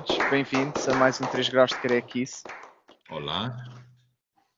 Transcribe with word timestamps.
todos, 0.00 0.16
bem-vindos 0.30 0.88
a 0.88 0.94
mais 0.94 1.20
um 1.20 1.26
3 1.26 1.48
graus 1.48 1.70
de 1.70 1.80
carequice. 1.80 2.44
Olá. 3.10 3.56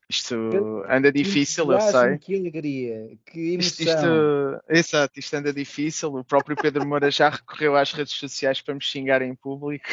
Isto 0.06 0.84
anda 0.86 1.10
difícil, 1.10 1.72
eu 1.72 1.80
sei. 1.80 2.18
Que 2.18 2.36
alegria, 2.36 3.16
que 3.24 3.54
Isto, 3.54 3.82
emoção. 3.82 4.02
isto, 4.02 4.64
exato, 4.68 5.18
isto 5.18 5.34
anda 5.34 5.50
difícil. 5.50 6.14
O 6.14 6.22
próprio 6.22 6.56
Pedro 6.56 6.86
Moura 6.86 7.10
já 7.10 7.30
recorreu 7.30 7.74
às 7.74 7.90
redes 7.90 8.12
sociais 8.12 8.60
para 8.60 8.74
me 8.74 8.82
xingar 8.82 9.22
em 9.22 9.34
público. 9.34 9.88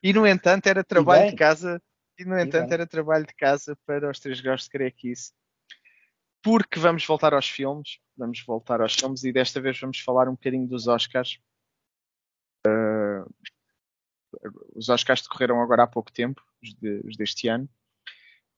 E 0.00 0.12
no 0.12 0.24
entanto 0.24 0.68
era 0.68 0.84
trabalho 0.84 1.30
de 1.30 1.36
casa. 1.36 1.82
E 2.16 2.24
no 2.24 2.38
E 2.38 2.42
entanto 2.44 2.66
bem. 2.66 2.74
era 2.74 2.86
trabalho 2.86 3.26
de 3.26 3.34
casa 3.34 3.76
para 3.84 4.08
os 4.08 4.20
3 4.20 4.40
graus 4.40 4.62
de 4.62 4.70
carequice. 4.70 5.32
Porque 6.40 6.78
vamos 6.78 7.04
voltar 7.04 7.34
aos 7.34 7.48
filmes. 7.48 7.98
Vamos 8.16 8.44
voltar 8.46 8.80
aos 8.80 8.94
filmes 8.94 9.24
e 9.24 9.32
desta 9.32 9.60
vez 9.60 9.80
vamos 9.80 9.98
falar 9.98 10.28
um 10.28 10.32
bocadinho 10.34 10.68
dos 10.68 10.86
Oscars. 10.86 11.40
Uh, 12.64 13.26
os 14.74 14.88
Oscars 14.88 15.22
decorreram 15.22 15.60
agora 15.60 15.82
há 15.84 15.86
pouco 15.86 16.12
tempo, 16.12 16.42
os, 16.62 16.74
de- 16.74 17.00
os 17.04 17.16
deste 17.16 17.48
ano. 17.48 17.68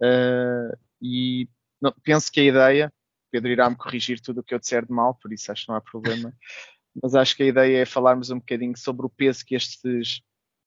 Uh, 0.02 0.77
e 1.01 1.48
não- 1.80 1.95
penso 2.02 2.30
que 2.33 2.41
a 2.41 2.45
ideia, 2.45 2.93
Pedro 3.30 3.51
irá-me 3.51 3.77
corrigir 3.77 4.21
tudo 4.21 4.41
o 4.41 4.43
que 4.43 4.55
eu 4.55 4.59
disser 4.59 4.85
de 4.87 4.93
mal, 4.93 5.15
por 5.15 5.32
isso 5.32 5.51
acho 5.52 5.65
que 5.65 5.68
não 5.68 5.77
há 5.77 5.80
problema. 5.80 6.35
Mas 7.02 7.15
acho 7.15 7.37
que 7.37 7.43
a 7.45 7.46
ideia 7.46 7.82
é 7.82 7.87
falarmos 7.87 8.30
um 8.30 8.38
bocadinho 8.38 8.77
sobre 8.77 9.07
o 9.07 9.10
peso 9.10 9.45
que 9.45 9.55
estes, 9.55 10.18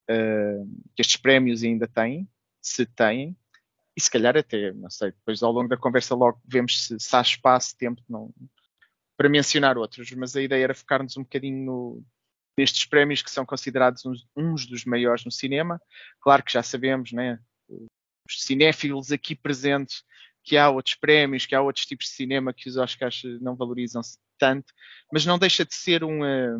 uh, 0.09 0.65
que 0.95 1.01
estes 1.01 1.17
prémios 1.17 1.63
ainda 1.63 1.87
têm, 1.87 2.27
se 2.61 2.85
têm, 2.85 3.35
e 3.95 4.01
se 4.01 4.09
calhar 4.09 4.35
até, 4.37 4.71
não 4.73 4.89
sei, 4.89 5.11
depois 5.11 5.43
ao 5.43 5.51
longo 5.51 5.67
da 5.67 5.77
conversa 5.77 6.15
logo 6.15 6.41
vemos 6.47 6.85
se, 6.87 6.99
se 6.99 7.15
há 7.15 7.21
espaço, 7.21 7.77
tempo 7.77 8.01
não, 8.09 8.33
para 9.17 9.29
mencionar 9.29 9.77
outros, 9.77 10.09
mas 10.13 10.35
a 10.35 10.41
ideia 10.41 10.63
era 10.63 10.73
focar-nos 10.73 11.15
um 11.17 11.23
bocadinho 11.23 11.63
no- 11.65 12.05
nestes 12.57 12.85
prémios 12.85 13.21
que 13.21 13.31
são 13.31 13.45
considerados 13.45 14.05
uns, 14.05 14.27
uns 14.35 14.65
dos 14.65 14.85
maiores 14.85 15.25
no 15.25 15.31
cinema. 15.31 15.81
Claro 16.21 16.43
que 16.43 16.53
já 16.53 16.63
sabemos, 16.63 17.11
né, 17.11 17.39
os 17.69 18.43
cinéfilos 18.43 19.11
aqui 19.11 19.35
presentes, 19.35 20.03
que 20.43 20.57
há 20.57 20.69
outros 20.69 20.95
prémios, 20.95 21.45
que 21.45 21.55
há 21.55 21.61
outros 21.61 21.85
tipos 21.85 22.07
de 22.07 22.13
cinema 22.13 22.53
que 22.53 22.67
os 22.69 22.77
Oscars 22.77 23.23
não 23.41 23.55
valorizam 23.55 24.01
tanto, 24.37 24.73
mas 25.11 25.25
não 25.25 25.39
deixa 25.39 25.63
de 25.63 25.73
ser 25.73 26.03
um 26.03 26.25
eh, 26.25 26.57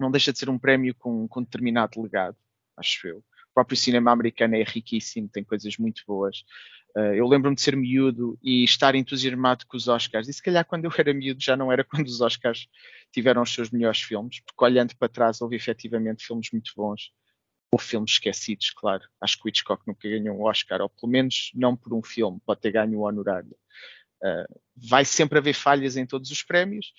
não 0.00 0.10
deixa 0.10 0.32
de 0.32 0.38
ser 0.38 0.48
um 0.48 0.58
prémio 0.58 0.94
com, 0.94 1.28
com 1.28 1.42
determinado 1.42 2.00
legado, 2.00 2.36
acho 2.76 3.06
eu. 3.06 3.24
O 3.54 3.62
próprio 3.62 3.76
cinema 3.76 4.10
americano 4.10 4.56
é 4.56 4.64
riquíssimo, 4.64 5.28
tem 5.28 5.44
coisas 5.44 5.76
muito 5.78 6.02
boas. 6.06 6.44
Eh, 6.96 7.20
eu 7.20 7.26
lembro-me 7.28 7.56
de 7.56 7.62
ser 7.62 7.76
miúdo 7.76 8.38
e 8.42 8.64
estar 8.64 8.96
entusiasmado 8.96 9.64
com 9.66 9.76
os 9.76 9.86
Oscars. 9.86 10.28
E 10.28 10.32
se 10.32 10.42
calhar 10.42 10.64
quando 10.64 10.84
eu 10.86 10.92
era 10.96 11.14
miúdo 11.14 11.42
já 11.42 11.56
não 11.56 11.70
era 11.70 11.84
quando 12.04 12.06
os 12.08 12.20
Oscars 12.20 12.68
tiveram 13.12 13.42
os 13.42 13.52
seus 13.52 13.70
melhores 13.70 14.00
filmes, 14.00 14.40
porque 14.40 14.64
olhando 14.64 14.96
para 14.96 15.08
trás 15.08 15.40
houve 15.40 15.54
efetivamente 15.54 16.26
filmes 16.26 16.50
muito 16.52 16.72
bons. 16.76 17.12
Ou 17.72 17.78
filmes 17.78 18.12
esquecidos, 18.12 18.70
claro. 18.70 19.04
Acho 19.20 19.36
que 19.36 19.46
o 19.46 19.48
Hitchcock 19.48 19.86
nunca 19.86 20.08
ganhou 20.08 20.36
um 20.36 20.44
Oscar, 20.44 20.80
ou 20.80 20.88
pelo 20.88 21.10
menos 21.10 21.50
não 21.54 21.76
por 21.76 21.92
um 21.94 22.02
filme, 22.02 22.40
pode 22.44 22.60
ter 22.60 22.72
ganho 22.72 22.98
um 22.98 23.02
honorário. 23.02 23.56
Uh, 24.22 24.60
vai 24.76 25.04
sempre 25.04 25.38
haver 25.38 25.54
falhas 25.54 25.96
em 25.96 26.06
todos 26.06 26.30
os 26.30 26.42
prémios, 26.42 26.92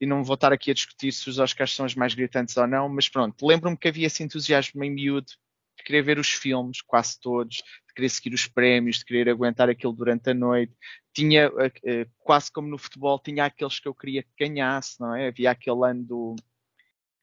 e 0.00 0.06
não 0.06 0.24
vou 0.24 0.34
estar 0.34 0.52
aqui 0.52 0.70
a 0.70 0.74
discutir 0.74 1.12
se 1.12 1.28
os 1.30 1.38
Oscars 1.38 1.72
são 1.72 1.86
os 1.86 1.94
mais 1.94 2.14
gritantes 2.14 2.56
ou 2.56 2.66
não, 2.66 2.88
mas 2.88 3.08
pronto, 3.08 3.46
lembro-me 3.46 3.76
que 3.76 3.88
havia 3.88 4.06
esse 4.06 4.22
entusiasmo 4.22 4.82
em 4.84 4.90
miúdo 4.90 5.32
de 5.78 5.84
querer 5.84 6.02
ver 6.02 6.18
os 6.18 6.28
filmes, 6.28 6.82
quase 6.82 7.18
todos, 7.20 7.56
de 7.56 7.94
querer 7.94 8.08
seguir 8.08 8.34
os 8.34 8.46
prémios, 8.46 8.98
de 8.98 9.04
querer 9.04 9.30
aguentar 9.30 9.68
aquilo 9.70 9.92
durante 9.92 10.30
a 10.30 10.34
noite. 10.34 10.74
Tinha, 11.14 11.48
uh, 11.48 11.66
uh, 11.66 12.10
quase 12.18 12.52
como 12.52 12.68
no 12.68 12.76
futebol, 12.76 13.18
tinha 13.18 13.44
aqueles 13.44 13.80
que 13.80 13.88
eu 13.88 13.94
queria 13.94 14.22
que 14.22 14.30
ganhasse, 14.38 15.00
não 15.00 15.14
é? 15.14 15.28
Havia 15.28 15.50
aquele 15.50 15.84
ano 15.88 16.04
do 16.04 16.36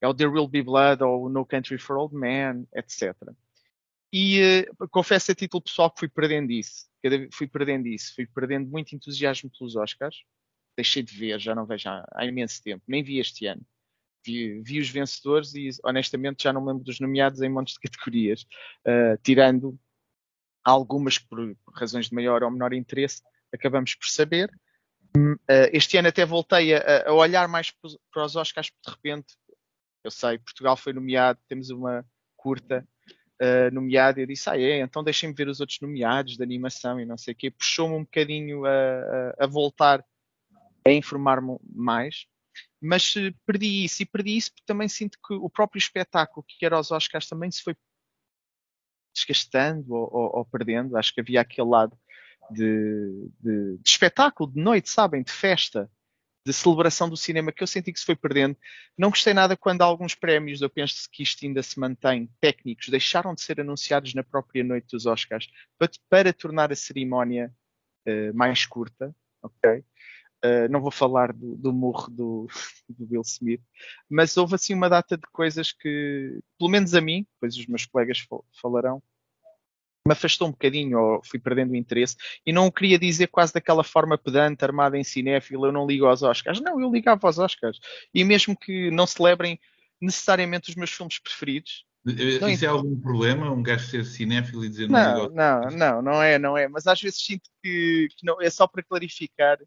é 0.02 0.08
o 0.08 0.14
There 0.14 0.30
Will 0.30 0.48
Be 0.48 0.62
Blood 0.62 1.04
ou 1.04 1.30
No 1.30 1.46
Country 1.46 1.78
for 1.78 1.98
Old 1.98 2.16
Men, 2.16 2.68
etc. 2.76 3.16
E 4.14 4.40
eh, 4.40 4.66
confesso 4.92 5.32
a 5.32 5.36
título 5.36 5.64
pessoal 5.64 5.90
que 5.92 6.00
fui 6.00 6.08
perdendo 6.08 6.52
isso. 6.52 6.86
Fui 7.32 7.48
perdendo 7.48 7.88
isso. 7.88 8.14
Fui 8.14 8.26
perdendo 8.26 8.70
muito 8.70 8.96
entusiasmo 8.96 9.50
pelos 9.50 9.76
Oscars. 9.76 10.24
Deixei 10.78 11.02
de 11.02 11.18
ver, 11.18 11.40
já 11.40 11.56
não 11.56 11.66
vejo 11.66 11.90
há, 11.90 12.06
há 12.14 12.26
imenso 12.26 12.62
tempo. 12.62 12.84
Nem 12.88 13.04
vi 13.04 13.20
este 13.20 13.48
ano. 13.48 13.66
Vi, 14.26 14.62
vi 14.62 14.80
os 14.80 14.90
vencedores 14.90 15.54
e 15.54 15.70
honestamente 15.84 16.44
já 16.44 16.52
não 16.54 16.62
me 16.62 16.68
lembro 16.68 16.84
dos 16.84 17.00
nomeados 17.00 17.42
em 17.42 17.50
montes 17.50 17.76
de 17.76 17.80
categorias. 17.82 18.46
eh, 18.86 19.18
tirando 19.24 19.78
algumas 20.64 21.18
que 21.20 21.28
por, 21.28 21.56
razões 21.76 22.10
de 22.10 22.16
maior 22.16 22.44
ou 22.44 22.50
menor 22.52 22.74
interesse 22.74 23.22
acabamos 23.54 23.94
por 23.96 24.08
saber. 24.08 24.50
Eh, 25.48 25.70
este 25.74 25.98
ano 25.98 26.08
até 26.10 26.26
voltei 26.26 26.74
a, 26.76 27.08
a 27.08 27.14
olhar 27.14 27.48
mais 27.48 27.72
para 27.72 28.26
os- 28.26 28.36
Oscars 28.36 28.68
de 28.86 28.92
repente 28.92 29.36
eu 30.04 30.12
sei, 30.12 30.38
Portugal 30.38 30.78
foi 30.78 30.94
nomeado, 30.94 31.40
temos 31.48 31.72
uma 31.72 32.06
curta 32.36 32.88
uh, 33.42 33.74
nomeada, 33.74 34.20
e 34.20 34.24
eu 34.24 34.28
disse, 34.28 34.48
ah 34.48 34.56
é, 34.60 34.80
então 34.82 35.04
deixem-me 35.04 35.34
ver 35.34 35.48
os 35.48 35.60
outros 35.60 35.80
nomeados 35.82 36.38
de 36.38 36.44
animação 36.44 37.00
e 37.00 37.06
não 37.06 37.18
sei 37.18 37.34
o 37.34 37.36
quê. 37.36 37.50
Puxou-me 37.50 37.96
um 37.96 38.04
bocadinho 38.04 38.66
a, 38.66 38.70
a- 38.70 39.36
a 39.40 39.48
voltar 39.48 40.06
a 40.86 40.92
informar-me 40.92 41.58
mais, 41.74 42.28
mas 42.82 43.14
perdi 43.46 43.86
isso, 43.86 44.04
e 44.04 44.06
perdi 44.06 44.38
isso 44.38 44.52
porque 44.52 44.64
também 44.66 44.88
sinto 44.88 45.18
que 45.26 45.34
o 45.34 45.50
próprio 45.50 45.80
espetáculo 45.80 46.46
que 46.48 46.66
era 46.66 46.80
os 46.80 46.92
Oscars 46.92 47.28
também 47.28 47.52
se 47.52 47.62
foi 47.64 47.76
desgastando 49.14 49.94
ou, 49.94 50.10
ou- 50.14 50.38
ou 50.40 50.46
perdendo. 50.46 50.98
Acho 50.98 51.14
que 51.14 51.22
havia 51.22 51.42
aquele 51.42 51.68
lado 51.70 51.98
de, 52.52 53.30
de- 53.40 53.78
de 53.78 53.90
espetáculo, 53.90 54.52
de 54.52 54.60
noite, 54.62 54.90
sabem, 54.90 55.24
de 55.24 55.32
festa, 55.32 55.90
de 56.46 56.54
celebração 56.54 57.10
do 57.10 57.18
cinema 57.18 57.52
que 57.52 57.64
eu 57.64 57.68
senti 57.68 57.92
que 57.94 58.00
se 58.00 58.06
foi 58.06 58.16
perdendo. 58.16 58.58
Não 58.98 59.10
gostei 59.10 59.34
nada 59.34 59.58
quando 59.58 59.82
alguns 59.82 60.16
prémios, 60.16 60.62
eu 60.62 60.70
penso 60.70 61.10
que 61.12 61.24
isto 61.24 61.46
ainda 61.46 61.64
se 61.64 61.80
mantém, 61.80 62.30
técnicos, 62.42 62.90
deixaram 62.90 63.34
de 63.36 63.42
ser 63.42 63.62
anunciados 63.62 64.14
na 64.14 64.24
própria 64.24 64.64
noite 64.64 64.88
dos 64.92 65.06
Oscars 65.06 65.48
para, 65.78 65.92
para 66.10 66.34
tornar 66.34 66.72
a 66.72 66.76
cerimónia 66.76 67.54
eh, 68.06 68.32
mais 68.34 68.66
curta, 68.66 69.16
ok? 69.42 69.84
Eh, 70.46 70.68
não 70.68 70.80
vou 70.80 70.92
falar 70.92 71.34
do, 71.34 71.56
do 71.56 71.74
murro 71.74 72.08
do, 72.12 72.48
do 72.88 73.08
Will 73.10 73.22
Smith, 73.22 73.62
mas 74.08 74.38
houve 74.38 74.54
assim 74.54 74.76
uma 74.76 74.88
data 74.88 75.18
de 75.18 75.24
coisas 75.32 75.72
que, 75.72 76.40
pelo 76.60 76.70
menos 76.70 76.94
a 76.94 77.02
mim, 77.02 77.26
depois 77.34 77.58
os 77.58 77.66
meus 77.66 77.86
colegas 77.88 78.20
fal- 78.20 78.46
falarão, 78.62 79.02
me 80.08 80.14
afastou 80.14 80.48
um 80.48 80.52
bocadinho, 80.52 81.00
ou 81.00 81.22
fui 81.24 81.40
perdendo 81.40 81.72
o 81.72 81.76
interesse, 81.76 82.16
e 82.46 82.54
não 82.54 82.68
o 82.68 82.72
queria 82.72 83.00
dizer 83.00 83.26
quase 83.26 83.54
daquela 83.54 83.84
forma 83.84 84.20
pedante, 84.20 84.64
armada 84.64 85.00
em 85.00 85.04
cinéfilo, 85.04 85.66
eu 85.66 85.72
não 85.72 85.88
ligo 85.88 86.06
aos 86.06 86.22
Oscars. 86.22 86.62
Não, 86.62 86.80
eu 86.80 86.92
ligava 86.92 87.28
aos 87.28 87.40
Oscars. 87.40 87.80
E 88.14 88.24
mesmo 88.24 88.56
que 88.56 88.92
não 88.92 89.08
celebrem 89.08 89.60
necessariamente 90.00 90.70
os 90.70 90.76
meus 90.76 90.92
filmes 90.92 91.18
preferidos. 91.18 91.88
Não 92.06 92.50
Isso 92.50 92.66
é 92.66 92.68
algum 92.68 93.00
problema? 93.02 93.52
Um 93.52 93.64
gajo 93.64 93.88
ser 93.88 94.06
cinéfilo 94.06 94.64
e 94.64 94.70
dizer 94.70 94.88
Não, 94.88 95.24
ligo 95.24 95.34
não, 95.34 95.62
não, 95.72 96.02
não 96.04 96.22
é, 96.22 96.38
não 96.38 96.56
é. 96.56 96.68
Mas 96.68 96.86
às 96.86 97.02
vezes 97.02 97.20
sinto 97.20 97.50
que, 97.64 98.08
que 98.16 98.24
não, 98.24 98.40
é 98.40 98.50
só 98.52 98.68
para 98.68 98.84
clarificar 98.84 99.58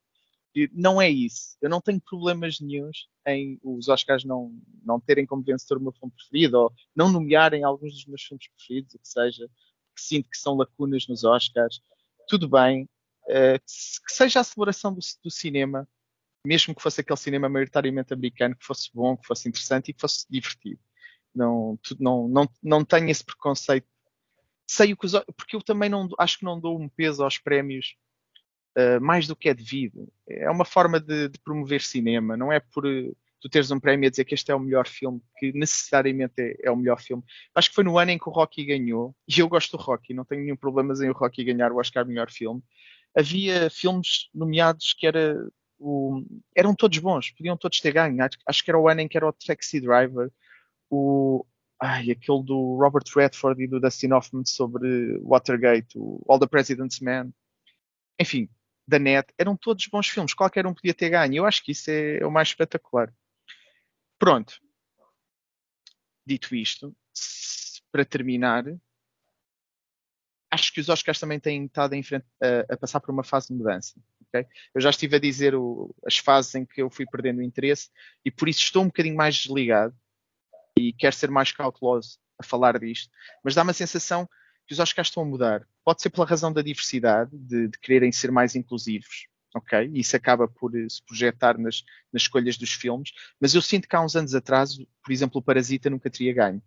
não 0.72 1.00
é 1.00 1.08
isso. 1.10 1.56
Eu 1.60 1.69
não 1.70 1.80
tenho 1.80 2.00
problemas 2.00 2.60
nenhuns 2.60 3.08
em 3.26 3.58
os 3.62 3.88
Oscars 3.88 4.24
não, 4.24 4.52
não 4.84 4.98
terem 5.00 5.26
como 5.26 5.42
vencedor 5.42 5.78
o 5.78 5.82
meu 5.82 5.92
filme 5.92 6.12
preferido 6.14 6.58
ou 6.58 6.72
não 6.96 7.10
nomearem 7.12 7.64
alguns 7.64 7.92
dos 7.94 8.06
meus 8.06 8.22
filmes 8.22 8.48
preferidos, 8.48 8.94
o 8.94 8.98
que 8.98 9.08
seja, 9.08 9.47
que 9.94 10.02
sinto 10.02 10.28
que 10.30 10.38
são 10.38 10.54
lacunas 10.56 11.06
nos 11.08 11.24
Oscars. 11.24 11.80
Tudo 12.28 12.48
bem. 12.48 12.88
eh, 13.30 13.58
que 13.58 13.64
se- 13.70 14.00
que 14.03 14.12
seja 14.12 14.41
a 14.41 14.44
celebração 14.44 14.92
do, 14.94 15.00
do 15.22 15.30
cinema, 15.30 15.86
mesmo 16.44 16.74
que 16.74 16.83
fosse 16.83 17.00
aquele 17.03 17.18
cinema 17.18 17.48
maioritariamente 17.48 18.12
americano, 18.15 18.56
que 18.56 18.65
fosse 18.66 18.91
bom, 18.94 19.16
que 19.16 19.27
fosse 19.27 19.48
interessante 19.48 19.91
e 19.91 19.94
que 19.94 20.00
fosse 20.00 20.27
divertido. 20.30 20.80
Não, 21.34 21.78
não, 22.00 22.28
não, 22.28 22.48
não 22.62 22.84
tenho 22.84 23.10
esse 23.10 23.24
preconceito. 23.24 23.86
Sei 24.66 24.92
o 24.92 24.97
que 24.97 25.06
os, 25.06 25.12
porque 25.36 25.56
eu 25.56 25.62
também 25.62 25.88
não 25.91 26.09
acho 26.18 26.38
que 26.38 26.44
não 26.44 26.60
dou 26.60 26.80
um 26.80 26.88
peso 26.88 27.24
aos 27.24 27.38
prémios 27.38 27.97
uh, 28.78 29.01
mais 29.01 29.27
do 29.27 29.36
que 29.36 29.48
é 29.48 29.54
devido. 29.54 30.09
É 30.28 30.51
uma 30.51 30.65
forma 30.65 31.01
de, 31.01 31.28
de 31.28 31.39
promover 31.41 31.80
cinema, 31.83 32.36
não 32.36 32.53
é 32.53 32.60
por 32.60 32.86
uh, 32.86 33.16
tu 33.41 33.48
teres 33.48 33.71
um 33.71 33.80
prémio 33.80 34.07
a 34.07 34.10
dizer 34.10 34.25
que 34.25 34.34
este 34.34 34.51
é 34.51 34.54
o 34.54 34.60
melhor 34.60 34.86
filme, 34.86 35.21
que 35.39 35.53
necessariamente 35.53 36.34
é, 36.39 36.57
é 36.65 36.71
o 36.71 36.77
melhor 36.77 37.01
filme. 37.01 37.22
Acho 37.54 37.69
que 37.69 37.75
foi 37.75 37.84
no 37.84 37.98
ano 37.98 38.10
em 38.10 38.19
que 38.19 38.28
o 38.28 38.33
Rocky 38.33 38.65
ganhou, 38.65 39.15
e 39.28 39.41
eu 39.41 39.48
gosto 39.48 39.77
do 39.77 39.83
Rocky, 39.83 40.15
não 40.15 40.25
tenho 40.25 40.42
nenhum 40.42 40.57
problema 40.57 40.95
em 41.03 41.10
o 41.10 41.13
Rocky 41.13 41.45
ganhar 41.45 41.72
o 41.72 41.78
Oscar 41.78 42.07
melhor 42.07 42.30
filme. 42.30 42.63
Havia 43.16 43.71
filmes 43.71 44.28
nomeados 44.34 44.92
que 44.92 45.07
era 45.07 45.36
o- 45.78 46.24
eram 46.54 46.74
todos 46.74 46.98
bons, 46.98 47.31
podiam 47.31 47.57
todos 47.57 47.81
ter 47.81 47.92
ganho. 47.92 48.22
Acho, 48.22 48.39
acho 48.47 48.65
que 48.65 48.71
era 48.71 48.78
o 48.78 48.89
ano 48.89 49.01
em 49.01 49.09
que 49.09 49.16
era 49.16 49.27
o 49.28 49.33
Taxi 49.33 49.81
Driver, 49.81 50.31
o 50.91 51.45
ai, 51.81 52.10
aquele 52.10 52.42
do 52.42 52.77
Robert 52.77 53.04
Redford 53.15 53.63
e 53.63 53.69
do 53.69 53.81
Dustin 53.81 54.13
Hoffman 54.13 54.45
sobre 54.45 55.16
Watergate, 55.21 55.97
o 55.97 56.24
All 56.28 56.41
the 56.41 56.47
President's 56.47 57.01
Men. 57.01 57.33
Enfim, 58.21 58.48
da 58.88 58.98
net, 58.98 59.32
eram 59.36 59.54
todos 59.54 59.86
bons 59.86 60.08
filmes, 60.08 60.32
qualquer 60.32 60.66
um 60.66 60.72
podia 60.72 60.94
ter 60.94 61.10
ganho. 61.10 61.36
Eu 61.36 61.46
acho 61.46 61.62
que 61.62 61.72
isso 61.72 61.90
é, 61.90 62.18
é 62.18 62.26
o 62.26 62.30
mais 62.30 62.48
espetacular. 62.48 63.12
Pronto. 64.18 64.58
Dito 66.26 66.54
isto, 66.54 66.96
para 67.92 68.04
terminar, 68.04 68.64
acho 70.50 70.72
que 70.72 70.80
os 70.80 70.88
Oscars 70.88 71.20
também 71.20 71.38
têm 71.38 71.66
estado 71.66 71.90
frente, 72.02 72.24
a, 72.42 72.74
a 72.74 72.76
passar 72.76 73.00
por 73.00 73.10
uma 73.10 73.22
fase 73.22 73.48
de 73.48 73.54
mudança. 73.54 74.00
ok? 74.26 74.46
Eu 74.74 74.80
já 74.80 74.90
estive 74.90 75.16
a 75.16 75.20
dizer 75.20 75.54
o- 75.54 75.94
as 76.06 76.16
fases 76.18 76.54
em 76.54 76.64
que 76.64 76.80
eu 76.80 76.90
fui 76.90 77.04
perdendo 77.06 77.38
o 77.38 77.42
interesse 77.42 77.90
e 78.24 78.30
por 78.30 78.48
isso 78.48 78.60
estou 78.62 78.82
um 78.82 78.86
bocadinho 78.86 79.16
mais 79.16 79.36
desligado 79.36 79.94
e 80.78 80.92
quero 80.94 81.14
ser 81.14 81.30
mais 81.30 81.52
cauteloso 81.52 82.18
a 82.38 82.42
falar 82.44 82.78
disto, 82.78 83.10
mas 83.44 83.54
dá 83.54 83.62
uma 83.62 83.72
sensação 83.72 84.28
que 84.66 84.72
os 84.72 84.78
Oscars 84.80 85.08
estão 85.08 85.22
a 85.22 85.26
mudar. 85.26 85.66
Pode 85.88 86.02
ser 86.02 86.10
pela 86.10 86.26
razão 86.26 86.52
da 86.52 86.60
diversidade, 86.60 87.30
de, 87.32 87.66
de 87.66 87.78
quererem 87.78 88.12
ser 88.12 88.30
mais 88.30 88.54
inclusivos, 88.54 89.26
ok? 89.56 89.90
Isso 89.94 90.14
acaba 90.14 90.46
por 90.46 90.76
eh, 90.76 90.86
se 90.86 91.02
projetar 91.02 91.56
nas, 91.56 91.82
nas 92.12 92.24
escolhas 92.24 92.58
dos 92.58 92.74
filmes, 92.74 93.10
mas 93.40 93.54
eu 93.54 93.62
sinto 93.62 93.88
que 93.88 93.96
há 93.96 94.02
uns 94.02 94.14
anos 94.14 94.34
atrás, 94.34 94.76
por 94.76 95.10
exemplo, 95.10 95.40
o 95.40 95.42
Parasita 95.42 95.88
nunca 95.88 96.10
teria 96.10 96.34
ganho. 96.34 96.62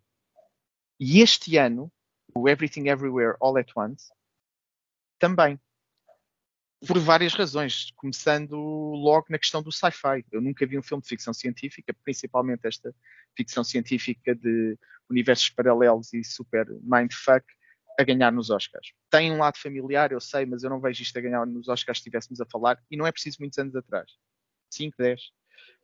E 0.99 1.21
este 1.21 1.55
ano, 1.55 1.91
o 2.33 2.49
Everything 2.49 2.87
Everywhere 2.87 3.37
All 3.39 3.55
at 3.59 3.69
Once, 3.77 4.11
também. 5.19 5.59
Por 6.87 6.97
várias 6.97 7.35
razões, 7.35 7.91
começando 7.97 8.55
logo 8.55 9.27
na 9.29 9.37
questão 9.37 9.61
do 9.61 9.71
sci-fi. 9.71 10.25
Eu 10.31 10.41
nunca 10.41 10.65
vi 10.65 10.79
um 10.79 10.81
filme 10.81 11.03
de 11.03 11.09
ficção 11.09 11.31
científica, 11.31 11.95
principalmente 12.03 12.65
esta 12.65 12.91
ficção 13.37 13.63
científica 13.63 14.33
de 14.33 14.75
universos 15.07 15.51
paralelos 15.51 16.11
e 16.11 16.23
super 16.23 16.65
mindfuck, 16.81 17.45
a 17.99 18.03
ganhar 18.03 18.31
nos 18.31 18.49
Oscars. 18.49 18.93
Tem 19.09 19.31
um 19.31 19.37
lado 19.37 19.57
familiar, 19.57 20.11
eu 20.11 20.19
sei, 20.19 20.45
mas 20.45 20.63
eu 20.63 20.69
não 20.69 20.79
vejo 20.79 21.01
isto 21.01 21.17
a 21.17 21.21
ganhar 21.21 21.45
nos 21.45 21.67
Oscars 21.67 21.97
se 21.97 22.01
estivéssemos 22.01 22.41
a 22.41 22.45
falar, 22.45 22.81
e 22.89 22.97
não 22.97 23.05
é 23.05 23.11
preciso 23.11 23.37
muitos 23.39 23.57
anos 23.59 23.75
atrás. 23.75 24.11
5, 24.71 24.95
10. 24.97 25.21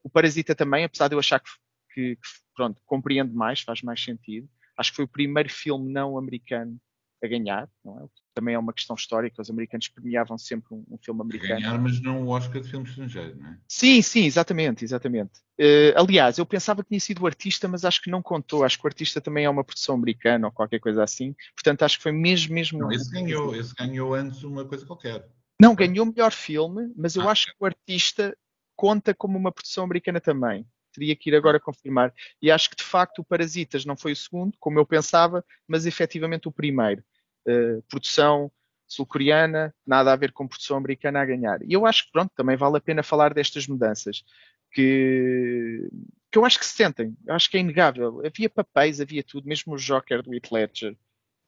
O 0.04 0.10
Parasita 0.10 0.56
também, 0.56 0.84
apesar 0.84 1.08
de 1.08 1.16
eu 1.16 1.20
achar 1.20 1.40
que, 1.40 1.50
que, 1.94 2.16
que 2.16 2.30
pronto, 2.56 2.82
compreende 2.86 3.34
mais, 3.34 3.62
faz 3.62 3.82
mais 3.82 4.02
sentido. 4.02 4.50
Acho 4.78 4.92
que 4.92 4.96
foi 4.96 5.06
o 5.06 5.10
primeiro 5.10 5.50
filme 5.50 5.92
não 5.92 6.18
americano 6.18 6.80
a 7.24 7.28
ganhar, 7.28 7.70
não 7.84 8.00
é? 8.00 8.06
Também 8.34 8.54
é 8.54 8.60
uma 8.60 8.74
questão 8.74 8.96
histórica, 8.96 9.42
os 9.42 9.50
americanos 9.50 9.88
premiavam 9.88 10.38
sempre 10.38 10.76
um, 10.76 10.84
um 10.92 10.98
filme 10.98 11.22
americano. 11.22 11.60
Ganhar, 11.60 11.80
mas 11.80 12.00
não 12.00 12.24
o 12.24 12.28
Oscar 12.30 12.62
de 12.62 12.70
filme 12.70 12.88
estrangeiro, 12.88 13.36
não 13.38 13.50
é? 13.50 13.58
Sim, 13.68 14.02
sim, 14.02 14.26
exatamente, 14.26 14.86
exatamente. 14.86 15.40
Uh, 15.60 15.98
aliás, 15.98 16.38
eu 16.38 16.46
pensava 16.46 16.84
que 16.84 16.90
tinha 16.90 17.00
sido 17.00 17.24
o 17.24 17.26
artista, 17.26 17.68
mas 17.68 17.84
acho 17.84 18.02
que 18.02 18.12
não 18.12 18.22
contou. 18.22 18.64
Acho 18.64 18.78
que 18.78 18.86
o 18.86 18.88
artista 18.88 19.20
também 19.20 19.46
é 19.46 19.50
uma 19.50 19.64
produção 19.64 19.96
americana 19.96 20.48
ou 20.48 20.54
qualquer 20.54 20.80
coisa 20.80 21.04
assim. 21.04 21.36
Portanto, 21.56 21.84
acho 21.84 21.98
que 21.98 22.04
foi 22.04 22.12
mesmo, 22.12 22.54
mesmo. 22.54 22.78
Não, 22.78 22.92
esse 22.92 23.12
ganhou, 23.12 23.56
esse 23.56 23.74
ganhou 23.74 24.14
antes 24.14 24.44
uma 24.44 24.64
coisa 24.64 24.86
qualquer. 24.86 25.28
Não, 25.60 25.74
ganhou 25.74 26.06
melhor 26.06 26.32
filme, 26.32 26.94
mas 26.96 27.16
eu 27.16 27.24
ah, 27.28 27.32
acho 27.32 27.48
que 27.48 27.56
o 27.60 27.66
artista 27.66 28.38
conta 28.76 29.16
como 29.16 29.36
uma 29.36 29.52
produção 29.52 29.84
americana 29.84 30.22
também 30.22 30.64
teria 30.98 31.16
que 31.16 31.30
ir 31.30 31.36
agora 31.36 31.60
confirmar. 31.60 32.14
E 32.42 32.50
acho 32.50 32.70
que 32.70 32.76
de 32.76 32.84
facto 32.84 33.20
o 33.20 33.24
Parasitas 33.24 33.86
não 33.86 33.96
foi 33.96 34.14
o 34.14 34.16
segundo, 34.16 34.58
como 34.60 34.80
eu 34.80 34.86
pensava, 34.86 35.46
mas 35.68 35.86
efetivamente 35.86 36.48
o 36.48 36.52
primeiro. 36.52 37.04
Uh, 37.48 37.82
produção 37.84 38.52
sul-coreana, 38.88 39.74
nada 39.86 40.12
a 40.12 40.16
ver 40.16 40.32
com 40.32 40.48
produção 40.48 40.78
americana 40.78 41.22
a 41.22 41.26
ganhar. 41.26 41.62
E 41.62 41.74
eu 41.74 41.86
acho 41.86 42.06
que 42.06 42.12
pronto, 42.12 42.32
também 42.36 42.58
vale 42.58 42.78
a 42.78 42.82
pena 42.82 43.04
falar 43.04 43.34
destas 43.34 43.68
mudanças. 43.68 44.24
Que, 44.72 45.88
que 46.32 46.38
eu 46.38 46.46
acho 46.46 46.58
que 46.60 46.66
se 46.66 46.74
sentem, 46.76 47.16
eu 47.26 47.36
acho 47.36 47.50
que 47.50 47.58
é 47.58 47.60
inegável. 47.60 48.22
Havia 48.26 48.50
papéis, 48.50 49.00
havia 49.00 49.24
tudo, 49.24 49.48
mesmo 49.48 49.74
o 49.74 49.78
Joker 49.78 50.24
do 50.24 50.34
Heath 50.34 50.52
Ledger. 50.52 50.98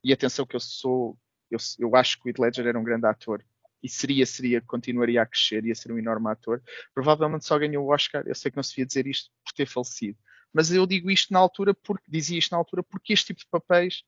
E 0.04 0.14
atenção 0.14 0.46
que 0.46 0.56
eu 0.56 0.60
sou, 0.60 1.18
eu, 1.50 1.58
eu 1.80 1.96
acho 1.96 2.22
que 2.22 2.28
o 2.28 2.30
Heath 2.30 2.40
Ledger 2.40 2.68
era 2.68 2.80
um 2.80 2.84
grande 2.84 3.08
ator 3.08 3.44
e 3.82 3.90
seria, 3.90 4.26
seria, 4.26 4.62
continuaria 4.62 5.22
a 5.22 5.26
crescer, 5.26 5.66
ia 5.66 5.76
ser 5.76 5.92
um 5.92 5.98
enorme 5.98 6.30
ator. 6.30 6.62
Provavelmente 6.94 7.46
só 7.46 7.58
ganhou 7.58 7.86
o 7.86 7.94
Oscar, 7.94 8.24
eu 8.26 8.36
sei 8.36 8.52
que 8.52 8.58
não 8.58 8.64
se 8.64 8.72
devia 8.72 8.86
dizer 8.86 9.08
isto 9.08 9.30
por 9.44 9.54
ter 9.54 9.66
falecido, 9.66 10.18
mas 10.54 10.72
eu 10.72 10.86
digo 10.86 11.10
isto 11.12 11.32
na 11.32 11.40
altura 11.40 11.74
porque, 11.74 12.06
dizia 12.08 12.38
isto 12.38 12.52
na 12.52 12.58
altura 12.58 12.84
porque 12.84 13.14
este 13.14 13.28
tipo 13.28 13.40
de 13.40 13.48
papéis 13.50 14.04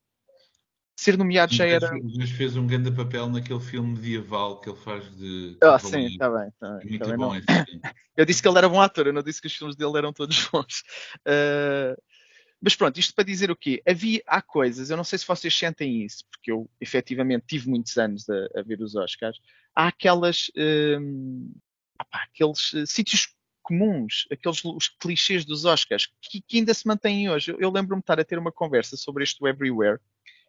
ser 0.95 1.17
nomeado 1.17 1.53
já 1.53 1.65
era. 1.65 1.91
Mas 2.17 2.29
fez 2.31 2.55
um 2.55 2.67
grande 2.67 2.91
papel 2.91 3.27
naquele 3.27 3.59
filme 3.59 3.93
medieval 3.93 4.59
que 4.59 4.69
ele 4.69 4.77
faz 4.77 5.03
de. 5.17 5.57
Ah, 5.61 5.79
sim, 5.79 6.05
está 6.05 6.29
bem. 6.29 6.51
Tá 6.59 6.77
bem 6.77 6.89
Muito 6.89 7.09
tá 7.09 7.17
bom 7.17 7.31
bem, 7.31 7.39
esse 7.39 7.65
filme. 7.65 7.81
Eu 8.17 8.25
disse 8.25 8.41
que 8.41 8.47
ele 8.47 8.57
era 8.57 8.69
bom 8.69 8.79
ator, 8.79 9.07
eu 9.07 9.13
não 9.13 9.23
disse 9.23 9.41
que 9.41 9.47
os 9.47 9.55
filmes 9.55 9.75
dele 9.75 9.97
eram 9.97 10.11
todos 10.11 10.45
bons. 10.51 10.83
Uh, 11.25 11.99
mas 12.61 12.75
pronto, 12.75 12.99
isto 12.99 13.15
para 13.15 13.23
dizer 13.23 13.49
o 13.49 13.55
quê? 13.55 13.81
Havia, 13.87 14.21
há 14.27 14.41
coisas, 14.41 14.91
eu 14.91 14.97
não 14.97 15.03
sei 15.03 15.17
se 15.17 15.25
vocês 15.25 15.55
sentem 15.55 16.03
isso, 16.03 16.25
porque 16.29 16.51
eu 16.51 16.69
efetivamente 16.79 17.45
tive 17.47 17.69
muitos 17.69 17.97
anos 17.97 18.29
a, 18.29 18.59
a 18.59 18.61
ver 18.61 18.81
os 18.81 18.95
Oscars, 18.95 19.39
há 19.75 19.87
aquelas, 19.87 20.51
hum, 20.55 21.53
aqueles 22.11 22.73
uh, 22.73 22.85
sítios 22.85 23.35
comuns, 23.61 24.27
aqueles 24.31 24.63
os 24.65 24.89
clichês 24.89 25.45
dos 25.45 25.65
Oscars, 25.65 26.09
que, 26.21 26.41
que 26.41 26.57
ainda 26.57 26.73
se 26.73 26.87
mantêm 26.87 27.29
hoje. 27.29 27.51
Eu, 27.51 27.59
eu 27.59 27.71
lembro-me 27.71 28.01
de 28.01 28.03
estar 28.03 28.19
a 28.19 28.25
ter 28.25 28.37
uma 28.37 28.51
conversa 28.51 28.97
sobre 28.97 29.23
este 29.23 29.45
Everywhere, 29.45 29.99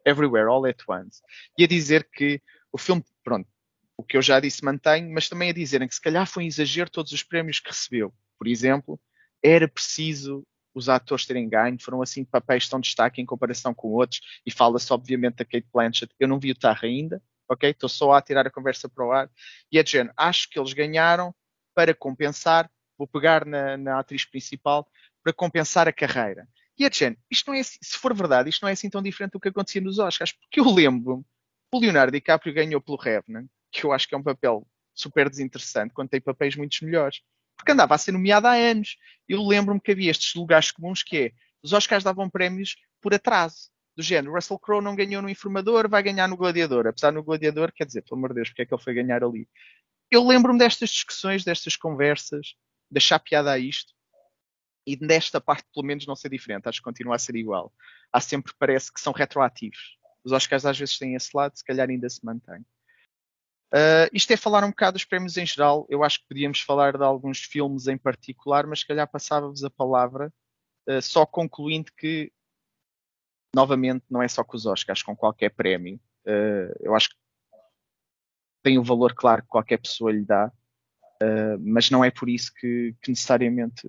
Everywhere 0.04 0.48
All 0.48 0.66
at 0.66 0.82
Once, 0.88 1.20
e 1.56 1.64
a 1.64 1.66
dizer 1.66 2.08
que 2.10 2.40
o 2.72 2.78
filme, 2.78 3.04
pronto, 3.22 3.48
o 3.96 4.02
que 4.02 4.16
eu 4.16 4.22
já 4.22 4.40
disse 4.40 4.64
mantém, 4.64 5.08
mas 5.10 5.28
também 5.28 5.50
a 5.50 5.52
dizerem 5.52 5.86
que 5.86 5.94
se 5.94 6.00
calhar 6.00 6.26
foi 6.26 6.44
um 6.44 6.46
exagero 6.46 6.90
todos 6.90 7.12
os 7.12 7.22
prémios 7.22 7.60
que 7.60 7.68
recebeu. 7.68 8.12
Por 8.38 8.48
exemplo, 8.48 8.98
era 9.42 9.68
preciso 9.68 10.44
os 10.74 10.88
atores 10.88 11.26
terem 11.26 11.48
ganho, 11.48 11.78
foram 11.78 12.00
assim 12.00 12.24
papéis 12.24 12.66
tão 12.66 12.80
destaque 12.80 13.20
em 13.20 13.26
comparação 13.26 13.74
com 13.74 13.88
outros, 13.88 14.20
e 14.44 14.50
fala-se 14.50 14.90
obviamente 14.92 15.36
da 15.36 15.44
Kate 15.44 15.66
Blanchett, 15.72 16.12
eu 16.18 16.26
não 16.26 16.40
vi 16.40 16.50
o 16.50 16.54
Tarra 16.54 16.88
ainda, 16.88 17.22
ok? 17.52 17.70
Estou 17.70 17.88
só 17.88 18.12
a 18.12 18.22
tirar 18.22 18.46
a 18.46 18.50
conversa 18.50 18.88
para 18.88 19.06
o 19.06 19.12
ar, 19.12 19.30
e 19.70 19.78
é 19.78 19.82
de 19.82 19.92
género, 19.92 20.14
acho 20.16 20.48
que 20.48 20.58
eles 20.58 20.72
ganharam 20.72 21.34
para 21.74 21.94
compensar, 21.94 22.70
vou 22.98 23.06
pegar 23.06 23.44
na, 23.46 23.76
na 23.76 23.98
atriz 23.98 24.24
principal, 24.24 24.86
para 25.22 25.32
compensar 25.32 25.88
a 25.88 25.92
carreira. 25.92 26.48
E 26.78 26.84
é 26.84 26.90
de 26.90 26.98
género, 26.98 27.20
isto 27.30 27.46
não 27.48 27.54
é, 27.54 27.60
assim, 27.60 27.78
se 27.82 27.98
for 27.98 28.14
verdade, 28.14 28.48
isto 28.48 28.62
não 28.62 28.68
é 28.68 28.72
assim 28.72 28.90
tão 28.90 29.02
diferente 29.02 29.32
do 29.32 29.40
que 29.40 29.48
acontecia 29.48 29.80
nos 29.80 29.98
Oscars, 29.98 30.32
porque 30.32 30.60
eu 30.60 30.70
lembro 30.70 31.24
o 31.72 31.78
Leonardo 31.78 32.12
DiCaprio 32.12 32.52
ganhou 32.52 32.80
pelo 32.80 32.98
Revenant, 32.98 33.46
que 33.70 33.84
eu 33.84 33.92
acho 33.92 34.06
que 34.06 34.14
é 34.14 34.18
um 34.18 34.22
papel 34.22 34.66
super 34.94 35.30
desinteressante, 35.30 35.94
quando 35.94 36.10
tem 36.10 36.20
papéis 36.20 36.54
muito 36.54 36.84
melhores 36.84 37.22
porque 37.62 37.72
andava 37.72 37.94
a 37.94 37.98
ser 37.98 38.12
nomeada 38.12 38.50
há 38.50 38.54
anos. 38.54 38.96
Eu 39.28 39.42
lembro-me 39.42 39.80
que 39.80 39.92
havia 39.92 40.10
estes 40.10 40.34
lugares 40.34 40.70
comuns 40.70 41.02
que 41.02 41.16
é, 41.16 41.32
os 41.62 41.72
Oscars 41.72 42.04
davam 42.04 42.28
prémios 42.28 42.76
por 43.00 43.14
atraso. 43.14 43.70
Do 43.96 44.02
género, 44.02 44.34
Russell 44.34 44.58
Crowe 44.58 44.82
não 44.82 44.96
ganhou 44.96 45.20
no 45.20 45.28
Informador, 45.28 45.88
vai 45.88 46.02
ganhar 46.02 46.26
no 46.26 46.36
Gladiador. 46.36 46.86
Apesar 46.86 47.12
no 47.12 47.22
Gladiador, 47.22 47.72
quer 47.72 47.84
dizer, 47.84 48.02
pelo 48.02 48.18
amor 48.18 48.30
de 48.30 48.36
Deus, 48.36 48.48
porque 48.48 48.62
é 48.62 48.66
que 48.66 48.74
ele 48.74 48.82
foi 48.82 48.94
ganhar 48.94 49.22
ali? 49.22 49.48
Eu 50.10 50.26
lembro-me 50.26 50.58
destas 50.58 50.90
discussões, 50.90 51.44
destas 51.44 51.76
conversas, 51.76 52.54
de 52.90 52.98
achar 52.98 53.18
piada 53.18 53.52
a 53.52 53.58
isto, 53.58 53.92
e 54.86 54.96
desta 54.96 55.40
parte, 55.40 55.66
pelo 55.72 55.86
menos, 55.86 56.06
não 56.06 56.16
ser 56.16 56.28
diferente. 56.28 56.68
Acho 56.68 56.78
que 56.78 56.84
continua 56.84 57.16
a 57.16 57.18
ser 57.18 57.36
igual. 57.36 57.72
Há 58.12 58.20
sempre, 58.20 58.52
parece 58.58 58.92
que 58.92 59.00
são 59.00 59.12
retroativos. 59.12 59.96
Os 60.24 60.32
Oscars 60.32 60.66
às 60.66 60.78
vezes 60.78 60.98
têm 60.98 61.14
esse 61.14 61.30
lado, 61.34 61.56
se 61.56 61.64
calhar 61.64 61.88
ainda 61.88 62.08
se 62.08 62.24
mantém. 62.24 62.64
Uh, 63.72 64.06
isto 64.12 64.30
é 64.32 64.36
falar 64.36 64.64
um 64.64 64.70
bocado 64.70 64.94
dos 64.94 65.04
prémios 65.04 65.36
em 65.36 65.46
geral. 65.46 65.86
Eu 65.88 66.04
acho 66.04 66.20
que 66.20 66.28
podíamos 66.28 66.60
falar 66.60 66.96
de 66.96 67.02
alguns 67.02 67.40
filmes 67.40 67.86
em 67.86 67.96
particular, 67.96 68.66
mas 68.66 68.80
se 68.80 68.86
calhar 68.86 69.08
passava-vos 69.08 69.64
a 69.64 69.70
palavra, 69.70 70.32
uh, 70.88 71.00
só 71.00 71.24
concluindo 71.24 71.90
que, 71.96 72.30
novamente, 73.54 74.04
não 74.10 74.22
é 74.22 74.28
só 74.28 74.42
com 74.42 74.56
os 74.56 74.66
Oscars, 74.66 75.02
com 75.02 75.16
qualquer 75.16 75.50
prémio. 75.50 76.00
Uh, 76.26 76.72
eu 76.80 76.94
acho 76.94 77.10
que 77.10 77.16
tem 78.62 78.78
o 78.78 78.84
valor, 78.84 79.14
claro, 79.14 79.42
que 79.42 79.48
qualquer 79.48 79.78
pessoa 79.78 80.12
lhe 80.12 80.24
dá, 80.24 80.52
mas 81.60 81.90
não 81.90 82.04
é 82.04 82.10
por 82.10 82.28
isso 82.28 82.52
que, 82.54 82.94
que, 83.00 83.10
necessariamente 83.10 83.88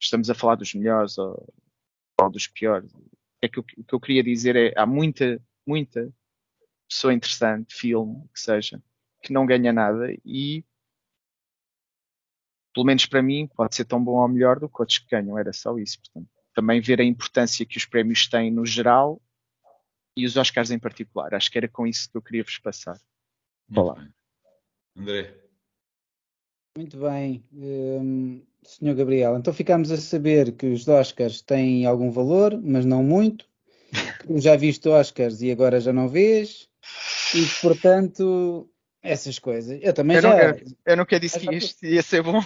estamos 0.00 0.28
a 0.28 0.34
falar 0.34 0.56
dos 0.56 0.74
melhores 0.74 1.16
ou, 1.18 1.54
ou 2.20 2.30
dos 2.30 2.46
piores. 2.46 2.90
É 3.40 3.48
que 3.48 3.60
o, 3.60 3.64
o 3.78 3.84
que 3.84 3.94
eu 3.94 4.00
queria 4.00 4.22
dizer 4.22 4.56
é 4.56 4.72
há 4.76 4.86
muita, 4.86 5.40
muita 5.66 6.12
pessoa 6.88 7.12
interessante, 7.12 7.74
filme, 7.74 8.26
que 8.32 8.40
seja, 8.40 8.82
que 9.22 9.32
não 9.32 9.46
ganha 9.46 9.72
nada 9.72 10.12
e 10.24 10.64
pelo 12.74 12.86
menos 12.86 13.06
para 13.06 13.22
mim 13.22 13.48
pode 13.48 13.74
ser 13.74 13.84
tão 13.84 14.02
bom 14.02 14.20
ou 14.20 14.28
melhor 14.28 14.58
do 14.60 14.68
que 14.68 14.80
outros 14.80 14.98
que 14.98 15.10
ganham, 15.10 15.38
era 15.38 15.52
só 15.52 15.76
isso. 15.78 15.98
Portanto, 16.00 16.30
também 16.58 16.80
ver 16.80 17.00
a 17.00 17.04
importância 17.04 17.64
que 17.64 17.78
os 17.78 17.84
prémios 17.84 18.26
têm 18.26 18.50
no 18.50 18.66
geral 18.66 19.22
e 20.16 20.26
os 20.26 20.36
Oscars 20.36 20.72
em 20.72 20.78
particular. 20.78 21.32
Acho 21.32 21.48
que 21.52 21.56
era 21.56 21.68
com 21.68 21.86
isso 21.86 22.10
que 22.10 22.16
eu 22.16 22.22
queria 22.22 22.42
vos 22.42 22.58
passar. 22.58 22.98
Olá. 23.72 24.04
André. 24.96 25.36
Muito 26.76 26.98
bem, 26.98 27.44
um, 27.52 28.42
Sr. 28.64 28.92
Gabriel. 28.96 29.38
Então 29.38 29.54
ficamos 29.54 29.92
a 29.92 29.96
saber 29.96 30.50
que 30.50 30.66
os 30.66 30.88
Oscars 30.88 31.40
têm 31.42 31.86
algum 31.86 32.10
valor, 32.10 32.60
mas 32.60 32.84
não 32.84 33.04
muito. 33.04 33.48
Já 34.38 34.56
viste 34.56 34.88
Oscars 34.88 35.40
e 35.42 35.52
agora 35.52 35.80
já 35.80 35.92
não 35.92 36.08
vês. 36.08 36.68
E 37.36 37.46
portanto, 37.62 38.68
essas 39.00 39.38
coisas. 39.38 39.78
Eu 39.80 39.92
também 39.92 40.16
eu 40.16 40.22
já. 40.22 40.48
Nunca, 40.48 40.64
eu 40.86 40.96
nunca 40.96 41.20
disse 41.20 41.38
que 41.38 41.54
isto 41.54 41.86
ia 41.86 42.02
ser 42.02 42.20
bom. 42.24 42.42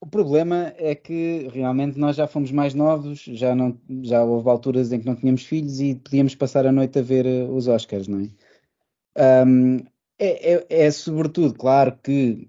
O 0.00 0.06
problema 0.06 0.74
é 0.76 0.94
que 0.94 1.48
realmente 1.52 1.98
nós 1.98 2.16
já 2.16 2.26
fomos 2.26 2.52
mais 2.52 2.74
novos, 2.74 3.20
já, 3.20 3.54
não, 3.54 3.80
já 4.02 4.22
houve 4.22 4.48
alturas 4.48 4.92
em 4.92 5.00
que 5.00 5.06
não 5.06 5.16
tínhamos 5.16 5.44
filhos 5.44 5.80
e 5.80 5.94
podíamos 5.94 6.34
passar 6.34 6.66
a 6.66 6.72
noite 6.72 6.98
a 6.98 7.02
ver 7.02 7.24
eh, 7.24 7.44
os 7.44 7.66
Oscars, 7.66 8.06
não 8.06 8.20
é? 8.20 9.44
Um, 9.46 9.78
é, 10.18 10.54
é, 10.54 10.66
é, 10.68 10.90
sobretudo, 10.90 11.54
claro 11.54 11.96
que 12.02 12.48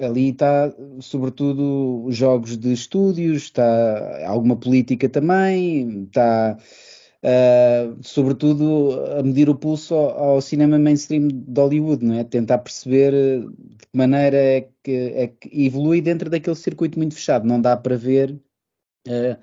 ali 0.00 0.30
está 0.30 0.74
sobretudo 1.00 2.04
os 2.04 2.16
jogos 2.16 2.56
de 2.56 2.72
estúdios, 2.72 3.44
está 3.44 4.26
alguma 4.26 4.56
política 4.56 5.08
também, 5.08 6.04
está 6.04 6.56
uh, 7.24 7.98
sobretudo 8.02 8.92
a 9.18 9.22
medir 9.22 9.48
o 9.48 9.54
pulso 9.54 9.94
ao, 9.94 10.18
ao, 10.18 10.40
cinema 10.40 10.78
mainstream 10.78 11.28
de 11.28 11.60
Hollywood, 11.60 12.04
não 12.04 12.14
é? 12.14 12.24
Tentar 12.24 12.58
perceber 12.58 13.14
eh, 13.14 13.40
de 13.40 13.86
que 13.86 13.96
maneira 13.96 14.36
é 14.36 14.68
que, 14.82 14.92
é 14.92 15.28
que 15.28 15.66
evolui 15.66 16.00
dentro 16.00 16.30
daquele 16.30 16.56
circuito 16.56 16.98
muito 16.98 17.14
fechado. 17.14 17.46
Não 17.46 17.60
dá 17.60 17.76
para 17.76 17.96
ver 17.96 18.32
uh, 19.08 19.36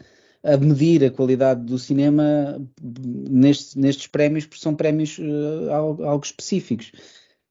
a 0.44 0.58
medir 0.58 1.04
a 1.04 1.12
qualidade 1.12 1.64
do 1.66 1.78
cinema 1.78 2.60
nestes, 2.82 3.76
nestes 3.76 4.08
prémios, 4.08 4.46
porque 4.46 4.62
são 4.62 4.76
prémios 4.76 5.18
uh, 5.20 5.72
algo, 5.72 6.04
algo, 6.04 6.26
específicos. 6.26 6.92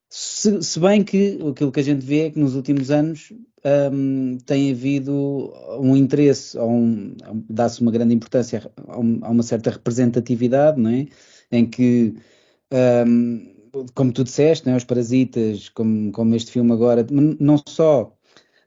Se, 0.08 0.62
se, 0.62 0.78
bem 0.78 1.02
que 1.02 1.38
aquilo 1.50 1.72
que 1.72 1.80
a 1.80 1.82
gente 1.82 2.04
vê 2.04 2.26
é 2.26 2.30
que 2.30 2.38
nos 2.38 2.54
últimos 2.54 2.90
anos 2.90 3.32
um, 3.92 4.38
tem 4.38 4.70
havido 4.70 5.52
um 5.80 5.96
interesse, 5.96 6.56
um, 6.58 7.16
dá-se 7.50 7.80
uma 7.80 7.90
grande 7.90 8.14
importância 8.14 8.70
a, 8.88 8.98
uma 8.98 9.42
certa 9.42 9.70
representatividade, 9.70 10.80
não 10.80 10.90
é? 10.90 11.08
Em 11.50 11.66
que, 11.66 12.14
um, 13.06 13.54
como 13.94 14.12
tu 14.12 14.22
disseste, 14.24 14.68
é? 14.70 14.76
os 14.76 14.84
parasitas, 14.84 15.68
como, 15.70 16.12
como 16.12 16.34
este 16.36 16.52
filme 16.52 16.72
agora, 16.72 17.04
não 17.10 17.60
só 17.66 18.16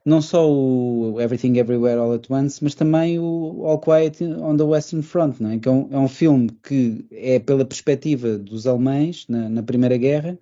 não 0.04 0.22
só 0.22 0.50
o 0.50 1.20
Everything 1.20 1.58
Everywhere 1.58 1.98
All 1.98 2.14
at 2.14 2.30
Once, 2.30 2.62
mas 2.64 2.74
também 2.74 3.18
o 3.18 3.64
All 3.66 3.78
Quiet 3.78 4.24
on 4.24 4.56
the 4.56 4.64
Western 4.64 5.02
Front, 5.02 5.40
não 5.40 5.50
é? 5.50 5.58
que 5.58 5.68
é 5.68 5.70
um, 5.70 5.88
é 5.90 5.98
um 5.98 6.08
filme 6.08 6.50
que 6.62 7.06
é 7.10 7.38
pela 7.38 7.64
perspectiva 7.64 8.38
dos 8.38 8.66
alemães 8.66 9.26
na, 9.28 9.48
na 9.48 9.62
Primeira 9.62 9.96
Guerra, 9.96 10.38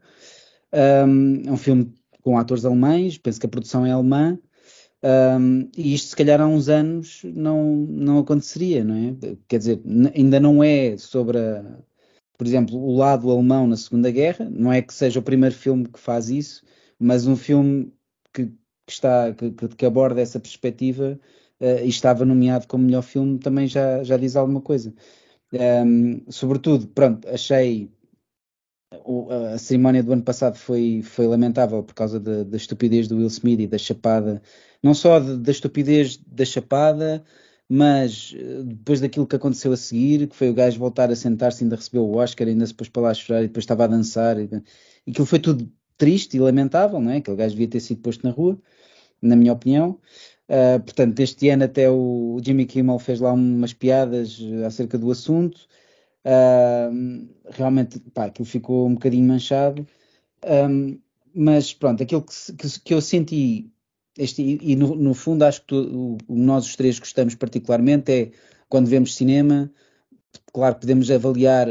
um, 0.73 1.43
é 1.47 1.53
um 1.53 1.57
filme 1.57 1.93
com 2.23 2.39
atores 2.39 2.65
alemães, 2.65 3.19
penso 3.19 3.41
que 3.41 3.47
a 3.47 3.49
produção 3.49 3.87
é 3.87 3.93
alemã, 3.93 4.39
um, 5.41 5.69
e 5.77 5.95
isto 5.95 6.09
se 6.09 6.17
calhar 6.17 6.41
há 6.41 6.47
uns 6.47 6.69
anos 6.69 7.23
não, 7.25 7.77
não 7.77 8.19
aconteceria, 8.19 8.83
não 8.85 8.95
é? 8.95 9.15
Quer 9.47 9.59
dizer, 9.59 9.83
ainda 10.15 10.41
não 10.41 10.63
é 10.63 10.97
sobre, 10.97 11.39
a, 11.39 11.65
por 12.37 12.47
exemplo, 12.47 12.77
o 12.77 12.97
lado 12.97 13.31
alemão 13.31 13.67
na 13.67 13.77
Segunda 13.77 14.11
Guerra, 14.11 14.49
não 14.51 14.73
é 14.73 14.83
que 14.83 14.93
seja 14.95 15.21
o 15.21 15.23
primeiro 15.23 15.55
filme 15.55 15.89
que 15.89 16.01
faz 16.01 16.29
isso, 16.31 16.63
mas 16.99 17.27
um 17.27 17.37
filme 17.37 17.93
que 18.33 18.53
que, 18.89 18.93
está, 18.93 19.33
que, 19.35 19.51
que 19.53 19.87
aborda 19.87 20.21
essa 20.23 20.41
perspectiva 20.41 21.21
uh, 21.61 21.85
e 21.85 21.89
estava 21.89 22.25
nomeado 22.25 22.67
como 22.67 22.85
melhor 22.85 23.03
filme, 23.03 23.39
também 23.39 23.67
já, 23.67 24.03
já 24.03 24.17
diz 24.17 24.35
alguma 24.35 24.63
coisa. 24.63 24.95
Um, 25.53 26.25
sobretudo, 26.31 26.89
pronto, 26.89 27.29
achei 27.29 27.93
a 29.53 29.59
cerimónia 29.59 30.03
do 30.03 30.13
ano 30.13 30.23
passado 30.23 30.57
foi, 30.57 31.03
foi 31.03 31.27
lamentável 31.27 31.83
por 31.83 31.95
causa 31.95 32.19
da, 32.19 32.43
da 32.45 32.57
estupidez 32.57 33.07
do 33.07 33.17
Will 33.17 33.27
Smith 33.27 33.61
e 33.61 33.67
da 33.67 33.79
chapada, 33.79 34.43
não 34.83 34.95
só 34.95 35.19
de, 35.19 35.37
da 35.39 35.51
estupidez 35.51 36.17
da 36.27 36.45
chapada, 36.45 37.23
mas 37.69 38.35
eh, 38.37 38.63
depois 38.65 39.01
daquilo 39.01 39.27
que 39.27 39.37
aconteceu 39.37 39.73
a 39.73 39.77
seguir, 39.77 40.27
que 40.29 40.37
foi 40.37 40.49
o 40.49 40.55
gajo 40.55 40.79
voltar 40.79 41.11
a 41.11 41.17
sentar-se, 41.17 41.65
ainda 41.65 41.77
recebeu 41.77 42.05
o 42.05 42.17
Oscar, 42.17 42.49
ainda 42.49 42.67
se 42.67 42.75
pôs 42.75 42.89
para 42.89 43.03
lá 43.03 43.11
a 43.11 43.15
chorar 43.15 43.43
e 43.45 43.49
depois 43.49 43.65
estava 43.65 43.85
a 43.85 43.87
dançar, 43.89 44.39
e, 44.41 44.49
aquilo 45.07 45.27
foi 45.27 45.39
tudo 45.39 45.71
triste 45.99 46.37
e 46.37 46.41
lamentável, 46.41 47.01
não 47.01 47.11
é? 47.11 47.19
Aquele 47.19 47.37
gajo 47.37 47.51
devia 47.51 47.69
ter 47.69 47.81
sido 47.81 48.01
posto 48.01 48.27
na 48.27 48.33
rua 48.33 48.59
na 49.21 49.37
minha 49.37 49.53
opinião. 49.53 49.99
Uh, 50.49 50.81
portanto, 50.83 51.21
este 51.21 51.49
ano 51.51 51.65
até 51.65 51.91
o 51.91 52.41
Jimmy 52.43 52.65
Kimmel 52.67 52.99
fez 52.99 53.21
lá 53.21 53.33
umas 53.33 53.73
piadas 53.75 54.39
acerca 54.67 54.97
do 54.97 55.11
assunto. 55.11 55.69
Realmente, 57.51 58.01
pá, 58.13 58.27
aquilo 58.27 58.47
ficou 58.47 58.87
um 58.87 58.95
bocadinho 58.95 59.27
manchado. 59.27 59.87
Um, 60.45 60.99
mas 61.35 61.73
pronto, 61.73 62.03
aquilo 62.03 62.23
que, 62.23 62.53
que, 62.55 62.81
que 62.81 62.95
eu 62.95 63.01
senti, 63.01 63.71
este, 64.19 64.59
e, 64.61 64.77
no, 64.77 64.95
no, 64.95 65.15
fundo 65.15 65.45
acho 65.45 65.61
que 65.61 65.69
tu, 65.69 66.19
o, 66.29 66.37
nós 66.37 66.67
os 66.67 66.77
três 66.77 66.99
gostamos 66.99 67.35
particularmente, 67.35 68.13
é 68.13 68.31
quando 68.69 68.87
vemos 68.87 69.15
cinema, 69.15 69.71
claro 70.53 70.77
podemos 70.77 71.11
avaliar 71.11 71.69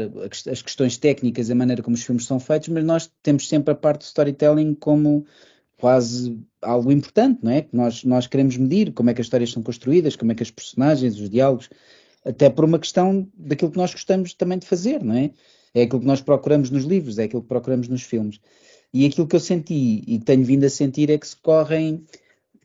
as 0.50 0.62
questões 0.62 0.96
técnicas, 0.96 1.50
a 1.50 1.54
maneira 1.54 1.82
como 1.82 1.94
os 1.94 2.02
filmes 2.02 2.24
são 2.24 2.40
feitos, 2.40 2.68
mas 2.68 2.84
nós 2.84 3.10
temos 3.22 3.48
sempre 3.48 3.72
a 3.72 3.76
parte 3.76 4.00
do 4.00 4.06
storytelling 4.06 4.74
como 4.74 5.26
quase 5.78 6.38
algo 6.60 6.90
importante, 6.90 7.40
não 7.42 7.52
é? 7.52 7.62
Que 7.62 7.76
nós, 7.76 8.04
nós 8.04 8.26
queremos 8.26 8.56
medir 8.56 8.92
como 8.92 9.10
é 9.10 9.14
que 9.14 9.20
as 9.20 9.26
histórias 9.26 9.52
são 9.52 9.62
construídas, 9.62 10.16
como 10.16 10.32
é 10.32 10.34
que 10.34 10.42
as 10.42 10.50
personagens, 10.50 11.20
os 11.20 11.30
diálogos, 11.30 11.70
até 12.28 12.50
por 12.50 12.64
uma 12.64 12.78
questão 12.78 13.26
daquilo 13.34 13.70
que 13.70 13.78
nós 13.78 13.92
gostamos 13.92 14.34
também 14.34 14.58
de 14.58 14.66
fazer, 14.66 15.02
não 15.02 15.14
é? 15.14 15.30
É 15.74 15.82
aquilo 15.82 16.00
que 16.00 16.06
nós 16.06 16.20
procuramos 16.20 16.70
nos 16.70 16.84
livros, 16.84 17.18
é 17.18 17.24
aquilo 17.24 17.42
que 17.42 17.48
procuramos 17.48 17.88
nos 17.88 18.02
filmes. 18.02 18.38
E 18.92 19.06
aquilo 19.06 19.26
que 19.26 19.34
eu 19.34 19.40
senti 19.40 20.02
e 20.06 20.18
tenho 20.18 20.44
vindo 20.44 20.64
a 20.64 20.70
sentir 20.70 21.10
é 21.10 21.16
que 21.16 21.26
se 21.26 21.36
correm, 21.36 22.04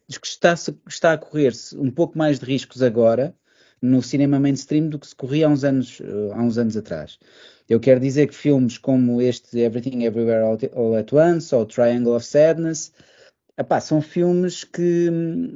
que 0.09 0.27
está, 0.27 0.53
está 0.87 1.13
a 1.13 1.17
correr-se 1.17 1.77
um 1.77 1.89
pouco 1.89 2.17
mais 2.17 2.39
de 2.39 2.45
riscos 2.45 2.81
agora 2.81 3.35
no 3.81 4.01
cinema 4.01 4.39
mainstream 4.39 4.87
do 4.87 4.97
que 4.99 5.07
se 5.07 5.15
corria 5.15 5.47
há 5.47 5.49
uns 5.49 5.63
anos, 5.63 6.01
há 6.33 6.41
uns 6.41 6.57
anos 6.57 6.77
atrás. 6.77 7.19
Eu 7.69 7.79
quero 7.79 7.99
dizer 7.99 8.27
que 8.27 8.35
filmes 8.35 8.77
como 8.77 9.21
este 9.21 9.59
Everything 9.59 10.03
Everywhere 10.03 10.43
All 10.73 10.95
at 10.95 11.11
Once 11.11 11.53
ou 11.53 11.65
Triangle 11.65 12.15
of 12.15 12.25
Sadness 12.25 12.93
epá, 13.57 13.79
são 13.79 14.01
filmes 14.01 14.63
que 14.63 15.09
hum, 15.09 15.53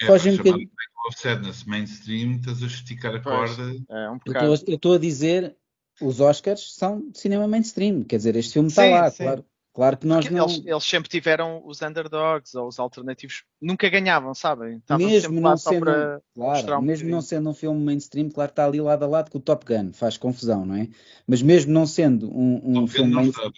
é, 0.00 0.06
fogem 0.06 0.34
um 0.34 0.36
bocadinho. 0.36 0.70
of 1.06 1.18
Sadness 1.18 1.64
mainstream, 1.64 2.36
estás 2.36 2.62
a 2.62 2.66
esticar 2.66 3.14
a 3.14 3.20
pois, 3.20 3.56
corda. 3.56 3.76
É 3.90 4.10
um 4.10 4.18
eu 4.42 4.54
estou 4.54 4.94
a 4.94 4.98
dizer 4.98 5.56
os 6.00 6.20
Oscars 6.20 6.74
são 6.74 7.10
de 7.10 7.18
cinema 7.18 7.46
mainstream, 7.46 8.02
quer 8.02 8.16
dizer, 8.16 8.36
este 8.36 8.54
filme 8.54 8.68
está 8.68 8.84
lá, 8.86 9.10
sim. 9.10 9.24
claro. 9.24 9.44
Claro 9.74 9.96
que 9.96 10.06
nós 10.06 10.30
não... 10.30 10.44
eles, 10.44 10.62
eles, 10.64 10.84
sempre 10.84 11.10
tiveram 11.10 11.60
os 11.66 11.82
underdogs 11.82 12.54
ou 12.54 12.68
os 12.68 12.78
alternativos, 12.78 13.42
nunca 13.60 13.88
ganhavam, 13.88 14.32
sabem? 14.32 14.76
Estavam 14.76 15.04
mesmo 15.04 15.40
não 15.40 15.56
sendo, 15.56 15.84
claro, 16.32 16.78
um 16.78 16.80
mesmo 16.80 17.10
não 17.10 17.20
sendo 17.20 17.50
um 17.50 17.54
filme 17.54 17.84
mainstream, 17.84 18.30
claro 18.30 18.50
que 18.50 18.52
está 18.52 18.66
ali 18.66 18.80
lado 18.80 19.04
a 19.04 19.08
lado 19.08 19.32
com 19.32 19.38
o 19.38 19.40
Top 19.40 19.66
Gun, 19.66 19.92
faz 19.92 20.16
confusão, 20.16 20.64
não 20.64 20.76
é? 20.76 20.88
Mas 21.26 21.42
mesmo 21.42 21.72
não 21.72 21.86
sendo 21.86 22.30
um, 22.30 22.82
um 22.82 22.86
filme 22.86 23.12
mainstream, 23.12 23.52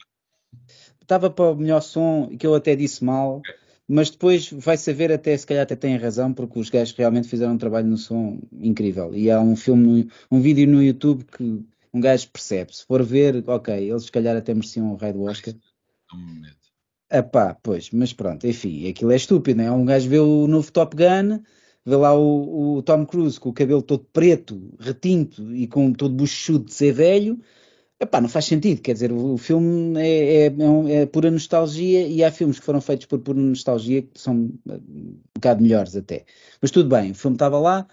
estava 1.03 1.29
para 1.29 1.51
o 1.51 1.55
melhor 1.55 1.83
som, 1.83 2.35
que 2.39 2.47
eu 2.47 2.55
até 2.55 2.75
disse 2.75 3.05
mal, 3.05 3.37
okay. 3.37 3.55
Mas 3.89 4.11
depois 4.11 4.51
vai 4.51 4.77
saber 4.77 5.13
até, 5.13 5.37
se 5.37 5.47
calhar 5.47 5.63
até 5.63 5.77
tem 5.77 5.97
razão, 5.97 6.33
porque 6.33 6.59
os 6.59 6.71
gajos 6.71 6.95
realmente 6.97 7.29
fizeram 7.29 7.55
um 7.55 7.59
trabalho 7.59 7.87
no 7.87 7.97
som 7.97 8.41
incrível. 8.53 9.15
E 9.15 9.31
há 9.31 9.41
um 9.41 9.55
filme, 9.55 10.11
um 10.31 10.41
vídeo 10.41 10.67
no 10.67 10.83
YouTube 10.83 11.25
que 11.25 11.65
um 11.93 12.01
gajo 12.01 12.29
percebe, 12.31 12.77
se 12.77 12.85
for 12.85 13.03
ver, 13.03 13.43
ok, 13.47 13.75
eles 13.75 14.05
se 14.05 14.13
calhar 14.13 14.37
até 14.37 14.53
mereciam 14.53 14.93
o 14.93 14.97
rei 14.97 15.13
do 15.13 15.23
Oscar. 15.23 15.55
Me 16.13 16.41
medo. 16.41 16.57
Epá, 17.11 17.57
pois, 17.63 17.91
mas 17.93 18.13
pronto, 18.13 18.47
enfim, 18.47 18.89
aquilo 18.89 19.13
é 19.13 19.17
estúpido, 19.17 19.59
né? 19.59 19.71
Um 19.71 19.85
gajo 19.85 20.09
vê 20.09 20.19
o 20.19 20.49
novo 20.49 20.73
Top 20.73 20.97
Gun, 20.97 21.41
vê 21.85 21.97
lá 21.97 22.13
o, 22.13 22.79
o 22.79 22.83
Tom 22.83 23.07
Cruise 23.07 23.39
com 23.39 23.51
o 23.51 23.53
cabelo 23.53 23.81
todo 23.81 24.05
preto, 24.13 24.75
retinto 24.81 25.55
e 25.55 25.69
com 25.69 25.93
todo 25.93 26.15
buchudo 26.15 26.65
de 26.65 26.75
ser 26.75 26.93
velho. 26.93 27.41
Epá, 27.99 28.21
não 28.21 28.29
faz 28.29 28.45
sentido, 28.45 28.83
quer 28.83 28.93
dizer, 28.93 29.11
o, 29.11 29.39
filme 29.39 29.99
é, 29.99 30.47
é, 30.47 30.47
é, 30.49 31.03
é, 31.03 31.07
pura 31.07 31.31
nostalgia 31.31 32.07
e 32.07 32.23
há 32.23 32.31
filmes 32.31 32.59
que 32.59 32.65
foram 32.67 32.81
feitos 32.81 33.07
por 33.07 33.19
pura 33.21 33.41
nostalgia 33.41 34.03
que 34.03 34.21
são 34.21 34.53
eh, 34.69 34.75
um 34.75 35.19
bocado 35.35 35.63
melhores 35.63 35.97
até. 35.97 36.27
Mas 36.61 36.71
tudo 36.71 36.91
bem, 36.91 37.13
o 37.13 37.15
filme 37.15 37.37
estava 37.37 37.59
lá, 37.59 37.89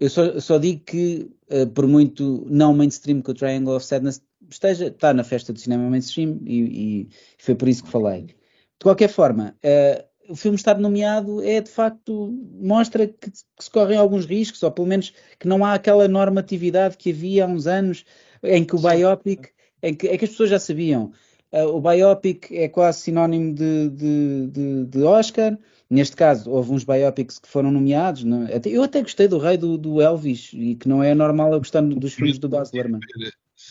eu 0.00 0.10
só, 0.10 0.40
só 0.40 0.58
digo 0.58 0.80
que, 0.84 1.30
uh, 1.52 1.68
por 1.68 1.86
muito 1.86 2.44
não 2.50 2.74
mainstream 2.74 3.22
que 3.22 3.30
o 3.30 3.34
Triangle 3.34 3.76
of 3.76 3.86
Sadness 3.86 4.20
esteja, 4.50 4.88
está 4.88 5.14
na 5.14 5.22
festa 5.22 5.52
do 5.52 5.60
cinema 5.60 5.88
mainstream 5.88 6.40
e, 6.44 7.04
e 7.04 7.08
foi 7.38 7.54
por 7.54 7.68
isso 7.68 7.84
que 7.84 7.90
falei. 7.90 8.22
De 8.24 8.82
qualquer 8.82 9.08
forma, 9.08 9.56
uh, 9.64 10.04
o 10.28 10.34
filme 10.34 10.56
estar 10.56 10.78
nomeado 10.78 11.42
é 11.42 11.60
de 11.60 11.70
facto 11.70 12.32
mostra 12.60 13.06
que, 13.06 13.30
que, 13.30 13.38
se 13.60 13.70
correm 13.70 13.96
alguns 13.96 14.26
riscos, 14.26 14.62
ou 14.62 14.70
pelo 14.72 14.88
menos 14.88 15.12
que 15.38 15.46
não 15.46 15.64
há 15.64 15.74
aquela 15.74 16.08
normatividade 16.08 16.96
que 16.96 17.10
havia 17.10 17.44
há 17.44 17.48
uns 17.48 17.66
anos 17.66 18.04
em 18.44 18.64
que 18.64 18.76
o 18.76 18.78
biopic, 18.78 19.48
em 19.82 19.94
que, 19.94 20.08
em 20.08 20.18
que 20.18 20.24
as 20.24 20.30
pessoas 20.30 20.50
já 20.50 20.58
sabiam. 20.58 21.12
Uh, 21.52 21.68
o 21.68 21.80
biopic 21.80 22.50
é 22.50 22.68
quase 22.68 23.00
sinónimo 23.00 23.54
de, 23.54 23.88
de, 23.90 24.46
de, 24.48 24.84
de, 24.86 25.02
Oscar. 25.02 25.56
Neste 25.88 26.16
caso, 26.16 26.50
houve 26.50 26.72
uns 26.72 26.84
biopics 26.84 27.38
que 27.38 27.48
foram 27.48 27.70
nomeados. 27.70 28.24
Não? 28.24 28.46
É? 28.46 28.60
Eu 28.66 28.82
até 28.82 29.00
gostei 29.00 29.28
do 29.28 29.38
Rei 29.38 29.56
do, 29.56 29.78
do 29.78 30.00
Elvis, 30.00 30.50
e 30.52 30.74
que 30.74 30.88
não 30.88 31.02
é 31.02 31.14
normal 31.14 31.52
eu 31.52 31.58
gostar 31.58 31.82
dos 31.82 32.14
filmes 32.14 32.38
do 32.38 32.48
Baz 32.48 32.72
Luhrmann 32.72 33.00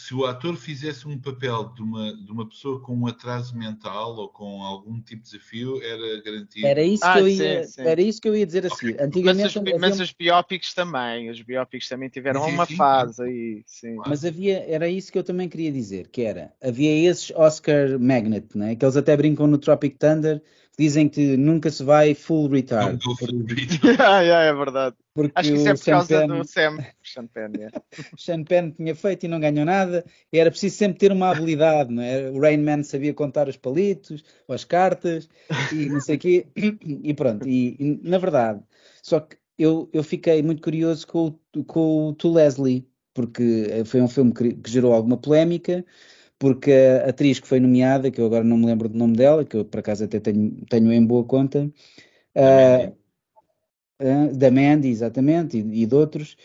se 0.04 0.14
o 0.14 0.26
ator 0.26 0.58
fizesse 0.58 1.08
um 1.08 1.18
papel 1.18 1.72
de 1.74 1.82
uma, 1.82 2.14
de 2.14 2.30
uma 2.30 2.46
pessoa 2.46 2.82
com 2.82 2.94
um 2.94 3.08
atraso 3.08 3.58
mental 3.58 4.18
ou 4.18 4.28
com 4.28 4.62
algum 4.62 5.00
tipo 5.00 5.24
de 5.24 5.32
desafio, 5.32 5.82
era 5.82 6.22
garantido. 6.22 6.68
Era 6.68 6.84
isso, 6.84 7.06
ah, 7.06 7.14
que, 7.14 7.20
eu 7.20 7.28
ia, 7.30 7.64
sim, 7.64 7.72
sim. 7.72 7.82
Era 7.88 8.02
isso 8.02 8.22
que 8.22 8.28
eu 8.28 8.36
ia 8.36 8.46
dizer 8.46 8.66
assim. 8.66 8.90
Okay. 8.90 9.06
Antigamente, 9.06 9.58
mas, 9.62 9.74
os, 9.74 9.80
mas 9.80 10.00
os 10.02 10.12
biópicos 10.12 10.74
também, 10.74 11.30
os 11.30 11.42
biópicos 11.42 11.88
também 11.88 12.10
tiveram 12.10 12.44
sim, 12.44 12.52
uma 12.52 12.66
fase 12.66 13.24
aí. 13.24 13.64
Sim. 13.66 13.96
Mas 14.06 14.26
havia, 14.26 14.66
era 14.68 14.90
isso 14.90 15.10
que 15.10 15.18
eu 15.18 15.24
também 15.24 15.48
queria 15.48 15.72
dizer, 15.72 16.10
que 16.10 16.24
era, 16.24 16.52
havia 16.62 17.10
esses 17.10 17.32
Oscar 17.32 17.98
Magnet, 17.98 18.58
né, 18.58 18.76
que 18.76 18.84
eles 18.84 18.98
até 18.98 19.16
brincam 19.16 19.48
no 19.48 19.58
Tropic 19.58 19.98
Thunder, 19.98 20.44
dizem 20.78 21.08
que 21.08 21.38
nunca 21.38 21.70
se 21.70 21.84
vai 21.84 22.14
full 22.16 22.48
retard. 22.50 23.00
ah, 24.00 24.22
yeah, 24.22 24.46
é 24.46 24.54
verdade. 24.54 24.96
Porque 25.14 25.32
Acho 25.36 25.50
que 25.52 25.56
isso 25.56 25.70
é 25.70 25.74
por 25.76 25.86
causa 25.86 26.20
Penn, 26.20 26.28
do 26.28 26.48
Sam 26.48 26.78
Sean 27.04 27.28
Penn. 27.28 27.52
Yeah. 27.56 27.82
Sean 28.18 28.44
Penn 28.44 28.72
tinha 28.72 28.96
feito 28.96 29.26
e 29.26 29.30
não 29.30 29.40
ganhou 29.40 29.66
nada. 29.66 30.04
E 30.32 30.40
era 30.40 30.50
preciso 30.50 30.76
sempre 30.76 30.98
ter 30.98 31.12
uma 31.12 31.30
habilidade. 31.30 31.94
Não 31.94 32.02
é? 32.02 32.30
O 32.30 32.40
Rain 32.40 32.58
Man 32.58 32.84
sabia 32.84 33.14
contar 33.14 33.48
os 33.48 33.58
palitos, 33.58 34.24
as 34.50 34.64
cartas 34.64 35.30
e 35.72 35.88
não 35.88 36.02
sei 36.02 36.16
o 36.16 36.20
quê. 36.20 36.48
E 37.04 37.14
pronto. 37.14 37.48
E, 37.48 37.76
e, 37.80 38.00
na 38.04 38.18
verdade, 38.18 38.62
só 39.02 39.20
que 39.20 39.38
eu, 39.58 39.90
eu 39.94 40.04
fiquei 40.04 40.42
muito 40.42 40.62
curioso 40.62 41.06
com, 41.06 41.38
com 41.68 42.10
o 42.10 42.14
To 42.14 42.34
Leslie, 42.34 42.88
porque 43.14 43.84
foi 43.86 44.02
um 44.02 44.08
filme 44.08 44.34
que, 44.34 44.54
que 44.56 44.72
gerou 44.72 44.94
alguma 44.94 45.18
polémica 45.18 45.86
porque 46.44 46.74
a 46.74 47.10
atriz 47.10 47.40
que 47.40 47.48
foi 47.48 47.58
nomeada, 47.62 48.12
que 48.12 48.20
eu 48.20 48.26
agora 48.26 48.44
não 48.44 48.58
me 48.58 48.66
lembro 48.66 48.90
do 48.90 48.98
nome 48.98 49.16
dela, 49.16 49.46
que 49.46 49.56
eu 49.56 49.64
por 49.64 49.80
acaso 49.80 50.04
até 50.04 50.20
tenho, 50.20 50.52
tenho 50.70 50.92
em 50.92 51.06
boa 51.06 51.24
conta, 51.24 51.72
uh, 52.36 52.98
uh, 54.02 54.38
da 54.38 54.52
Mandy, 54.52 54.90
exatamente, 54.90 55.58
e, 55.58 55.84
e 55.84 55.86
de 55.86 55.96
outros, 55.96 56.36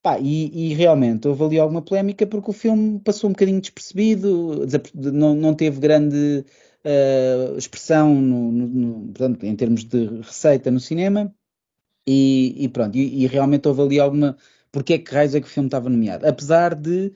Pá, 0.00 0.16
e, 0.20 0.70
e, 0.70 0.74
realmente 0.74 1.26
houve 1.26 1.42
ali 1.42 1.58
alguma 1.58 1.82
polémica 1.82 2.24
porque 2.24 2.50
o 2.50 2.52
filme 2.52 3.00
passou 3.00 3.28
um 3.30 3.32
bocadinho 3.32 3.60
despercebido, 3.60 4.64
não, 4.94 5.34
não 5.34 5.54
teve 5.54 5.80
grande 5.80 6.44
uh, 6.84 7.58
expressão 7.58 8.14
no, 8.14 8.52
no, 8.52 8.68
no, 8.68 9.06
portanto, 9.06 9.44
em 9.44 9.56
termos 9.56 9.82
de 9.84 10.06
receita 10.20 10.70
no 10.70 10.78
cinema. 10.78 11.34
E, 12.06 12.54
e 12.64 12.68
pronto, 12.68 12.96
e, 12.96 13.24
e, 13.24 13.26
realmente 13.26 13.66
houve 13.66 13.82
ali 13.82 13.98
alguma 14.00 14.36
porque 14.70 14.94
é 14.94 14.98
que 14.98 15.12
raios 15.12 15.34
é 15.34 15.40
que 15.40 15.48
o 15.48 15.50
filme 15.50 15.66
estava 15.66 15.90
nomeado, 15.90 16.26
apesar 16.28 16.76
de 16.76 17.12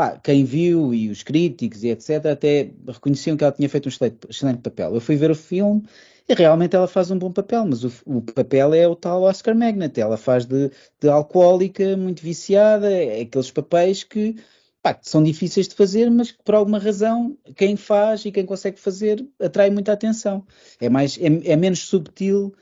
pá, 0.00 0.18
quem 0.18 0.44
viu 0.46 0.94
e 0.94 1.10
os 1.10 1.22
críticos 1.22 1.84
e 1.84 1.88
etc 1.88 2.24
até 2.32 2.70
reconheciam 2.88 3.36
que 3.36 3.44
ela 3.44 3.52
tinha 3.52 3.68
feito 3.68 3.84
um 3.84 3.90
excelente, 3.90 4.16
excelente 4.30 4.60
papel. 4.62 4.94
Eu 4.94 5.00
fui 5.00 5.14
ver 5.14 5.30
o 5.30 5.34
filme 5.34 5.82
e 6.26 6.32
realmente 6.32 6.74
ela 6.74 6.88
faz 6.88 7.10
um 7.10 7.18
bom 7.18 7.30
papel, 7.30 7.66
mas 7.66 7.84
o, 7.84 7.92
o 8.06 8.22
papel 8.22 8.72
é 8.72 8.88
o 8.88 8.96
tal 8.96 9.24
Oscar 9.24 9.54
Magnet. 9.54 10.00
Ela 10.00 10.16
faz 10.16 10.46
de, 10.46 10.70
de 10.98 11.06
alcoólica, 11.06 11.98
muito 11.98 12.22
viciada, 12.22 12.90
é 12.90 13.20
aqueles 13.20 13.50
papéis 13.50 14.02
que, 14.02 14.36
pá, 14.82 14.98
são 15.02 15.22
difíceis 15.22 15.68
de 15.68 15.74
fazer, 15.74 16.10
mas 16.10 16.30
que 16.30 16.42
por 16.42 16.54
alguma 16.54 16.78
razão 16.78 17.36
quem 17.54 17.76
faz 17.76 18.24
e 18.24 18.32
quem 18.32 18.46
consegue 18.46 18.80
fazer 18.80 19.22
atrai 19.38 19.68
muita 19.68 19.92
atenção. 19.92 20.46
É, 20.80 20.88
mais, 20.88 21.18
é, 21.18 21.52
é 21.52 21.56
menos 21.56 21.80
subtil 21.80 22.54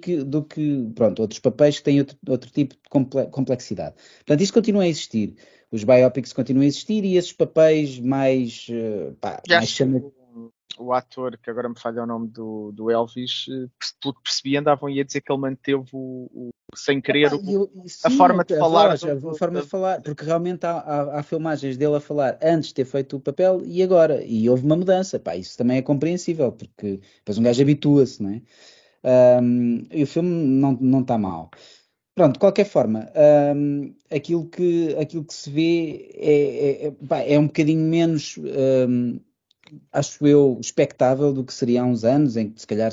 que, 0.00 0.24
do 0.24 0.42
que 0.42 0.88
pronto, 0.94 1.20
outros 1.20 1.40
papéis 1.40 1.78
que 1.78 1.84
têm 1.84 1.98
outro, 1.98 2.16
outro 2.26 2.50
tipo 2.50 2.74
de 2.74 3.28
complexidade. 3.30 3.94
Portanto, 4.18 4.40
isso 4.40 4.54
continua 4.54 4.84
a 4.84 4.88
existir. 4.88 5.34
Os 5.70 5.84
biopics 5.84 6.32
continuam 6.32 6.64
a 6.64 6.66
existir 6.66 7.04
e 7.04 7.16
esses 7.16 7.32
papéis 7.32 7.98
mais, 7.98 8.66
eh, 8.70 9.12
pá, 9.20 9.42
mais 9.48 9.68
chama 9.68 10.02
o 10.78 10.92
ator, 10.92 11.36
que 11.38 11.50
agora 11.50 11.68
me 11.68 11.78
falha 11.78 12.02
o 12.02 12.06
nome 12.06 12.28
do, 12.28 12.72
do 12.72 12.90
Elvis, 12.90 13.46
eh, 13.50 13.66
pelo 14.00 14.14
que 14.14 14.22
percebi, 14.22 14.56
andavam 14.56 14.88
a 14.88 15.02
dizer 15.04 15.20
que 15.20 15.30
ele 15.30 15.40
manteve 15.40 15.88
o, 15.92 16.30
o 16.32 16.50
sem 16.74 17.00
querer 17.00 17.32
o, 17.32 17.50
eu, 17.50 17.70
sim, 17.86 18.00
a 18.04 18.10
forma 18.10 18.44
de 18.44 18.54
a 18.54 18.58
falar. 18.58 18.88
Voz, 18.88 19.00
do, 19.00 19.30
a 19.30 19.34
forma 19.34 19.60
de 19.60 19.66
falar, 19.66 20.02
porque 20.02 20.24
realmente 20.24 20.64
há, 20.64 20.78
há, 20.78 21.18
há, 21.18 21.22
filmagens 21.22 21.76
dele 21.76 21.96
a 21.96 22.00
falar 22.00 22.38
antes 22.42 22.68
de 22.68 22.74
ter 22.74 22.84
feito 22.84 23.16
o 23.16 23.20
papel 23.20 23.62
e 23.64 23.82
agora. 23.82 24.22
E 24.24 24.48
houve 24.48 24.64
uma 24.64 24.76
mudança. 24.76 25.18
Pá, 25.18 25.36
isso 25.36 25.56
também 25.56 25.78
é 25.78 25.82
compreensível, 25.82 26.52
porque 26.52 27.00
depois 27.16 27.38
um 27.38 27.42
gajo 27.42 27.62
habitua-se, 27.62 28.22
não 28.22 28.30
é? 28.30 28.42
Um, 29.40 29.86
e 29.90 30.02
o 30.02 30.06
filme 30.06 30.30
não 30.80 31.00
está 31.00 31.16
mal. 31.16 31.50
Pronto, 32.18 32.32
de 32.32 32.40
qualquer 32.40 32.64
forma, 32.64 33.08
um, 33.54 33.94
aquilo, 34.10 34.48
que, 34.48 34.92
aquilo 35.00 35.24
que 35.24 35.32
se 35.32 35.48
vê 35.48 36.10
é, 36.16 36.86
é, 36.88 36.92
é, 37.20 37.34
é 37.34 37.38
um 37.38 37.46
bocadinho 37.46 37.88
menos 37.88 38.36
um, 38.88 39.20
acho 39.92 40.26
eu, 40.26 40.58
expectável 40.60 41.32
do 41.32 41.44
que 41.44 41.54
seria 41.54 41.82
há 41.82 41.84
uns 41.84 42.02
anos, 42.02 42.36
em 42.36 42.50
que 42.50 42.60
se 42.60 42.66
calhar 42.66 42.90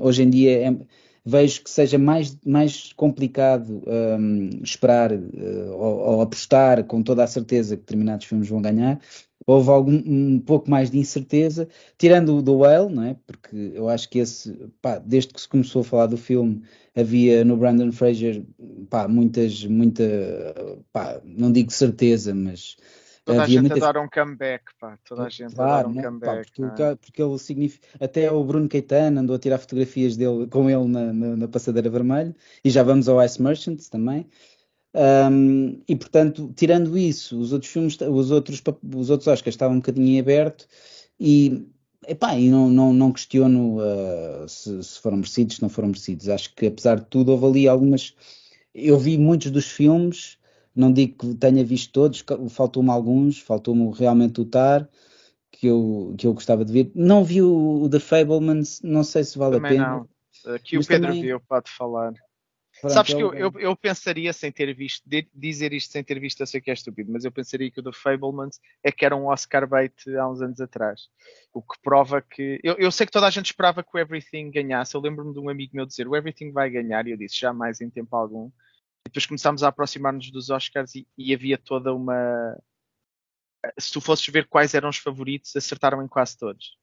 hoje 0.00 0.24
em 0.24 0.30
dia 0.30 0.66
é, 0.66 0.76
vejo 1.24 1.62
que 1.62 1.70
seja 1.70 1.98
mais, 1.98 2.36
mais 2.44 2.92
complicado 2.94 3.82
um, 3.86 4.50
esperar 4.62 5.12
uh, 5.12 5.72
ou, 5.72 5.98
ou, 5.98 6.20
apostar 6.20 6.84
com 6.84 7.02
toda 7.02 7.24
a 7.24 7.26
certeza 7.26 7.76
que 7.76 7.82
determinados 7.82 8.26
filmes 8.26 8.48
vão 8.48 8.62
ganhar. 8.62 9.00
Houve 9.46 9.70
algum, 9.70 10.02
um 10.06 10.38
pouco 10.38 10.70
mais 10.70 10.90
de 10.90 10.98
incerteza, 10.98 11.68
tirando 11.98 12.36
o 12.36 12.42
do 12.42 12.58
Whale, 12.58 12.92
não 12.92 13.02
é? 13.04 13.16
Porque 13.26 13.72
eu 13.74 13.88
acho 13.88 14.08
que 14.08 14.18
esse, 14.18 14.52
pá, 14.82 14.98
desde 14.98 15.32
que 15.32 15.40
se 15.40 15.48
começou 15.48 15.80
a 15.80 15.84
falar 15.84 16.06
do 16.06 16.16
filme, 16.16 16.62
havia 16.94 17.44
no 17.44 17.56
Brandon 17.56 17.90
Fraser, 17.90 18.44
pá, 18.88 19.08
muitas, 19.08 19.64
muita, 19.64 20.04
pá, 20.92 21.20
não 21.24 21.50
digo 21.50 21.72
certeza, 21.72 22.34
mas 22.34 22.76
Toda 23.24 23.42
a 23.42 23.46
gente 23.46 23.60
muitas... 23.60 23.82
a 23.82 23.92
dar 23.92 24.00
um 24.00 24.08
comeback, 24.08 24.64
pá. 24.78 24.98
Toda 25.04 25.24
a 25.24 25.28
gente 25.28 25.54
claro, 25.54 25.72
a 25.72 25.82
dar 25.82 25.88
um 25.88 25.94
né? 25.94 26.02
comeback. 26.02 26.50
Pá, 26.50 26.68
porque, 26.68 26.82
é? 26.82 26.94
porque, 26.96 27.22
ele 27.22 27.38
significa. 27.38 27.86
Até 28.00 28.30
o 28.30 28.42
Bruno 28.42 28.68
Caetano 28.68 29.20
andou 29.20 29.36
a 29.36 29.38
tirar 29.38 29.58
fotografias 29.58 30.16
dele 30.16 30.46
com 30.46 30.70
ele 30.70 30.88
na, 30.88 31.12
na, 31.12 31.36
na 31.36 31.48
passadeira 31.48 31.90
vermelha. 31.90 32.34
E 32.64 32.70
já 32.70 32.82
vamos 32.82 33.08
ao 33.08 33.22
Ice 33.22 33.40
Merchants 33.40 33.88
também. 33.88 34.26
Um, 34.92 35.80
e 35.86 35.94
portanto, 35.94 36.52
tirando 36.56 36.98
isso, 36.98 37.38
os 37.38 37.52
outros 37.52 37.70
filmes, 37.70 37.96
os 38.00 38.30
outros, 38.30 38.60
os 38.94 39.10
outros 39.10 39.28
Oscars 39.28 39.54
estavam 39.54 39.76
um 39.76 39.80
bocadinho 39.80 40.08
em 40.08 40.18
aberto 40.18 40.66
e, 41.18 41.64
epá, 42.08 42.34
e 42.34 42.48
não, 42.48 42.68
não, 42.68 42.92
não 42.92 43.12
questiono 43.12 43.78
uh, 43.78 44.48
se, 44.48 44.82
se, 44.82 44.98
foram 44.98 45.18
merecidos, 45.18 45.56
se 45.56 45.62
não 45.62 45.68
foram 45.68 45.88
merecidos. 45.88 46.28
Acho 46.28 46.52
que 46.54 46.66
apesar 46.66 46.96
de 46.96 47.06
tudo, 47.06 47.30
houve 47.30 47.46
ali 47.46 47.68
algumas. 47.68 48.14
Eu 48.74 48.98
vi 48.98 49.16
muitos 49.16 49.50
dos 49.52 49.66
filmes 49.66 50.39
não 50.74 50.92
digo 50.92 51.18
que 51.18 51.34
tenha 51.34 51.64
visto 51.64 51.92
todos, 51.92 52.24
faltou-me 52.50 52.90
alguns, 52.90 53.38
faltou-me 53.38 53.92
realmente 53.92 54.40
o 54.40 54.44
Tar, 54.44 54.88
que 55.50 55.66
eu, 55.66 56.14
que 56.16 56.26
eu 56.26 56.34
gostava 56.34 56.64
de 56.64 56.72
ver. 56.72 56.90
Não 56.94 57.24
vi 57.24 57.42
o, 57.42 57.82
o 57.82 57.88
The 57.88 57.98
Fablemans, 57.98 58.80
não 58.82 59.02
sei 59.02 59.24
se 59.24 59.36
vale 59.36 59.56
também 59.56 59.78
a 59.78 59.84
pena. 59.84 59.96
Não. 60.44 60.54
Aqui 60.54 60.78
o 60.78 60.86
Pedro 60.86 61.08
também... 61.08 61.22
viu, 61.22 61.40
pode 61.40 61.70
falar. 61.70 62.12
Pronto, 62.80 62.94
Sabes 62.94 63.12
que 63.12 63.22
eu, 63.22 63.34
eu, 63.34 63.52
eu, 63.58 63.76
pensaria 63.76 64.32
sem 64.32 64.50
ter 64.50 64.72
visto, 64.74 65.02
de, 65.06 65.28
dizer 65.34 65.72
isto 65.74 65.92
sem 65.92 66.02
ter 66.02 66.18
visto, 66.18 66.40
eu 66.40 66.46
sei 66.46 66.62
que 66.62 66.70
é 66.70 66.74
estúpido, 66.74 67.12
mas 67.12 67.26
eu 67.26 67.32
pensaria 67.32 67.70
que 67.70 67.78
o 67.78 67.82
The 67.82 67.90
Fablemans 67.92 68.58
é 68.82 68.90
que 68.90 69.04
era 69.04 69.14
um 69.14 69.26
Oscar 69.26 69.68
bait 69.68 69.92
há 70.16 70.26
uns 70.26 70.40
anos 70.40 70.60
atrás. 70.62 71.08
O 71.52 71.60
que 71.60 71.78
prova 71.82 72.22
que. 72.22 72.58
Eu, 72.64 72.76
eu 72.78 72.90
sei 72.90 73.04
que 73.04 73.12
toda 73.12 73.26
a 73.26 73.30
gente 73.30 73.46
esperava 73.46 73.82
que 73.82 73.90
o 73.92 73.98
Everything 73.98 74.50
ganhasse. 74.50 74.94
Eu 74.94 75.00
lembro-me 75.02 75.34
de 75.34 75.40
um 75.40 75.50
amigo 75.50 75.72
meu 75.74 75.84
dizer 75.84 76.08
o 76.08 76.16
Everything 76.16 76.52
vai 76.52 76.70
ganhar, 76.70 77.06
e 77.06 77.10
eu 77.10 77.18
disse 77.18 77.38
jamais 77.38 77.82
em 77.82 77.90
tempo 77.90 78.16
algum 78.16 78.50
depois 79.06 79.26
começámos 79.26 79.62
a 79.62 79.68
aproximar-nos 79.68 80.30
dos 80.30 80.50
Oscars 80.50 80.94
e, 80.94 81.06
e, 81.16 81.34
havia 81.34 81.58
toda 81.58 81.94
uma. 81.94 82.58
Se 83.78 83.92
tu 83.92 84.00
fosses 84.00 84.26
ver 84.26 84.46
quais 84.48 84.74
eram 84.74 84.88
os 84.88 84.96
favoritos, 84.96 85.54
acertaram 85.56 86.02
em 86.02 86.08
quase 86.08 86.36
todos. 86.36 86.76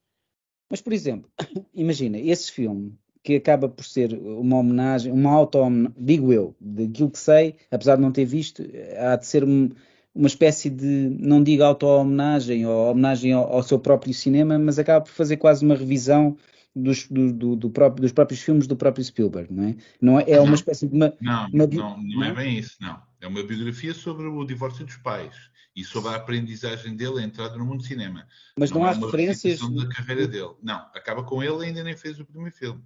Mas, 0.69 0.81
por 0.81 0.93
exemplo, 0.93 1.31
imagina, 1.73 2.17
esse 2.19 2.51
filme 2.51 2.97
que 3.23 3.35
acaba 3.35 3.67
por 3.67 3.83
ser 3.83 4.13
uma 4.13 4.57
homenagem, 4.57 5.11
uma 5.11 5.31
auto-homenagem, 5.31 5.93
digo 5.97 6.31
eu, 6.31 6.55
daquilo 6.59 7.11
que 7.11 7.19
sei, 7.19 7.55
apesar 7.69 7.95
de 7.95 8.01
não 8.01 8.11
ter 8.11 8.25
visto, 8.25 8.63
há 8.97 9.15
de 9.15 9.25
ser 9.25 9.43
um, 9.43 9.69
uma 10.15 10.27
espécie 10.27 10.69
de, 10.69 10.85
não 11.19 11.43
digo 11.43 11.63
auto-homenagem 11.63 12.65
ou 12.65 12.91
homenagem 12.91 13.33
ao, 13.33 13.51
ao, 13.51 13.63
seu 13.63 13.79
próprio 13.79 14.13
cinema, 14.13 14.57
mas 14.57 14.79
acaba 14.79 15.03
por 15.03 15.11
fazer 15.11 15.37
quase 15.37 15.65
uma 15.65 15.75
revisão 15.75 16.37
dos, 16.77 17.07
do, 17.07 17.33
do, 17.33 17.55
do 17.55 17.69
próprio, 17.69 18.01
dos 18.01 18.11
próprios 18.11 18.41
filmes 18.41 18.67
do 18.67 18.75
próprio 18.75 19.03
Spielberg, 19.03 19.53
não 19.53 19.63
é? 19.63 19.75
Não 20.01 20.19
é, 20.19 20.31
é 20.31 20.39
uma 20.39 20.55
espécie 20.55 20.87
de 20.87 20.95
uma. 20.95 21.13
Não, 21.19 21.47
uma, 21.49 21.67
não, 21.67 22.01
não, 22.01 22.23
é 22.23 22.33
bem 22.33 22.57
isso, 22.57 22.77
não. 22.79 23.01
É 23.19 23.27
uma 23.27 23.43
biografia 23.43 23.93
sobre 23.93 24.27
o 24.27 24.45
divórcio 24.45 24.85
dos 24.85 24.97
pais 24.97 25.35
e 25.75 25.83
sobre 25.83 26.09
a 26.09 26.15
aprendizagem 26.15 26.95
dele, 26.95 27.19
a 27.19 27.23
entrada 27.23 27.55
no 27.57 27.65
mundo 27.65 27.77
do 27.77 27.83
cinema. 27.83 28.27
Mas 28.57 28.71
não, 28.71 28.79
não 28.79 28.87
há 28.87 28.91
é 28.91 28.95
referências. 28.95 29.59
da 29.59 29.89
carreira 29.89 30.27
dele. 30.27 30.53
Não, 30.61 30.77
acaba 30.93 31.23
com 31.23 31.43
ele 31.43 31.65
ainda 31.65 31.83
nem 31.83 31.95
fez 31.95 32.19
o 32.19 32.25
primeiro 32.25 32.55
filme. 32.55 32.83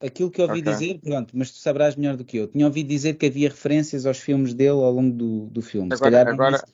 Aquilo 0.00 0.30
que 0.30 0.40
eu 0.40 0.46
ouvi 0.46 0.60
okay. 0.60 0.72
dizer, 0.72 1.00
pronto, 1.00 1.36
mas 1.36 1.50
tu 1.50 1.58
sabrás 1.58 1.96
melhor 1.96 2.16
do 2.16 2.24
que 2.24 2.36
eu. 2.36 2.46
Tinha 2.46 2.66
ouvido 2.66 2.88
dizer 2.88 3.14
que 3.14 3.26
havia 3.26 3.48
referências 3.48 4.04
aos 4.06 4.18
filmes 4.18 4.52
dele 4.52 4.70
ao 4.70 4.92
longo 4.92 5.16
do, 5.16 5.46
do 5.46 5.62
filme. 5.62 5.86
Agora, 5.92 5.96
Se 5.96 6.02
calhar 6.02 6.28
agora, 6.28 6.64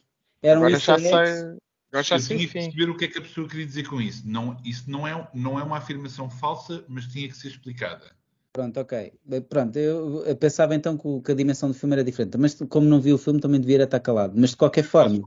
eram 0.43 0.65
agora 0.65 0.79
já 0.79 0.99
sei, 0.99 1.59
eu 1.93 2.03
já 2.03 2.19
tinha 2.19 2.39
que 2.47 2.53
perceber 2.53 2.91
o 2.91 2.97
que 2.97 3.05
é 3.05 3.09
que 3.09 3.19
a 3.19 3.23
pessoa 3.23 3.49
queria 3.49 3.67
dizer 3.67 3.89
com 3.89 4.01
isso. 4.01 4.23
Não, 4.27 4.57
isso 4.65 4.91
não 4.91 5.07
é, 5.07 5.29
não 5.35 5.59
é 5.59 5.63
uma 5.63 5.79
afirmação 5.79 6.31
falsa, 6.31 6.85
mas 6.89 7.07
tinha 7.07 7.29
que 7.29 7.37
ser 7.37 7.49
explicada. 7.49 8.13
Pronto, 8.53 8.81
ok. 8.81 9.13
Pronto, 9.49 9.77
eu, 9.79 10.25
eu 10.25 10.37
pensava 10.37 10.75
então 10.75 10.97
que, 10.97 11.21
que, 11.21 11.33
a 11.33 11.35
dimensão 11.35 11.69
do 11.69 11.75
filme 11.75 11.95
era 11.95 12.05
diferente, 12.05 12.37
mas 12.37 12.55
como 12.69 12.87
não 12.87 13.01
vi 13.01 13.13
o 13.13 13.19
filme 13.19 13.41
também 13.41 13.61
devia 13.61 13.83
estar 13.83 14.01
calado. 14.01 14.35
Mas 14.37 14.51
de 14.51 14.57
qualquer 14.57 14.85
forma, 14.85 15.21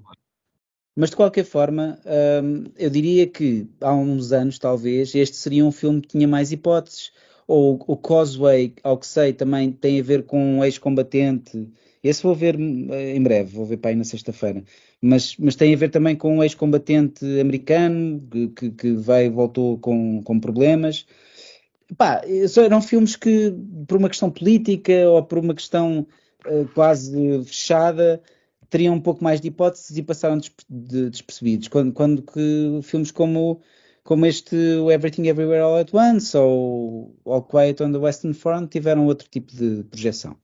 mas 0.96 1.10
de 1.10 1.16
qualquer 1.16 1.46
forma, 1.46 2.00
hum, 2.44 2.66
eu 2.78 2.90
diria 2.90 3.28
que 3.28 3.68
há 3.82 3.94
uns 3.94 4.32
anos, 4.32 4.60
talvez, 4.60 5.16
este 5.16 5.36
seria 5.36 5.66
um 5.66 5.72
filme 5.72 6.02
que 6.02 6.10
tinha 6.10 6.28
mais 6.28 6.52
hipóteses. 6.52 7.12
Ou 7.46 7.84
o 7.88 7.98
Causeway, 7.98 8.74
ao 8.84 8.98
que 8.98 9.06
sei, 9.06 9.34
também 9.34 9.72
tem 9.72 10.00
a 10.00 10.04
ver 10.04 10.24
com 10.24 10.60
um 10.60 10.64
ex-combatente 10.64 11.70
esse 12.04 12.22
vou 12.22 12.36
ver 12.36 12.60
eh, 12.60 13.16
em 13.16 13.24
breve, 13.24 13.56
vou 13.56 13.66
ver 13.66 13.78
para 13.78 13.92
aí 13.92 13.96
na 13.96 14.04
sexta-feira. 14.04 14.64
Mas, 15.06 15.36
mas 15.36 15.58
tem 15.58 15.74
a 15.74 15.78
ver 15.78 15.90
também 15.90 16.16
com 16.16 16.38
um 16.38 16.44
ex-combatente 16.44 17.26
americano 17.42 18.26
que, 18.56 18.72
que 18.72 18.94
voltou 18.94 19.78
com, 19.78 20.24
com 20.24 20.40
problemas. 20.40 21.06
Pá, 21.98 22.22
eram 22.64 22.82
filmes 22.82 23.18
que, 23.18 23.54
por 23.86 23.98
uma 23.98 24.08
questão 24.08 24.32
política 24.32 24.94
ou 25.10 25.22
por 25.22 25.40
uma 25.40 25.54
questão 25.54 26.08
uh, 26.48 26.66
quase 26.74 27.44
fechada, 27.44 28.22
teriam 28.70 28.96
um 28.96 29.02
pouco 29.02 29.22
mais 29.22 29.42
de 29.42 29.50
hipóteses 29.50 29.98
e 29.98 30.02
passaram 30.02 30.40
despercebidos. 30.70 31.68
Quando, 31.68 31.92
quando 31.92 32.22
que 32.22 32.80
filmes 32.82 33.12
como, 33.12 33.60
como 34.06 34.26
este 34.26 34.56
Everything 34.90 35.28
Everywhere 35.28 35.64
All 35.64 35.80
at 35.80 35.94
Once 35.94 36.38
ou 36.38 37.14
All 37.26 37.44
Quiet 37.44 37.84
on 37.84 37.92
the 37.92 37.98
Western 37.98 38.34
Front 38.34 38.72
tiveram 38.72 39.06
outro 39.06 39.28
tipo 39.30 39.54
de 39.54 39.84
projeção. 39.84 40.38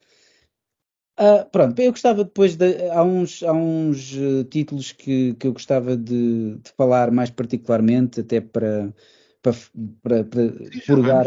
Uh, 1.20 1.44
pronto, 1.52 1.78
eu 1.82 1.92
gostava 1.92 2.24
depois 2.24 2.56
de. 2.56 2.90
Há 2.92 3.04
uns, 3.04 3.44
há 3.44 3.52
uns 3.52 4.14
uh, 4.14 4.46
títulos 4.46 4.94
que, 4.94 5.34
que 5.34 5.48
eu 5.48 5.52
gostava 5.52 5.98
de, 5.98 6.56
de, 6.56 6.72
falar 6.78 7.12
mais 7.12 7.30
particularmente, 7.30 8.22
até 8.22 8.40
para. 8.40 8.94
para, 9.42 9.54
para, 10.02 10.24
para 10.24 10.42
purgar. 10.88 11.26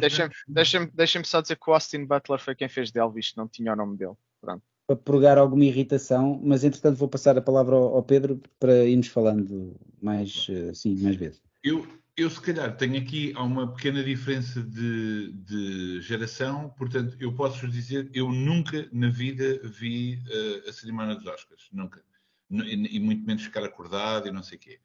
Deixa-me 0.00 0.34
deixa 0.48 0.90
deixa 0.94 1.24
só 1.24 1.42
dizer 1.42 1.56
que 1.56 1.70
o 1.70 1.74
Austin 1.74 2.06
Butler 2.06 2.40
foi 2.40 2.54
quem 2.54 2.70
fez 2.70 2.90
de 2.90 2.98
Elvis, 2.98 3.34
não 3.36 3.46
tinha 3.46 3.74
o 3.74 3.76
nome 3.76 3.98
dele. 3.98 4.14
Pronto. 4.40 4.62
Para 4.86 4.96
purgar 4.96 5.36
alguma 5.36 5.64
irritação, 5.64 6.40
mas 6.42 6.64
entretanto 6.64 6.96
vou 6.96 7.08
passar 7.08 7.36
a 7.36 7.42
palavra 7.42 7.76
ao, 7.76 7.96
ao 7.96 8.02
Pedro 8.02 8.40
para 8.58 8.84
irmos 8.84 9.08
falando 9.08 9.76
mais, 10.00 10.48
uh, 10.48 10.74
sim, 10.74 10.96
mais 11.02 11.16
vezes. 11.16 11.42
Eu, 11.62 11.86
eu, 12.16 12.30
se 12.30 12.40
calhar, 12.40 12.74
tenho 12.76 12.98
aqui 12.98 13.34
uma 13.36 13.74
pequena 13.74 14.02
diferença 14.02 14.62
de, 14.62 15.32
de 15.32 16.00
geração, 16.00 16.70
portanto, 16.70 17.14
eu 17.20 17.34
posso 17.34 17.68
dizer, 17.68 18.10
eu 18.14 18.32
nunca 18.32 18.88
na 18.90 19.10
vida 19.10 19.60
vi 19.62 20.22
uh, 20.26 20.68
a 20.68 20.72
cerimónia 20.72 21.14
dos 21.14 21.26
Oscars, 21.26 21.68
nunca. 21.72 22.02
E, 22.50 22.96
e, 22.96 23.00
muito 23.00 23.26
menos 23.26 23.42
ficar 23.42 23.64
acordado 23.64 24.28
e 24.28 24.32
não 24.32 24.42
sei 24.42 24.56
o 24.56 24.60
quê. 24.60 24.80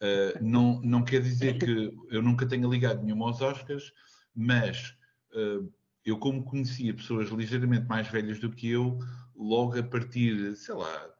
Uh, 0.00 0.44
não, 0.44 0.80
não 0.82 1.02
quer 1.02 1.20
dizer 1.20 1.58
que 1.58 1.92
eu 2.10 2.22
nunca 2.22 2.46
tenha 2.46 2.68
ligado 2.68 3.02
nenhuma 3.02 3.26
aos 3.26 3.40
Oscars, 3.40 3.92
mas 4.32 4.96
uh, 5.32 5.68
eu, 6.04 6.16
como 6.16 6.44
conhecia 6.44 6.94
pessoas 6.94 7.28
ligeiramente 7.30 7.88
mais 7.88 8.06
velhas 8.06 8.38
do 8.38 8.50
que 8.52 8.70
eu, 8.70 9.00
logo 9.34 9.76
a 9.76 9.82
partir, 9.82 10.54
sei 10.54 10.74
lá, 10.74 11.10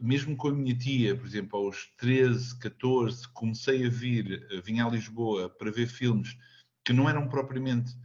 mesmo 0.00 0.36
com 0.36 0.48
a 0.48 0.52
minha 0.52 0.76
tia, 0.76 1.16
por 1.16 1.26
exemplo, 1.26 1.58
aos 1.58 1.92
13, 1.96 2.58
14, 2.58 3.28
comecei 3.28 3.86
a 3.86 3.90
vir, 3.90 4.46
eh, 4.50 4.60
vinha 4.60 4.84
a 4.84 4.90
Lisboa 4.90 5.50
para 5.50 5.70
ver 5.70 5.86
filmes 5.86 6.36
que 6.84 6.92
não 6.92 7.08
eram 7.08 7.28
propriamente, 7.28 7.96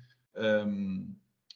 um, 0.65 1.13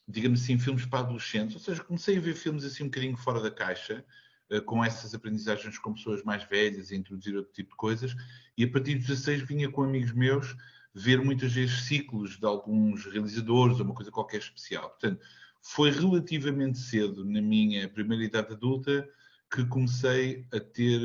digamos 0.07 0.43
assim, 0.43 0.57
filmes 0.57 0.85
para 0.85 0.99
adolescentes, 0.99 1.55
ou 1.55 1.61
seja, 1.61 1.83
comecei 1.83 2.17
a 2.17 2.21
ver 2.21 2.35
filmes 2.35 2.63
assim 2.63 2.83
um 2.83 2.87
bocadinho 2.87 3.17
fora 3.17 3.39
da 3.41 3.49
caixa, 3.49 4.05
uh, 4.51 4.61
com 4.63 4.83
essas 4.83 5.15
aprendizagens 5.15 5.79
com 5.79 5.93
pessoas 5.93 6.23
mais 6.23 6.43
velhas, 6.43 6.91
a 6.91 6.95
introduzir 6.95 7.35
outro 7.35 7.53
tipo 7.53 7.71
de 7.71 7.77
coisas, 7.77 8.15
e 8.57 8.63
a 8.65 8.69
partir 8.69 8.95
dos 8.95 9.07
16 9.07 9.43
vinha 9.43 9.71
com 9.71 9.83
amigos 9.83 10.11
meus 10.11 10.55
ver 10.93 11.23
muitas 11.23 11.53
vezes 11.53 11.85
ciclos 11.85 12.37
de 12.37 12.45
alguns 12.45 13.05
realizadores 13.05 13.79
ou 13.79 13.85
uma 13.85 13.95
coisa 13.95 14.11
qualquer 14.11 14.37
especial. 14.37 14.89
Portanto, 14.89 15.21
foi 15.61 15.89
relativamente 15.89 16.77
cedo, 16.77 17.25
na 17.25 17.41
minha 17.41 17.89
primeira 17.89 18.23
idade 18.23 18.53
adulta, 18.53 19.09
que 19.53 19.63
comecei 19.65 20.47
a 20.51 20.59
ter, 20.59 20.99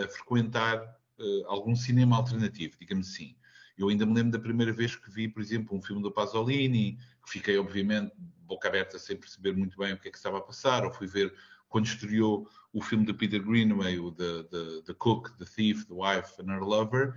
a, 0.00 0.04
a 0.04 0.08
frequentar 0.08 0.82
uh, 1.18 1.46
algum 1.46 1.76
cinema 1.76 2.16
alternativo, 2.16 2.76
digamos 2.80 3.08
assim. 3.08 3.36
Eu 3.78 3.88
ainda 3.88 4.04
me 4.04 4.14
lembro 4.14 4.32
da 4.32 4.38
primeira 4.38 4.72
vez 4.72 4.96
que 4.96 5.10
vi, 5.10 5.28
por 5.28 5.40
exemplo, 5.40 5.76
um 5.76 5.80
filme 5.80 6.02
do 6.02 6.10
Pasolini, 6.10 6.98
que 7.24 7.30
fiquei, 7.30 7.56
obviamente, 7.56 8.12
boca 8.46 8.68
aberta 8.68 8.98
sem 8.98 9.16
perceber 9.16 9.52
muito 9.52 9.78
bem 9.78 9.92
o 9.92 9.98
que 9.98 10.08
é 10.08 10.10
que 10.10 10.16
estava 10.16 10.38
a 10.38 10.40
passar, 10.40 10.84
ou 10.84 10.92
fui 10.92 11.06
ver 11.06 11.32
quando 11.68 11.86
estreou 11.86 12.48
o 12.72 12.82
filme 12.82 13.06
de 13.06 13.14
Peter 13.14 13.42
Greenaway, 13.42 13.98
o 13.98 14.10
The, 14.10 14.42
the, 14.44 14.82
the 14.86 14.94
Cook, 14.94 15.30
The 15.38 15.44
Thief, 15.44 15.86
The 15.86 15.94
Wife 15.94 16.40
and 16.40 16.52
Her 16.52 16.62
Lover, 16.62 17.14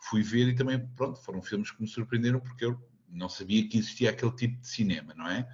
fui 0.00 0.22
ver 0.22 0.48
e 0.48 0.54
também, 0.54 0.86
pronto, 0.94 1.20
foram 1.20 1.42
filmes 1.42 1.70
que 1.70 1.80
me 1.80 1.88
surpreenderam 1.88 2.40
porque 2.40 2.66
eu 2.66 2.78
não 3.08 3.28
sabia 3.28 3.66
que 3.66 3.78
existia 3.78 4.10
aquele 4.10 4.32
tipo 4.32 4.60
de 4.60 4.68
cinema, 4.68 5.14
não 5.14 5.26
é? 5.26 5.48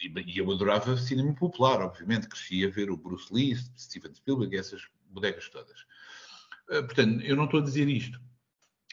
E 0.00 0.38
eu 0.38 0.50
adorava 0.50 0.96
cinema 0.96 1.34
popular, 1.34 1.80
obviamente, 1.80 2.28
crescia 2.28 2.68
a 2.68 2.70
ver 2.70 2.90
o 2.90 2.96
Bruce 2.96 3.32
Lee, 3.32 3.56
Steven 3.76 4.14
Spielberg, 4.14 4.56
essas 4.56 4.82
bodegas 5.10 5.48
todas. 5.48 5.84
Eh, 6.70 6.82
portanto, 6.82 7.22
eu 7.22 7.36
não 7.36 7.44
estou 7.44 7.60
a 7.60 7.64
dizer 7.64 7.88
isto 7.88 8.20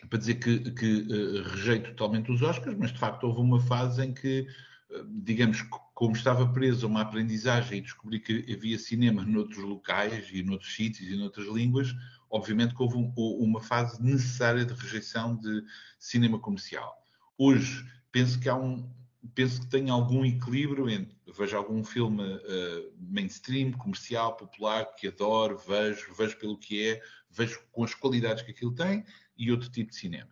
para 0.10 0.20
dizer 0.20 0.36
que, 0.36 0.72
que 0.72 1.02
uh, 1.02 1.44
rejeito 1.56 1.90
totalmente 1.92 2.32
os 2.32 2.42
Oscars, 2.42 2.78
mas 2.78 2.92
de 2.92 3.00
facto 3.00 3.24
houve 3.24 3.40
uma 3.40 3.60
fase 3.60 4.04
em 4.04 4.14
que, 4.14 4.48
uh, 4.92 5.04
digamos, 5.24 5.62
como 5.94 6.16
estava 6.16 6.48
preso 6.52 6.86
a 6.86 6.90
uma 6.90 7.02
aprendizagem 7.02 7.80
e 7.80 7.82
descobri 7.82 8.20
que 8.20 8.54
havia 8.54 8.78
cinema 8.78 9.24
noutros 9.24 9.64
locais 9.64 10.30
e 10.32 10.44
noutros 10.44 10.76
sítios 10.76 11.10
e 11.10 11.16
noutras 11.16 11.48
línguas, 11.48 11.96
obviamente 12.30 12.76
que 12.76 12.84
houve 12.84 12.98
um, 12.98 13.14
uma 13.16 13.62
fase 13.62 14.02
necessária 14.04 14.66
de 14.66 14.74
rejeição 14.74 15.36
de 15.38 15.64
cinema 15.98 16.38
comercial. 16.40 16.94
Hoje 17.38 17.86
penso 18.12 18.40
que 18.40 18.50
há 18.50 18.56
um, 18.56 18.90
penso 19.34 19.62
que 19.62 19.68
tem 19.68 19.90
algum 19.90 20.26
equilíbrio 20.26 20.90
entre 20.90 21.16
vejo 21.36 21.58
algum 21.58 21.84
filme 21.84 22.24
uh, 22.24 22.94
mainstream, 22.98 23.72
comercial, 23.74 24.36
popular, 24.36 24.86
que 24.96 25.08
adoro, 25.08 25.58
vejo, 25.58 26.14
vejo 26.14 26.38
pelo 26.38 26.58
que 26.58 26.88
é, 26.88 27.02
vejo 27.30 27.62
com 27.72 27.84
as 27.84 27.94
qualidades 27.94 28.44
que 28.44 28.52
aquilo 28.52 28.74
tem 28.74 29.04
e 29.38 29.52
outro 29.52 29.70
tipo 29.70 29.92
de 29.92 29.98
cinema. 29.98 30.30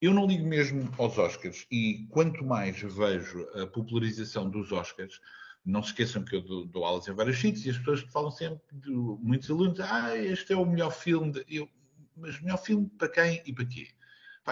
Eu 0.00 0.12
não 0.14 0.26
ligo 0.26 0.46
mesmo 0.46 0.90
aos 0.98 1.18
Oscars 1.18 1.66
e 1.70 2.06
quanto 2.10 2.44
mais 2.44 2.80
vejo 2.80 3.46
a 3.54 3.66
popularização 3.66 4.48
dos 4.48 4.72
Oscars, 4.72 5.20
não 5.64 5.82
se 5.82 5.90
esqueçam 5.90 6.24
que 6.24 6.36
eu 6.36 6.40
dou, 6.40 6.66
dou 6.66 6.84
aulas 6.84 7.06
em 7.06 7.12
vários 7.12 7.38
sítios 7.38 7.66
e 7.66 7.70
as 7.70 7.78
pessoas 7.78 8.00
falam 8.10 8.30
sempre, 8.30 8.60
de, 8.72 8.90
muitos 8.90 9.50
alunos, 9.50 9.78
ah, 9.78 10.16
este 10.16 10.54
é 10.54 10.56
o 10.56 10.64
melhor 10.64 10.90
filme, 10.90 11.44
eu, 11.46 11.68
mas 12.16 12.40
melhor 12.40 12.56
filme 12.56 12.88
para 12.98 13.10
quem 13.10 13.42
e 13.44 13.52
para 13.52 13.66
quê? 13.66 13.88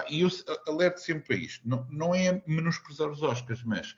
E 0.09 0.21
eu 0.21 0.29
alerto 0.67 1.01
sempre 1.01 1.23
para 1.25 1.35
isto. 1.35 1.67
Não, 1.67 1.85
não 1.89 2.15
é 2.15 2.43
menosprezar 2.45 3.09
os 3.09 3.21
Oscars, 3.21 3.63
mas 3.63 3.95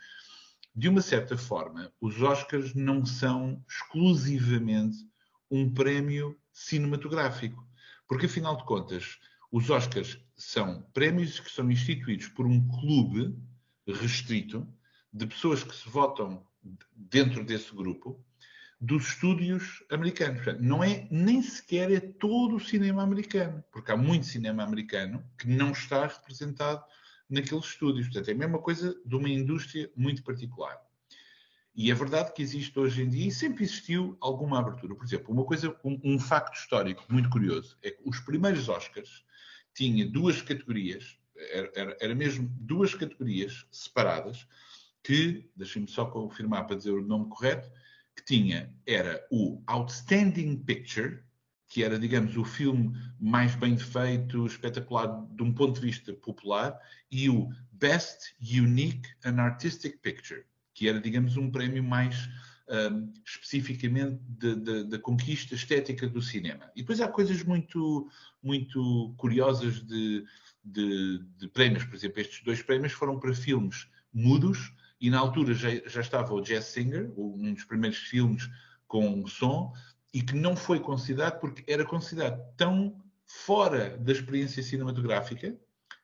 de 0.73 0.87
uma 0.87 1.01
certa 1.01 1.37
forma, 1.37 1.91
os 1.99 2.21
Oscars 2.21 2.73
não 2.73 3.05
são 3.05 3.63
exclusivamente 3.67 4.97
um 5.49 5.71
prémio 5.73 6.39
cinematográfico. 6.53 7.67
Porque, 8.07 8.25
afinal 8.25 8.55
de 8.55 8.63
contas, 8.63 9.19
os 9.51 9.69
Oscars 9.69 10.17
são 10.35 10.81
prémios 10.93 11.39
que 11.39 11.51
são 11.51 11.69
instituídos 11.69 12.29
por 12.29 12.45
um 12.45 12.65
clube 12.67 13.35
restrito 13.85 14.67
de 15.11 15.27
pessoas 15.27 15.63
que 15.63 15.75
se 15.75 15.89
votam 15.89 16.45
dentro 16.95 17.43
desse 17.43 17.73
grupo 17.75 18.23
dos 18.81 19.09
estúdios 19.09 19.83
americanos. 19.91 20.41
Portanto, 20.41 20.63
não 20.63 20.83
é 20.83 21.07
nem 21.11 21.39
sequer 21.43 21.91
é 21.91 21.99
todo 21.99 22.55
o 22.55 22.59
cinema 22.59 23.03
americano, 23.03 23.63
porque 23.71 23.91
há 23.91 23.95
muito 23.95 24.25
cinema 24.25 24.63
americano 24.63 25.23
que 25.37 25.47
não 25.47 25.71
está 25.71 26.07
representado 26.07 26.83
naqueles 27.29 27.65
estúdios. 27.65 28.07
Portanto, 28.07 28.29
é 28.29 28.31
a 28.33 28.37
mesma 28.37 28.57
coisa 28.57 28.99
de 29.05 29.15
uma 29.15 29.29
indústria 29.29 29.91
muito 29.95 30.23
particular. 30.23 30.81
E 31.75 31.91
é 31.91 31.93
verdade 31.93 32.33
que 32.33 32.41
existe 32.41 32.77
hoje 32.77 33.03
em 33.03 33.09
dia, 33.09 33.27
e 33.27 33.31
sempre 33.31 33.63
existiu, 33.63 34.17
alguma 34.19 34.59
abertura. 34.59 34.95
Por 34.95 35.05
exemplo, 35.05 35.31
uma 35.31 35.45
coisa, 35.45 35.69
um, 35.85 36.01
um 36.03 36.19
facto 36.19 36.55
histórico 36.55 37.05
muito 37.07 37.29
curioso, 37.29 37.77
é 37.83 37.91
que 37.91 38.01
os 38.03 38.19
primeiros 38.19 38.67
Oscars 38.67 39.23
tinham 39.73 40.09
duas 40.09 40.41
categorias, 40.41 41.17
era, 41.35 41.71
era, 41.75 41.97
era 42.01 42.15
mesmo 42.15 42.49
duas 42.59 42.93
categorias 42.95 43.65
separadas, 43.71 44.45
que, 45.03 45.49
deixem-me 45.55 45.87
só 45.87 46.05
confirmar 46.05 46.65
para 46.67 46.75
dizer 46.75 46.91
o 46.91 47.01
nome 47.01 47.29
correto, 47.29 47.71
tinha 48.31 48.73
era 48.87 49.21
o 49.29 49.61
Outstanding 49.67 50.55
Picture, 50.63 51.19
que 51.67 51.83
era, 51.83 51.99
digamos, 51.99 52.37
o 52.37 52.45
filme 52.45 52.97
mais 53.19 53.55
bem 53.55 53.77
feito, 53.77 54.45
espetacular 54.45 55.27
de 55.35 55.43
um 55.43 55.53
ponto 55.53 55.81
de 55.81 55.87
vista 55.87 56.13
popular, 56.13 56.79
e 57.11 57.29
o 57.29 57.49
Best 57.73 58.33
Unique 58.41 59.09
and 59.25 59.35
Artistic 59.37 59.97
Picture, 60.01 60.45
que 60.73 60.87
era, 60.87 61.01
digamos, 61.01 61.35
um 61.35 61.51
prémio 61.51 61.83
mais 61.83 62.29
um, 62.69 63.11
especificamente 63.25 64.21
da 64.87 64.97
conquista 64.99 65.53
estética 65.53 66.07
do 66.07 66.21
cinema. 66.21 66.71
E 66.73 66.83
depois 66.83 67.01
há 67.01 67.09
coisas 67.09 67.43
muito, 67.43 68.09
muito 68.41 69.13
curiosas 69.17 69.85
de, 69.85 70.23
de, 70.63 71.21
de 71.37 71.49
prémios. 71.49 71.83
Por 71.83 71.95
exemplo, 71.95 72.21
estes 72.21 72.41
dois 72.45 72.63
prémios 72.63 72.93
foram 72.93 73.19
para 73.19 73.33
filmes 73.33 73.89
mudos, 74.13 74.73
e 75.01 75.09
na 75.09 75.17
altura 75.17 75.55
já, 75.55 75.69
já 75.87 75.99
estava 75.99 76.31
o 76.31 76.41
Jazz 76.41 76.65
Singer, 76.65 77.11
um 77.17 77.53
dos 77.53 77.65
primeiros 77.65 77.97
filmes 77.97 78.47
com 78.87 79.25
som, 79.25 79.73
e 80.13 80.21
que 80.21 80.35
não 80.35 80.55
foi 80.55 80.79
considerado 80.79 81.39
porque 81.39 81.63
era 81.71 81.83
considerado 81.83 82.39
tão 82.55 83.01
fora 83.25 83.97
da 83.97 84.11
experiência 84.11 84.61
cinematográfica 84.61 85.57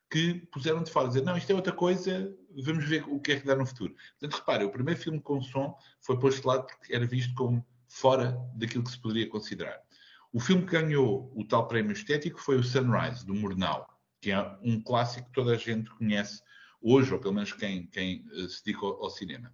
que 0.10 0.36
puseram 0.52 0.82
de 0.82 0.90
fora, 0.90 1.10
dizer, 1.10 1.22
não, 1.22 1.38
isto 1.38 1.52
é 1.52 1.56
outra 1.56 1.74
coisa, 1.74 2.34
vamos 2.64 2.86
ver 2.86 3.04
o 3.08 3.20
que 3.20 3.34
é 3.34 3.40
que 3.40 3.46
dá 3.46 3.56
no 3.56 3.66
futuro. 3.66 3.94
Portanto, 4.18 4.40
repare, 4.40 4.64
o 4.64 4.72
primeiro 4.72 5.00
filme 5.00 5.20
com 5.20 5.42
som 5.42 5.78
foi 6.02 6.18
posto 6.18 6.42
de 6.42 6.48
lado 6.48 6.66
porque 6.66 6.96
era 6.96 7.06
visto 7.06 7.36
como 7.36 7.64
fora 7.88 8.40
daquilo 8.56 8.84
que 8.84 8.92
se 8.92 9.00
poderia 9.00 9.30
considerar. 9.30 9.80
O 10.32 10.40
filme 10.40 10.66
que 10.66 10.72
ganhou 10.72 11.32
o 11.36 11.44
tal 11.44 11.68
prémio 11.68 11.92
estético 11.92 12.40
foi 12.40 12.58
o 12.58 12.64
Sunrise, 12.64 13.26
do 13.26 13.36
Murnau, 13.36 13.86
que 14.22 14.32
é 14.32 14.58
um 14.62 14.82
clássico 14.82 15.28
que 15.28 15.34
toda 15.34 15.52
a 15.52 15.58
gente 15.58 15.90
conhece 15.92 16.42
hoje, 16.82 17.13
ou 17.13 17.20
pelo 17.20 17.34
menos 17.34 17.54
quem, 17.54 17.88
quem 17.88 18.26
eh, 18.32 18.48
se 18.48 18.63
dedica 18.63 18.86
ao, 18.86 19.04
ao, 19.04 19.10
cinema. 19.10 19.54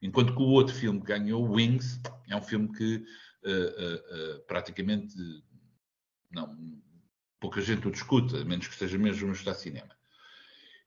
Enquanto 0.00 0.34
que 0.34 0.42
o 0.42 0.46
outro 0.46 0.74
filme 0.74 1.00
que 1.00 1.06
ganhou, 1.06 1.50
Wings, 1.50 2.00
é 2.28 2.36
um 2.36 2.42
filme 2.42 2.72
que 2.72 2.96
uh, 2.96 3.50
uh, 3.50 4.36
uh, 4.36 4.40
praticamente 4.46 5.14
não, 6.30 6.56
pouca 7.38 7.60
gente 7.60 7.86
o 7.86 7.90
discute, 7.90 8.36
a 8.36 8.44
menos 8.44 8.66
que 8.66 8.72
esteja 8.72 8.98
mesmo 8.98 9.28
no 9.28 9.34
de 9.34 9.54
cinema. 9.54 9.96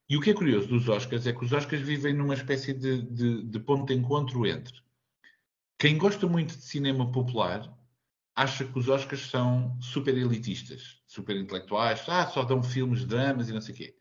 E 0.09 0.17
o 0.17 0.21
que 0.21 0.31
é 0.31 0.33
curioso 0.33 0.67
dos 0.67 0.89
Oscars 0.89 1.25
é 1.25 1.33
que 1.33 1.43
os 1.43 1.53
Oscars 1.53 1.81
vivem 1.81 2.13
numa 2.13 2.33
espécie 2.33 2.73
de, 2.73 3.01
de, 3.03 3.43
de 3.43 3.59
ponto 3.59 3.85
de 3.85 3.99
encontro 3.99 4.45
entre 4.45 4.85
quem 5.77 5.97
gosta 5.97 6.25
muito 6.25 6.55
de 6.55 6.63
cinema 6.63 7.11
popular 7.11 7.71
acha 8.33 8.65
que 8.65 8.79
os 8.79 8.87
Oscars 8.87 9.29
são 9.29 9.77
super 9.81 10.17
elitistas, 10.17 11.01
super 11.05 11.35
intelectuais, 11.35 12.03
ah, 12.07 12.27
só 12.27 12.43
dão 12.43 12.63
filmes, 12.63 13.05
dramas 13.05 13.49
e 13.49 13.53
não 13.53 13.61
sei 13.61 13.73
o 13.73 13.77
quê. 13.77 13.97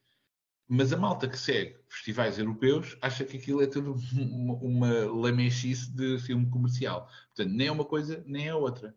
Mas 0.67 0.93
a 0.93 0.97
malta 0.97 1.29
que 1.29 1.39
segue 1.39 1.77
festivais 1.89 2.39
europeus 2.39 2.97
acha 3.03 3.25
que 3.25 3.37
aquilo 3.37 3.63
é 3.63 3.67
tudo 3.67 3.95
uma, 4.13 4.55
uma 4.55 5.13
lamechice 5.13 5.91
de 5.91 6.19
filme 6.19 6.49
comercial. 6.49 7.09
Portanto, 7.35 7.55
nem 7.55 7.67
é 7.67 7.73
uma 7.73 7.85
coisa, 7.85 8.23
nem 8.27 8.49
é 8.49 8.55
outra. 8.55 8.95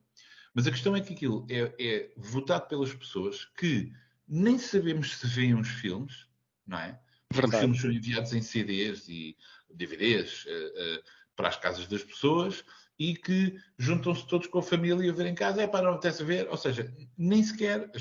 Mas 0.54 0.66
a 0.66 0.72
questão 0.72 0.96
é 0.96 1.02
que 1.02 1.14
aquilo 1.14 1.46
é, 1.50 1.74
é 1.80 2.12
votado 2.18 2.68
pelas 2.68 2.94
pessoas 2.94 3.46
que 3.58 3.92
nem 4.28 4.58
sabemos 4.58 5.18
se 5.18 5.28
veem 5.28 5.54
os 5.56 5.68
filmes, 5.68 6.26
não 6.66 6.80
é? 6.80 7.00
Verdade. 7.32 7.56
Os 7.56 7.60
filmes 7.60 7.82
são 7.82 7.92
enviados 7.92 8.34
em 8.34 8.42
CDs 8.42 9.08
e 9.10 9.38
DVDs 9.74 10.46
uh, 10.46 10.50
uh, 10.50 11.04
para 11.36 11.50
as 11.50 11.58
casas 11.58 11.88
das 11.88 12.04
pessoas 12.04 12.64
e 12.98 13.16
que 13.16 13.56
juntam-se 13.78 14.28
todos 14.28 14.48
com 14.48 14.60
a 14.60 14.64
família 14.64 15.12
a 15.12 15.16
ver 15.16 15.28
em 15.28 15.36
casa, 15.36 15.62
é 15.62 15.68
para 15.68 15.86
não 15.86 15.94
apetece 15.94 16.24
ver, 16.24 16.48
ou 16.50 16.58
seja, 16.58 16.92
nem 17.18 17.44
sequer 17.44 17.92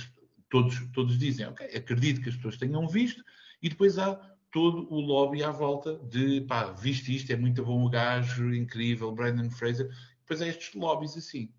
todos, 0.48 0.80
todos 0.92 1.18
dizem, 1.18 1.46
ok, 1.46 1.66
acredito 1.66 2.22
que 2.22 2.30
as 2.30 2.36
pessoas 2.36 2.56
tenham 2.56 2.88
visto, 2.88 3.22
e 3.66 3.68
depois 3.68 3.98
há 3.98 4.14
todo 4.52 4.86
o 4.94 5.00
lobby 5.00 5.42
à 5.42 5.50
volta 5.50 5.98
de, 5.98 6.40
pá, 6.42 6.70
viste 6.70 7.16
isto, 7.16 7.32
é 7.32 7.36
muito 7.36 7.64
bom 7.64 7.84
o 7.84 7.90
gajo, 7.90 8.54
incrível, 8.54 9.10
Brandon 9.10 9.50
Fraser. 9.50 9.90
Depois 10.20 10.40
há 10.40 10.46
estes 10.46 10.72
lobbies 10.72 11.16
assim. 11.16 11.52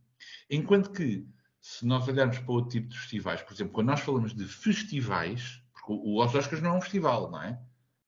Enquanto 0.50 0.92
que, 0.92 1.28
se 1.62 1.86
nós 1.86 2.08
olharmos 2.08 2.40
para 2.40 2.54
outro 2.54 2.72
tipo 2.72 2.88
de 2.88 2.98
festivais, 2.98 3.42
por 3.42 3.54
exemplo, 3.54 3.74
quando 3.74 3.88
nós 3.88 4.00
falamos 4.00 4.34
de 4.34 4.46
festivais, 4.46 5.62
porque 5.74 5.92
o 5.92 6.24
Os 6.24 6.34
Oscars 6.34 6.62
não 6.62 6.76
é 6.76 6.78
um 6.78 6.82
festival, 6.82 7.30
não 7.30 7.42
é? 7.42 7.60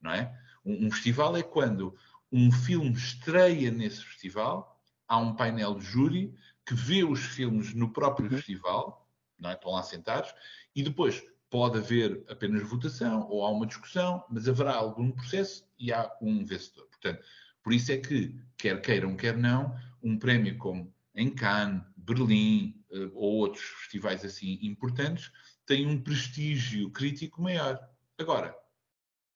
Não 0.02 0.12
é? 0.12 0.34
Um, 0.64 0.88
um 0.88 0.92
festival 0.92 1.36
é 1.36 1.44
quando 1.44 1.94
um 2.32 2.50
filme 2.50 2.94
estreia 2.94 3.72
nesse 3.72 4.02
festival, 4.06 4.82
há 5.10 5.18
um 5.18 5.36
painel 5.36 5.76
de 5.76 5.84
júri 5.84 6.34
que 6.66 6.74
vê 6.74 7.04
os 7.04 7.20
filmes 7.20 7.74
no 7.74 7.92
próprio 7.92 8.32
uhum. 8.32 8.38
festival, 8.38 9.10
não 9.38 9.50
é? 9.50 9.56
estão 9.56 9.74
lá 9.74 9.84
sentados, 9.84 10.34
e 10.74 10.84
depois 10.84 11.22
pode 11.50 11.78
haver 11.80 12.24
apenas 12.30 12.62
votação 12.64 13.28
ou 13.30 13.46
há 13.46 13.50
uma 13.50 13.66
discussão, 13.66 14.24
mas 14.30 14.48
haverá 14.48 14.76
algum 14.76 15.12
processo 15.12 15.68
e 15.78 15.92
há 15.92 16.12
um 16.22 16.46
vencedor. 16.46 16.86
Portanto, 16.88 17.24
por 17.64 17.74
isso 17.74 17.92
é 17.92 17.98
que, 17.98 18.40
quer 18.58 18.82
queiram, 18.82 19.16
quer 19.16 19.38
não, 19.38 19.76
um 20.02 20.18
prémio 20.18 20.58
como 20.58 20.94
em 21.16 21.30
Cannes, 21.30 21.84
Berlim 21.98 22.84
uh, 22.92 23.12
ou 23.14 23.38
outros 23.38 23.64
festivais 23.64 24.24
assim 24.24 24.60
importantes 24.62 25.32
tem 25.66 25.86
um 25.86 26.02
prestígio 26.02 26.90
crítico 26.90 27.42
maior. 27.42 27.80
Agora, 28.18 28.56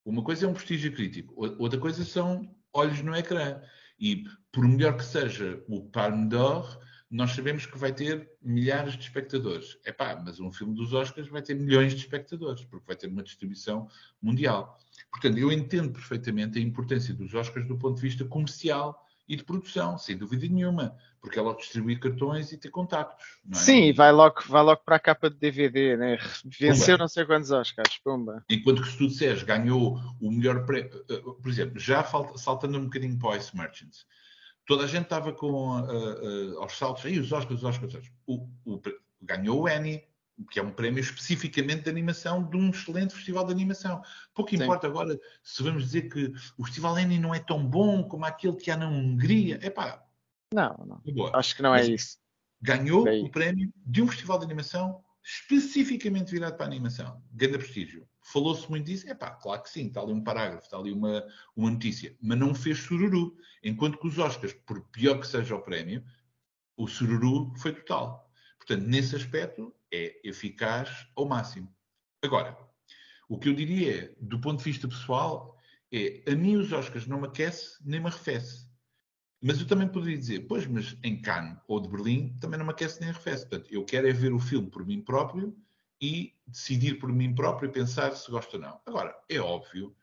uma 0.03 0.23
coisa 0.23 0.45
é 0.45 0.49
um 0.49 0.53
prestígio 0.53 0.91
crítico, 0.91 1.33
outra 1.59 1.79
coisa 1.79 2.03
são 2.03 2.55
olhos 2.73 3.01
no 3.01 3.15
ecrã. 3.15 3.61
E 3.99 4.25
por 4.51 4.67
melhor 4.67 4.97
que 4.97 5.05
seja 5.05 5.63
o 5.67 5.87
Palme 5.89 6.27
d'Or, 6.27 6.79
nós 7.13 7.33
sabemos 7.33 7.67
que 7.67 7.77
vai 7.77 7.93
ter 7.93 8.27
milhares 8.41 8.93
de 8.93 9.03
espectadores. 9.03 9.77
É 9.85 9.91
pá, 9.91 10.19
mas 10.25 10.39
um 10.39 10.51
filme 10.51 10.73
dos 10.73 10.93
Oscars 10.93 11.27
vai 11.27 11.43
ter 11.43 11.53
milhões 11.53 11.93
de 11.93 11.99
espectadores, 11.99 12.65
porque 12.65 12.87
vai 12.87 12.95
ter 12.95 13.05
uma 13.05 13.21
distribuição 13.21 13.87
mundial. 14.19 14.79
Portanto, 15.11 15.37
eu 15.37 15.51
entendo 15.51 15.93
perfeitamente 15.93 16.57
a 16.57 16.61
importância 16.61 17.13
dos 17.13 17.31
Oscars 17.35 17.67
do 17.67 17.77
ponto 17.77 17.97
de 17.97 18.01
vista 18.01 18.25
comercial 18.25 18.99
e 19.29 19.35
de 19.35 19.43
produção, 19.43 19.95
sem 19.95 20.17
dúvida 20.17 20.47
nenhuma, 20.47 20.97
porque 21.21 21.37
é 21.37 21.41
logo 21.43 21.59
distribuir 21.59 21.99
cartões 21.99 22.51
e 22.51 22.57
ter 22.57 22.69
contactos. 22.69 23.23
É? 23.51 23.55
Sim, 23.55 23.93
vai 23.93 24.11
logo, 24.11 24.41
vai 24.47 24.63
logo 24.63 24.81
para 24.83 24.95
a 24.95 24.99
capa 24.99 25.29
de 25.29 25.37
DVD, 25.37 25.95
né? 25.95 26.17
Venceu 26.59 26.97
não 26.97 27.07
sei 27.07 27.25
quantos 27.25 27.51
Oscars, 27.51 27.95
pumba. 28.03 28.43
Enquanto 28.49 28.81
que 28.81 28.89
se 28.89 28.97
tu 28.97 29.07
disseres, 29.07 29.43
ganhou 29.43 29.99
o 30.19 30.31
melhor 30.31 30.65
prémio, 30.65 30.89
eh, 31.07 31.21
por 31.21 31.47
exemplo, 31.47 31.79
já 31.79 32.01
falta, 32.01 32.39
saltando 32.39 32.79
um 32.79 32.85
bocadinho 32.85 33.19
para 33.19 33.29
o 33.29 33.35
Ice 33.35 33.55
Merchants, 33.55 34.03
toda 34.65 34.83
a 34.83 34.87
gente 34.87 35.03
estava 35.03 35.31
com 35.33 35.79
uh, 35.79 36.55
uh, 36.55 36.59
aos 36.59 36.77
saltos, 36.77 37.05
aí 37.05 37.19
os 37.19 37.31
Oscars, 37.31 37.59
os 37.59 37.63
Oscars, 37.63 37.93
os 37.93 37.99
Oscars. 37.99 38.13
O, 38.25 38.47
o, 38.65 38.81
ganhou 39.21 39.61
o 39.61 39.67
Annie, 39.67 40.03
que 40.51 40.59
é 40.59 40.63
um 40.63 40.71
prémio 40.71 40.99
especificamente 40.99 41.83
de 41.83 41.89
animação 41.89 42.43
de 42.43 42.57
um 42.57 42.69
excelente 42.69 43.13
festival 43.13 43.45
de 43.45 43.51
animação. 43.51 44.01
Pouco 44.33 44.51
Sim. 44.51 44.63
importa 44.63 44.87
agora 44.87 45.19
se 45.41 45.63
vamos 45.63 45.83
dizer 45.83 46.09
que 46.09 46.33
o 46.57 46.65
festival 46.65 46.95
Annie 46.95 47.19
não 47.19 47.33
é 47.33 47.39
tão 47.39 47.65
bom 47.65 48.03
como 48.03 48.25
aquele 48.25 48.55
que 48.55 48.71
há 48.71 48.77
na 48.77 48.87
Hungria. 48.87 49.59
É 49.61 49.69
pá. 49.69 50.03
Não, 50.53 50.75
não. 50.85 51.35
Acho 51.35 51.55
que 51.55 51.61
não 51.61 51.73
é 51.73 51.85
isso. 51.85 52.17
Ganhou 52.61 53.07
o 53.07 53.29
prémio 53.29 53.71
de 53.85 54.01
um 54.01 54.07
festival 54.07 54.39
de 54.39 54.45
animação 54.45 55.03
especificamente 55.23 56.31
virado 56.31 56.55
para 56.55 56.65
a 56.65 56.69
animação. 56.69 57.21
Grande 57.31 57.57
prestígio. 57.57 58.07
Falou-se 58.23 58.69
muito 58.69 58.85
disso? 58.85 59.07
É 59.09 59.13
pá, 59.13 59.31
claro 59.31 59.61
que 59.61 59.69
sim, 59.69 59.87
está 59.87 60.01
ali 60.01 60.13
um 60.13 60.23
parágrafo, 60.23 60.63
está 60.63 60.77
ali 60.77 60.91
uma, 60.91 61.25
uma 61.55 61.69
notícia. 61.69 62.15
Mas 62.21 62.39
não 62.39 62.55
fez 62.55 62.79
sururu. 62.79 63.37
Enquanto 63.61 63.99
que 63.99 64.07
os 64.07 64.17
Oscars, 64.17 64.53
por 64.65 64.81
pior 64.89 65.19
que 65.19 65.27
seja 65.27 65.55
o 65.55 65.61
prémio, 65.61 66.03
o 66.77 66.87
sururu 66.87 67.53
foi 67.57 67.73
total. 67.73 68.31
Portanto, 68.57 68.87
nesse 68.87 69.15
aspecto, 69.15 69.75
é 69.91 70.19
eficaz 70.23 71.05
ao 71.15 71.27
máximo. 71.27 71.73
Agora, 72.21 72.57
o 73.27 73.37
que 73.37 73.49
eu 73.49 73.53
diria 73.53 74.05
é, 74.05 74.15
do 74.21 74.39
ponto 74.39 74.59
de 74.59 74.63
vista 74.63 74.87
pessoal, 74.87 75.57
é 75.91 76.23
a 76.31 76.35
mim 76.35 76.55
os 76.55 76.71
Oscars 76.71 77.05
não 77.05 77.21
me 77.21 77.27
aquece 77.27 77.77
nem 77.85 77.99
me 77.99 78.07
arrefece. 78.07 78.67
Mas 79.41 79.59
eu 79.59 79.67
também 79.67 79.89
poderia 79.89 80.17
dizer, 80.17 80.47
pois, 80.47 80.65
mas 80.65 80.97
em 81.03 81.21
Cannes 81.21 81.59
ou 81.67 81.81
de 81.81 81.89
Berlim 81.89 82.37
também 82.39 82.57
não 82.57 82.65
me 82.65 82.71
aquece 82.71 83.01
nem 83.01 83.09
arrefece. 83.09 83.45
Portanto, 83.45 83.73
eu 83.73 83.83
quero 83.83 84.07
é 84.07 84.13
ver 84.13 84.31
o 84.33 84.39
filme 84.39 84.69
por 84.69 84.85
mim 84.85 85.01
próprio 85.01 85.53
e 86.03 86.35
decidir 86.45 86.99
por 86.99 87.13
mim 87.13 87.33
próprio 87.33 87.69
e 87.69 87.71
pensar 87.71 88.13
se 88.13 88.29
gosto 88.29 88.55
ou 88.55 88.59
não. 88.59 88.81
Agora, 88.85 89.15
é 89.29 89.39
óbvio 89.39 89.95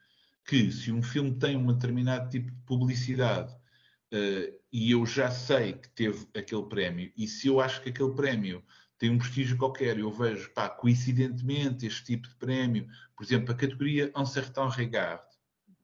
que 0.46 0.72
se 0.72 0.90
um 0.90 1.02
filme 1.02 1.38
tem 1.38 1.58
um 1.58 1.70
determinado 1.70 2.30
tipo 2.30 2.50
de 2.50 2.56
publicidade 2.62 3.52
uh, 3.52 4.60
e 4.72 4.92
eu 4.92 5.04
já 5.04 5.30
sei 5.30 5.74
que 5.74 5.90
teve 5.90 6.26
aquele 6.34 6.62
prémio, 6.62 7.12
e 7.14 7.28
se 7.28 7.48
eu 7.48 7.60
acho 7.60 7.82
que 7.82 7.90
aquele 7.90 8.14
prémio 8.14 8.64
tem 8.96 9.10
um 9.10 9.18
prestígio 9.18 9.58
qualquer, 9.58 9.98
eu 9.98 10.10
vejo, 10.10 10.50
pá, 10.54 10.70
coincidentemente, 10.70 11.86
este 11.86 12.04
tipo 12.04 12.28
de 12.28 12.34
prémio, 12.36 12.88
por 13.14 13.22
exemplo, 13.22 13.52
a 13.52 13.54
categoria 13.54 14.10
Un 14.16 14.24
certain 14.24 14.70
regard, 14.70 15.22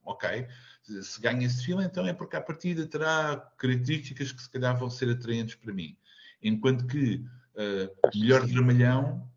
ok? 0.03 0.47
se 1.03 1.21
ganha 1.21 1.45
esse 1.45 1.63
filme, 1.63 1.83
então 1.83 2.07
é 2.07 2.13
porque 2.13 2.37
a 2.37 2.41
partida 2.41 2.87
terá 2.87 3.37
características 3.57 4.31
que 4.31 4.41
se 4.41 4.49
calhar 4.49 4.75
vão 4.79 4.89
ser 4.89 5.09
atraentes 5.09 5.55
para 5.55 5.73
mim. 5.73 5.95
Enquanto 6.41 6.87
que 6.87 7.25
uh, 7.55 8.17
melhor 8.17 8.47
dramalhão, 8.47 9.29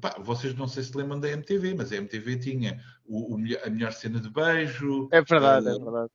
pá, 0.00 0.16
vocês 0.18 0.54
não 0.54 0.68
sei 0.68 0.82
se 0.82 0.96
lembram 0.96 1.20
da 1.20 1.28
MTV, 1.28 1.74
mas 1.74 1.92
a 1.92 1.96
MTV 1.96 2.38
tinha 2.38 2.82
o, 3.04 3.34
o, 3.34 3.36
a 3.36 3.70
melhor 3.70 3.92
cena 3.92 4.20
de 4.20 4.30
beijo. 4.30 5.08
É 5.12 5.22
verdade, 5.22 5.66
uh, 5.66 5.70
é 5.70 5.78
verdade. 5.78 6.10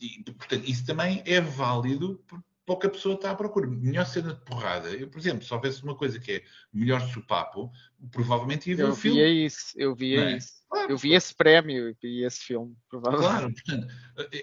E, 0.00 0.22
portanto, 0.24 0.64
isso 0.68 0.84
também 0.84 1.22
é 1.24 1.40
válido 1.40 2.22
pouca 2.66 2.90
pessoa 2.90 3.14
está 3.14 3.30
à 3.30 3.34
procura. 3.34 3.68
Melhor 3.68 4.04
cena 4.04 4.34
de 4.34 4.40
porrada. 4.40 4.88
Eu, 4.90 5.08
por 5.08 5.18
exemplo, 5.18 5.44
se 5.44 5.54
houvesse 5.54 5.82
uma 5.84 5.94
coisa 5.94 6.18
que 6.18 6.32
é 6.32 6.44
melhor 6.72 7.00
supapo, 7.00 7.70
provavelmente 8.10 8.68
ia 8.68 8.76
ver 8.76 8.82
eu 8.82 8.90
o 8.90 8.96
filme. 8.96 9.20
Eu 9.20 9.24
via 9.24 9.46
isso, 9.46 9.72
eu 9.76 9.94
via 9.94 10.20
é? 10.20 10.36
isso. 10.36 10.56
Claro, 10.68 10.90
eu 10.90 10.98
vi 10.98 11.14
esse 11.14 11.32
prémio 11.32 11.96
e 12.02 12.24
esse 12.24 12.40
filme, 12.40 12.76
provavelmente. 12.90 13.62
Claro, 13.62 13.86
portanto, 13.86 13.94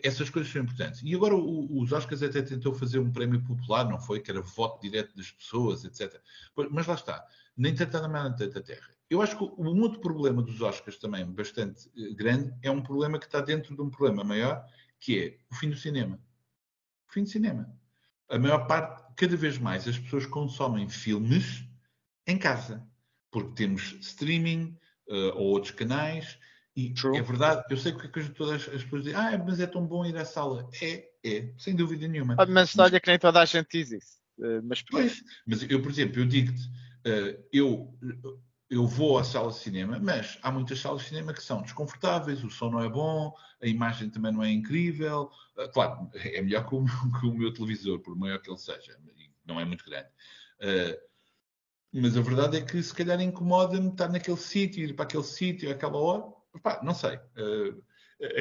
essas 0.02 0.30
coisas 0.30 0.50
são 0.50 0.62
importantes. 0.62 1.02
E 1.04 1.14
agora 1.14 1.36
o, 1.36 1.82
os 1.82 1.92
Oscars 1.92 2.24
até 2.24 2.42
tentou 2.42 2.74
fazer 2.74 2.98
um 2.98 3.12
prémio 3.12 3.44
popular, 3.44 3.88
não 3.88 4.00
foi? 4.00 4.22
Que 4.22 4.32
era 4.32 4.42
voto 4.42 4.82
direto 4.82 5.16
das 5.18 5.30
pessoas, 5.30 5.84
etc. 5.84 6.20
Mas 6.72 6.88
lá 6.88 6.96
está. 6.96 7.28
Nem 7.58 7.76
tanta 7.76 8.08
mais 8.08 8.36
tanta 8.38 8.62
terra. 8.62 8.88
Eu 9.10 9.22
acho 9.22 9.38
que 9.38 9.44
um 9.44 9.82
outro 9.82 10.00
problema 10.00 10.42
dos 10.42 10.62
Oscars 10.62 10.98
também, 10.98 11.26
bastante 11.26 11.92
eh, 11.96 12.14
grande, 12.16 12.52
é 12.64 12.72
um 12.72 12.82
problema 12.82 13.20
que 13.20 13.26
está 13.26 13.42
dentro 13.42 13.76
de 13.76 13.82
um 13.82 13.90
problema 13.90 14.24
maior, 14.24 14.66
que 14.98 15.20
é 15.20 15.38
o 15.52 15.56
fim 15.56 15.70
do 15.70 15.76
cinema. 15.76 16.20
O 17.08 17.14
fim 17.14 17.22
do 17.22 17.30
cinema 17.30 17.72
a 18.34 18.40
maior 18.40 18.66
parte, 18.66 19.04
cada 19.16 19.38
vez 19.38 19.60
mais, 19.60 19.88
as 19.88 19.98
pessoas 19.98 20.26
consomem 20.26 20.90
filmes 20.90 21.64
em 22.26 22.38
casa. 22.38 22.84
Porque 23.32 23.54
temos 23.54 23.96
streaming 24.02 24.76
uh, 25.08 25.36
ou 25.36 25.52
outros 25.52 25.72
canais. 25.72 26.40
E 26.76 26.92
True. 26.92 27.18
é 27.18 27.22
verdade, 27.22 27.64
eu 27.70 27.78
sei 27.78 27.92
que 27.94 28.08
todas 28.32 28.68
as 28.68 28.84
pessoas 28.84 29.04
dizem, 29.04 29.16
ah, 29.20 29.38
mas 29.38 29.60
é 29.60 29.68
tão 29.68 29.86
bom 29.86 30.04
ir 30.04 30.18
à 30.18 30.26
sala. 30.26 30.68
É, 30.82 31.08
é, 31.24 31.54
sem 31.60 31.76
dúvida 31.76 32.08
nenhuma. 32.08 32.36
Mas 32.50 32.78
olha 32.80 33.00
que 33.00 33.08
nem 33.08 33.20
toda 33.20 33.40
a 33.40 33.46
gente 33.46 33.68
diz 33.72 33.92
isso. 33.92 34.18
Uh, 34.40 34.64
mas... 34.64 34.82
Pois, 34.82 35.24
mas 35.46 35.62
eu, 35.70 35.80
por 35.80 35.92
exemplo, 35.92 36.20
eu 36.20 36.26
digo-te, 36.26 36.64
uh, 37.06 37.44
eu 37.54 37.96
eu 38.70 38.88
vou 38.88 39.18
à 39.18 39.24
sala 39.24 39.52
de 39.52 39.60
cinema, 39.60 40.00
mas 40.00 40.38
há 40.42 40.52
muitas 40.52 40.80
salas 40.80 41.02
de 41.02 41.10
cinema 41.10 41.34
que 41.34 41.44
são 41.44 41.62
desconfortáveis, 41.62 42.44
o 42.44 42.50
som 42.50 42.72
não 42.72 42.82
é 42.82 42.90
bom, 42.90 43.34
a 43.62 43.68
imagem 43.68 44.10
também 44.10 44.32
não 44.32 44.44
é 44.44 44.52
incrível. 44.52 45.30
Uh, 45.58 45.70
claro, 45.72 46.10
é 46.14 46.42
melhor 46.42 46.68
que 46.68 46.76
o, 46.76 46.86
que 47.20 47.28
o, 47.28 47.34
meu 47.34 47.54
televisor, 47.54 48.00
por 48.00 48.16
maior 48.16 48.40
que 48.40 48.50
ele 48.50 48.58
seja, 48.58 48.98
não 49.46 49.60
é 49.60 49.66
muito 49.66 49.86
grande. 49.86 50.08
Uh, 50.60 51.14
mas 51.94 52.18
a 52.18 52.22
verdade 52.22 52.58
é 52.58 52.62
que 52.62 52.82
se 52.82 52.94
calhar 52.94 53.22
incomoda-me 53.22 53.90
estar 53.90 54.10
naquele 54.10 54.38
sítio, 54.38 54.84
ir 54.84 54.94
para 54.94 55.06
aquele 55.06 55.24
sítio, 55.24 55.72
àquela 55.72 55.98
hora. 55.98 56.24
Não 56.82 56.94
sei. 56.94 57.18
Uh, 57.38 57.84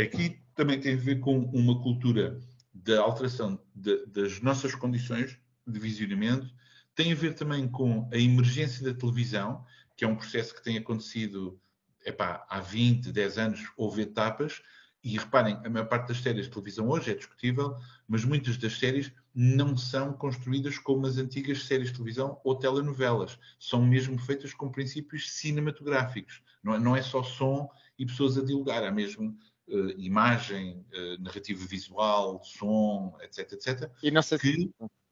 aqui 0.01 0.43
também 0.55 0.81
tem 0.81 0.95
a 0.95 0.97
ver 0.97 1.21
com 1.21 1.39
uma 1.39 1.83
cultura 1.83 2.41
da 2.73 3.01
alteração 3.01 3.63
de, 3.75 4.07
das 4.07 4.41
nossas 4.41 4.75
condições 4.75 5.39
de 5.67 5.79
visionamento, 5.79 6.53
tem 6.95 7.13
a 7.13 7.15
ver 7.15 7.35
também 7.35 7.69
com 7.69 8.09
a 8.13 8.17
emergência 8.17 8.85
da 8.85 8.99
televisão 8.99 9.65
que 9.97 10.05
é 10.05 10.09
um 10.09 10.17
processo 10.17 10.55
que 10.55 10.63
tem 10.63 10.77
acontecido 10.77 11.61
epá, 12.05 12.47
há 12.49 12.61
20, 12.61 13.13
10 13.13 13.39
anos, 13.39 13.73
houve 13.77 14.03
etapas, 14.03 14.63
e 15.05 15.19
reparem, 15.19 15.59
a 15.65 15.69
maior 15.69 15.87
parte 15.89 16.09
das 16.09 16.19
séries 16.19 16.45
de 16.45 16.53
televisão 16.53 16.89
hoje 16.89 17.11
é 17.11 17.15
discutível, 17.15 17.77
mas 18.07 18.25
muitas 18.25 18.57
das 18.57 18.79
séries 18.79 19.13
não 19.35 19.77
são 19.77 20.13
construídas 20.13 20.79
como 20.79 21.07
as 21.07 21.19
antigas 21.19 21.65
séries 21.65 21.89
de 21.89 21.95
televisão 21.95 22.41
ou 22.45 22.55
telenovelas. 22.55 23.37
São 23.59 23.85
mesmo 23.85 24.17
feitas 24.17 24.55
com 24.55 24.71
princípios 24.71 25.33
cinematográficos. 25.33 26.41
Não 26.63 26.75
é, 26.75 26.79
não 26.79 26.97
é 26.97 27.03
só 27.03 27.21
som 27.23 27.69
e 27.99 28.07
pessoas 28.07 28.39
a 28.39 28.45
dialogar, 28.45 28.85
há 28.85 28.93
mesmo 28.93 29.37
uh, 29.69 29.91
imagem, 29.99 30.87
uh, 30.93 31.21
narrativa 31.21 31.67
visual, 31.67 32.41
som, 32.45 33.17
etc, 33.23 33.53
etc. 33.55 33.91
E 34.05 34.11
não 34.13 34.23
sei 34.23 34.39
que 34.39 34.53
se... 34.53 34.71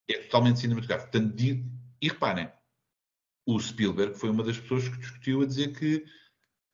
é 0.08 0.18
totalmente 0.18 0.60
cinematográfico. 0.60 1.10
Portanto. 1.10 1.42
E 2.02 2.08
reparem, 2.08 2.50
o 3.54 3.60
Spielberg 3.60 4.14
foi 4.14 4.30
uma 4.30 4.42
das 4.42 4.58
pessoas 4.58 4.88
que 4.88 4.98
discutiu 4.98 5.42
a 5.42 5.46
dizer 5.46 5.72
que 5.72 6.04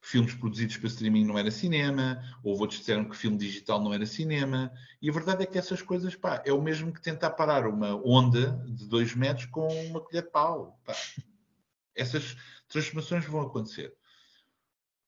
filmes 0.00 0.34
produzidos 0.34 0.76
para 0.76 0.86
streaming 0.86 1.24
não 1.24 1.36
era 1.36 1.50
cinema, 1.50 2.22
ou 2.42 2.58
outros 2.60 2.78
disseram 2.78 3.08
que 3.08 3.16
filme 3.16 3.36
digital 3.36 3.82
não 3.82 3.92
era 3.92 4.06
cinema, 4.06 4.72
e 5.02 5.10
a 5.10 5.12
verdade 5.12 5.42
é 5.42 5.46
que 5.46 5.58
essas 5.58 5.82
coisas, 5.82 6.14
pá, 6.14 6.42
é 6.46 6.52
o 6.52 6.62
mesmo 6.62 6.92
que 6.92 7.02
tentar 7.02 7.30
parar 7.30 7.66
uma 7.66 7.96
onda 8.06 8.52
de 8.68 8.86
dois 8.86 9.16
metros 9.16 9.46
com 9.46 9.66
uma 9.86 10.00
colher 10.00 10.22
de 10.22 10.30
pau. 10.30 10.80
Pá. 10.84 10.94
Essas 11.94 12.36
transformações 12.68 13.24
vão 13.24 13.40
acontecer. 13.40 13.96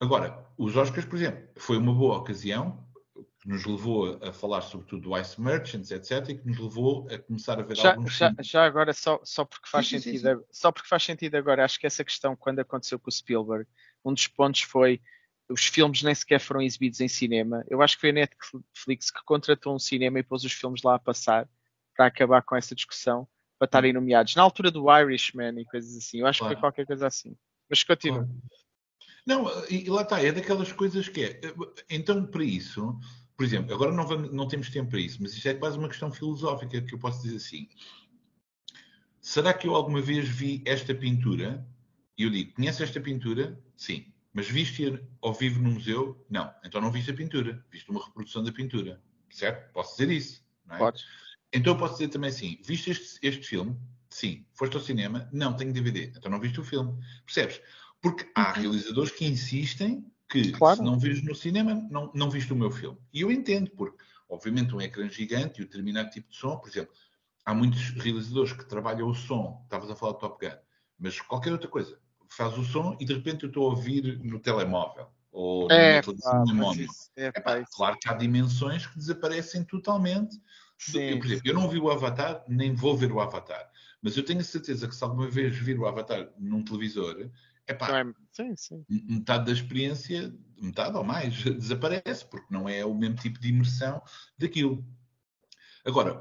Agora, 0.00 0.44
os 0.56 0.76
Oscars, 0.76 1.06
por 1.06 1.16
exemplo, 1.16 1.48
foi 1.56 1.76
uma 1.76 1.94
boa 1.94 2.18
ocasião 2.18 2.87
que 3.40 3.48
nos 3.48 3.64
levou 3.64 4.18
a 4.22 4.32
falar 4.32 4.62
sobretudo 4.62 5.02
do 5.10 5.18
Ice 5.18 5.40
Merchants, 5.40 5.90
etc., 5.90 6.28
e 6.30 6.38
que 6.38 6.46
nos 6.46 6.58
levou 6.58 7.06
a 7.10 7.18
começar 7.18 7.58
a 7.58 7.62
ver 7.62 7.76
já, 7.76 7.90
alguns 7.90 8.16
já, 8.16 8.28
filmes. 8.28 8.46
já 8.46 8.64
agora, 8.64 8.92
só, 8.92 9.20
só 9.22 9.44
porque 9.44 9.68
faz 9.68 9.86
Sim, 9.86 9.98
sim, 9.98 10.12
sim, 10.12 10.18
sentido, 10.18 10.44
só 10.50 10.72
porque 10.72 10.88
faz 10.88 11.02
sentido 11.04 11.36
agora, 11.36 11.64
acho 11.64 11.78
que 11.78 11.86
essa 11.86 12.04
questão, 12.04 12.34
quando 12.34 12.58
aconteceu 12.58 12.98
com 12.98 13.08
o 13.08 13.12
Spielberg, 13.12 13.66
um 14.04 14.12
dos 14.12 14.26
pontos 14.26 14.62
foi 14.62 15.00
os 15.48 15.64
filmes 15.64 16.02
nem 16.02 16.14
sequer 16.14 16.40
foram 16.40 16.60
exibidos 16.60 17.00
em 17.00 17.08
cinema. 17.08 17.64
Eu 17.68 17.80
acho 17.80 17.94
que 17.96 18.02
foi 18.02 18.10
a 18.10 18.12
Netflix 18.12 19.10
que 19.10 19.24
contratou 19.24 19.74
um 19.74 19.78
cinema 19.78 20.18
e 20.18 20.22
pôs 20.22 20.44
os 20.44 20.52
filmes 20.52 20.82
lá 20.82 20.96
a 20.96 20.98
passar 20.98 21.48
para 21.96 22.06
acabar 22.06 22.42
com 22.42 22.54
essa 22.54 22.74
discussão, 22.74 23.26
para 23.58 23.66
estarem 23.66 23.92
nomeados. 23.92 24.36
Na 24.36 24.42
altura 24.42 24.70
do 24.70 24.84
Irishman 24.94 25.58
e 25.58 25.64
coisas 25.64 25.96
assim. 25.96 26.20
Eu 26.20 26.26
acho 26.26 26.40
que 26.40 26.44
Claro. 26.44 26.54
foi 26.54 26.60
qualquer 26.60 26.86
coisa 26.86 27.06
assim. 27.06 27.34
Mas 27.68 27.82
continua. 27.82 28.24
Claro. 28.24 28.42
Não, 29.26 29.66
e 29.68 29.88
lá 29.88 30.02
está, 30.02 30.22
é 30.22 30.32
daquelas 30.32 30.72
coisas 30.72 31.08
que 31.08 31.22
é. 31.24 31.40
Então, 31.90 32.26
para 32.26 32.44
isso, 32.44 32.98
por 33.38 33.44
exemplo, 33.44 33.72
agora 33.72 33.92
não, 33.92 34.04
vamos- 34.04 34.32
não 34.32 34.48
temos 34.48 34.68
tempo 34.68 34.90
para 34.90 34.98
isso, 34.98 35.22
mas 35.22 35.32
isto 35.32 35.46
é 35.46 35.54
quase 35.54 35.78
uma 35.78 35.88
questão 35.88 36.10
filosófica 36.10 36.82
que 36.82 36.92
eu 36.92 36.98
posso 36.98 37.22
dizer 37.22 37.36
assim. 37.36 37.68
Será 39.20 39.54
que 39.54 39.68
eu 39.68 39.76
alguma 39.76 40.02
vez 40.02 40.28
vi 40.28 40.60
esta 40.66 40.92
pintura? 40.92 41.64
E 42.16 42.24
eu 42.24 42.30
digo, 42.30 42.52
conhece 42.54 42.82
esta 42.82 43.00
pintura? 43.00 43.62
Sim. 43.76 44.12
Mas 44.32 44.48
viste-a 44.48 44.98
ao 45.22 45.32
vivo 45.32 45.62
no 45.62 45.70
museu? 45.70 46.26
Não. 46.28 46.52
Então 46.64 46.80
não 46.80 46.90
viste 46.90 47.12
a 47.12 47.14
pintura. 47.14 47.64
Viste 47.70 47.88
uma 47.90 48.04
reprodução 48.04 48.42
da 48.42 48.50
pintura. 48.50 49.00
Certo? 49.30 49.72
Posso 49.72 49.96
dizer 49.96 50.12
isso. 50.12 50.44
Não 50.66 50.74
é? 50.74 50.78
Podes. 50.80 51.04
Então 51.52 51.74
eu 51.74 51.78
posso 51.78 51.94
dizer 51.94 52.08
também 52.08 52.30
assim: 52.30 52.58
viste 52.64 52.90
este, 52.90 53.20
este 53.22 53.46
filme? 53.46 53.76
Sim. 54.10 54.44
Foste 54.52 54.74
ao 54.74 54.82
cinema? 54.82 55.28
Não, 55.32 55.54
tenho 55.54 55.72
DVD. 55.72 56.12
Então 56.16 56.28
não 56.28 56.40
viste 56.40 56.58
o 56.58 56.64
filme. 56.64 57.00
Percebes? 57.24 57.60
Porque 58.02 58.28
há 58.34 58.50
realizadores 58.52 59.12
que 59.12 59.24
insistem 59.24 60.04
que 60.28 60.52
Claro. 60.52 60.76
se 60.76 60.82
não 60.82 60.98
vires 60.98 61.22
no 61.24 61.34
cinema, 61.34 61.74
não, 61.90 62.10
não 62.14 62.30
viste 62.30 62.52
o 62.52 62.56
meu 62.56 62.70
filme. 62.70 62.98
E 63.12 63.20
eu 63.22 63.30
entendo, 63.32 63.70
porque 63.70 64.04
obviamente 64.28 64.74
um 64.74 64.80
ecrã 64.80 65.08
gigante 65.08 65.60
e 65.60 65.64
um 65.64 65.66
determinado 65.66 66.10
tipo 66.10 66.28
de 66.30 66.36
som, 66.36 66.56
por 66.58 66.68
exemplo, 66.68 66.92
há 67.44 67.54
muitos 67.54 67.90
realizadores 67.90 68.52
que 68.52 68.64
trabalham 68.68 69.08
o 69.08 69.14
som, 69.14 69.60
estavas 69.64 69.90
a 69.90 69.96
falar 69.96 70.12
de 70.14 70.20
Top 70.20 70.46
Gun, 70.46 70.56
mas 70.98 71.20
qualquer 71.20 71.52
outra 71.52 71.68
coisa, 71.68 71.98
faz 72.30 72.58
o 72.58 72.64
som 72.64 72.96
e 73.00 73.04
de 73.06 73.14
repente 73.14 73.44
eu 73.44 73.48
estou 73.48 73.66
a 73.66 73.70
ouvir 73.70 74.18
no 74.22 74.38
telemóvel 74.38 75.08
ou 75.32 75.70
É, 75.70 76.00
televisão 76.02 76.44
pá, 76.44 76.74
isso- 76.76 77.10
é, 77.16 77.26
Epá, 77.28 77.40
pá, 77.40 77.64
claro 77.74 77.98
que 77.98 78.08
há 78.08 78.12
dimensões 78.12 78.86
que 78.86 78.98
desaparecem 78.98 79.64
totalmente. 79.64 80.36
sim. 80.78 80.98
Eu, 81.00 81.18
por 81.18 81.26
exemplo, 81.26 81.48
eu 81.48 81.54
não 81.54 81.68
vi 81.68 81.78
o 81.78 81.90
Avatar, 81.90 82.44
nem 82.48 82.74
vou 82.74 82.96
ver 82.96 83.10
o 83.12 83.20
Avatar. 83.20 83.70
Mas 84.02 84.16
eu 84.16 84.24
tenho 84.24 84.40
a 84.40 84.44
certeza 84.44 84.86
que 84.86 84.94
se 84.94 85.02
alguma 85.02 85.28
vez 85.28 85.56
vir 85.56 85.78
o 85.78 85.86
Avatar 85.86 86.30
num 86.38 86.62
televisor, 86.62 87.30
epá, 87.68 88.00
é- 88.00 88.04
Sim, 88.32 88.54
sim. 88.56 88.84
metade 88.88 89.46
da 89.46 89.52
experiência, 89.52 90.34
metade 90.60 90.96
ou 90.96 91.04
mais, 91.04 91.34
desaparece, 91.44 92.24
porque 92.26 92.46
não 92.50 92.68
é 92.68 92.84
o 92.84 92.94
mesmo 92.94 93.16
tipo 93.16 93.38
de 93.40 93.48
imersão 93.48 94.02
daquilo. 94.38 94.84
Agora, 95.84 96.20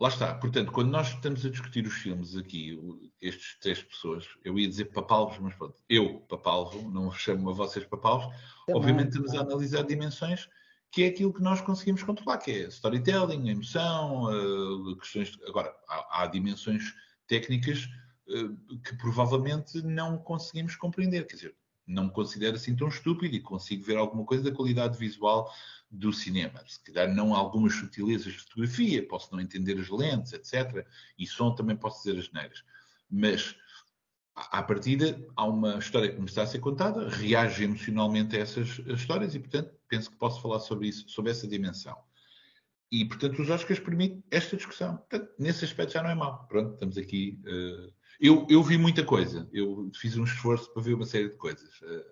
lá 0.00 0.08
está. 0.08 0.34
Portanto, 0.34 0.72
quando 0.72 0.90
nós 0.90 1.08
estamos 1.14 1.44
a 1.44 1.50
discutir 1.50 1.86
os 1.86 1.94
filmes 1.94 2.36
aqui, 2.36 2.78
estes 3.20 3.58
três 3.60 3.82
pessoas, 3.82 4.26
eu 4.44 4.58
ia 4.58 4.68
dizer 4.68 4.86
papalvos, 4.86 5.38
mas 5.38 5.54
pronto, 5.54 5.76
eu, 5.88 6.20
papalvo, 6.28 6.90
não 6.90 7.10
chamo 7.12 7.50
a 7.50 7.52
vocês 7.52 7.84
papalvos, 7.84 8.26
Também, 8.66 8.80
obviamente 8.80 9.08
estamos 9.08 9.34
a 9.34 9.40
analisar 9.40 9.82
dimensões 9.82 10.48
que 10.90 11.04
é 11.04 11.06
aquilo 11.06 11.32
que 11.32 11.40
nós 11.42 11.60
conseguimos 11.62 12.02
controlar, 12.02 12.36
que 12.36 12.50
é 12.50 12.58
storytelling, 12.68 13.48
emoção, 13.48 14.28
eh, 14.30 14.94
questões. 14.98 15.30
de- 15.36 15.44
Agora, 15.46 15.74
há, 15.88 16.22
há 16.22 16.26
dimensões 16.26 16.92
técnicas 17.26 17.88
que 18.84 18.96
provavelmente 18.96 19.82
não 19.82 20.18
conseguimos 20.18 20.76
compreender. 20.76 21.26
Quer 21.26 21.36
dizer, 21.36 21.56
não 21.86 22.04
me 22.04 22.10
considero 22.10 22.56
assim 22.56 22.74
tão 22.74 22.88
estúpido 22.88 23.34
e 23.34 23.40
consigo 23.40 23.84
ver 23.84 23.96
alguma 23.96 24.24
coisa 24.24 24.44
da 24.44 24.56
qualidade 24.56 24.96
visual 24.98 25.52
do 25.90 26.12
cinema. 26.12 26.62
Se 26.66 26.82
calhar 26.82 27.12
não 27.12 27.34
algumas 27.34 27.74
sutilezas 27.74 28.32
de 28.32 28.38
fotografia, 28.38 29.06
posso 29.06 29.32
não 29.32 29.40
entender 29.40 29.78
as 29.78 29.88
lentes, 29.88 30.32
etc. 30.32 30.86
E 31.18 31.26
som 31.26 31.54
também 31.54 31.76
posso 31.76 32.02
dizer 32.02 32.18
as 32.18 32.32
neiras. 32.32 32.64
Mas, 33.10 33.54
à 34.34 34.62
partida, 34.62 35.20
há 35.36 35.44
uma 35.44 35.78
história 35.78 36.10
que 36.10 36.18
me 36.18 36.26
está 36.26 36.42
a 36.42 36.46
ser 36.46 36.60
contada, 36.60 37.08
reage 37.08 37.64
emocionalmente 37.64 38.36
a 38.36 38.40
essas 38.40 38.78
histórias 38.86 39.34
e, 39.34 39.40
portanto, 39.40 39.74
penso 39.88 40.10
que 40.10 40.16
posso 40.16 40.40
falar 40.40 40.60
sobre 40.60 40.88
isso, 40.88 41.08
sobre 41.08 41.30
essa 41.30 41.46
dimensão. 41.46 41.96
E, 42.90 43.04
portanto, 43.04 43.40
os 43.42 43.50
Oscars 43.50 43.80
permitem 43.80 44.22
esta 44.30 44.56
discussão. 44.56 44.98
Portanto, 44.98 45.30
nesse 45.38 45.64
aspecto 45.64 45.92
já 45.92 46.02
não 46.02 46.10
é 46.10 46.14
mau. 46.14 46.46
Pronto, 46.46 46.74
estamos 46.74 46.96
aqui. 46.96 47.40
eh, 47.46 47.90
Eu, 48.22 48.46
eu 48.48 48.62
vi 48.62 48.78
muita 48.78 49.04
coisa. 49.04 49.48
Eu 49.52 49.90
fiz 49.96 50.16
um 50.16 50.22
esforço 50.22 50.72
para 50.72 50.80
ver 50.82 50.94
uma 50.94 51.04
série 51.04 51.28
de 51.28 51.36
coisas 51.36 51.68
eh, 51.82 52.04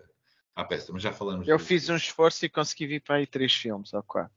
à 0.56 0.64
peça, 0.64 0.92
mas 0.92 1.02
já 1.02 1.12
falamos 1.12 1.46
Eu 1.46 1.56
disso. 1.56 1.68
fiz 1.68 1.88
um 1.88 1.94
esforço 1.94 2.44
e 2.44 2.48
consegui 2.48 2.86
vir 2.88 3.00
para 3.00 3.16
aí 3.16 3.26
três 3.28 3.54
filmes 3.54 3.92
ou 3.94 4.02
quatro. 4.02 4.34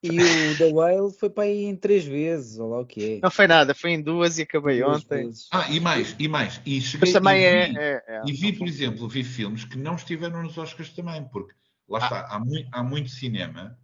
E 0.00 0.20
o 0.20 0.56
The 0.56 0.66
Whale 0.66 1.12
foi 1.12 1.28
para 1.28 1.42
aí 1.44 1.64
em 1.64 1.74
três 1.74 2.04
vezes, 2.04 2.58
ou 2.60 2.70
lá 2.70 2.80
o 2.80 2.86
que 2.86 3.14
é. 3.16 3.20
Não 3.20 3.30
foi 3.32 3.48
nada, 3.48 3.74
foi 3.74 3.90
em 3.90 4.00
duas 4.00 4.38
e 4.38 4.42
acabei 4.42 4.80
Duas 4.80 5.02
ontem. 5.02 5.24
vezes. 5.24 5.48
Ah, 5.50 5.68
e 5.68 5.80
mais, 5.80 6.14
e 6.16 6.28
mais. 6.28 6.60
E 6.64 6.80
cheguei 6.80 7.10
Mas 7.10 7.12
também 7.12 7.40
e 7.40 7.44
é. 7.44 7.66
vi, 7.66 7.78
é- 7.78 8.04
é- 8.06 8.22
E 8.24 8.32
vi, 8.32 8.52
por 8.52 8.68
exemplo, 8.68 9.08
vi 9.08 9.24
filmes 9.24 9.64
que 9.64 9.76
não 9.76 9.96
estiveram 9.96 10.42
nos 10.44 10.56
Oscars 10.56 10.90
também, 10.90 11.24
porque 11.28 11.52
lá 11.88 11.98
está, 11.98 12.26
há, 12.28 12.38
mui- 12.38 12.68
há 12.70 12.82
muito 12.84 13.10
cinema 13.10 13.76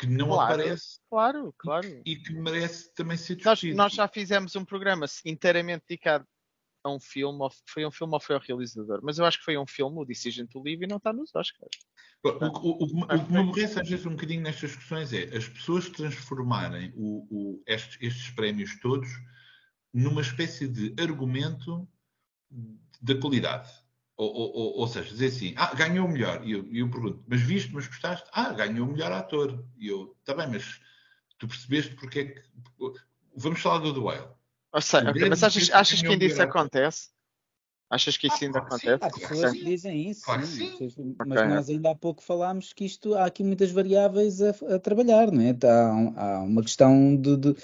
que 0.00 0.06
não 0.06 0.28
Claro. 0.28 0.54
aparece 0.54 0.98
Claro, 1.10 1.54
claro. 1.58 2.02
e 2.06 2.16
que 2.16 2.32
merece 2.32 2.90
também 2.94 3.18
ser 3.18 3.34
Nós, 3.44 3.58
discutido. 3.58 3.76
nós 3.76 3.92
já 3.92 4.08
fizemos 4.08 4.56
um 4.56 4.64
programa 4.64 5.04
inteiramente 5.26 5.84
dedicado 5.86 6.26
a 6.82 6.90
um 6.90 6.98
filme, 6.98 7.38
foi 7.66 7.84
um 7.84 7.90
filme 7.90 8.14
ou 8.14 8.20
foi 8.20 8.34
ao 8.34 8.40
realizador, 8.40 9.00
mas 9.02 9.18
eu 9.18 9.26
acho 9.26 9.38
que 9.38 9.44
foi 9.44 9.58
um 9.58 9.66
filme, 9.66 9.98
o 9.98 10.04
Decision 10.06 10.46
to 10.46 10.62
Live, 10.62 10.84
e 10.84 10.88
não 10.88 10.96
está 10.96 11.12
nos 11.12 11.34
Oscars. 11.34 11.68
O, 12.24 12.28
o- 12.30 12.32
o- 12.32 12.84
o- 12.84 13.04
o 13.04 13.26
que 13.26 13.32
me 13.32 13.38
aborrece 13.40 13.78
às 13.78 13.86
vezes 13.88 14.06
um 14.06 14.12
bocadinho 14.12 14.40
nestas 14.40 14.70
discussões 14.70 15.12
é 15.12 15.24
as 15.36 15.46
pessoas 15.46 15.90
transformarem 15.90 16.90
o- 16.96 17.26
o- 17.30 17.62
estes, 17.66 17.98
estes 18.00 18.30
prémios 18.30 18.80
todos 18.80 19.08
numa 19.92 20.22
espécie 20.22 20.66
de 20.66 20.94
argumento 21.02 21.86
da 23.02 23.14
qualidade. 23.20 23.70
Ou, 24.20 24.52
ou- 24.54 24.76
ou- 24.80 24.86
seja, 24.86 25.08
dizer 25.08 25.28
assim, 25.28 25.54
ah, 25.56 25.74
ganhou 25.74 26.06
o 26.06 26.10
melhor. 26.10 26.46
E 26.46 26.52
eu, 26.52 26.68
eu 26.70 26.90
pergunto, 26.90 27.24
mas 27.26 27.40
viste, 27.40 27.72
mas 27.72 27.86
gostaste? 27.86 28.28
Ah, 28.32 28.52
ganhou 28.52 28.86
o 28.86 28.92
melhor 28.92 29.10
ator. 29.12 29.64
E 29.78 29.88
eu, 29.88 30.14
está 30.20 30.34
bem, 30.34 30.46
mas 30.46 30.78
tu 31.38 31.48
percebeste 31.48 31.94
porque 31.94 32.18
é 32.20 32.24
que. 32.26 32.42
Vamos 33.34 33.60
falar 33.60 33.78
do 33.78 34.04
Whale. 34.04 34.28
Ou 34.72 34.80
seja, 34.82 35.04
O 35.04 35.10
ok, 35.10 35.14
grande 35.14 35.30
mas 35.30 35.42
achas, 35.42 35.70
achas 35.70 36.02
que 36.02 36.06
ainda 36.08 36.24
isso 36.26 36.42
acontece? 36.42 37.08
Achas 37.88 38.16
que 38.16 38.26
isso 38.26 38.36
Ah, 38.36 38.46
ainda 38.46 38.58
claro 38.58 38.74
que 38.74 38.80
sim. 38.80 38.86
acontece? 38.88 39.04
Há 39.04 39.10
Claro 39.10 39.14
que 39.14 39.20
pessoas 39.20 39.52
sim. 39.52 39.58
que 39.58 39.64
dizem 39.64 40.10
isso, 40.10 40.24
Claro 40.24 40.40
que 40.42 40.46
sim. 40.48 40.90
sim. 40.90 41.16
Mas 41.18 41.40
Ok. 41.40 41.48
nós 41.48 41.70
ainda 41.70 41.90
há 41.90 41.94
pouco 41.94 42.22
falámos 42.22 42.72
que 42.74 42.84
isto 42.84 43.14
há 43.14 43.24
aqui 43.24 43.42
muitas 43.42 43.70
variáveis 43.70 44.42
a, 44.42 44.50
a 44.74 44.78
trabalhar, 44.78 45.32
não 45.32 45.40
é? 45.40 45.56
Há, 45.66 46.36
há 46.36 46.42
uma 46.42 46.62
questão 46.62 47.16
de, 47.16 47.36
de, 47.36 47.54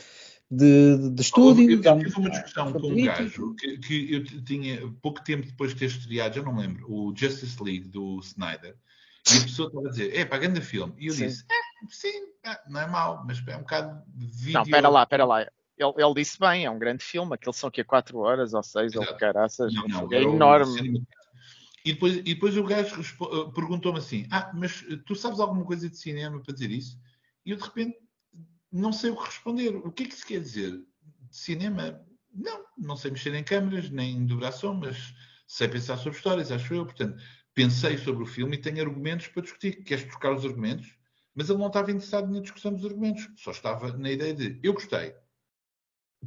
de, 0.50 1.10
de 1.10 1.22
estúdio, 1.22 1.82
Eu, 1.82 1.92
há 1.92 1.96
eu 1.96 2.04
tive 2.04 2.18
uma 2.18 2.28
há 2.28 2.30
discussão 2.30 2.72
com 2.72 2.92
um 2.92 3.04
gajo 3.04 3.54
que, 3.56 3.78
que 3.78 4.14
eu 4.14 4.44
tinha 4.44 4.92
pouco 5.02 5.22
tempo 5.22 5.46
depois 5.46 5.72
de 5.72 5.78
ter 5.78 5.86
estreado, 5.86 6.36
já 6.36 6.42
não 6.42 6.56
lembro, 6.56 6.90
o 6.90 7.14
Justice 7.16 7.62
League 7.62 7.88
do 7.88 8.20
Snyder, 8.20 8.76
e 9.32 9.38
a 9.38 9.42
pessoa 9.42 9.68
estava 9.68 9.88
a 9.88 9.90
dizer, 9.90 10.16
é 10.16 10.24
pá, 10.24 10.38
grande 10.38 10.60
filme. 10.60 10.94
E 10.98 11.08
eu 11.08 11.14
Sim. 11.14 11.26
disse, 11.26 11.44
é, 11.50 11.86
sim, 11.90 12.32
é, 12.44 12.60
não 12.68 12.80
é 12.80 12.86
mau, 12.86 13.24
mas 13.26 13.44
é 13.46 13.56
um 13.56 13.60
bocado 13.60 14.02
de 14.06 14.26
vídeo. 14.26 14.52
Não, 14.52 14.62
espera 14.62 14.88
lá, 14.88 15.02
espera 15.02 15.24
lá. 15.24 15.40
Ele, 15.42 15.92
ele 15.98 16.14
disse 16.14 16.38
bem, 16.38 16.64
é 16.64 16.70
um 16.70 16.78
grande 16.78 17.02
filme, 17.02 17.34
aqueles 17.34 17.56
são 17.56 17.68
aqui 17.68 17.82
4 17.82 18.18
horas 18.18 18.54
ou 18.54 18.62
6 18.62 18.94
ou 18.94 19.04
caraças. 19.18 19.74
Não, 19.74 19.88
não, 19.88 20.12
é 20.12 20.20
o 20.20 20.36
enorme. 20.36 21.04
E 21.84 21.92
depois, 21.92 22.16
e 22.16 22.22
depois 22.22 22.56
o 22.56 22.64
gajo 22.64 22.96
respo- 22.96 23.30
eh, 23.32 23.52
perguntou-me 23.54 23.98
assim: 23.98 24.26
Ah, 24.28 24.50
mas 24.52 24.84
eh, 24.90 24.98
tu 25.06 25.14
sabes 25.14 25.38
alguma 25.38 25.64
coisa 25.64 25.88
de 25.88 25.96
cinema 25.96 26.40
para 26.40 26.52
dizer 26.52 26.70
isso? 26.70 26.98
E 27.44 27.52
eu 27.52 27.56
de 27.56 27.62
repente 27.62 27.96
não 28.72 28.92
sei 28.92 29.10
o 29.10 29.16
que 29.16 29.24
responder. 29.24 29.76
O 29.76 29.92
que 29.92 30.04
é 30.04 30.06
que 30.06 30.14
isso 30.14 30.26
quer 30.26 30.40
dizer? 30.40 30.80
Cinema? 31.30 32.00
Não, 32.32 32.64
não 32.76 32.96
sei 32.96 33.10
mexer 33.10 33.34
em 33.34 33.44
câmaras, 33.44 33.90
nem 33.90 34.26
duração, 34.26 34.74
mas 34.74 35.14
sei 35.46 35.68
pensar 35.68 35.96
sobre 35.96 36.18
histórias, 36.18 36.50
acho 36.52 36.74
eu. 36.74 36.84
Portanto, 36.84 37.22
pensei 37.54 37.96
sobre 37.98 38.22
o 38.22 38.26
filme 38.26 38.56
e 38.56 38.60
tenho 38.60 38.80
argumentos 38.80 39.28
para 39.28 39.42
discutir. 39.42 39.82
Queres 39.82 40.04
trocar 40.04 40.34
os 40.34 40.44
argumentos? 40.44 40.96
Mas 41.34 41.50
ele 41.50 41.58
não 41.58 41.66
estava 41.66 41.90
interessado 41.90 42.32
na 42.32 42.40
discussão 42.40 42.72
dos 42.72 42.84
argumentos, 42.84 43.28
só 43.36 43.50
estava 43.50 43.94
na 43.96 44.10
ideia 44.10 44.32
de 44.34 44.58
eu 44.62 44.72
gostei. 44.72 45.14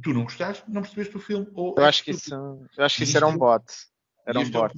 Tu 0.00 0.14
não 0.14 0.22
gostaste, 0.22 0.64
não 0.70 0.82
percebeste 0.82 1.16
o 1.16 1.20
filme. 1.20 1.48
Ou 1.52 1.74
Eu 1.76 1.84
acho 1.84 2.04
que 2.04 2.12
isso, 2.12 2.32
eu 2.32 2.84
acho 2.84 2.96
que 2.96 3.02
isso 3.02 3.16
era 3.16 3.26
um 3.26 3.36
bot. 3.36 3.64
Era 4.24 4.38
um 4.38 4.42
é 4.42 4.50
bot. 4.50 4.74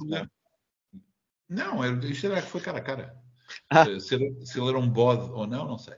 Não, 1.47 1.83
era, 1.83 2.05
isto 2.07 2.25
era 2.25 2.41
que 2.41 2.49
foi 2.49 2.61
cara 2.61 2.79
a 2.79 2.81
cara. 2.81 3.23
Ah. 3.69 3.87
Eh, 3.87 3.99
Se, 3.99 4.15
ele, 4.15 4.45
se 4.45 4.59
ele 4.59 4.69
era 4.69 4.79
um 4.79 4.89
bode 4.89 5.29
ou 5.31 5.45
não, 5.45 5.67
não 5.67 5.77
sei. 5.77 5.95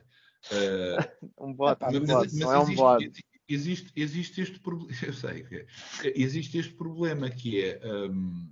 Eh, 0.52 1.12
Um 1.38 1.52
bot, 1.52 1.76
Ah, 1.80 1.88
um 1.88 1.92
mas 1.92 2.00
bot, 2.02 2.14
mas 2.16 2.32
não 2.34 2.52
é 2.52 2.58
um 2.58 2.62
existe, 2.62 2.76
bot. 2.76 3.24
existe, 3.48 3.92
existe 3.96 4.40
este 4.40 4.60
problema. 4.60 4.90
Eu 5.06 5.12
sei 5.12 5.42
que 5.44 5.56
é. 5.56 5.66
Existe 6.14 6.58
este 6.58 6.74
problema 6.74 7.28
que 7.30 7.62
é 7.64 7.80
hum, 8.10 8.48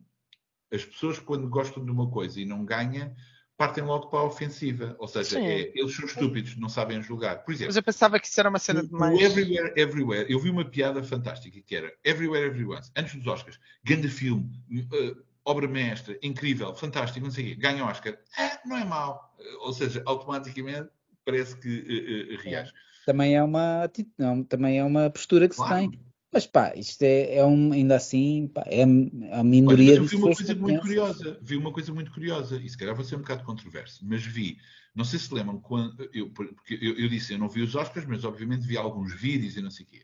as 0.73 0.85
pessoas 0.85 1.19
quando 1.19 1.49
gostam 1.49 1.85
de 1.85 1.91
uma 1.91 2.11
coisa 2.11 2.41
e 2.41 2.45
não 2.45 2.65
ganham, 2.65 3.15
partem 3.57 3.85
logo 3.85 4.09
para 4.09 4.19
a 4.21 4.25
ofensiva. 4.25 4.97
Ou 4.99 5.07
seja, 5.07 5.39
é, 5.39 5.73
eles 5.75 5.95
são 5.95 6.05
estúpidos, 6.05 6.57
não 6.57 6.69
sabem 6.69 7.01
julgar. 7.03 7.45
Por 7.45 7.53
exemplo, 7.53 7.69
Mas 7.69 7.77
eu 7.77 7.83
pensava 7.83 8.19
que 8.19 8.27
isso 8.27 8.41
era 8.41 8.49
uma 8.49 8.59
cena 8.59 8.83
de 8.85 8.93
mais. 8.93 9.19
Everywhere, 9.21 9.73
Everywhere, 9.77 10.27
eu 10.33 10.41
vi 10.41 10.51
uma 10.51 10.65
piada 10.65 11.03
fantástica 11.05 11.61
que 11.61 11.77
era 11.77 11.93
Everywhere, 12.03 12.47
Everyone, 12.47 12.83
antes 12.97 13.15
dos 13.15 13.27
Oscars, 13.27 13.61
grande 13.85 14.09
filme, 14.09 14.51
uh, 14.93 15.23
obra 15.45 15.69
mestra, 15.69 16.19
incrível, 16.23 16.75
fantástico, 16.75 17.25
não 17.25 17.31
sei 17.31 17.45
o 17.45 17.49
quê, 17.49 17.55
ganha 17.55 17.85
Oscar, 17.85 18.19
é, 18.37 18.67
não 18.67 18.77
é 18.77 18.85
mau. 18.85 19.33
Ou 19.61 19.73
seja, 19.73 20.03
automaticamente 20.07 20.89
parece 21.25 21.57
que 21.57 21.69
uh, 21.69 22.35
uh, 22.35 22.43
reage. 22.43 22.73
Também 23.07 23.37
é 23.37 23.43
uma 23.43 23.91
não, 24.19 24.43
também 24.45 24.79
é 24.79 24.85
uma 24.85 25.11
postura 25.11 25.49
que 25.49 25.57
claro. 25.57 25.75
se 25.75 25.91
tem. 25.91 26.01
Mas 26.33 26.49
pá, 26.49 26.75
isto 26.75 27.01
é, 27.05 27.37
é 27.37 27.45
um, 27.45 27.73
ainda 27.73 27.95
assim, 27.95 28.49
pá, 28.49 28.65
é, 28.67 28.81
é 28.81 28.83
a 29.39 29.45
minoria 29.45 29.93
Olha, 29.93 29.99
eu 30.01 30.05
vi 30.05 30.17
uma 30.17 30.35
coisa 30.35 30.55
muito 30.57 30.81
curiosa, 30.81 31.39
vi 31.41 31.57
uma 31.57 31.73
coisa 31.73 31.95
muito 31.95 32.11
curiosa, 32.11 32.57
e 32.57 32.69
se 32.69 32.77
calhar 32.77 32.93
vai 32.93 33.05
ser 33.05 33.15
um 33.15 33.21
bocado 33.21 33.45
controverso, 33.45 34.05
mas 34.05 34.27
vi, 34.27 34.59
não 34.97 35.05
sei 35.05 35.21
se 35.21 35.33
lembram, 35.33 35.61
quando, 35.61 36.11
eu, 36.13 36.29
porque 36.31 36.75
eu, 36.75 36.99
eu, 36.99 37.09
disse, 37.09 37.35
eu 37.35 37.39
não 37.39 37.49
vi 37.49 37.63
os 37.63 37.77
Oscars, 37.77 38.05
mas 38.05 38.25
obviamente 38.25 38.67
vi 38.67 38.77
alguns 38.77 39.15
vídeos 39.15 39.57
e 39.57 39.63
não 39.63 39.71
sei 39.71 39.87
o 39.87 39.89
quê. 39.89 40.03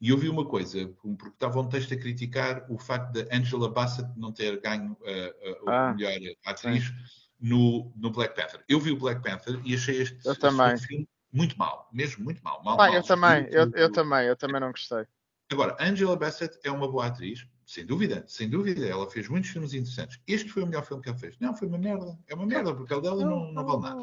E 0.00 0.10
eu 0.10 0.18
vi 0.18 0.28
uma 0.28 0.44
coisa, 0.44 0.88
porque 1.00 1.28
estava 1.28 1.60
um 1.60 1.68
texto 1.68 1.94
a 1.94 1.96
criticar 1.96 2.66
o 2.68 2.76
facto 2.76 3.12
de 3.12 3.28
Angela 3.32 3.70
Bassett 3.70 4.08
não 4.16 4.32
ter 4.32 4.60
ganho 4.60 4.92
uh, 4.92 5.64
uh, 5.64 5.68
ah, 5.68 5.90
a 5.90 5.94
melhor 5.94 6.12
atriz 6.44 6.92
no, 7.40 7.92
no 7.96 8.10
Black 8.10 8.34
Panther. 8.34 8.62
Eu 8.68 8.80
vi 8.80 8.92
o 8.92 8.98
Black 8.98 9.22
Panther 9.22 9.60
e 9.64 9.74
achei 9.74 10.02
este, 10.02 10.18
este 10.28 10.86
filme 10.86 11.08
muito 11.32 11.58
mal, 11.58 11.88
mesmo 11.92 12.24
muito 12.24 12.42
mal. 12.42 12.62
mal, 12.62 12.74
ah, 12.74 12.86
mal 12.86 12.94
eu 12.94 13.02
também, 13.02 13.46
eu, 13.50 13.70
eu, 13.74 13.92
também, 13.92 14.26
eu 14.26 14.36
também 14.36 14.60
não 14.60 14.70
gostei. 14.70 15.06
Agora, 15.50 15.76
Angela 15.80 16.16
Bassett 16.16 16.58
é 16.62 16.70
uma 16.70 16.90
boa 16.90 17.06
atriz, 17.06 17.46
sem 17.64 17.84
dúvida, 17.84 18.24
sem 18.26 18.48
dúvida. 18.48 18.86
Ela 18.86 19.08
fez 19.10 19.28
muitos 19.28 19.50
filmes 19.50 19.72
interessantes. 19.72 20.20
Este 20.26 20.50
foi 20.50 20.62
o 20.62 20.66
melhor 20.66 20.84
filme 20.84 21.02
que 21.02 21.08
ela 21.08 21.18
fez. 21.18 21.38
Não, 21.38 21.56
foi 21.56 21.68
uma 21.68 21.78
merda. 21.78 22.18
É 22.26 22.34
uma 22.34 22.46
merda, 22.46 22.74
porque 22.74 22.92
o 22.92 23.00
dela 23.00 23.24
não, 23.24 23.52
não 23.52 23.64
vale 23.64 23.80
nada. 23.80 24.02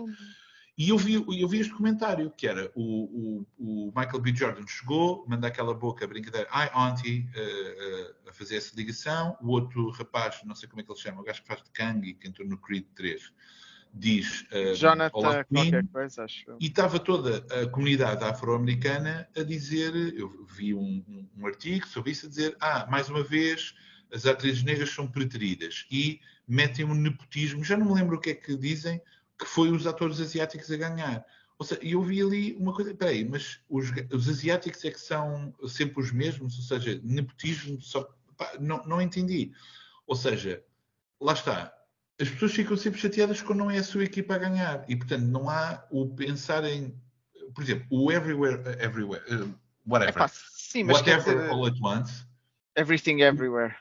E 0.78 0.90
eu 0.90 0.98
vi, 0.98 1.14
eu 1.14 1.48
vi 1.48 1.60
este 1.60 1.74
comentário, 1.74 2.30
que 2.36 2.46
era 2.46 2.70
o, 2.76 3.46
o, 3.58 3.88
o 3.88 3.94
Michael 3.96 4.20
B. 4.20 4.36
Jordan 4.36 4.68
chegou, 4.68 5.26
manda 5.26 5.48
aquela 5.48 5.74
boca 5.74 6.06
brincadeira, 6.06 6.48
ai, 6.52 6.70
auntie, 6.74 7.30
uh, 7.34 8.28
uh, 8.28 8.30
a 8.30 8.34
fazer 8.34 8.58
essa 8.58 8.76
ligação. 8.76 9.38
O 9.42 9.52
outro 9.52 9.90
rapaz, 9.92 10.42
não 10.44 10.54
sei 10.54 10.68
como 10.68 10.82
é 10.82 10.84
que 10.84 10.92
ele 10.92 11.00
chama, 11.00 11.22
o 11.22 11.24
gajo 11.24 11.42
que 11.42 11.48
faz 11.48 11.64
de 11.64 11.70
Kang 11.72 12.06
e 12.06 12.14
que 12.14 12.28
entrou 12.28 12.46
no 12.46 12.58
Creed 12.58 12.86
3, 12.94 13.32
diz 13.94 14.42
uh, 14.52 14.76
Jonathan, 14.76 15.12
qualquer 15.12 15.88
coisa, 15.88 16.26
acho. 16.26 16.58
E 16.60 16.68
estava 16.68 17.00
toda 17.00 17.38
a 17.62 17.70
comunidade 17.70 18.22
afro-americana 18.26 19.30
a 19.34 19.44
dizer, 19.44 19.96
eu 20.14 20.46
vi 20.46 20.74
um, 20.74 21.02
um, 21.08 21.30
um, 21.38 21.48
artigo 21.48 21.88
sobre 21.88 22.12
isso, 22.12 22.26
a 22.26 22.30
dizer, 22.30 22.58
ah, 22.60 22.86
mais 22.92 23.08
uma 23.08 23.24
vez, 23.24 23.74
as 24.14 24.26
atrizes 24.26 24.62
negras 24.62 24.90
são 24.90 25.08
preteridas 25.08 25.86
e 25.90 26.20
metem 26.46 26.84
um 26.84 26.94
nepotismo, 26.94 27.64
já 27.64 27.78
não 27.78 27.88
me 27.88 27.94
lembro 27.94 28.18
o 28.18 28.20
que 28.20 28.32
é 28.32 28.36
que 28.36 28.58
dizem, 28.58 29.02
que 29.40 29.46
foi 29.46 29.70
os 29.72 29.86
atores 29.86 30.20
asiáticos 30.20 30.72
a 30.72 30.78
ganhar. 30.78 31.26
Ou 31.58 31.66
seja, 31.66 31.82
eu 31.84 32.02
vi 32.02 32.22
ali 32.22 32.54
uma 32.56 32.74
coisa, 32.74 32.94
peraí, 32.94 33.24
mas 33.24 33.60
os, 33.70 33.90
os 34.12 34.28
asiáticos 34.30 34.84
é 34.84 34.92
que 34.92 35.00
são 35.00 35.54
sempre 35.68 36.02
os 36.02 36.12
mesmos, 36.12 36.58
ou 36.58 36.64
seja, 36.64 37.00
nepotismo, 37.04 37.82
só, 37.82 38.04
pá, 38.38 38.54
não, 38.60 38.84
não 38.86 39.02
entendi. 39.02 39.52
Ou 40.06 40.16
seja, 40.16 40.64
lá 41.20 41.34
está, 41.34 41.74
as 42.20 42.30
pessoas 42.30 42.54
ficam 42.54 42.78
sempre 42.78 43.00
chateadas 43.00 43.42
quando 43.42 43.60
não 43.60 43.72
é 43.72 43.78
a 43.78 43.84
sua 43.84 44.04
equipa 44.04 44.36
a 44.36 44.38
ganhar. 44.38 44.86
E, 44.88 44.96
portanto, 44.96 45.24
não 45.24 45.50
há 45.50 45.86
o 45.90 46.08
pensar 46.16 46.64
em. 46.64 46.96
Por 47.54 47.64
exemplo, 47.64 47.86
o 47.90 48.12
Everywhere, 48.12 48.62
Everywhere, 48.82 49.24
uh, 49.34 49.54
whatever. 49.86 50.30
Sim, 50.30 50.84
mas 50.84 50.98
whatever 50.98 51.36
dizer, 51.36 51.50
All 51.50 51.66
at 51.66 51.76
Once. 51.82 52.26
Everything 52.76 53.22
Everywhere. 53.22 53.76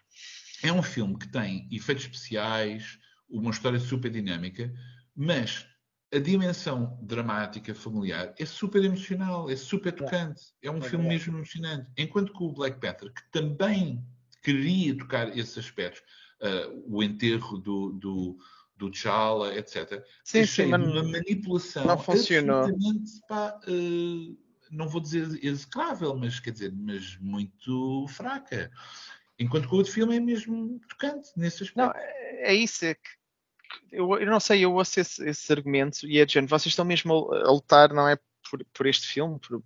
É 0.62 0.72
um 0.72 0.82
filme 0.82 1.18
que 1.18 1.28
tem 1.28 1.68
efeitos 1.70 2.04
especiais, 2.04 2.98
uma 3.28 3.50
história 3.50 3.78
super 3.78 4.10
dinâmica, 4.10 4.72
mas 5.14 5.66
a 6.14 6.18
dimensão 6.18 6.96
dramática 7.02 7.74
familiar 7.74 8.32
é 8.38 8.46
super 8.46 8.84
emocional, 8.84 9.50
é 9.50 9.56
super 9.56 9.92
tocante. 9.92 10.42
É 10.62 10.70
um 10.70 10.78
é 10.78 10.82
filme 10.82 11.08
mesmo 11.08 11.36
emocionante. 11.36 11.90
Enquanto 11.98 12.32
que 12.32 12.42
o 12.42 12.52
Black 12.52 12.78
Panther, 12.80 13.12
que 13.12 13.22
também 13.32 14.04
queria 14.42 14.96
tocar 14.96 15.36
esses 15.36 15.58
aspectos, 15.58 16.02
uh, 16.40 16.84
o 16.86 17.02
enterro 17.02 17.58
do, 17.58 17.92
do, 17.92 18.38
do 18.76 18.90
T'Challa, 18.90 19.56
etc. 19.56 20.04
Sim, 20.22 20.46
sim, 20.46 20.66
mas 20.66 20.86
uma 20.86 21.02
manipulação 21.02 21.84
não 21.84 21.98
funcionou. 21.98 22.68
Pá, 23.28 23.58
uh, 23.66 24.38
não 24.70 24.88
vou 24.88 25.00
dizer 25.00 25.44
execrável, 25.44 26.14
mas 26.14 26.38
quer 26.38 26.52
dizer, 26.52 26.72
mas 26.72 27.18
muito 27.18 28.06
fraca. 28.08 28.70
Enquanto 29.36 29.68
que 29.68 29.74
o 29.74 29.78
outro 29.78 29.92
filme 29.92 30.16
é 30.16 30.20
mesmo 30.20 30.78
tocante 30.88 31.30
nesse 31.36 31.64
aspecto. 31.64 31.78
Não, 31.78 31.92
é, 31.92 32.52
é 32.52 32.54
isso, 32.54 32.84
é 32.84 32.94
que 32.94 33.23
eu, 33.90 34.18
eu, 34.18 34.26
não 34.26 34.40
sei, 34.40 34.64
eu 34.64 34.74
ouço 34.74 35.00
esse, 35.00 35.26
esse 35.28 35.52
argumento 35.52 36.06
e 36.06 36.18
é 36.18 36.24
de 36.24 36.40
vocês 36.42 36.66
estão 36.66 36.84
mesmo 36.84 37.32
a, 37.32 37.48
a 37.48 37.50
lutar, 37.50 37.92
não 37.92 38.08
é 38.08 38.18
por, 38.48 38.64
por 38.72 38.86
este 38.86 39.06
filme, 39.06 39.38
por, 39.38 39.62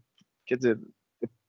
quer 0.47 0.57
dizer, 0.57 0.79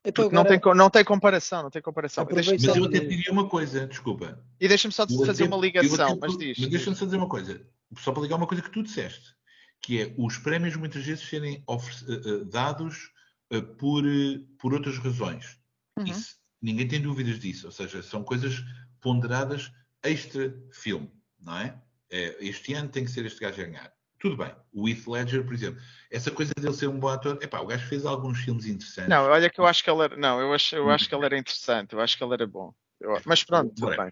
então, 0.04 0.26
agora... 0.26 0.43
não, 0.43 0.50
tem, 0.50 0.76
não 0.76 0.89
tem 0.89 1.04
comparação, 1.04 1.64
não 1.64 1.70
tem 1.70 1.82
comparação. 1.82 2.26
Mas 2.32 2.47
eu 2.47 2.86
até 2.86 3.00
diria 3.00 3.32
uma 3.32 3.47
coisa, 3.47 3.86
desculpa. 3.86 4.41
E 4.60 4.68
deixa-me 4.68 4.93
só 4.93 5.04
eu 5.04 5.26
fazer 5.26 5.43
até, 5.43 5.54
uma 5.54 5.62
ligação, 5.62 6.18
mas 6.20 6.38
diz. 6.38 6.58
Mas 6.58 6.70
deixa-me 6.70 6.95
só 6.95 7.06
dizer 7.06 7.18
uma 7.18 7.28
coisa, 7.28 7.62
só 7.97 8.12
para 8.12 8.24
ligar 8.24 8.38
uma 8.38 8.47
coisa 8.47 8.64
que 8.64 8.72
tu 8.72 8.82
disseste, 8.82 9.36
que 9.82 10.02
é 10.02 10.14
os 10.18 10.38
prémios 10.38 10.76
muitas 10.76 11.04
vezes 11.04 11.28
serem 11.28 11.64
uh, 11.68 12.45
dados 12.45 13.12
uh, 13.54 13.62
por, 13.76 14.04
por 14.58 14.74
outras 14.74 14.97
razões. 14.97 15.60
Uhum. 15.97 16.06
Isso, 16.06 16.38
ninguém 16.62 16.88
tem 16.88 17.02
dúvidas 17.02 17.39
disso, 17.39 17.68
ou 17.68 17.72
seja, 17.72 18.02
são 18.02 18.24
coisas 18.24 18.64
ponderadas 19.02 19.70
extra-filme, 20.02 21.12
não 21.39 21.58
é? 21.58 21.78
É? 22.12 22.36
Este 22.39 22.74
ano 22.74 22.89
tem 22.89 23.05
que 23.05 23.12
ser 23.12 23.26
este 23.26 23.39
gajo 23.39 23.62
a 23.62 23.66
ganhar. 23.66 23.93
Tudo 24.20 24.36
bem. 24.36 24.53
O 24.74 24.88
Heath 24.88 25.07
Ledger, 25.07 25.45
por 25.45 25.53
exemplo, 25.53 25.82
essa 26.12 26.30
coisa 26.30 26.51
dele 26.60 26.74
ser 26.74 26.88
um 26.88 26.99
bom 26.99 27.07
ator, 27.07 27.38
epá, 27.41 27.62
o 27.62 27.66
gajo 27.66 27.88
fez 27.88 28.05
alguns 28.05 28.39
filmes 28.39 28.66
interessantes. 28.66 29.10
Não, 29.10 29.24
olha 29.24 29.49
que 29.49 29.60
eu 29.60 29.66
acho 29.66 29.82
que 29.84 29.89
ele 29.89 30.03
era, 30.03 30.18
não, 30.18 30.41
eu 30.41 30.53
acho, 30.53 30.76
eu 30.76 30.89
acho 30.89 31.07
que 31.07 31.16
ele 31.16 31.26
era 31.26 31.38
interessante, 31.38 31.93
eu 31.93 32.01
acho 32.01 32.18
que 32.18 32.24
ele 32.24 32.34
era 32.34 32.45
bom. 32.45 32.74
Eu, 32.99 33.18
mas 33.26 33.43
pronto, 33.45 33.74
tudo 33.74 33.95
bem. 33.95 34.12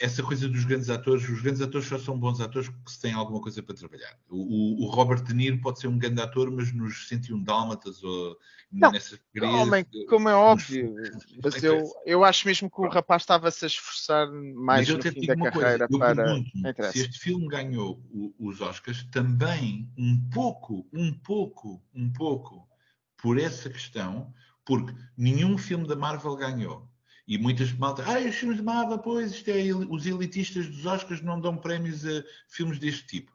Essa 0.00 0.20
coisa 0.22 0.48
dos 0.48 0.64
grandes 0.64 0.90
atores, 0.90 1.28
os 1.28 1.40
grandes 1.40 1.60
atores 1.60 1.86
só 1.86 1.96
são 1.96 2.18
bons 2.18 2.40
atores 2.40 2.68
porque 2.68 2.90
se 2.90 3.00
têm 3.00 3.12
alguma 3.12 3.40
coisa 3.40 3.62
para 3.62 3.76
trabalhar. 3.76 4.18
O, 4.28 4.84
o, 4.84 4.90
Robert 4.90 5.22
De 5.22 5.32
Niro 5.32 5.60
pode 5.60 5.78
ser 5.78 5.86
um 5.86 5.96
grande 5.96 6.20
ator, 6.20 6.50
mas 6.50 6.72
nos 6.72 7.06
101 7.06 7.42
Dálmatas 7.44 8.02
ou 8.02 8.36
não, 8.72 8.90
nessas 8.90 9.20
homem, 9.42 9.86
como 10.08 10.28
é 10.28 10.34
óbvio, 10.34 10.94
mas 11.42 11.62
eu, 11.62 11.82
eu 12.04 12.24
acho 12.24 12.46
mesmo 12.48 12.68
que 12.68 12.80
o 12.80 12.88
rapaz 12.88 13.22
estava-se 13.22 13.64
a 13.64 13.68
esforçar 13.68 14.28
mais 14.30 14.88
no 14.88 15.00
fim 15.00 15.26
da 15.26 15.36
carreira 15.36 15.88
para. 15.88 16.42
Se 16.90 17.00
este 17.00 17.18
filme 17.20 17.46
ganhou 17.46 18.02
os 18.38 18.60
Oscars, 18.60 19.04
também 19.12 19.88
um 19.96 20.20
pouco, 20.32 20.84
um 20.92 21.12
pouco, 21.12 21.80
um 21.94 22.12
pouco 22.12 22.68
por 23.16 23.38
essa 23.38 23.70
questão, 23.70 24.32
porque 24.64 24.92
nenhum 25.16 25.56
filme 25.56 25.86
da 25.86 25.94
Marvel 25.94 26.34
ganhou. 26.34 26.89
E 27.30 27.38
muitas 27.38 27.72
malta, 27.72 28.02
ah, 28.08 28.18
os 28.18 28.34
filmes 28.34 28.56
de 28.56 28.64
Marvel, 28.64 28.98
pois, 28.98 29.30
isto 29.30 29.48
é, 29.50 29.72
os 29.72 30.04
elitistas 30.04 30.66
dos 30.66 30.84
Oscars 30.84 31.22
não 31.22 31.40
dão 31.40 31.56
prémios 31.56 32.04
a 32.04 32.24
filmes 32.48 32.80
deste 32.80 33.06
tipo. 33.06 33.30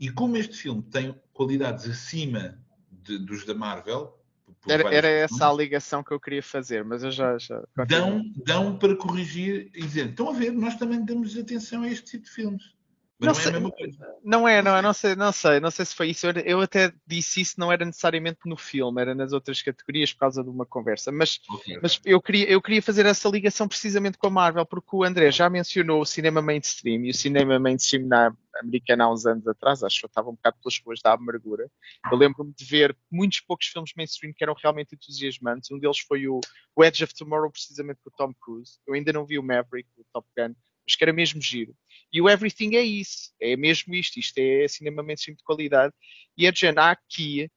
E 0.00 0.10
como 0.10 0.38
este 0.38 0.56
filme 0.56 0.82
tem 0.84 1.14
qualidades 1.34 1.86
acima 1.86 2.58
de, 2.90 3.18
dos 3.18 3.44
da 3.44 3.54
Marvel. 3.54 4.18
Era, 4.66 4.94
era 4.94 5.08
essa 5.08 5.46
a 5.46 5.52
ligação 5.52 6.02
que 6.02 6.12
eu 6.12 6.18
queria 6.18 6.42
fazer, 6.42 6.86
mas 6.86 7.04
eu 7.04 7.10
já. 7.10 7.36
já 7.36 7.62
dão, 7.86 8.22
dão 8.46 8.78
para 8.78 8.96
corrigir 8.96 9.70
e 9.74 9.82
dizer, 9.82 10.08
estão 10.08 10.30
a 10.30 10.32
ver, 10.32 10.50
nós 10.50 10.76
também 10.76 11.04
damos 11.04 11.36
atenção 11.36 11.82
a 11.82 11.88
este 11.88 12.12
tipo 12.12 12.24
de 12.24 12.30
filmes. 12.30 12.74
Mas 13.18 13.28
não, 13.28 13.34
não, 13.34 13.40
é 13.40 13.48
a 13.48 13.52
mesma 13.52 13.70
coisa. 13.70 14.16
Não 14.24 14.48
é, 14.48 14.62
não 14.62 14.76
é, 14.76 14.82
não 14.82 14.92
sei, 14.92 15.14
não 15.14 15.32
sei, 15.32 15.60
não 15.60 15.70
sei 15.70 15.84
se 15.84 15.94
foi 15.94 16.10
isso. 16.10 16.26
Eu, 16.26 16.32
eu, 16.44 16.60
até 16.60 16.92
disse 17.06 17.40
isso, 17.40 17.54
não 17.58 17.70
era 17.70 17.84
necessariamente 17.84 18.40
no 18.44 18.56
filme, 18.56 19.00
era 19.00 19.14
nas 19.14 19.32
outras 19.32 19.62
categorias 19.62 20.12
por 20.12 20.20
causa 20.20 20.42
de 20.42 20.50
uma 20.50 20.66
conversa. 20.66 21.12
Mas, 21.12 21.40
okay. 21.48 21.78
mas 21.80 22.00
eu, 22.04 22.20
queria, 22.20 22.48
eu 22.50 22.60
queria 22.60 22.82
fazer 22.82 23.06
essa 23.06 23.28
ligação 23.28 23.68
precisamente 23.68 24.18
com 24.18 24.26
a 24.26 24.30
Marvel, 24.30 24.66
porque 24.66 24.96
o 24.96 25.04
André 25.04 25.30
já 25.30 25.48
mencionou 25.48 26.00
o 26.00 26.06
cinema 26.06 26.42
mainstream 26.42 27.04
e 27.04 27.10
o 27.10 27.14
cinema 27.14 27.58
mainstream 27.58 28.06
na 28.06 28.34
americana 28.60 29.04
há 29.04 29.12
uns 29.12 29.26
anos 29.26 29.46
atrás, 29.46 29.82
acho 29.82 30.00
que 30.00 30.06
eu 30.06 30.08
estava 30.08 30.30
um 30.30 30.34
bocado 30.34 30.56
pelas 30.62 30.80
ruas 30.84 31.00
da 31.02 31.12
amargura. 31.12 31.70
Eu 32.10 32.16
lembro-me 32.16 32.52
de 32.52 32.64
ver 32.64 32.96
muitos 33.10 33.40
poucos 33.40 33.66
filmes 33.66 33.92
mainstream 33.96 34.32
que 34.32 34.42
eram 34.42 34.54
realmente 34.60 34.94
entusiasmantes. 34.94 35.70
Um 35.70 35.78
deles 35.78 35.98
foi 36.00 36.26
o, 36.28 36.40
o 36.74 36.84
Edge 36.84 37.04
of 37.04 37.14
Tomorrow, 37.14 37.50
precisamente 37.50 38.00
com 38.02 38.10
o 38.10 38.12
Tom 38.16 38.34
Cruise. 38.40 38.78
Eu 38.86 38.94
ainda 38.94 39.12
não 39.12 39.24
vi 39.24 39.38
o 39.38 39.42
Maverick, 39.42 39.88
o 39.96 40.04
Top 40.12 40.26
Gun, 40.36 40.54
mas 40.86 40.96
que 40.96 41.04
era 41.04 41.12
mesmo 41.12 41.40
giro. 41.40 41.74
E 42.12 42.20
o 42.20 42.28
Everything 42.28 42.76
é 42.76 42.82
isso, 42.82 43.32
é 43.40 43.56
mesmo 43.56 43.94
isto, 43.94 44.18
isto 44.18 44.38
é 44.38 44.68
cinema 44.68 45.02
mainstream 45.02 45.36
de 45.36 45.42
qualidade. 45.42 45.92
E 46.36 46.46
a 46.46 46.52
Jen, 46.52 46.74
há 46.78 46.92
aqui 46.92 47.50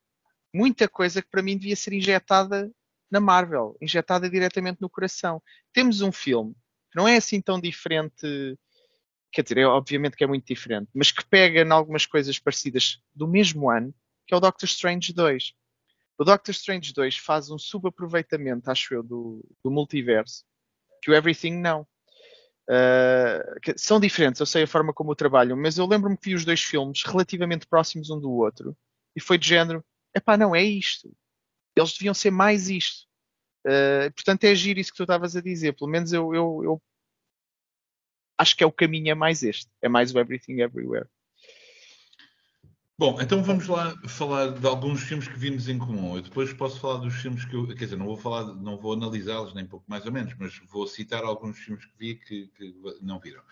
muita 0.54 0.88
coisa 0.88 1.22
que 1.22 1.30
para 1.30 1.44
mim 1.44 1.58
devia 1.58 1.76
ser 1.76 1.94
injetada 1.94 2.72
na 3.10 3.20
Marvel, 3.20 3.78
injetada 3.82 4.30
diretamente 4.30 4.82
no 4.82 4.90
coração. 4.90 5.42
Temos 5.72 6.02
um 6.02 6.12
filme 6.12 6.54
que 6.92 6.98
não 6.98 7.08
é 7.08 7.18
assim 7.18 7.42
tão 7.42 7.60
diferente, 7.60 8.58
quer 9.32 9.44
dizer, 9.44 9.60
é, 9.60 9.66
obviamente 9.66 10.18
que 10.18 10.24
é 10.24 10.28
muito 10.28 10.46
diferente, 10.46 10.90
mas 10.94 11.12
que 11.12 11.26
pega 11.26 11.62
em 11.62 11.72
algumas 11.72 12.06
coisas 12.06 12.40
parecidas 12.40 13.00
do 13.14 13.28
mesmo 13.28 13.70
ano, 13.70 13.94
que 14.26 14.34
é 14.34 14.38
o 14.38 14.42
Doctor 14.42 14.66
Strange 14.68 15.14
2. 15.14 15.54
O 16.18 16.24
Doctor 16.24 16.52
Strange 16.52 16.94
2 16.94 17.18
faz 17.18 17.50
um 17.52 17.60
subaproveitamento, 17.60 18.72
acho 18.72 18.94
eu, 18.94 19.04
do, 19.04 19.46
do 19.64 19.70
multiverso, 19.70 20.44
que 21.02 21.12
o 21.12 21.14
Everything 21.14 21.60
não. 21.60 21.88
Uh, 22.70 23.74
são 23.78 24.00
diferentes, 24.00 24.40
eu 24.42 24.46
sei 24.46 24.64
a 24.64 24.68
forma 24.68 24.94
como 24.94 25.16
trabalham, 25.16 25.56
mas 25.56 25.78
eu 25.78 25.86
lembro-me 25.86 26.18
que 26.18 26.30
vi 26.30 26.36
os 26.36 26.44
dois 26.44 26.62
filmes 26.62 27.02
relativamente 27.04 27.66
próximos 27.66 28.10
um 28.10 28.20
do 28.20 28.30
outro 28.30 28.76
e 29.16 29.22
foi 29.22 29.38
de 29.38 29.48
género: 29.48 29.84
epá, 30.14 30.38
não 30.38 30.56
é 30.56 30.64
isto. 30.64 31.12
Eles 31.76 31.94
deviam 31.94 32.14
ser 32.14 32.32
mais 32.32 32.70
isto. 32.70 33.08
Uh, 33.66 34.12
portanto, 34.14 34.44
é 34.46 34.52
agir 34.52 34.78
isso 34.78 34.92
que 34.92 34.98
tu 34.98 35.04
estavas 35.04 35.36
a 35.36 35.42
dizer. 35.42 35.74
Pelo 35.76 35.90
menos 35.90 36.12
eu, 36.14 36.34
eu, 36.34 36.62
eu, 36.64 36.82
acho 38.38 38.56
que 38.56 38.64
é 38.64 38.68
o 38.68 38.72
caminho 38.72 39.12
é 39.12 39.16
mais 39.16 39.44
este, 39.44 39.70
é 39.82 39.90
mais 39.90 40.14
o 40.14 40.20
Everything 40.20 40.62
Everywhere. 40.62 41.08
Bom, 43.00 43.22
então 43.22 43.44
vamos 43.44 43.68
lá 43.68 43.96
falar 44.08 44.54
de 44.54 44.66
alguns 44.66 45.04
filmes 45.04 45.28
que 45.28 45.38
vimos 45.38 45.70
em 45.70 45.78
comum. 45.78 46.16
Eu 46.16 46.24
depois 46.24 46.52
posso 46.52 46.80
falar 46.80 46.98
dos 46.98 47.14
filmes 47.14 47.46
que 47.46 47.56
eu, 47.56 47.68
quer 47.68 47.84
dizer, 47.84 47.96
não 47.96 48.08
vou 48.08 48.18
falar, 48.18 48.56
não 48.56 48.76
vou 48.76 48.94
analisá-los 48.94 49.54
nem 49.54 49.68
pouco 49.68 49.86
mais 49.88 50.04
ou 50.04 50.12
menos, 50.12 50.34
mas 50.40 50.60
vou 50.68 50.88
citar 50.88 51.24
alguns 51.24 51.60
filmes 51.60 51.86
que 51.86 51.92
vi 51.96 52.16
que, 52.16 52.48
que 52.58 52.76
não 53.00 53.20
viram. 53.20 53.44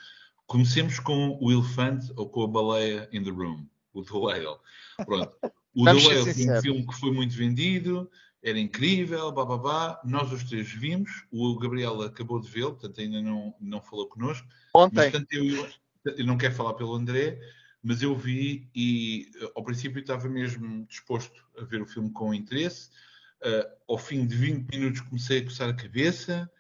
Comecemos 0.48 1.00
com 1.00 1.38
o 1.40 1.52
elefante 1.52 2.12
ou 2.16 2.28
com 2.28 2.44
a 2.44 2.48
baleia 2.48 3.08
in 3.14 3.24
the 3.24 3.30
room, 3.30 3.68
o 3.94 4.04
The 4.04 4.14
Whale. 4.14 4.58
Pronto. 5.06 5.38
O 5.76 5.86
The 5.86 5.94
Whale 5.94 6.34
foi 6.34 6.50
um 6.50 6.62
filme 6.62 6.88
que 6.88 6.96
foi 6.96 7.12
muito 7.12 7.36
vendido, 7.36 8.10
era 8.42 8.60
incrível, 8.60 9.32
babá. 9.32 10.02
Nós 10.04 10.32
os 10.32 10.44
três 10.44 10.72
vimos, 10.72 11.24
o 11.32 11.56
Gabriel 11.60 12.02
acabou 12.02 12.40
de 12.42 12.50
vê-lo, 12.50 12.72
portanto 12.72 13.00
ainda 13.00 13.22
não, 13.22 13.54
não 13.60 13.80
falou 13.80 14.08
connosco. 14.08 14.48
Ontem. 14.74 14.96
Mas, 14.96 15.12
portanto, 15.12 15.34
eu, 15.34 15.68
eu 16.18 16.26
não 16.26 16.36
quero 16.36 16.56
falar 16.56 16.74
pelo 16.74 16.96
André, 16.96 17.40
mas 17.86 18.02
eu 18.02 18.16
vi 18.16 18.68
e 18.76 19.30
ao 19.54 19.64
princípio 19.64 20.00
estava 20.00 20.28
mesmo 20.28 20.88
disposto 20.88 21.46
a 21.56 21.64
ver 21.64 21.84
o 21.84 21.86
filme 21.86 22.12
com 22.12 22.34
interesse. 22.34 22.90
Uh, 23.44 23.94
ao 23.94 24.00
fim 24.00 24.26
de 24.26 24.36
20 24.36 24.68
minutos 24.72 25.02
comecei 25.02 25.38
a 25.38 25.44
coçar 25.44 25.70
a 25.70 25.74
cabeça. 25.76 26.52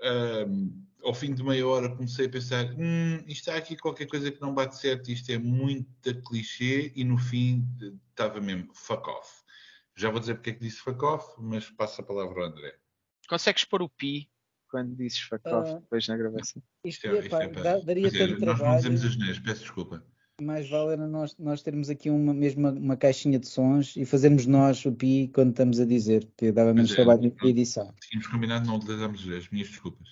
Uh, 0.00 0.84
ao 1.02 1.14
fim 1.14 1.32
de 1.32 1.42
meia 1.42 1.66
hora 1.66 1.88
comecei 1.88 2.26
a 2.26 2.28
pensar: 2.28 2.66
hum, 2.74 3.24
isto 3.26 3.50
há 3.50 3.56
aqui 3.56 3.78
qualquer 3.78 4.06
coisa 4.06 4.30
que 4.30 4.42
não 4.42 4.52
bate 4.52 4.76
certo, 4.76 5.10
isto 5.10 5.32
é 5.32 5.38
muito 5.38 6.22
clichê. 6.22 6.92
E 6.94 7.02
no 7.02 7.16
fim 7.16 7.66
estava 8.10 8.38
mesmo 8.38 8.70
fuck 8.74 9.08
off. 9.08 9.42
Já 9.96 10.10
vou 10.10 10.20
dizer 10.20 10.34
porque 10.34 10.50
é 10.50 10.52
que 10.52 10.60
disse 10.60 10.80
fuck 10.80 11.02
off, 11.02 11.26
mas 11.38 11.70
passa 11.70 12.02
a 12.02 12.04
palavra 12.04 12.42
ao 12.42 12.48
André. 12.48 12.76
Consegues 13.26 13.64
pôr 13.64 13.80
o 13.80 13.88
pi 13.88 14.30
quando 14.68 14.94
dizes 14.94 15.20
fuck 15.20 15.48
off 15.48 15.70
uh, 15.70 15.80
depois 15.80 16.06
na 16.08 16.16
gravação? 16.18 16.62
Isto, 16.84 17.06
é, 17.06 17.20
isto 17.20 17.36
é, 17.36 17.48
pá, 17.48 17.78
daria 17.78 18.12
tanto 18.12 18.36
trabalho. 18.38 18.44
Nós 18.44 18.60
não 18.60 18.76
dizemos 18.76 19.04
as 19.06 19.16
neiras, 19.16 19.38
peço 19.38 19.62
desculpa 19.62 20.04
mais 20.40 20.68
vale 20.68 20.92
era 20.92 21.06
nós, 21.06 21.36
nós 21.38 21.62
termos 21.62 21.88
aqui 21.88 22.10
uma, 22.10 22.34
mesmo 22.34 22.68
uma, 22.68 22.96
caixinha 22.96 23.38
de 23.38 23.46
sons 23.46 23.94
e 23.96 24.04
fazermos 24.04 24.46
nós 24.46 24.84
o 24.84 24.92
pi 24.92 25.30
quando 25.32 25.50
estamos 25.50 25.78
a 25.78 25.84
dizer, 25.84 26.28
que 26.36 26.50
dava 26.50 26.74
menos 26.74 26.92
é, 26.92 26.96
trabalho 26.96 27.32
na 27.40 27.48
edição. 27.48 27.92
Tínhamos 28.00 28.26
combinado 28.26 28.66
não 28.66 28.76
utilizarmos 28.76 29.20
as 29.28 29.48
minhas 29.48 29.68
desculpas. 29.68 30.08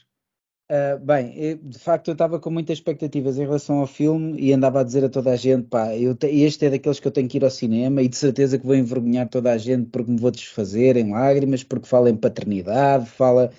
Uh, 0.71 0.99
bem, 1.05 1.37
eu, 1.37 1.57
de 1.59 1.79
facto 1.79 2.09
eu 2.09 2.13
estava 2.13 2.39
com 2.39 2.49
muitas 2.49 2.79
expectativas 2.79 3.37
em 3.37 3.43
relação 3.43 3.81
ao 3.81 3.87
filme 3.87 4.41
e 4.41 4.53
andava 4.53 4.81
a 4.81 4.85
dizer 4.85 5.05
a 5.05 5.09
toda 5.09 5.33
a 5.33 5.37
gente, 5.37 5.67
pá, 5.67 5.95
eu 5.95 6.15
te, 6.15 6.29
este 6.29 6.65
é 6.65 6.71
daqueles 6.71 6.99
que 6.99 7.07
eu 7.07 7.13
tenho 7.13 7.29
que 7.29 7.37
ir 7.37 7.45
ao 7.45 7.51
cinema 7.51 8.01
e 8.01 8.09
de 8.09 8.17
certeza 8.17 8.59
que 8.59 8.65
vou 8.65 8.77
envergonhar 8.77 9.29
toda 9.29 9.53
a 9.53 9.59
gente 9.59 9.91
porque 9.91 10.11
me 10.11 10.19
vou 10.19 10.31
desfazer 10.31 10.97
em 10.97 11.11
lágrimas, 11.11 11.63
porque 11.63 11.87
fala 11.87 12.09
em 12.09 12.17
paternidade, 12.17 13.07
fala 13.07 13.53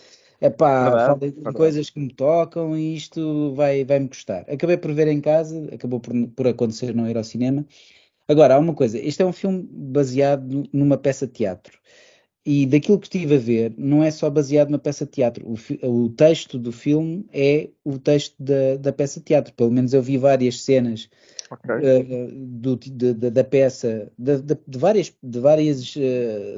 é 0.44 0.50
pá, 0.50 1.08
falei 1.08 1.32
de 1.32 1.42
coisas 1.54 1.90
que 1.90 1.98
me 2.02 2.14
tocam 2.14 2.78
e 2.78 2.98
isto 2.98 3.54
vai, 3.56 3.86
vai 3.86 3.98
me 4.00 4.10
custar. 4.10 4.42
Acabei 4.50 4.76
por 4.76 4.94
ver 4.94 5.08
em 5.08 5.22
casa, 5.22 5.70
acabou 5.74 6.02
por, 6.02 6.14
por 6.36 6.46
acontecer 6.46 6.94
não 6.94 7.10
ir 7.10 7.16
ao 7.16 7.24
cinema. 7.24 7.66
Agora, 8.28 8.56
há 8.56 8.60
uma 8.60 8.74
coisa, 8.74 9.00
este 9.00 9.22
é 9.22 9.26
um 9.26 9.32
filme 9.32 9.66
baseado 9.72 10.68
numa 10.74 10.98
peça 10.98 11.26
de 11.26 11.32
teatro. 11.32 11.80
E 12.46 12.66
daquilo 12.66 13.00
que 13.00 13.06
estive 13.06 13.36
a 13.36 13.40
ver, 13.40 13.74
não 13.78 14.04
é 14.04 14.12
só 14.12 14.30
baseado 14.30 14.68
numa 14.68 14.80
peça 14.80 15.06
de 15.06 15.12
teatro. 15.12 15.48
O, 15.48 15.88
o 15.88 16.10
texto 16.10 16.60
do 16.60 16.74
filme 16.74 17.26
é 17.32 17.70
o 17.86 17.98
texto 17.98 18.36
da, 18.38 18.76
da, 18.76 18.92
peça 18.92 19.22
de 19.22 19.26
teatro. 19.26 19.54
Pelo 19.54 19.72
menos 19.72 19.94
eu 19.94 20.02
vi 20.02 20.18
várias 20.18 20.62
cenas 20.62 21.10
uh, 21.54 22.28
do, 22.34 22.76
de, 22.76 23.14
de, 23.14 23.30
da 23.30 23.46
peça, 23.46 24.12
de, 24.20 24.42
de, 24.42 24.78
várias, 24.78 25.14
de 25.24 25.40
várias, 25.40 25.96
uh, 25.96 26.58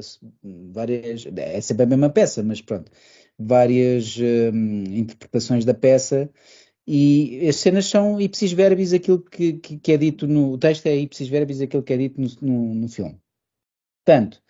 várias. 0.72 1.24
É 1.36 1.60
sempre 1.60 1.84
a 1.84 1.86
mesma 1.86 2.10
peça, 2.10 2.42
mas 2.42 2.60
pronto 2.60 2.90
várias 3.38 4.16
hum, 4.18 4.84
interpretações 4.96 5.64
da 5.64 5.74
peça 5.74 6.30
e 6.86 7.46
as 7.48 7.56
cenas 7.56 7.86
são 7.86 8.20
ipsis 8.20 8.52
verbis 8.52 8.92
aquilo 8.92 9.20
que, 9.20 9.54
que, 9.54 9.78
que, 9.78 9.92
é 9.92 9.96
dito 9.96 10.26
no 10.26 10.52
o 10.52 10.58
texto 10.58 10.86
é 10.86 10.96
ipsis 10.96 11.28
verbis 11.28 11.60
aquilo 11.60 11.82
que 11.82 11.92
é 11.92 11.96
dito 11.96 12.20
no, 12.20 12.28
no, 12.40 12.74
no 12.74 12.88
filme. 12.88 13.20
Portanto, 14.04 14.40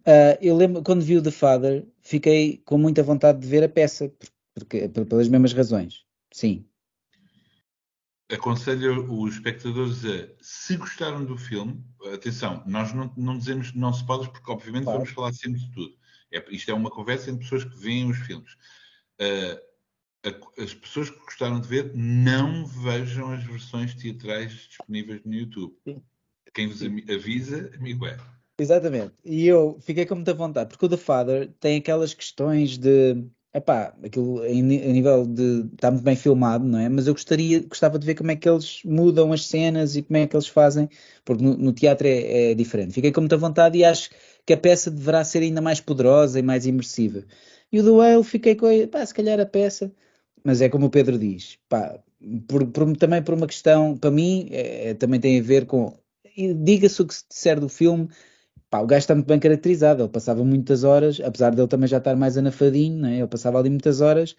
uh, 0.00 0.36
eu 0.40 0.54
lembro 0.54 0.82
quando 0.82 1.02
vi 1.02 1.16
o 1.16 1.22
The 1.22 1.30
Father 1.30 1.86
fiquei 2.02 2.58
com 2.58 2.76
muita 2.76 3.02
vontade 3.02 3.40
de 3.40 3.46
ver 3.46 3.64
a 3.64 3.68
peça 3.68 4.12
porque, 4.54 4.88
pelas 4.88 5.28
mesmas 5.28 5.52
razões. 5.52 6.04
Sim. 6.32 6.66
Aconselho 8.30 9.10
os 9.12 9.34
espectadores 9.34 10.04
a, 10.04 10.28
se 10.40 10.76
gostaram 10.76 11.24
do 11.24 11.36
filme, 11.36 11.82
atenção, 12.12 12.62
nós 12.66 12.92
não, 12.92 13.12
não 13.16 13.36
dizemos 13.36 13.74
não 13.74 13.92
se 13.92 14.04
pode, 14.04 14.30
porque 14.30 14.50
obviamente 14.50 14.84
claro. 14.84 14.98
vamos 14.98 15.12
falar 15.12 15.32
sempre 15.32 15.60
de 15.60 15.70
tudo. 15.70 15.94
É, 16.32 16.44
isto 16.50 16.70
é 16.70 16.74
uma 16.74 16.90
conversa 16.90 17.30
entre 17.30 17.42
pessoas 17.42 17.64
que 17.64 17.76
veem 17.76 18.10
os 18.10 18.18
filmes. 18.18 18.52
Uh, 19.20 19.72
as 20.56 20.72
pessoas 20.72 21.10
que 21.10 21.18
gostaram 21.18 21.60
de 21.60 21.66
ver, 21.66 21.92
não 21.94 22.64
vejam 22.64 23.32
as 23.32 23.42
versões 23.42 23.94
teatrais 23.94 24.52
disponíveis 24.52 25.20
no 25.24 25.34
YouTube. 25.34 25.74
Sim. 25.84 26.00
Quem 26.54 26.68
vos 26.68 26.82
avisa, 26.82 27.70
amigo 27.74 28.06
é. 28.06 28.16
Exatamente. 28.58 29.14
E 29.24 29.46
eu 29.46 29.78
fiquei 29.80 30.06
com 30.06 30.14
muita 30.14 30.34
vontade, 30.34 30.68
porque 30.70 30.86
o 30.86 30.88
The 30.88 30.96
Father 30.96 31.50
tem 31.58 31.78
aquelas 31.78 32.14
questões 32.14 32.78
de. 32.78 33.24
Epá, 33.54 33.94
aquilo 34.02 34.42
a 34.42 34.48
nível 34.48 35.26
de. 35.26 35.66
está 35.74 35.90
muito 35.90 36.04
bem 36.04 36.16
filmado, 36.16 36.64
não 36.64 36.78
é? 36.78 36.88
Mas 36.88 37.06
eu 37.06 37.14
gostaria, 37.14 37.60
gostava 37.60 37.98
de 37.98 38.06
ver 38.06 38.14
como 38.14 38.30
é 38.30 38.36
que 38.36 38.48
eles 38.48 38.82
mudam 38.84 39.32
as 39.32 39.46
cenas 39.46 39.96
e 39.96 40.02
como 40.02 40.16
é 40.16 40.26
que 40.26 40.36
eles 40.36 40.46
fazem, 40.46 40.88
porque 41.24 41.42
no, 41.42 41.56
no 41.56 41.72
teatro 41.72 42.06
é, 42.06 42.52
é, 42.52 42.54
diferente. 42.54 42.94
Fiquei 42.94 43.10
com 43.12 43.20
muita 43.20 43.36
vontade 43.36 43.78
e 43.78 43.84
acho 43.84 44.10
que 44.46 44.52
a 44.52 44.56
peça 44.56 44.90
deverá 44.90 45.24
ser 45.24 45.40
ainda 45.42 45.60
mais 45.60 45.80
poderosa 45.80 46.38
e 46.38 46.42
mais 46.42 46.66
imersiva. 46.66 47.24
E 47.72 47.80
o 47.80 47.82
do 47.82 47.96
Whale 47.96 48.24
fiquei 48.24 48.54
com, 48.54 48.66
pá, 48.90 49.04
se 49.06 49.14
calhar 49.14 49.40
a 49.40 49.46
peça, 49.46 49.92
mas 50.44 50.60
é 50.60 50.68
como 50.68 50.86
o 50.86 50.90
Pedro 50.90 51.18
diz, 51.18 51.58
pá, 51.68 51.98
por, 52.46 52.66
por, 52.66 52.96
também 52.96 53.22
por 53.22 53.34
uma 53.34 53.46
questão, 53.46 53.96
para 53.96 54.10
mim, 54.10 54.48
é, 54.50 54.90
é 54.90 54.94
também 54.94 55.20
tem 55.20 55.38
a 55.40 55.42
ver 55.42 55.66
com, 55.66 55.96
diga-se 56.64 57.00
o 57.02 57.06
que 57.06 57.14
se 57.14 57.24
disser 57.28 57.60
do 57.60 57.68
filme, 57.68 58.08
pá, 58.70 58.80
o 58.80 58.86
gajo 58.86 59.00
está 59.00 59.14
muito 59.14 59.26
bem 59.26 59.38
caracterizado, 59.40 60.02
ele 60.02 60.08
passava 60.10 60.44
muitas 60.44 60.84
horas, 60.84 61.20
apesar 61.20 61.54
dele 61.54 61.68
também 61.68 61.88
já 61.88 61.98
estar 61.98 62.16
mais 62.16 62.36
anafadinho, 62.36 62.98
né? 63.00 63.18
ele 63.18 63.26
passava 63.28 63.58
ali 63.58 63.70
muitas 63.70 64.00
horas 64.00 64.32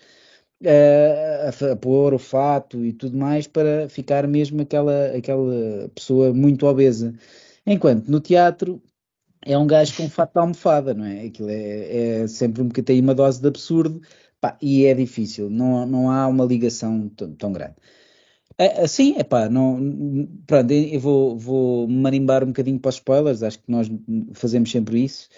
uh, 0.64 1.66
a, 1.66 1.72
a 1.74 1.76
pôr 1.76 2.14
o 2.14 2.20
fato 2.20 2.84
e 2.86 2.94
tudo 2.94 3.18
mais 3.18 3.48
para 3.48 3.90
ficar 3.90 4.28
mesmo 4.28 4.62
aquela, 4.62 5.08
aquela 5.16 5.90
pessoa 5.96 6.34
muito 6.34 6.66
obesa. 6.66 7.14
Enquanto 7.66 8.10
no 8.10 8.20
teatro, 8.20 8.82
é 9.46 9.58
um 9.58 9.68
gajo 9.68 9.96
com 9.96 10.10
fato 10.10 10.34
de 10.34 10.40
almofada, 10.40 10.94
não 10.94 11.06
é? 11.06 11.26
Aquilo 11.26 11.50
é, 11.50 12.22
é 12.24 12.28
sempre 12.28 12.62
um 12.62 12.68
bocadinho 12.68 13.04
uma 13.04 13.16
dose 13.16 13.42
de 13.42 13.48
absurdo 13.48 14.02
pá, 14.44 14.58
e 14.62 14.86
é 14.86 14.94
difícil, 14.94 15.50
não, 15.50 15.86
não 15.86 16.12
há 16.12 16.28
uma 16.28 16.44
ligação 16.46 17.10
tão, 17.38 17.54
grande. 17.54 17.76
Assim, 18.58 19.16
é 19.18 19.24
pá, 19.24 19.50
não, 19.50 20.28
pronto, 20.46 20.72
eu 20.72 21.00
vou, 21.00 21.38
vou 21.38 21.88
marimbar 21.88 22.44
um 22.44 22.48
bocadinho 22.48 22.80
para 22.80 22.90
os 22.90 22.96
spoilers, 22.96 23.42
acho 23.42 23.60
que 23.60 23.72
nós 23.72 23.90
fazemos 24.34 24.70
sempre 24.72 25.04
isso. 25.04 25.30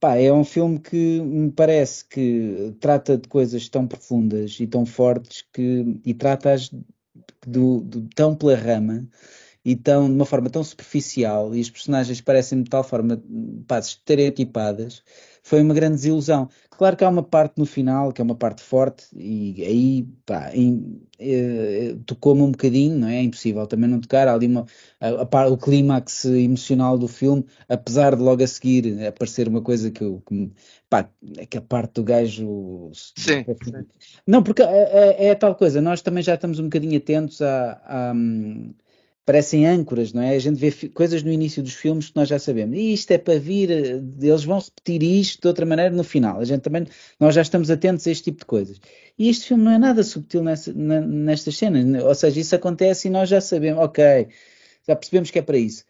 Pá, 0.00 0.16
é 0.16 0.32
um 0.32 0.44
filme 0.44 0.78
que 0.78 1.20
me 1.20 1.50
parece 1.52 2.04
que 2.06 2.74
trata 2.80 3.18
de 3.18 3.28
coisas 3.28 3.68
tão 3.68 3.86
profundas 3.86 4.58
e 4.60 4.66
tão 4.66 4.86
fortes 4.86 5.44
que, 5.52 6.00
e 6.04 6.14
trata-as 6.14 6.70
do, 7.46 7.80
do, 7.82 8.08
tão 8.14 8.34
pela 8.34 8.56
rama 8.56 9.08
e 9.68 9.76
tão, 9.76 10.06
de 10.08 10.14
uma 10.14 10.24
forma 10.24 10.48
tão 10.48 10.64
superficial 10.64 11.54
e 11.54 11.60
os 11.60 11.68
personagens 11.68 12.22
parecem 12.22 12.62
de 12.62 12.70
tal 12.70 12.82
forma 12.82 13.22
pá, 13.66 13.78
estereotipadas, 13.78 15.02
foi 15.42 15.60
uma 15.60 15.74
grande 15.74 15.96
desilusão. 15.96 16.48
Claro 16.70 16.96
que 16.96 17.04
há 17.04 17.08
uma 17.08 17.22
parte 17.22 17.58
no 17.58 17.66
final 17.66 18.10
que 18.10 18.22
é 18.22 18.24
uma 18.24 18.34
parte 18.34 18.62
forte 18.62 19.04
e 19.14 19.62
aí 19.62 20.08
pá, 20.24 20.50
eh, 21.18 21.96
tocou-me 22.06 22.40
um 22.40 22.50
bocadinho, 22.50 22.96
não 22.96 23.08
é? 23.08 23.16
é? 23.16 23.22
impossível 23.22 23.66
também 23.66 23.90
não 23.90 24.00
tocar. 24.00 24.26
Há 24.26 24.32
ali 24.32 24.46
uma, 24.46 24.64
a, 25.00 25.08
a, 25.08 25.48
o 25.48 25.58
clímax 25.58 26.24
emocional 26.24 26.96
do 26.96 27.08
filme, 27.08 27.44
apesar 27.68 28.16
de 28.16 28.22
logo 28.22 28.42
a 28.42 28.46
seguir 28.46 29.04
aparecer 29.06 29.48
uma 29.48 29.60
coisa 29.60 29.90
que 29.90 30.02
eu. 30.02 30.22
Que, 30.26 30.50
pá, 30.88 31.10
é 31.36 31.44
que 31.44 31.58
a 31.58 31.62
parte 31.62 31.94
do 31.94 32.04
gajo. 32.04 32.90
Sim. 32.94 33.44
Não, 34.26 34.42
porque 34.42 34.62
é, 34.62 34.66
é, 34.66 35.26
é, 35.26 35.34
tal 35.34 35.54
coisa, 35.54 35.82
nós 35.82 36.00
também 36.00 36.22
já 36.22 36.36
estamos 36.36 36.58
um 36.58 36.64
bocadinho 36.64 36.96
atentos 36.96 37.42
a, 37.42 37.82
a 37.84 38.14
parecem 39.28 39.66
âncoras, 39.66 40.14
não 40.14 40.22
é? 40.22 40.34
A 40.34 40.38
gente 40.38 40.56
vê 40.58 40.88
coisas 40.88 41.22
no 41.22 41.30
início 41.30 41.62
dos 41.62 41.74
filmes 41.74 42.08
que 42.08 42.16
nós 42.16 42.26
já 42.30 42.38
sabemos. 42.38 42.78
E 42.78 42.94
isto 42.94 43.10
é 43.10 43.18
para 43.18 43.38
vir, 43.38 43.70
eh, 43.70 44.00
eles 44.22 44.42
vão 44.42 44.58
repetir 44.58 45.02
isto 45.02 45.42
de 45.42 45.48
outra 45.48 45.66
maneira 45.66 45.94
no 45.94 46.02
final. 46.02 46.40
A 46.40 46.44
gente 46.46 46.62
também, 46.62 46.86
nós 47.20 47.34
já 47.34 47.42
estamos 47.42 47.70
atentos 47.70 48.06
a 48.06 48.10
este 48.10 48.24
tipo 48.24 48.38
de 48.38 48.46
coisas. 48.46 48.80
E 49.18 49.28
este 49.28 49.48
filme 49.48 49.64
não 49.64 49.72
é 49.72 49.76
nada 49.76 50.02
subtil 50.02 50.42
nessa, 50.42 50.72
nestas 50.72 51.58
cenas. 51.58 52.02
Ou 52.02 52.14
seja, 52.14 52.40
isso 52.40 52.56
acontece 52.56 53.08
e 53.08 53.10
nós 53.10 53.28
já 53.28 53.38
sabemos, 53.38 53.84
ok, 53.84 54.28
já 54.88 54.96
percebemos 54.96 55.30
que 55.30 55.38
é 55.38 55.42
para 55.42 55.58
isso. 55.58 55.84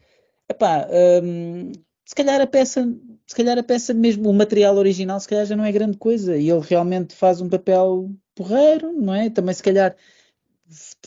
Epá, 0.48 0.88
hum, 1.22 1.70
se 2.04 2.16
calhar 2.16 2.40
a 2.40 2.46
peça, 2.46 2.92
se 3.24 3.36
calhar 3.36 3.56
a 3.56 3.62
peça 3.62 3.94
mesmo, 3.94 4.28
o 4.28 4.34
material 4.34 4.74
original, 4.76 5.20
se 5.20 5.28
calhar 5.28 5.46
já 5.46 5.54
não 5.54 5.64
é 5.64 5.70
grande 5.70 5.96
coisa. 5.96 6.36
E 6.36 6.50
ele 6.50 6.60
realmente 6.68 7.14
faz 7.14 7.40
um 7.40 7.48
papel 7.48 8.10
porreiro, 8.34 8.92
não 8.92 9.14
é? 9.14 9.30
Também 9.30 9.54
se 9.54 9.62
calhar 9.62 9.94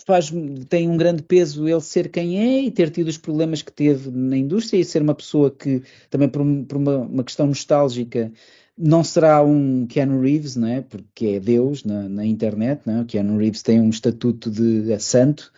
faz, 0.06 0.32
tem 0.70 0.90
um 0.90 0.98
grande 0.98 1.24
peso 1.24 1.68
ele 1.68 1.82
ser 1.82 2.10
quem 2.10 2.40
é 2.40 2.62
e 2.64 2.72
ter 2.72 2.90
tido 2.90 3.08
os 3.08 3.18
problemas 3.18 3.62
que 3.62 3.72
teve 3.72 4.10
na 4.10 4.38
indústria 4.38 4.80
e 4.80 4.86
ser 4.86 5.02
uma 5.02 5.16
pessoa 5.16 5.52
que, 5.52 5.84
também 6.10 6.30
por, 6.30 6.44
por 6.68 6.78
uma, 6.78 6.98
uma, 6.98 7.24
questão 7.24 7.48
nostálgica, 7.48 8.32
não 8.78 9.04
será 9.04 9.44
um 9.44 9.86
Keanu 9.86 10.22
Reeves, 10.22 10.56
não 10.56 10.68
é? 10.68 10.82
porque 10.82 11.28
é 11.28 11.40
Deus 11.40 11.84
na, 11.84 12.10
na 12.10 12.26
internet, 12.26 12.82
não 12.86 12.98
é? 12.98 13.02
o 13.02 13.06
Keanu 13.06 13.38
Reeves 13.38 13.62
tem 13.62 13.80
um 13.80 13.90
estatuto 13.90 14.50
de 14.50 14.98
santo, 15.00 15.52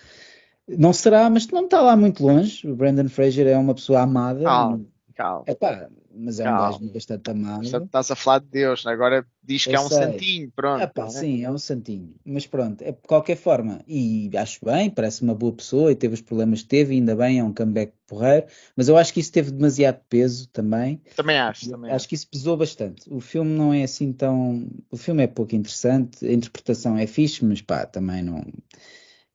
não 0.67 0.93
será, 0.93 1.29
mas 1.29 1.47
não 1.47 1.65
está 1.65 1.81
lá 1.81 1.95
muito 1.95 2.23
longe. 2.23 2.67
O 2.67 2.75
Brandon 2.75 3.09
Fraser 3.09 3.47
é 3.47 3.57
uma 3.57 3.75
pessoa 3.75 4.01
amada. 4.01 4.43
Calma, 4.43 4.85
calma. 5.13 5.43
Epá, 5.47 5.89
mas 6.15 6.39
é 6.39 6.43
um 6.43 6.55
Calma. 6.55 6.71
gajo 6.71 6.93
bastante 6.93 7.29
amado. 7.29 7.63
Estás 7.65 8.11
a 8.11 8.15
falar 8.15 8.39
de 8.39 8.47
Deus, 8.47 8.85
né? 8.85 8.91
agora 8.91 9.25
diz 9.43 9.65
que 9.65 9.71
Eu 9.71 9.75
é 9.75 9.79
um 9.79 9.87
sei. 9.89 9.97
santinho, 9.97 10.51
pronto. 10.55 10.81
Epá, 10.83 11.09
Sim, 11.09 11.43
é 11.43 11.51
um 11.51 11.57
santinho. 11.57 12.13
Mas 12.25 12.45
pronto, 12.45 12.81
é 12.81 12.91
de 12.91 12.97
qualquer 13.07 13.35
forma, 13.35 13.81
e 13.87 14.29
acho 14.37 14.63
bem, 14.63 14.89
parece 14.89 15.21
uma 15.21 15.35
boa 15.35 15.53
pessoa 15.53 15.91
e 15.91 15.95
teve 15.95 16.13
os 16.13 16.21
problemas 16.21 16.61
que 16.61 16.67
teve, 16.67 16.93
ainda 16.93 17.15
bem, 17.15 17.39
é 17.39 17.43
um 17.43 17.53
comeback 17.53 17.93
porreiro, 18.07 18.45
mas 18.75 18.87
eu 18.87 18.97
acho 18.97 19.13
que 19.13 19.19
isso 19.19 19.31
teve 19.31 19.51
demasiado 19.51 19.99
peso 20.07 20.47
também. 20.49 21.01
Também 21.15 21.37
acho, 21.37 21.69
também 21.69 21.91
acho. 21.91 22.07
que 22.07 22.15
isso 22.15 22.27
pesou 22.27 22.55
bastante. 22.55 23.11
O 23.11 23.19
filme 23.19 23.51
não 23.51 23.73
é 23.73 23.83
assim 23.83 24.13
tão. 24.13 24.67
O 24.91 24.97
filme 24.97 25.23
é 25.23 25.27
pouco 25.27 25.55
interessante, 25.55 26.25
a 26.25 26.31
interpretação 26.31 26.97
é 26.97 27.07
fixe, 27.07 27.43
mas 27.43 27.61
pá, 27.61 27.85
também 27.85 28.21
não 28.21 28.43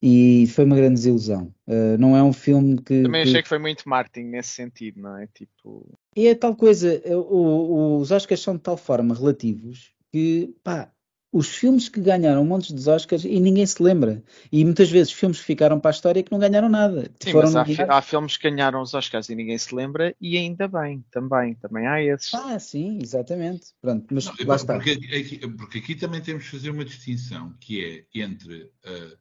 e 0.03 0.47
foi 0.49 0.65
uma 0.65 0.77
grande 0.77 0.95
desilusão. 0.95 1.53
Uh, 1.67 1.99
não 1.99 2.17
é 2.17 2.23
um 2.23 2.33
filme 2.33 2.77
que. 2.77 3.03
Também 3.03 3.23
achei 3.23 3.35
que... 3.35 3.43
que 3.43 3.49
foi 3.49 3.59
muito 3.59 3.89
marketing 3.89 4.29
nesse 4.29 4.51
sentido, 4.51 5.01
não 5.01 5.17
é? 5.17 5.27
Tipo. 5.27 5.99
E 6.17 6.27
é 6.27 6.35
tal 6.35 6.55
coisa, 6.57 7.01
o, 7.07 7.99
os 7.99 8.11
Oscars 8.11 8.41
são 8.41 8.57
de 8.57 8.63
tal 8.63 8.77
forma 8.77 9.15
relativos 9.15 9.93
que, 10.11 10.55
pá, 10.65 10.91
os 11.33 11.49
filmes 11.49 11.89
que 11.89 12.01
ganharam 12.01 12.45
montes 12.45 12.73
de 12.73 12.91
Oscars 12.91 13.25
e 13.25 13.39
ninguém 13.39 13.67
se 13.67 13.83
lembra. 13.83 14.23
E 14.51 14.65
muitas 14.65 14.91
vezes 14.91 15.13
filmes 15.13 15.39
que 15.39 15.45
ficaram 15.45 15.79
para 15.79 15.91
a 15.91 15.93
história 15.93 16.23
que 16.23 16.33
não 16.33 16.39
ganharam 16.39 16.69
nada. 16.69 17.11
Sim, 17.21 17.33
Foram 17.33 17.53
mas 17.53 17.79
há, 17.79 17.99
há, 17.99 18.03
filmes 18.03 18.37
que 18.37 18.51
ganharam 18.51 18.81
os 18.81 18.95
Oscars 18.95 19.29
e 19.29 19.35
ninguém 19.35 19.59
se 19.59 19.75
lembra 19.75 20.15
e 20.21 20.37
ainda 20.39 20.67
bem, 20.67 21.05
também, 21.11 21.55
também 21.55 21.87
há 21.87 22.03
esses. 22.03 22.33
Ah, 22.33 22.59
sim, 22.59 22.99
exatamente. 23.03 23.69
Pronto, 23.81 24.07
mas 24.11 24.25
não, 24.25 24.35
lá 24.47 24.57
está. 24.57 24.75
Porque 24.75 24.93
aqui, 24.93 25.39
porque 25.57 25.79
aqui, 25.79 25.95
também 25.95 26.21
temos 26.21 26.45
que 26.45 26.51
fazer 26.51 26.71
uma 26.71 26.85
distinção 26.85 27.55
que 27.61 27.85
é 28.15 28.21
entre 28.21 28.63
uh, 28.63 29.19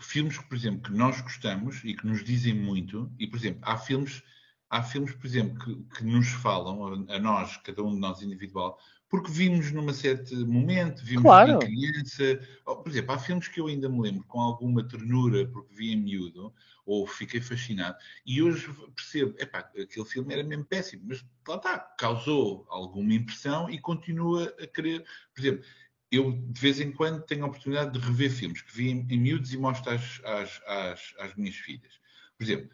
filmes, 0.00 0.38
por 0.38 0.56
exemplo, 0.56 0.82
que 0.82 0.92
nós 0.92 1.20
gostamos 1.20 1.82
e 1.84 1.94
que 1.94 2.06
nos 2.06 2.22
dizem 2.22 2.54
muito, 2.54 3.10
e, 3.18 3.26
por 3.26 3.36
exemplo, 3.36 3.60
há 3.62 3.76
filmes, 3.76 4.22
há 4.68 4.82
filmes 4.82 5.14
por 5.14 5.26
exemplo, 5.26 5.58
que, 5.58 5.96
que 5.96 6.04
nos 6.04 6.28
falam, 6.28 7.06
a, 7.08 7.18
nós, 7.18 7.56
cada 7.58 7.82
um 7.82 7.94
de 7.94 8.00
nós 8.00 8.22
individual, 8.22 8.78
porque 9.08 9.30
vimos 9.30 9.70
num 9.72 9.92
certo 9.92 10.34
momento, 10.46 11.04
vimos 11.04 11.22
claro. 11.22 11.58
criança. 11.60 12.40
Ou, 12.64 12.82
por 12.82 12.90
exemplo, 12.90 13.14
há 13.14 13.18
filmes 13.18 13.48
que 13.48 13.60
eu 13.60 13.68
ainda 13.68 13.88
me 13.88 14.00
lembro 14.00 14.24
com 14.24 14.40
alguma 14.40 14.86
ternura, 14.86 15.46
porque 15.46 15.74
vi 15.74 15.92
em 15.92 15.96
miúdo, 15.96 16.52
ou 16.84 17.06
fiquei 17.06 17.40
fascinado, 17.40 17.96
e 18.24 18.42
hoje 18.42 18.68
percebo, 18.94 19.34
epá, 19.38 19.58
aquele 19.58 20.04
filme 20.04 20.32
era 20.32 20.44
mesmo 20.44 20.64
péssimo, 20.64 21.04
mas 21.06 21.24
lá 21.46 21.56
está, 21.56 21.78
causou 21.78 22.66
alguma 22.68 23.14
impressão 23.14 23.70
e 23.70 23.78
continua 23.80 24.54
a 24.60 24.66
querer. 24.66 25.04
Por 25.34 25.40
exemplo, 25.40 25.64
eu 26.10 26.32
de 26.32 26.60
vez 26.60 26.80
em 26.80 26.92
quando 26.92 27.22
tenho 27.22 27.44
a 27.44 27.48
oportunidade 27.48 27.98
de 27.98 28.04
rever 28.04 28.30
filmes 28.30 28.62
que 28.62 28.76
vi 28.76 28.90
em, 28.90 29.06
em 29.10 29.18
miúdos 29.18 29.52
e 29.52 29.58
mostro 29.58 29.92
às, 29.92 30.20
às, 30.24 30.62
às, 30.66 31.14
às, 31.18 31.34
minhas 31.36 31.56
filhas. 31.56 31.92
Por 32.36 32.44
exemplo, 32.44 32.70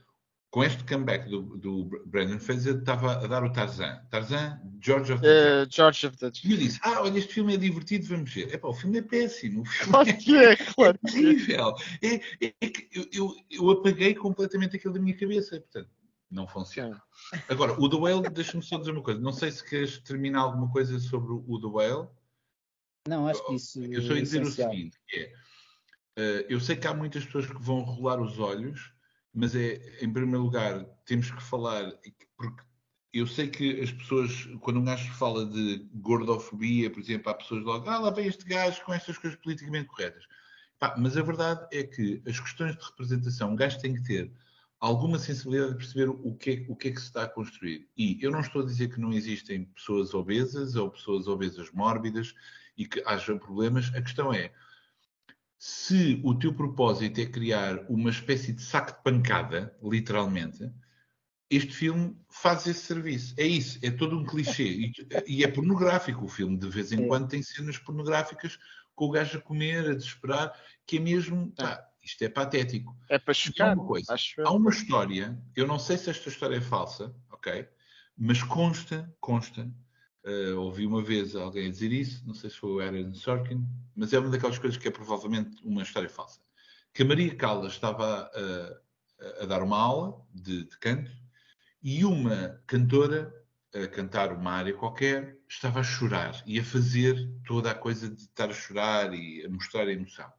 com 0.50 0.62
este 0.62 0.84
comeback 0.84 1.30
do, 1.30 1.56
do 1.56 1.84
Brandon 2.04 2.38
Fraser, 2.38 2.76
estava 2.76 3.24
a 3.24 3.26
dar 3.26 3.42
o 3.42 3.50
Tarzan. 3.50 4.02
Tarzan, 4.10 4.60
George 4.82 5.10
of 5.10 5.22
the 5.22 5.62
uh, 5.62 5.66
George 5.70 6.06
of 6.06 6.18
the 6.18 6.30
E 6.44 6.52
eu 6.52 6.58
disse, 6.58 6.78
ah, 6.82 7.00
olha, 7.00 7.18
este 7.18 7.32
filme 7.32 7.54
é 7.54 7.56
divertido, 7.56 8.06
vamos 8.06 8.34
ver. 8.34 8.52
Epá, 8.52 8.68
o 8.68 8.74
filme 8.74 8.98
é 8.98 9.02
péssimo. 9.02 9.62
O 9.62 9.64
filme 9.64 9.92
claro 9.92 10.18
que 10.18 10.36
é, 10.36 10.56
claro 10.56 10.98
é 11.02 11.10
terrível. 11.10 11.74
É, 12.02 12.14
é, 12.44 12.54
é 12.60 12.68
que 12.68 12.86
eu, 12.92 13.08
eu, 13.10 13.34
eu, 13.50 13.70
apaguei 13.70 14.14
completamente 14.14 14.76
aquilo 14.76 14.92
da 14.92 15.00
minha 15.00 15.16
cabeça. 15.16 15.58
Portanto, 15.58 15.88
não 16.30 16.46
funciona. 16.46 17.02
Agora, 17.48 17.72
o 17.80 17.88
The 17.88 17.96
Whale, 17.96 18.28
deixa-me 18.28 18.62
só 18.62 18.76
dizer 18.76 18.90
uma 18.90 19.02
coisa. 19.02 19.20
Não 19.20 19.32
sei 19.32 19.50
se 19.50 19.66
queres 19.66 20.00
terminar 20.00 20.40
alguma 20.40 20.70
coisa 20.70 20.98
sobre 20.98 21.32
o 21.32 21.60
The 21.60 21.66
Whale. 21.66 22.08
Não, 23.08 23.26
acho 23.26 23.44
que 23.46 23.54
isso. 23.54 23.84
Eu 23.84 24.02
só 24.02 24.14
ia 24.14 24.22
dizer 24.22 24.42
essencial. 24.42 24.70
o 24.70 24.72
seguinte: 24.72 24.98
é, 25.14 25.32
uh, 26.18 26.46
eu 26.48 26.60
sei 26.60 26.76
que 26.76 26.86
há 26.86 26.94
muitas 26.94 27.24
pessoas 27.24 27.46
que 27.46 27.60
vão 27.60 27.80
rolar 27.80 28.20
os 28.20 28.38
olhos, 28.38 28.92
mas 29.34 29.54
é, 29.54 30.04
em 30.04 30.12
primeiro 30.12 30.42
lugar, 30.42 30.84
temos 31.04 31.30
que 31.30 31.42
falar, 31.42 31.92
porque 32.36 32.62
eu 33.12 33.26
sei 33.26 33.48
que 33.48 33.80
as 33.80 33.92
pessoas, 33.92 34.48
quando 34.60 34.80
um 34.80 34.84
gajo 34.84 35.12
fala 35.14 35.44
de 35.44 35.86
gordofobia, 35.94 36.90
por 36.90 37.00
exemplo, 37.00 37.30
há 37.30 37.34
pessoas 37.34 37.62
logo, 37.62 37.88
ah, 37.88 37.98
lá 37.98 38.10
vem 38.10 38.26
este 38.26 38.44
gajo 38.44 38.82
com 38.84 38.92
estas 38.94 39.18
coisas 39.18 39.38
politicamente 39.40 39.88
corretas. 39.88 40.24
Pá, 40.78 40.94
mas 40.98 41.16
a 41.16 41.22
verdade 41.22 41.66
é 41.72 41.84
que 41.84 42.22
as 42.26 42.40
questões 42.40 42.76
de 42.76 42.84
representação, 42.84 43.52
um 43.52 43.56
gajo 43.56 43.78
tem 43.80 43.94
que 43.94 44.02
ter 44.02 44.32
alguma 44.80 45.18
sensibilidade 45.18 45.72
de 45.72 45.78
perceber 45.78 46.08
o 46.08 46.34
que, 46.34 46.50
é, 46.50 46.66
o 46.68 46.74
que 46.74 46.88
é 46.88 46.90
que 46.90 47.00
se 47.00 47.06
está 47.06 47.22
a 47.22 47.28
construir. 47.28 47.88
E 47.96 48.18
eu 48.20 48.32
não 48.32 48.40
estou 48.40 48.62
a 48.62 48.66
dizer 48.66 48.88
que 48.88 49.00
não 49.00 49.12
existem 49.12 49.64
pessoas 49.66 50.12
obesas 50.12 50.74
ou 50.74 50.90
pessoas 50.90 51.28
obesas 51.28 51.70
mórbidas 51.70 52.34
e 52.76 52.86
que 52.86 53.02
haja 53.06 53.36
problemas. 53.36 53.92
A 53.94 54.02
questão 54.02 54.32
é, 54.32 54.52
se 55.58 56.20
o 56.24 56.34
teu 56.34 56.52
propósito 56.52 57.20
é 57.20 57.26
criar 57.26 57.84
uma 57.88 58.10
espécie 58.10 58.52
de 58.52 58.62
saco 58.62 58.96
de 58.96 59.02
pancada, 59.02 59.76
literalmente, 59.82 60.70
este 61.48 61.72
filme 61.74 62.16
faz 62.30 62.66
esse 62.66 62.80
serviço. 62.80 63.34
É 63.36 63.46
isso, 63.46 63.78
é 63.82 63.90
todo 63.90 64.18
um 64.18 64.24
clichê. 64.24 64.92
E, 65.26 65.44
é 65.44 65.48
pornográfico 65.48 66.24
o 66.24 66.28
filme. 66.28 66.56
De 66.56 66.68
vez 66.68 66.92
em 66.92 67.06
quando 67.06 67.28
tem 67.28 67.42
cenas 67.42 67.78
pornográficas 67.78 68.58
com 68.94 69.06
o 69.06 69.10
gajo 69.10 69.38
a 69.38 69.40
comer, 69.40 69.90
a 69.90 69.94
desesperar, 69.94 70.52
que 70.86 70.96
é 70.96 71.00
mesmo. 71.00 71.52
Pá, 71.52 71.86
isto 72.02 72.22
é 72.22 72.28
patético. 72.28 72.96
É 73.08 73.18
para 73.18 73.34
chocar. 73.34 73.76
Uma 73.76 73.86
coisa, 73.86 74.14
há 74.44 74.52
uma 74.52 74.70
história, 74.70 75.40
eu 75.54 75.66
não 75.66 75.78
sei 75.78 75.96
se 75.96 76.10
esta 76.10 76.28
história 76.28 76.56
é 76.56 76.60
falsa, 76.60 77.14
ok? 77.30 77.68
Mas 78.16 78.42
consta, 78.42 79.14
consta, 79.20 79.70
Uh, 80.24 80.56
ouvi 80.56 80.86
uma 80.86 81.02
vez 81.02 81.34
alguém 81.34 81.68
dizer 81.68 81.90
isso, 81.90 82.24
não 82.26 82.34
sei 82.34 82.48
se 82.48 82.56
foi 82.56 82.70
o 82.70 82.80
Aaron 82.80 83.12
Sorkin, 83.12 83.66
mas 83.96 84.12
é 84.12 84.18
uma 84.18 84.30
daquelas 84.30 84.58
coisas 84.58 84.78
que 84.78 84.86
é 84.86 84.90
provavelmente 84.90 85.60
uma 85.64 85.82
história 85.82 86.08
falsa. 86.08 86.40
Que 86.94 87.02
a 87.02 87.04
Maria 87.04 87.34
Callas 87.34 87.72
estava 87.72 88.30
a, 88.32 89.42
a 89.42 89.46
dar 89.46 89.62
uma 89.62 89.78
aula 89.78 90.24
de, 90.32 90.64
de, 90.64 90.78
canto 90.78 91.10
e 91.82 92.04
uma 92.04 92.62
cantora 92.66 93.34
a 93.74 93.88
cantar 93.88 94.32
uma 94.32 94.52
área 94.52 94.74
qualquer 94.74 95.38
estava 95.48 95.80
a 95.80 95.82
chorar 95.82 96.42
e 96.46 96.58
a 96.58 96.64
fazer 96.64 97.16
toda 97.46 97.70
a 97.70 97.74
coisa 97.74 98.08
de 98.08 98.22
estar 98.22 98.50
a 98.50 98.54
chorar 98.54 99.14
e 99.14 99.44
a 99.44 99.48
mostrar 99.48 99.88
a 99.88 99.92
emoção. 99.92 100.30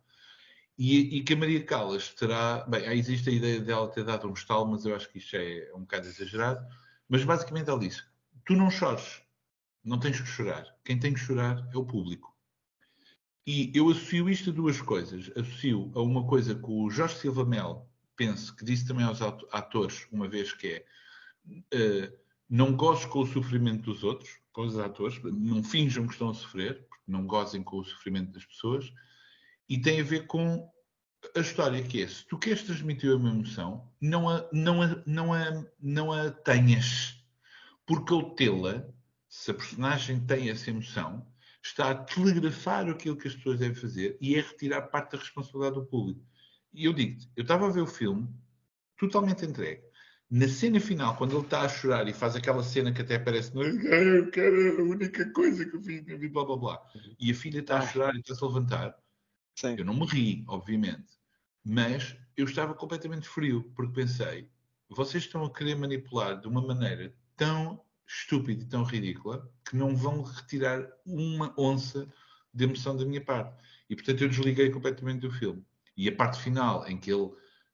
E, 0.77 1.17
e 1.17 1.23
que 1.23 1.33
a 1.33 1.37
Maria 1.37 1.63
Callas 1.63 2.09
terá. 2.13 2.65
Bem, 2.67 2.85
existe 2.97 3.29
a 3.29 3.33
ideia 3.33 3.59
dela 3.59 3.87
ter 3.89 4.03
dado 4.03 4.27
um 4.27 4.33
estalo, 4.33 4.67
mas 4.67 4.85
eu 4.85 4.95
acho 4.95 5.09
que 5.09 5.19
isto 5.19 5.35
é 5.35 5.71
um 5.75 5.81
bocado 5.81 6.07
exagerado. 6.07 6.65
Mas 7.07 7.23
basicamente 7.23 7.69
ela 7.69 7.79
disse: 7.79 8.03
Tu 8.45 8.55
não 8.55 8.71
chores, 8.71 9.21
não 9.83 9.99
tens 9.99 10.19
que 10.19 10.27
chorar. 10.27 10.65
Quem 10.83 10.99
tem 10.99 11.13
que 11.13 11.19
chorar 11.19 11.67
é 11.73 11.77
o 11.77 11.85
público. 11.85 12.33
E 13.45 13.71
eu 13.75 13.89
associo 13.89 14.29
isto 14.29 14.49
a 14.49 14.53
duas 14.53 14.81
coisas. 14.81 15.29
Associo 15.35 15.91
a 15.95 16.01
uma 16.01 16.25
coisa 16.25 16.55
que 16.55 16.69
o 16.69 16.89
Jorge 16.89 17.17
Silva 17.17 17.45
Mel, 17.45 17.89
penso, 18.15 18.55
que 18.55 18.63
disse 18.63 18.87
também 18.87 19.05
aos 19.05 19.21
atores 19.21 20.07
uma 20.11 20.27
vez 20.27 20.53
que 20.53 20.67
é 20.67 20.85
uh, 21.49 22.17
não 22.49 22.75
gozes 22.75 23.05
com 23.05 23.19
o 23.19 23.25
sofrimento 23.25 23.83
dos 23.91 24.03
outros, 24.03 24.39
com 24.53 24.61
os 24.61 24.77
atores, 24.77 25.19
não 25.23 25.63
finjam 25.63 26.05
que 26.05 26.13
estão 26.13 26.29
a 26.29 26.33
sofrer, 26.33 26.85
porque 26.87 27.11
não 27.11 27.25
gozem 27.25 27.63
com 27.63 27.77
o 27.77 27.83
sofrimento 27.83 28.31
das 28.31 28.45
pessoas, 28.45 28.93
e 29.67 29.79
tem 29.79 29.99
a 29.99 30.03
ver 30.03 30.27
com 30.27 30.71
a 31.35 31.39
história 31.39 31.81
que 31.81 32.03
é, 32.03 32.07
se 32.07 32.25
tu 32.27 32.37
queres 32.37 32.63
transmitir 32.63 33.15
uma 33.15 33.29
emoção, 33.29 33.89
não 33.99 34.29
a, 34.29 34.47
não 34.51 34.81
a, 34.81 35.03
não 35.05 35.33
a, 35.33 35.65
não 35.79 36.11
a 36.11 36.29
tenhas, 36.29 37.23
porque 37.85 38.13
ao 38.13 38.35
tê-la 38.35 38.87
se 39.33 39.49
a 39.49 39.53
personagem 39.55 40.19
tem 40.19 40.51
essa 40.51 40.69
emoção, 40.69 41.25
está 41.59 41.89
a 41.89 41.95
telegrafar 41.95 42.87
aquilo 42.87 43.17
que 43.17 43.27
as 43.27 43.35
pessoas 43.35 43.57
devem 43.57 43.73
fazer 43.73 44.15
e 44.21 44.35
é 44.35 44.41
retirar 44.41 44.83
parte 44.83 45.13
da 45.13 45.17
responsabilidade 45.17 45.73
do 45.73 45.87
público. 45.87 46.23
E 46.71 46.85
eu 46.85 46.93
digo-te, 46.93 47.27
eu 47.35 47.41
estava 47.41 47.65
a 47.65 47.71
ver 47.71 47.81
o 47.81 47.87
filme 47.87 48.29
totalmente 48.95 49.43
entregue. 49.43 49.81
Na 50.29 50.47
cena 50.47 50.79
final, 50.79 51.17
quando 51.17 51.35
ele 51.35 51.45
está 51.45 51.61
a 51.61 51.67
chorar 51.67 52.07
e 52.07 52.13
faz 52.13 52.35
aquela 52.35 52.61
cena 52.61 52.93
que 52.93 53.01
até 53.01 53.17
parece 53.17 53.51
eu 53.57 54.29
quero 54.29 54.81
a 54.81 54.83
única 54.83 55.27
coisa 55.31 55.65
que 55.65 55.77
eu 55.77 55.81
fiz 55.81 56.05
na 56.05 56.15
vida, 56.15 56.31
blá 56.31 56.45
blá 56.45 56.57
blá, 56.57 56.91
e 57.19 57.31
a 57.31 57.35
filha 57.35 57.59
está 57.59 57.79
a 57.79 57.87
chorar 57.87 58.13
e 58.13 58.19
está-se 58.19 58.43
a 58.43 58.47
levantar, 58.47 58.95
Sim. 59.55 59.75
eu 59.79 59.83
não 59.83 59.95
me 59.95 60.05
ri, 60.05 60.45
obviamente, 60.47 61.17
mas 61.65 62.15
eu 62.37 62.45
estava 62.45 62.75
completamente 62.75 63.27
frio, 63.27 63.63
porque 63.75 63.93
pensei, 63.93 64.47
vocês 64.89 65.23
estão 65.23 65.43
a 65.43 65.51
querer 65.51 65.73
manipular 65.75 66.39
de 66.39 66.47
uma 66.47 66.61
maneira 66.61 67.15
tão 67.35 67.83
estúpida 68.07 68.63
e 68.63 68.67
tão 68.67 68.83
ridícula 68.83 69.49
que 69.67 69.75
não 69.75 69.95
vão 69.95 70.21
retirar 70.21 70.87
uma 71.05 71.53
onça 71.57 72.07
de 72.53 72.63
emoção 72.63 72.95
da 72.95 73.05
minha 73.05 73.23
parte. 73.23 73.55
E 73.89 73.95
portanto 73.95 74.21
eu 74.21 74.29
desliguei 74.29 74.69
completamente 74.69 75.21
do 75.21 75.31
filme. 75.31 75.65
E 75.95 76.07
a 76.07 76.15
parte 76.15 76.39
final 76.41 76.87
em 76.87 76.97
que 76.97 77.11
ele. 77.11 77.31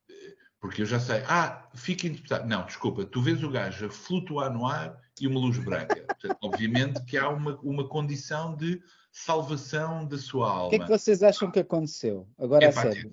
Eh, 0.09 0.35
porque 0.59 0.81
eu 0.81 0.85
já 0.85 0.99
sei, 0.99 1.23
ah, 1.27 1.69
fica 1.73 2.07
interpretado. 2.07 2.47
Não, 2.47 2.65
desculpa, 2.65 3.05
tu 3.05 3.21
vês 3.21 3.43
o 3.43 3.49
gajo 3.49 3.85
a 3.85 3.89
flutuar 3.89 4.51
no 4.51 4.65
ar 4.65 4.99
e 5.19 5.27
uma 5.27 5.39
luz 5.39 5.57
branca. 5.57 5.95
Portanto, 6.07 6.37
obviamente 6.41 7.03
que 7.05 7.17
há 7.17 7.29
uma, 7.29 7.57
uma 7.61 7.87
condição 7.87 8.55
de 8.55 8.81
salvação 9.11 10.05
da 10.05 10.17
sua 10.17 10.49
alma. 10.49 10.67
O 10.67 10.69
que 10.69 10.75
é 10.75 10.79
que 10.79 10.89
vocês 10.89 11.23
acham 11.23 11.49
que 11.49 11.59
aconteceu? 11.59 12.27
Agora 12.37 12.65
é 12.65 12.67
a 12.67 12.71
sério. 12.71 13.09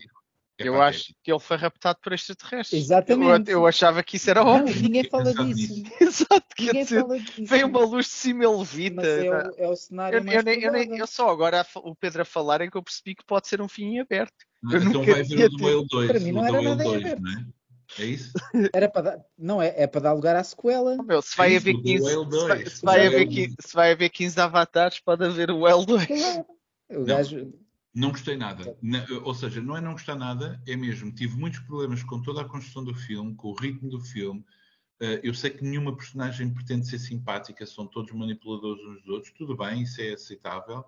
É 0.59 0.68
eu 0.68 0.80
acho 0.80 1.12
que 1.22 1.30
ele 1.30 1.38
foi 1.38 1.57
raptado 1.59 1.98
por 2.02 2.12
extraterrestres. 2.14 2.84
Exatamente. 2.84 3.50
Eu, 3.50 3.61
eu 3.61 3.66
achava 3.66 4.02
que 4.02 4.16
isso 4.16 4.30
era 4.30 4.42
Não, 4.42 4.54
óbvio. 4.57 4.82
ninguém 4.82 5.04
fala 5.11 5.34
disso. 5.34 5.82
Exato, 6.00 6.46
quer 6.57 6.64
Ninguém 6.66 6.82
dizer, 6.84 7.00
fala 7.02 7.18
disso. 7.20 7.44
vem 7.44 7.64
uma 7.64 7.80
luz 7.84 8.07
de 8.07 8.12
cima 8.12 8.44
e 8.44 8.46
levita. 8.46 8.96
Mas 8.96 9.07
é 9.07 9.30
o, 9.30 9.64
é 9.64 9.68
o 9.68 9.76
cenário 9.76 10.18
Eu, 10.18 10.24
mais 10.24 10.36
eu, 10.38 10.42
nem, 10.42 10.62
eu, 10.62 10.72
nem- 10.72 10.98
eu 10.98 11.07
só 11.07 11.28
agora 11.28 11.61
a 11.61 11.66
o 11.80 11.94
Pedro 11.94 12.22
a 12.22 12.24
falar 12.24 12.62
é 12.62 12.70
que 12.70 12.76
eu 12.76 12.82
percebi 12.82 13.14
que 13.14 13.24
pode 13.26 13.48
ser 13.48 13.61
um 13.61 13.68
fim 13.68 13.96
em 13.96 14.00
aberto. 14.00 14.32
eu 14.72 14.82
então 14.82 15.04
vai 15.04 15.22
ver 15.22 15.44
o 15.46 15.48
do 15.50 15.64
Whale 15.64 15.86
2. 15.88 16.11
Para 16.11 16.20
mim 16.20 16.32
não 16.32 16.46
era 16.46 16.62
nada 16.62 16.82
em 16.84 16.86
2, 16.86 17.00
aberto. 17.04 17.22
não 17.22 17.32
é? 17.32 17.46
É 17.98 18.04
isso? 18.04 18.32
Era 18.72 18.88
para 18.88 19.02
dar, 19.02 19.24
não 19.38 19.62
é, 19.62 19.72
é 19.76 19.86
para 19.86 20.00
dar 20.00 20.12
lugar 20.12 20.34
à 20.36 20.42
sequela. 20.42 20.96
Oh, 20.98 21.02
meu, 21.02 21.22
se 21.22 21.36
vai 21.36 21.52
É 21.54 21.57
haver 21.59 21.70
isso, 21.74 21.80
o 21.80 21.84
15, 21.84 22.02
Whale 22.04 22.24
se 22.30 22.46
vai, 22.48 22.59
2. 22.64 22.72
se 22.72 22.82
vai 22.84 23.07
haver 23.07 23.16
Whale 23.18 23.28
15, 23.28 23.57
se 23.61 23.74
vai 23.74 23.92
haver 23.92 24.09
15 24.11 24.40
avatares, 24.40 25.00
pode 25.00 25.24
haver 25.24 25.50
o 25.50 25.61
L2. 25.61 26.07
Claro. 26.07 26.46
O 26.90 27.04
gajo, 27.04 27.52
Não 27.97 28.11
gostei 28.11 28.36
nada. 28.36 28.76
Na- 28.82 29.07
ou 29.24 29.34
seja, 29.34 29.62
não 29.62 29.74
é 29.74 29.80
não 29.80 29.92
gostar 29.92 30.16
nada, 30.16 30.61
é 30.66 30.76
mesmo. 30.76 31.11
Tive 31.11 31.34
muitos 31.38 31.61
problemas 31.61 32.03
com 32.03 32.20
toda 32.20 32.42
a 32.42 32.44
construção 32.44 32.84
do 32.84 32.94
filme, 32.94 33.34
com 33.34 33.49
o 33.49 33.55
ritmo 33.55 33.88
do 33.88 33.99
filme. 34.01 34.44
Eh, 35.01 35.20
eu 35.24 35.32
sei 35.32 35.49
que 35.49 35.64
nenhuma 35.64 35.97
personagem 35.97 36.53
pretende 36.53 36.86
ser 36.86 36.99
simpática, 36.99 37.64
são 37.64 37.86
todos 37.86 38.12
manipuladores 38.12 38.84
uns 38.84 39.01
dos 39.01 39.09
outros. 39.09 39.32
Tudo 39.32 39.57
bem, 39.57 39.82
isso 39.82 39.99
é 40.03 40.12
aceitável. 40.12 40.84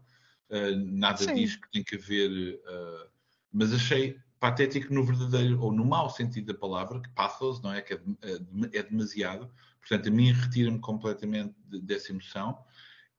Eh, 0.51 0.73
nada 0.77 1.17
Sim. 1.17 1.35
diz 1.35 1.57
que 1.57 1.71
tem 1.71 1.83
que 1.83 1.97
haver. 1.97 2.61
eh, 2.67 3.07
mas 3.51 3.73
achei 3.73 4.19
patético 4.39 4.93
no 4.93 5.03
verdadeiro, 5.03 5.59
ou 5.63 5.73
no 5.73 5.87
mau 5.87 6.11
sentido 6.11 6.53
da 6.53 6.59
palavra, 6.59 7.01
que 7.01 7.09
pathos, 7.09 7.63
não 7.63 7.73
é? 7.73 7.81
Que 7.81 7.95
é, 7.95 8.01
é 8.23 8.39
de- 8.39 8.91
demasiado. 8.91 9.51
Portanto, 9.81 10.09
a 10.09 10.13
mim 10.13 10.31
retira-me 10.31 10.79
completamente 10.79 11.55
de- 11.65 11.81
dessa 11.81 12.13
emoção. 12.13 12.59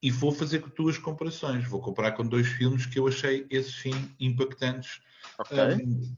E 0.01 0.09
vou 0.11 0.31
fazer 0.31 0.63
duas 0.75 0.97
comparações. 0.97 1.67
Vou 1.67 1.81
comparar 1.81 2.13
com 2.13 2.25
dois 2.25 2.47
filmes 2.47 2.85
que 2.85 2.97
eu 2.97 3.07
achei, 3.07 3.45
esses 3.49 3.75
sim, 3.75 4.15
impactantes 4.19 5.01
Ok. 5.37 5.57
um, 5.57 6.15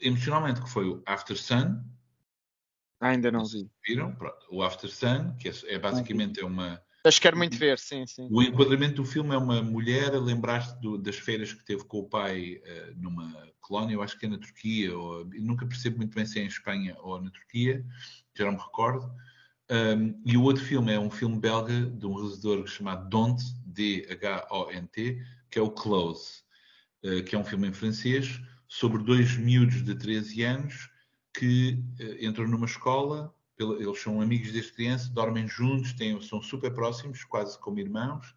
emocionalmente, 0.00 0.60
que 0.60 0.68
foi 0.68 0.86
o 0.86 1.02
After 1.06 1.36
Sun. 1.36 1.82
Ainda 3.00 3.30
não 3.30 3.44
vi. 3.44 3.70
Viram? 3.86 4.14
Pronto. 4.14 4.46
O 4.50 4.62
After 4.62 4.90
Sun, 4.90 5.34
que 5.38 5.48
é, 5.48 5.52
é 5.66 5.78
basicamente 5.78 6.40
é 6.40 6.44
uma... 6.44 6.82
Mas 7.04 7.18
quero 7.18 7.36
muito 7.36 7.58
ver, 7.58 7.78
sim, 7.78 8.06
sim. 8.06 8.28
O 8.30 8.42
enquadramento 8.42 8.94
do 8.94 9.04
filme 9.04 9.34
é 9.34 9.36
uma 9.36 9.62
mulher 9.62 10.14
a 10.14 10.18
lembrar-se 10.18 10.74
das 11.02 11.16
férias 11.16 11.52
que 11.52 11.62
teve 11.62 11.84
com 11.84 11.98
o 11.98 12.08
pai 12.08 12.62
eh, 12.64 12.94
numa 12.96 13.30
colónia, 13.60 13.94
eu 13.94 14.02
acho 14.02 14.18
que 14.18 14.24
é 14.24 14.28
na 14.28 14.38
Turquia, 14.38 14.96
ou, 14.96 15.22
nunca 15.26 15.66
percebo 15.66 15.98
muito 15.98 16.14
bem 16.14 16.24
se 16.24 16.38
é 16.38 16.42
em 16.44 16.46
Espanha 16.46 16.96
ou 17.00 17.20
na 17.20 17.30
Turquia, 17.30 17.84
já 18.34 18.46
não 18.46 18.52
me 18.52 18.58
recordo. 18.58 19.12
Um, 19.70 20.20
e 20.26 20.36
o 20.36 20.42
outro 20.42 20.62
filme 20.62 20.92
é 20.92 20.98
um 21.00 21.10
filme 21.10 21.38
belga 21.40 21.86
de 21.86 22.06
um 22.06 22.14
realizador 22.14 22.66
chamado 22.66 23.08
Dont, 23.08 23.40
D-H-O-N-T, 23.64 25.22
que 25.50 25.58
é 25.58 25.62
o 25.62 25.70
Close, 25.70 26.42
eh, 27.02 27.22
que 27.22 27.34
é 27.34 27.38
um 27.38 27.44
filme 27.44 27.68
em 27.68 27.72
francês 27.72 28.40
sobre 28.68 29.02
dois 29.02 29.36
miúdos 29.36 29.82
de 29.82 29.94
13 29.94 30.42
anos 30.42 30.90
que 31.32 31.82
eh, 31.98 32.26
entram 32.26 32.46
numa 32.46 32.66
escola, 32.66 33.34
eles 33.58 34.02
são 34.02 34.20
amigos 34.20 34.52
desde 34.52 34.72
criança, 34.72 35.10
dormem 35.10 35.46
juntos, 35.48 35.92
têm- 35.94 36.20
são 36.20 36.42
super 36.42 36.74
próximos, 36.74 37.24
quase 37.24 37.58
como 37.58 37.78
irmãos, 37.78 38.34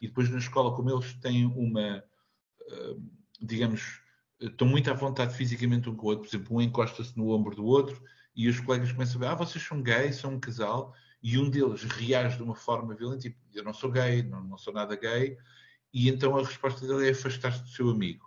e 0.00 0.08
depois 0.08 0.28
na 0.28 0.38
escola, 0.38 0.74
como 0.74 0.90
eles 0.90 1.14
têm 1.14 1.46
uma, 1.46 2.04
eh, 2.68 2.96
digamos, 3.40 4.02
estão 4.40 4.68
muito 4.68 4.90
à 4.90 4.94
vontade 4.94 5.34
fisicamente 5.34 5.88
um 5.88 5.96
com 5.96 6.06
o 6.06 6.10
outro, 6.10 6.28
por 6.28 6.36
exemplo, 6.36 6.56
um 6.56 6.60
encosta-se 6.60 7.16
no 7.16 7.30
ombro 7.30 7.56
do 7.56 7.64
outro 7.64 8.02
e 8.36 8.48
os 8.48 8.60
colegas 8.60 8.92
começam 8.92 9.16
a 9.16 9.24
ver, 9.24 9.30
ah, 9.30 9.34
vocês 9.34 9.64
são 9.64 9.82
gays, 9.82 10.16
são 10.16 10.34
um 10.34 10.40
casal, 10.40 10.94
e 11.22 11.38
um 11.38 11.48
deles 11.48 11.82
reage 11.82 12.36
de 12.36 12.42
uma 12.42 12.54
forma 12.54 12.94
violenta, 12.94 13.22
tipo, 13.22 13.38
eu 13.54 13.64
não 13.64 13.72
sou 13.72 13.90
gay, 13.90 14.22
não, 14.22 14.44
não 14.44 14.58
sou 14.58 14.72
nada 14.72 14.94
gay, 14.94 15.38
e 15.92 16.08
então 16.08 16.36
a 16.36 16.44
resposta 16.44 16.86
dele 16.86 17.08
é 17.08 17.12
afastar-se 17.12 17.62
do 17.62 17.68
seu 17.68 17.88
amigo. 17.88 18.26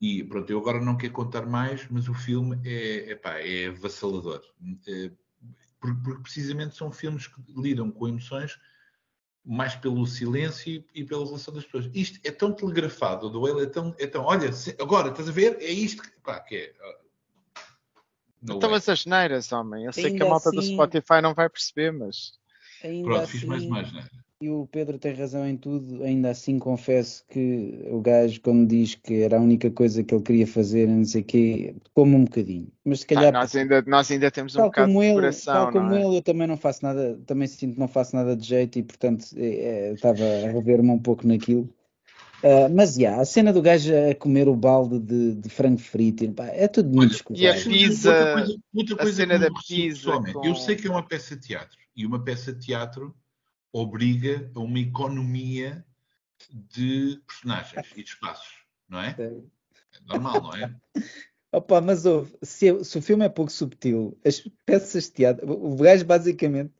E 0.00 0.22
pronto, 0.24 0.50
eu 0.50 0.58
agora 0.58 0.80
não 0.80 0.96
quero 0.96 1.12
contar 1.12 1.46
mais, 1.46 1.86
mas 1.90 2.08
o 2.08 2.14
filme 2.14 2.60
é, 2.64 3.12
epá, 3.12 3.38
é 3.38 3.68
avassalador. 3.68 4.42
É, 4.86 5.10
porque, 5.80 6.00
porque 6.04 6.22
precisamente 6.22 6.76
são 6.76 6.92
filmes 6.92 7.26
que 7.26 7.40
lidam 7.56 7.90
com 7.90 8.08
emoções 8.08 8.58
mais 9.44 9.74
pelo 9.74 10.06
silêncio 10.06 10.84
e, 10.94 11.04
pela 11.04 11.24
relação 11.24 11.52
das 11.54 11.64
pessoas. 11.64 11.90
Isto 11.94 12.20
é 12.24 12.30
tão 12.30 12.52
telegrafado, 12.52 13.26
o 13.26 13.40
Whale 13.40 13.62
é 13.62 13.66
tão, 13.66 13.94
é 13.98 14.06
tão 14.06 14.24
olha, 14.24 14.50
agora 14.78 15.08
estás 15.08 15.28
a 15.28 15.32
ver? 15.32 15.56
É 15.60 15.70
isto 15.70 16.02
que, 16.02 16.10
pá, 16.20 16.40
que 16.40 16.56
é. 16.56 16.74
Ah, 18.42 18.46
no 18.46 18.56
Então 18.56 18.70
way. 18.70 18.78
as 18.78 18.88
asneiras, 18.88 19.52
homem. 19.52 19.84
Eu 19.84 19.92
sei 19.92 20.04
que 20.04 20.10
Ainda 20.10 20.24
a 20.26 20.28
malta 20.28 20.50
do 20.50 20.60
assim- 20.60 20.72
Spotify 20.74 21.20
não 21.22 21.34
vai 21.34 21.48
perceber, 21.48 21.92
mas 21.92 22.32
ainda 22.82 23.04
Pronto, 23.04 23.22
assim, 23.22 23.38
fiz 23.38 23.44
mais 23.44 23.64
uma 23.64 23.80
asneira. 23.80 24.10
e 24.42 24.48
o 24.48 24.66
Pedro 24.72 24.98
tem 24.98 25.12
razão 25.14 25.46
em 25.46 25.54
tudo, 25.54 26.02
ainda 26.02 26.30
assim 26.30 26.58
confesso 26.58 27.22
que 27.28 27.86
o 27.90 28.00
gajo, 28.00 28.40
quando 28.40 28.66
diz 28.66 28.94
que 28.94 29.20
era 29.22 29.36
a 29.36 29.40
única 29.40 29.70
coisa 29.70 30.02
que 30.02 30.14
ele 30.14 30.22
queria 30.22 30.46
fazer, 30.46 30.88
não 30.88 31.04
sei 31.04 31.20
o 31.20 31.24
quê, 31.24 31.74
como 31.92 32.16
um 32.16 32.24
bocadinho. 32.24 32.68
Mas 32.82 33.00
se 33.00 33.04
ah, 33.04 33.08
calhar, 33.08 33.32
nós, 33.34 33.54
ainda, 33.54 33.82
nós 33.82 34.10
ainda 34.10 34.30
temos 34.30 34.56
um 34.56 34.62
bocado 34.62 34.86
como 34.88 35.00
de 35.02 35.06
ele, 35.08 35.14
coração, 35.16 35.52
tal 35.52 35.72
como 35.72 35.88
não 35.90 35.96
é? 35.96 36.02
ele, 36.02 36.16
eu 36.16 36.22
também 36.22 36.46
não 36.46 36.56
faço 36.56 36.82
nada, 36.82 37.20
também 37.26 37.46
sinto 37.48 37.74
que 37.74 37.80
não 37.80 37.88
faço 37.88 38.16
nada 38.16 38.34
de 38.34 38.46
jeito 38.46 38.78
e 38.78 38.82
portanto 38.82 39.26
é, 39.36 39.44
é, 39.44 39.92
estava 39.92 40.24
a 40.24 40.50
rever-me 40.52 40.90
um 40.90 40.98
pouco 40.98 41.26
naquilo. 41.26 41.68
Ah, 42.42 42.68
mas 42.70 42.94
já, 42.94 43.20
a 43.20 43.24
cena 43.24 43.52
do 43.52 43.60
gajo 43.60 43.92
a 43.94 44.14
comer 44.14 44.48
o 44.48 44.56
balde 44.56 44.98
de, 44.98 45.34
de 45.34 45.48
frango 45.50 45.78
frito, 45.78 46.30
pá, 46.32 46.46
é 46.46 46.66
tudo 46.68 46.88
muito 46.88 47.22
Olha, 47.30 47.38
e 47.38 47.46
a 47.48 47.54
pizza- 47.54 48.08
Outra 48.10 48.32
coisa, 48.32 48.58
outra 48.74 48.94
a 48.94 48.98
coisa 48.98 49.16
cena 49.16 49.34
que 49.34 49.40
da 49.40 49.50
pizza 49.60 50.12
com- 50.32 50.44
Eu 50.44 50.54
sei 50.54 50.76
que 50.76 50.86
é 50.86 50.90
uma 50.90 51.06
peça 51.06 51.36
de 51.36 51.46
teatro 51.46 51.78
e 51.94 52.06
uma 52.06 52.22
peça 52.24 52.52
de 52.52 52.64
teatro 52.66 53.14
obriga 53.72 54.50
a 54.54 54.60
uma 54.60 54.78
economia 54.78 55.84
de 56.52 57.20
personagens 57.26 57.86
e 57.96 58.02
de 58.02 58.08
espaços, 58.08 58.64
não 58.88 59.00
é? 59.00 59.14
É 59.18 59.32
normal, 60.06 60.42
não 60.42 60.54
é? 60.54 60.74
Opa, 61.52 61.80
mas 61.80 62.06
ouve, 62.06 62.32
se, 62.42 62.84
se 62.84 62.98
o 62.98 63.02
filme 63.02 63.24
é 63.24 63.28
pouco 63.28 63.50
subtil, 63.50 64.16
as 64.24 64.40
peças 64.64 65.04
de 65.04 65.10
teatro, 65.12 65.50
o 65.52 65.74
gajo 65.76 66.04
basicamente, 66.04 66.72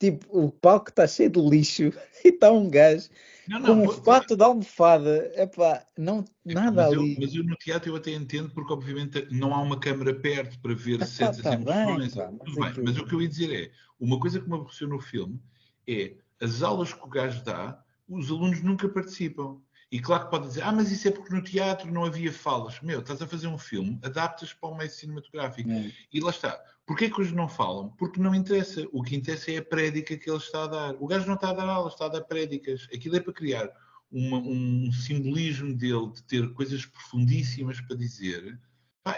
tipo, 0.00 0.26
o 0.36 0.50
palco 0.50 0.90
está 0.90 1.06
cheio 1.06 1.30
de 1.30 1.40
lixo 1.40 1.84
e 2.24 2.28
está 2.28 2.50
um 2.52 2.68
gajo 2.68 3.08
Não, 3.48 3.60
com 3.62 3.72
um 3.72 3.84
vou- 3.84 4.02
fato 4.02 4.36
de 4.36 4.42
almofada, 4.42 5.32
epá, 5.40 5.84
não, 5.96 6.24
nada 6.44 6.82
mas, 6.82 6.92
eu, 6.92 7.00
ali. 7.00 7.16
mas 7.20 7.34
eu 7.34 7.44
no 7.44 7.56
teatro 7.56 7.90
eu 7.90 7.96
até 7.96 8.12
entendo 8.12 8.50
porque 8.52 8.72
obviamente 8.72 9.26
não 9.30 9.54
há 9.54 9.60
uma 9.62 9.78
câmara 9.78 10.14
perto 10.14 10.58
para 10.60 10.74
ver 10.74 11.02
Ah, 11.02 11.06
certas 11.06 11.42
tá 11.42 11.50
bem, 11.56 11.64
emoções. 11.64 12.14
pá, 12.14 12.30
mas 12.30 12.38
Tudo 12.44 12.60
bem, 12.60 12.84
mas 12.84 12.98
o 12.98 13.06
que 13.06 13.14
eu 13.14 13.22
ia 13.22 13.28
dizer 13.28 13.52
é, 13.68 13.72
uma 13.98 14.18
coisa 14.20 14.40
que 14.40 14.48
me 14.48 14.54
aborreceu 14.54 14.88
no 14.88 15.00
filme 15.00 15.40
é 15.88 16.16
as 16.40 16.62
aulas 16.62 16.92
que 16.92 17.04
o 17.04 17.08
gajo 17.08 17.44
dá, 17.44 17.82
os 18.08 18.30
alunos 18.30 18.62
nunca 18.62 18.88
participam. 18.88 19.60
E 19.90 20.00
claro 20.00 20.24
que 20.24 20.30
pode 20.30 20.48
dizer, 20.48 20.62
ah, 20.62 20.72
mas 20.72 20.90
isso 20.90 21.06
é 21.06 21.10
porque 21.12 21.32
no 21.32 21.42
teatro 21.42 21.92
não 21.92 22.04
havia 22.04 22.32
falas. 22.32 22.80
Meu, 22.80 23.00
estás 23.00 23.22
a 23.22 23.26
fazer 23.26 23.46
um 23.46 23.58
filme, 23.58 23.98
adaptas 24.02 24.52
para 24.52 24.68
o 24.68 24.76
meio 24.76 24.90
cinematográfico. 24.90 25.70
É. 25.70 25.92
E 26.12 26.20
lá 26.20 26.30
está. 26.30 26.60
Porquê 26.84 27.08
que 27.08 27.20
eles 27.20 27.32
não 27.32 27.48
falam? 27.48 27.90
Porque 27.90 28.20
não 28.20 28.34
interessa. 28.34 28.86
O 28.92 29.02
que 29.02 29.16
interessa 29.16 29.52
é 29.52 29.58
a 29.58 29.64
prédica 29.64 30.16
que 30.16 30.28
ele 30.28 30.38
está 30.38 30.64
a 30.64 30.66
dar. 30.66 30.94
O 30.98 31.06
gajo 31.06 31.26
não 31.26 31.34
está 31.34 31.50
a 31.50 31.52
dar 31.52 31.68
aulas, 31.68 31.92
está 31.92 32.06
a 32.06 32.08
dar 32.10 32.22
prédicas. 32.22 32.88
Aquilo 32.92 33.16
é 33.16 33.20
para 33.20 33.32
criar 33.32 33.70
uma- 34.10 34.38
um 34.38 34.90
simbolismo 34.92 35.74
dele 35.74 36.12
de 36.12 36.22
ter 36.24 36.52
coisas 36.52 36.84
profundíssimas 36.84 37.80
para 37.80 37.96
dizer. 37.96 38.58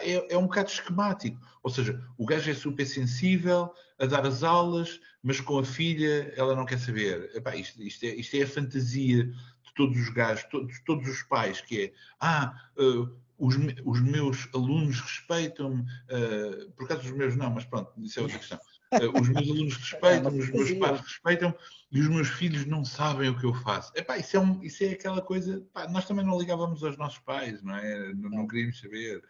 É, 0.03 0.35
é 0.35 0.39
um 0.39 0.43
bocado 0.43 0.69
esquemático. 0.71 1.41
Ou 1.62 1.71
seja, 1.71 2.03
o 2.19 2.27
gajo 2.27 2.51
é 2.51 2.55
super 2.55 2.87
sensível 2.87 3.73
a 3.99 4.05
dar 4.05 4.27
as 4.27 4.43
aulas, 4.43 5.01
mas 5.23 5.41
com 5.41 5.59
a 5.59 5.64
filha 5.64 6.33
ela 6.37 6.55
não 6.55 6.66
quer 6.66 6.79
saber. 6.79 7.31
Epá, 7.35 7.57
isto, 7.57 7.83
isto 7.83 8.05
é, 8.05 8.14
isto 8.14 8.35
é 8.37 8.43
a 8.43 8.47
fantasia 8.47 9.31
todos 9.79 9.97
os 9.97 10.09
gajos, 10.11 10.45
todos, 10.51 10.81
todos 10.85 11.09
os 11.09 11.22
pais, 11.22 11.61
que 11.61 11.85
é 11.85 11.93
ah, 12.20 12.53
eh, 12.76 13.09
os, 13.39 13.57
me- 13.57 13.76
os 13.85 14.01
meus 14.01 14.49
alunos 14.53 15.01
respeitam-me, 15.01 15.85
eh, 16.09 16.66
por 16.76 16.85
acaso 16.85 17.03
os 17.07 17.12
meus 17.12 17.37
não, 17.37 17.51
mas 17.51 17.64
pronto, 17.64 17.93
isso 18.03 18.18
é 18.18 18.22
outra 18.22 18.39
questão. 18.39 18.59
Eh, 18.93 19.07
os 19.07 19.29
meus 19.29 19.49
alunos 19.49 19.76
respeitam-me, 19.79 20.41
os 20.41 20.51
meus 20.51 20.72
pais 20.72 21.01
respeitam-me 21.01 21.55
e 21.93 22.01
os 22.01 22.09
meus 22.09 22.29
filhos 22.29 22.66
não 22.66 22.85
sabem 22.85 23.29
o 23.31 23.39
que 23.39 23.47
eu 23.47 23.55
faço. 23.55 23.93
Epá, 23.95 24.18
isso, 24.18 24.37
é 24.37 24.41
um, 24.41 24.61
isso 24.64 24.83
é 24.83 24.89
aquela 24.91 25.22
coisa. 25.22 25.64
pá, 25.72 25.87
nós 25.89 26.05
também 26.07 26.24
não 26.26 26.39
ligávamos 26.39 26.83
aos 26.83 26.97
nossos 26.99 27.20
pais, 27.20 27.62
não 27.62 27.76
é? 27.76 28.12
Não, 28.14 28.29
não 28.31 28.47
queríamos 28.49 28.81
saber. 28.81 29.22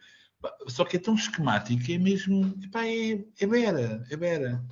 Só 0.67 0.83
que 0.85 0.95
é 0.97 0.99
tão 0.99 1.13
esquemático, 1.15 1.91
é 1.91 1.97
mesmo. 1.99 2.57
Epá, 2.63 2.85
é, 2.87 3.23
é 3.39 3.45
Bera, 3.45 4.03
é 4.09 4.17
Bera. 4.17 4.63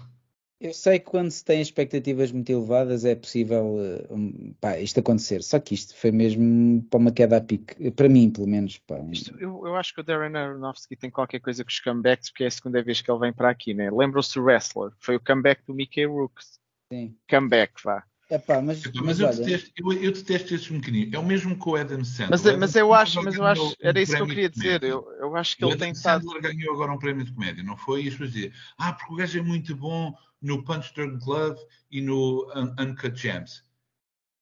Eu 0.59 0.73
sei 0.73 0.97
que 0.99 1.05
quando 1.05 1.29
se 1.29 1.45
tem 1.45 1.61
expectativas 1.61 2.31
muito 2.31 2.51
elevadas 2.51 3.05
é 3.05 3.15
possível 3.15 3.77
eh, 3.79 4.53
pá, 4.59 4.79
isto 4.79 4.99
acontecer, 4.99 5.43
só 5.43 5.59
que 5.59 5.75
isto 5.75 5.95
foi 5.95 6.11
mesmo 6.11 6.81
para 6.89 6.97
uma 6.97 7.11
queda 7.11 7.37
a 7.37 7.41
pique, 7.41 7.91
para 7.91 8.09
mim 8.09 8.31
pelo 8.31 8.47
menos. 8.47 8.79
Pá. 8.79 8.97
Isto- 9.11 9.35
eu, 9.39 9.67
eu 9.67 9.75
acho 9.75 9.93
que 9.93 10.01
o 10.01 10.03
Darren 10.03 10.35
Aronofsky 10.35 10.95
tem 10.95 11.11
qualquer 11.11 11.39
coisa 11.41 11.63
com 11.63 11.69
os 11.69 11.79
comebacks, 11.79 12.31
porque 12.31 12.43
é 12.43 12.47
a 12.47 12.51
segunda 12.51 12.81
vez 12.81 13.01
que 13.01 13.11
ele 13.11 13.19
vem 13.19 13.31
para 13.31 13.51
aqui, 13.51 13.73
né? 13.75 13.91
Lembram-se 13.91 14.33
do 14.33 14.43
Wrestler? 14.43 14.91
Foi 14.99 15.15
o 15.17 15.19
comeback 15.23 15.63
do 15.67 15.75
Mickey 15.75 16.05
Rourke. 16.05 16.41
Sim. 16.91 17.15
Comeback, 17.29 17.73
vá. 17.83 18.03
Epá, 18.29 18.61
mas, 18.61 18.85
Epá, 18.85 18.91
mas 18.95 19.05
Mas 19.05 19.19
eu 19.19 19.27
olha, 19.27 19.37
detesto, 19.37 19.71
eu, 19.77 19.93
eu 19.93 20.11
detesto 20.11 20.53
esses 20.53 20.69
mecanismos. 20.69 21.13
É 21.13 21.19
o 21.19 21.25
mesmo 21.25 21.57
com 21.57 21.71
o 21.71 21.75
Adam 21.77 22.03
Sandler. 22.03 22.29
Mas, 22.31 22.45
Adam 22.45 22.59
mas 22.59 22.75
eu 22.75 22.93
acho, 22.93 23.23
mas 23.23 23.35
eu 23.35 23.45
acho, 23.45 23.75
era 23.81 23.97
um 23.97 24.01
isso 24.01 24.15
que 24.15 24.21
eu 24.21 24.27
queria 24.27 24.49
dizer. 24.49 24.83
Eu, 24.83 25.09
eu 25.19 25.35
acho 25.35 25.55
que 25.55 25.63
O 25.63 25.67
ele 25.67 25.73
Adam 25.73 25.85
tem 25.85 25.91
estado. 25.93 26.23
Sandler 26.23 26.41
ganhou 26.41 26.73
agora 26.73 26.91
um 26.91 26.99
prémio 26.99 27.23
de 27.23 27.33
comédia, 27.33 27.63
não 27.63 27.77
foi? 27.77 28.03
E 28.03 28.07
as 28.09 28.13
pessoas 28.15 28.33
diziam, 28.33 28.51
ah, 28.77 28.91
porque 28.93 29.13
o 29.13 29.15
gajo 29.15 29.39
é 29.39 29.41
muito 29.41 29.75
bom 29.75 30.13
no 30.41 30.63
Punch 30.63 30.93
Drunk 30.93 31.23
Glove 31.23 31.59
e 31.89 32.01
no 32.01 32.45
Un- 32.53 32.75
Uncut 32.79 33.15
Gems. 33.17 33.63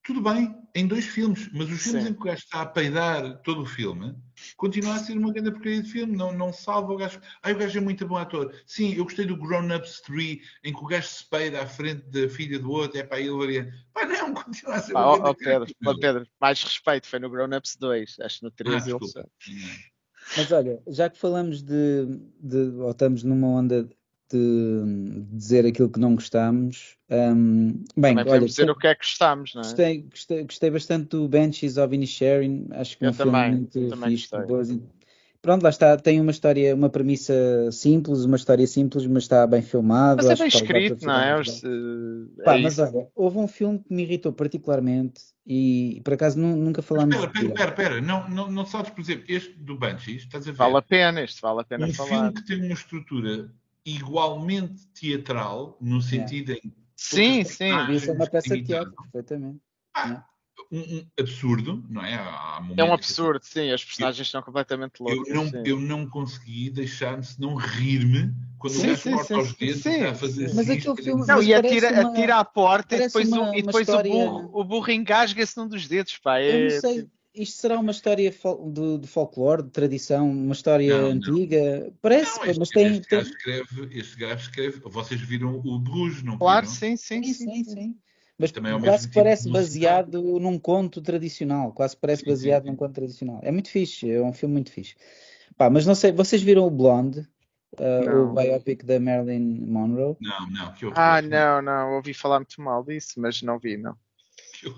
Tudo 0.03 0.21
bem, 0.21 0.55
em 0.73 0.88
dois 0.88 1.05
filmes, 1.05 1.49
mas 1.53 1.69
os 1.69 1.81
filmes 1.81 2.03
Sim. 2.03 2.09
em 2.09 2.13
que 2.13 2.21
o 2.21 2.25
gajo 2.25 2.43
está 2.43 2.61
a 2.61 2.65
peidar 2.65 3.41
todo 3.41 3.61
o 3.61 3.65
filme, 3.65 4.15
continua 4.57 4.95
a 4.95 4.99
ser 4.99 5.17
uma 5.17 5.31
grande 5.31 5.51
porcaria 5.51 5.81
de 5.81 5.91
filme, 5.91 6.15
não, 6.15 6.31
não 6.31 6.51
salva 6.51 6.93
o 6.93 6.97
gajo. 6.97 7.19
Ai, 7.41 7.53
o 7.53 7.57
gajo 7.57 7.77
é 7.77 7.81
muito 7.81 8.07
bom 8.07 8.17
ator. 8.17 8.53
Sim, 8.65 8.93
eu 8.95 9.03
gostei 9.03 9.25
do 9.25 9.37
Grown 9.37 9.75
Ups 9.75 10.01
3, 10.01 10.39
em 10.63 10.73
que 10.73 10.83
o 10.83 10.87
gajo 10.87 11.07
se 11.07 11.29
peida 11.29 11.61
à 11.61 11.67
frente 11.67 12.01
da 12.07 12.29
filha 12.29 12.59
do 12.59 12.71
outro, 12.71 12.99
é 12.99 13.03
para 13.03 13.17
a 13.17 13.21
Hillary. 13.21 13.71
Pá, 13.93 14.05
não, 14.05 14.33
continua 14.35 14.75
a 14.75 14.79
ser 14.79 14.93
uma 14.93 15.17
grande 15.17 15.29
oh, 15.29 15.35
Pedro, 15.35 15.75
oh, 15.85 15.99
Pedro, 15.99 16.27
mais 16.39 16.63
respeito, 16.63 17.07
foi 17.07 17.19
no 17.19 17.29
Grown 17.29 17.55
Ups 17.55 17.75
2, 17.77 18.19
acho 18.21 18.39
que 18.39 18.45
no 18.45 18.51
3 18.51 18.75
ah, 18.75 18.89
ele 18.89 19.25
Mas 20.37 20.51
olha, 20.51 20.81
já 20.87 21.09
que 21.09 21.17
falamos 21.17 21.61
de, 21.61 22.05
de 22.39 22.57
ou 22.79 22.91
estamos 22.91 23.23
numa 23.23 23.47
onda 23.47 23.89
de 24.36 25.21
dizer 25.31 25.65
aquilo 25.65 25.89
que 25.89 25.99
não 25.99 26.15
gostamos. 26.15 26.97
Um, 27.09 27.83
bem, 27.95 28.15
Também 28.15 28.33
olha, 28.33 28.45
dizer 28.45 28.69
o 28.69 28.75
que 28.75 28.88
é 28.88 28.95
que 28.95 29.01
gostamos, 29.01 29.53
não 29.53 29.61
é? 29.61 29.65
Gostei, 29.65 30.01
gostei, 30.01 30.43
gostei 30.43 30.69
bastante 30.69 31.09
do 31.09 31.27
Benches 31.27 31.77
of 31.77 31.93
Inisherin, 31.93 32.67
acho 32.71 32.97
que 32.97 33.05
é 33.05 33.09
um 33.09 33.13
filme 33.13 33.31
também, 33.31 33.51
muito 33.51 33.97
fixe, 33.97 34.29
Pronto, 35.45 35.61
lá 35.61 35.69
está, 35.69 35.95
tem 35.95 36.19
uma 36.19 36.31
história, 36.31 36.73
uma 36.73 36.89
premissa 36.89 37.71
simples, 37.71 38.25
uma 38.25 38.36
história 38.36 38.65
simples, 38.65 39.05
mas 39.05 39.25
está 39.25 39.45
bem 39.45 39.61
filmado. 39.61 40.23
Mas 40.25 40.31
é 40.31 40.36
bem 40.36 40.47
escrito, 40.47 41.05
não 41.05 41.13
é? 41.13 41.36
Pá, 42.43 42.57
é 42.57 42.61
mas 42.63 42.79
olha, 42.79 43.07
houve 43.13 43.38
um 43.38 43.47
filme 43.47 43.77
que 43.77 43.93
me 43.93 44.01
irritou 44.01 44.33
particularmente 44.33 45.21
e 45.45 46.01
por 46.03 46.15
acaso 46.15 46.39
nunca 46.39 46.81
falámos. 46.81 47.15
Espera, 47.15 47.45
espera, 47.45 47.69
espera, 47.69 48.01
não, 48.01 48.27
não, 48.27 48.49
não 48.49 48.65
sabes, 48.65 48.89
por 48.89 49.01
exemplo, 49.01 49.25
este 49.27 49.53
do 49.59 49.77
Banshees, 49.77 50.23
estás 50.23 50.47
a 50.47 50.51
ver? 50.51 50.57
Vale 50.57 50.77
a 50.77 50.81
pena, 50.81 51.21
este 51.21 51.39
vale 51.39 51.61
a 51.61 51.63
pena 51.63 51.86
um 51.86 51.93
falar. 51.93 52.09
Um 52.09 52.19
filme 52.21 52.33
que 52.33 52.45
tem 52.47 52.63
uma 52.63 52.73
estrutura 52.73 53.53
igualmente 53.86 54.88
teatral, 54.88 55.77
no 55.79 56.01
sentido 56.01 56.53
é. 56.53 56.55
em. 56.55 56.73
Sim, 56.95 57.43
sim. 57.43 57.91
Isso 57.91 58.09
é 58.09 58.13
uma 58.13 58.27
peça 58.27 58.55
de 58.55 58.63
teatro, 58.63 58.93
perfeitamente. 59.11 59.59
Ah, 59.93 60.25
um, 60.71 60.79
um, 60.79 61.07
absurdo, 61.19 61.83
não 61.89 62.03
é? 62.03 62.13
é 62.77 62.83
um 62.83 62.93
absurdo, 62.93 63.41
que... 63.41 63.47
sim. 63.47 63.71
As 63.71 63.83
personagens 63.83 64.33
eu, 64.33 64.41
completamente 64.41 64.99
loucas. 64.99 65.27
Eu 65.27 65.36
não, 65.36 65.65
eu 65.65 65.79
não 65.79 66.09
consegui 66.09 66.69
deixar-se 66.69 67.39
não 67.39 67.55
rir-me 67.55 68.33
quando 68.57 68.73
sim, 68.73 68.88
o 68.88 68.89
gajo 68.89 69.11
corta 69.11 69.38
os 69.38 69.53
dedos 69.53 69.81
sim, 69.81 70.03
a 70.03 70.15
fazer 70.15 70.53
Mas 70.53 70.69
assim, 70.69 70.79
aquele 70.79 71.03
filme, 71.03 71.25
não, 71.27 71.43
e 71.43 71.53
atira, 71.53 71.91
uma, 71.91 72.11
atira 72.11 72.38
à 72.38 72.45
porta 72.45 72.95
e 72.95 72.99
depois, 72.99 73.27
uma, 73.27 73.51
o, 73.51 73.55
e 73.55 73.61
depois 73.61 73.88
história... 73.88 74.11
o 74.11 74.13
burro, 74.13 74.49
o 74.53 74.63
burro 74.63 74.91
engasga-se 74.91 75.57
num 75.57 75.67
dos 75.67 75.88
dedos, 75.88 76.17
pá. 76.17 76.39
É, 76.39 76.67
eu 76.67 76.73
não 76.73 76.81
sei, 76.81 76.95
tipo 77.03 77.14
isto 77.36 77.61
será 77.61 77.79
uma 77.79 77.91
história 77.91 78.31
de, 78.31 78.97
de 78.99 79.07
folclore, 79.07 79.63
de 79.63 79.69
tradição, 79.69 80.29
uma 80.29 80.53
história 80.53 81.01
não, 81.01 81.09
antiga? 81.09 81.81
Não. 81.81 81.93
Parece, 82.01 82.39
não, 82.39 82.45
este, 82.45 82.59
mas 82.59 82.69
tem. 82.69 82.88
Este, 82.88 83.07
tem... 83.07 83.19
Gajo 83.19 83.29
escreve, 83.31 83.99
este 83.99 84.17
gajo 84.17 84.41
escreve. 84.41 84.79
Vocês 84.86 85.21
viram 85.21 85.61
o 85.63 85.79
Bruges, 85.79 86.23
não 86.23 86.38
Claro, 86.38 86.65
viram? 86.65 86.79
sim, 86.79 86.97
sim, 86.97 87.23
sim. 87.23 87.33
sim, 87.33 87.63
sim. 87.63 87.95
Mas 88.38 88.51
Também 88.51 88.75
é 88.75 88.79
quase 88.79 89.03
tipo 89.03 89.15
parece 89.15 89.49
baseado 89.49 90.21
num 90.39 90.59
conto 90.59 91.01
tradicional. 91.01 91.71
Quase 91.71 91.95
parece 91.95 92.23
sim, 92.23 92.29
baseado 92.29 92.63
sim, 92.63 92.69
num 92.69 92.75
conto 92.75 92.93
tradicional. 92.93 93.39
É 93.41 93.51
muito 93.51 93.69
fixe, 93.69 94.11
é 94.11 94.21
um 94.21 94.33
filme 94.33 94.53
muito 94.53 94.71
fixe. 94.71 94.95
Pá, 95.57 95.69
mas 95.69 95.86
não 95.86 95.95
sei, 95.95 96.11
vocês 96.11 96.41
viram 96.41 96.65
o 96.65 96.71
Blonde? 96.71 97.27
Uh, 97.79 98.31
o 98.31 98.33
biopic 98.33 98.86
da 98.86 98.99
Marilyn 98.99 99.65
Monroe? 99.65 100.15
Não, 100.21 100.49
não. 100.49 100.71
Que 100.73 100.86
ah, 100.95 101.21
não, 101.21 101.61
não. 101.61 101.95
Ouvi 101.95 102.13
falar 102.13 102.39
muito 102.39 102.61
mal 102.61 102.83
disso, 102.83 103.19
mas 103.19 103.41
não 103.41 103.59
vi, 103.59 103.77
não. 103.77 103.97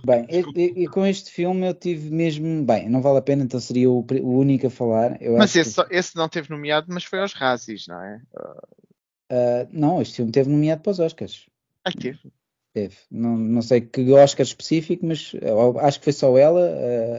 Bem, 0.06 0.26
e, 0.56 0.88
com 0.88 1.06
este 1.06 1.32
filme 1.32 1.68
eu 1.68 1.74
tive 1.74 2.10
mesmo. 2.10 2.66
Bem, 2.66 2.90
não 2.90 3.02
vale 3.02 3.20
a 3.20 3.22
pena, 3.22 3.44
então 3.44 3.60
seria 3.60 3.90
o, 3.90 4.00
o 4.00 4.38
único 4.38 4.68
a 4.68 4.70
falar. 4.70 5.22
Eu 5.22 5.38
mas 5.38 5.56
esse, 5.56 5.84
que... 5.84 5.96
esse, 5.96 6.16
não 6.16 6.28
teve 6.28 6.50
nomeado, 6.50 6.88
mas 6.90 7.04
foi 7.04 7.20
aos 7.20 7.34
Razzies, 7.34 7.88
não 7.88 8.02
é? 8.02 8.22
Uh, 9.32 9.68
não, 9.72 10.02
este 10.02 10.16
filme 10.16 10.32
teve 10.32 10.50
nomeado 10.50 10.82
para 10.82 10.92
os 10.92 11.00
Oscars. 11.00 11.48
Ah, 11.84 11.92
teve. 11.92 12.20
Teve. 12.74 12.96
Não, 13.10 13.38
não 13.38 13.62
sei 13.62 13.82
que 13.82 14.12
Oscar 14.12 14.46
específico, 14.46 15.06
mas 15.06 15.34
acho 15.82 16.00
que 16.00 16.04
foi 16.04 16.14
só 16.14 16.38
ela, 16.38 16.62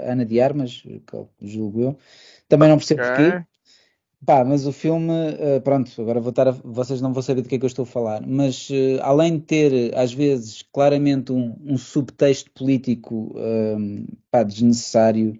a 0.06 0.12
Ana 0.12 0.24
de 0.24 0.40
Armas, 0.40 0.82
julgo 1.40 1.80
eu. 1.80 1.98
Também 2.48 2.68
não 2.68 2.76
percebo 2.76 3.02
okay. 3.02 3.30
porquê. 3.30 3.46
Pá, 4.26 4.44
mas 4.44 4.66
o 4.66 4.72
filme, 4.72 5.12
uh, 5.12 5.60
pronto, 5.62 5.90
agora 6.02 6.20
vou 6.20 6.30
estar 6.30 6.48
a, 6.48 6.50
vocês 6.50 7.00
não 7.00 7.12
vão 7.12 7.22
saber 7.22 7.42
do 7.42 7.48
que 7.48 7.54
é 7.54 7.58
que 7.58 7.64
eu 7.64 7.68
estou 7.68 7.84
a 7.84 7.86
falar, 7.86 8.26
mas 8.26 8.68
uh, 8.68 9.00
além 9.00 9.38
de 9.38 9.44
ter, 9.44 9.96
às 9.96 10.12
vezes, 10.12 10.62
claramente 10.72 11.32
um, 11.32 11.56
um 11.64 11.78
subtexto 11.78 12.50
político 12.50 13.32
uh, 13.36 14.18
pá, 14.30 14.42
desnecessário 14.42 15.38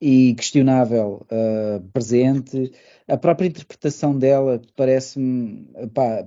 e 0.00 0.34
questionável 0.34 1.26
uh, 1.26 1.80
presente, 1.92 2.72
a 3.08 3.16
própria 3.16 3.48
interpretação 3.48 4.16
dela 4.16 4.62
parece-me 4.76 5.68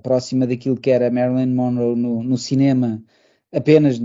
próxima 0.03 0.45
daquilo 0.45 0.77
que 0.79 0.91
era 0.91 1.09
Marilyn 1.09 1.53
Monroe 1.55 1.95
no, 1.95 2.21
no 2.21 2.37
cinema, 2.37 3.01
apenas 3.51 3.99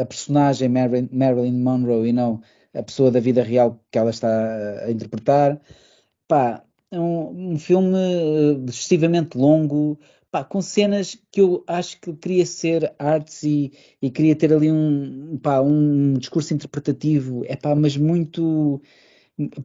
a 0.00 0.04
personagem 0.06 0.68
Marilyn, 0.68 1.08
Marilyn 1.12 1.62
Monroe 1.62 2.08
e 2.08 2.12
não 2.12 2.40
a 2.74 2.82
pessoa 2.82 3.10
da 3.10 3.20
vida 3.20 3.42
real 3.42 3.80
que 3.90 3.98
ela 3.98 4.10
está 4.10 4.28
a 4.84 4.90
interpretar. 4.90 5.60
Pá, 6.28 6.65
é 6.90 6.98
um, 7.00 7.52
um 7.52 7.58
filme 7.58 7.96
eh, 7.96 8.64
excessivamente 8.68 9.36
longo, 9.36 9.98
pá, 10.30 10.44
com 10.44 10.60
cenas 10.60 11.18
que 11.30 11.40
eu 11.40 11.64
acho 11.66 12.00
que 12.00 12.12
queria 12.14 12.46
ser 12.46 12.94
artes 12.98 13.42
e, 13.42 13.72
e 14.00 14.10
queria 14.10 14.36
ter 14.36 14.52
ali 14.52 14.70
um, 14.70 15.38
pá, 15.38 15.60
um 15.60 16.14
discurso 16.14 16.54
interpretativo, 16.54 17.44
é 17.46 17.56
pá, 17.56 17.74
mas 17.74 17.96
muito, 17.96 18.80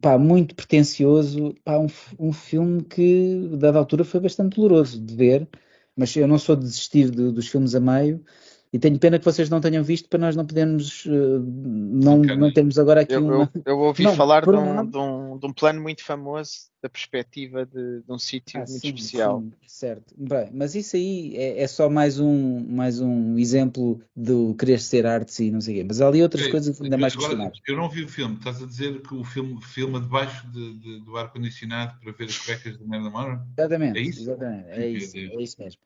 pá, 0.00 0.18
muito 0.18 0.54
pretencioso, 0.54 1.54
pá, 1.64 1.78
um, 1.78 1.86
um 2.18 2.32
filme 2.32 2.82
que, 2.84 3.48
dada 3.58 3.78
altura, 3.78 4.04
foi 4.04 4.20
bastante 4.20 4.56
doloroso 4.56 5.00
de 5.00 5.14
ver, 5.14 5.48
mas 5.96 6.14
eu 6.16 6.26
não 6.28 6.38
sou 6.38 6.56
de 6.56 6.62
desistir 6.62 7.10
de, 7.10 7.30
dos 7.32 7.48
filmes 7.48 7.74
a 7.74 7.80
meio, 7.80 8.24
e 8.72 8.78
tenho 8.78 8.98
pena 8.98 9.18
que 9.18 9.24
vocês 9.24 9.50
não 9.50 9.60
tenham 9.60 9.84
visto 9.84 10.08
para 10.08 10.18
nós 10.18 10.34
não 10.34 10.46
podermos, 10.46 11.04
uh, 11.04 11.44
não, 11.44 12.16
não 12.18 12.50
temos 12.50 12.78
agora 12.78 13.02
aqui 13.02 13.12
eu, 13.12 13.22
uma... 13.22 13.50
Eu, 13.54 13.62
eu 13.66 13.78
ouvi 13.80 14.02
não, 14.02 14.14
falar 14.14 14.44
de 14.44 14.50
um, 14.50 14.86
de, 14.86 14.96
um, 14.96 15.38
de 15.38 15.46
um, 15.46 15.52
plano 15.52 15.82
muito 15.82 16.02
famoso 16.02 16.72
da 16.82 16.88
perspectiva 16.88 17.66
de, 17.66 18.00
de 18.00 18.10
um 18.10 18.18
sítio 18.18 18.58
ah, 18.58 18.64
muito 18.66 18.80
sim, 18.80 18.88
especial. 18.88 19.40
Sim, 19.42 19.52
certo. 19.66 20.14
Bem, 20.16 20.48
mas 20.54 20.74
isso 20.74 20.96
aí 20.96 21.36
é, 21.36 21.62
é, 21.62 21.66
só 21.66 21.90
mais 21.90 22.18
um, 22.18 22.64
mais 22.66 22.98
um 22.98 23.38
exemplo 23.38 24.00
do 24.16 24.54
querer 24.54 24.80
ser 24.80 25.04
arte 25.04 25.44
e 25.44 25.50
não 25.50 25.60
sei 25.60 25.74
o 25.74 25.78
quê. 25.78 25.84
Mas 25.88 26.00
há 26.00 26.08
ali 26.08 26.22
outras 26.22 26.46
coisas 26.46 26.80
ainda 26.80 26.96
mais 26.96 27.14
questionáveis. 27.14 27.60
Eu 27.68 27.76
não 27.76 27.90
vi 27.90 28.04
o 28.04 28.08
filme. 28.08 28.36
Estás 28.36 28.62
a 28.62 28.66
dizer 28.66 29.02
que 29.02 29.14
o 29.14 29.22
filme 29.22 29.60
filma 29.62 30.00
debaixo 30.00 30.46
de, 30.50 30.78
de, 30.78 31.00
do 31.00 31.14
ar-condicionado 31.18 32.00
para 32.00 32.12
ver 32.12 32.24
as 32.24 32.38
cuecas 32.38 32.78
de 32.78 32.84
Merda 32.88 33.10
Mara? 33.10 33.46
Exatamente. 33.58 33.98
É 33.98 34.02
isso? 34.02 34.22
Exatamente. 34.22 34.68
É 34.70 34.88
isso, 34.88 35.16
é 35.18 35.42
isso 35.42 35.56
mesmo. 35.60 35.80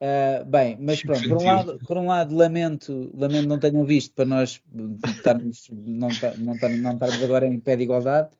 Uh, 0.00 0.44
bem, 0.44 0.76
mas 0.80 1.02
pronto, 1.02 1.28
por 1.28 1.38
um, 1.38 1.44
lado, 1.44 1.78
por 1.84 1.96
um 1.96 2.06
lado 2.06 2.36
lamento, 2.36 3.10
lamento 3.14 3.48
não 3.48 3.58
tenham 3.58 3.84
visto 3.84 4.14
para 4.14 4.24
nós 4.24 4.62
estarmos, 5.04 5.68
não, 5.72 6.08
não, 6.38 6.54
não 6.54 6.92
estarmos 6.92 7.22
agora 7.22 7.46
em 7.46 7.58
pé 7.58 7.76
de 7.76 7.82
igualdade. 7.82 8.30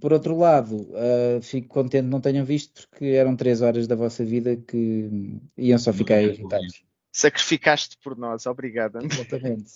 Por 0.00 0.12
outro 0.12 0.38
lado, 0.38 0.76
uh, 0.76 1.42
fico 1.42 1.66
contente 1.66 2.06
não 2.06 2.20
tenham 2.20 2.44
visto 2.44 2.88
porque 2.88 3.06
eram 3.06 3.34
três 3.34 3.62
horas 3.62 3.88
da 3.88 3.96
vossa 3.96 4.24
vida 4.24 4.56
que 4.56 5.40
iam 5.56 5.78
só 5.78 5.92
ficar 5.92 6.22
irritados. 6.22 6.84
Sacrificaste 7.10 7.98
por 8.00 8.16
nós, 8.16 8.46
obrigado. 8.46 9.00
Exatamente. 9.02 9.72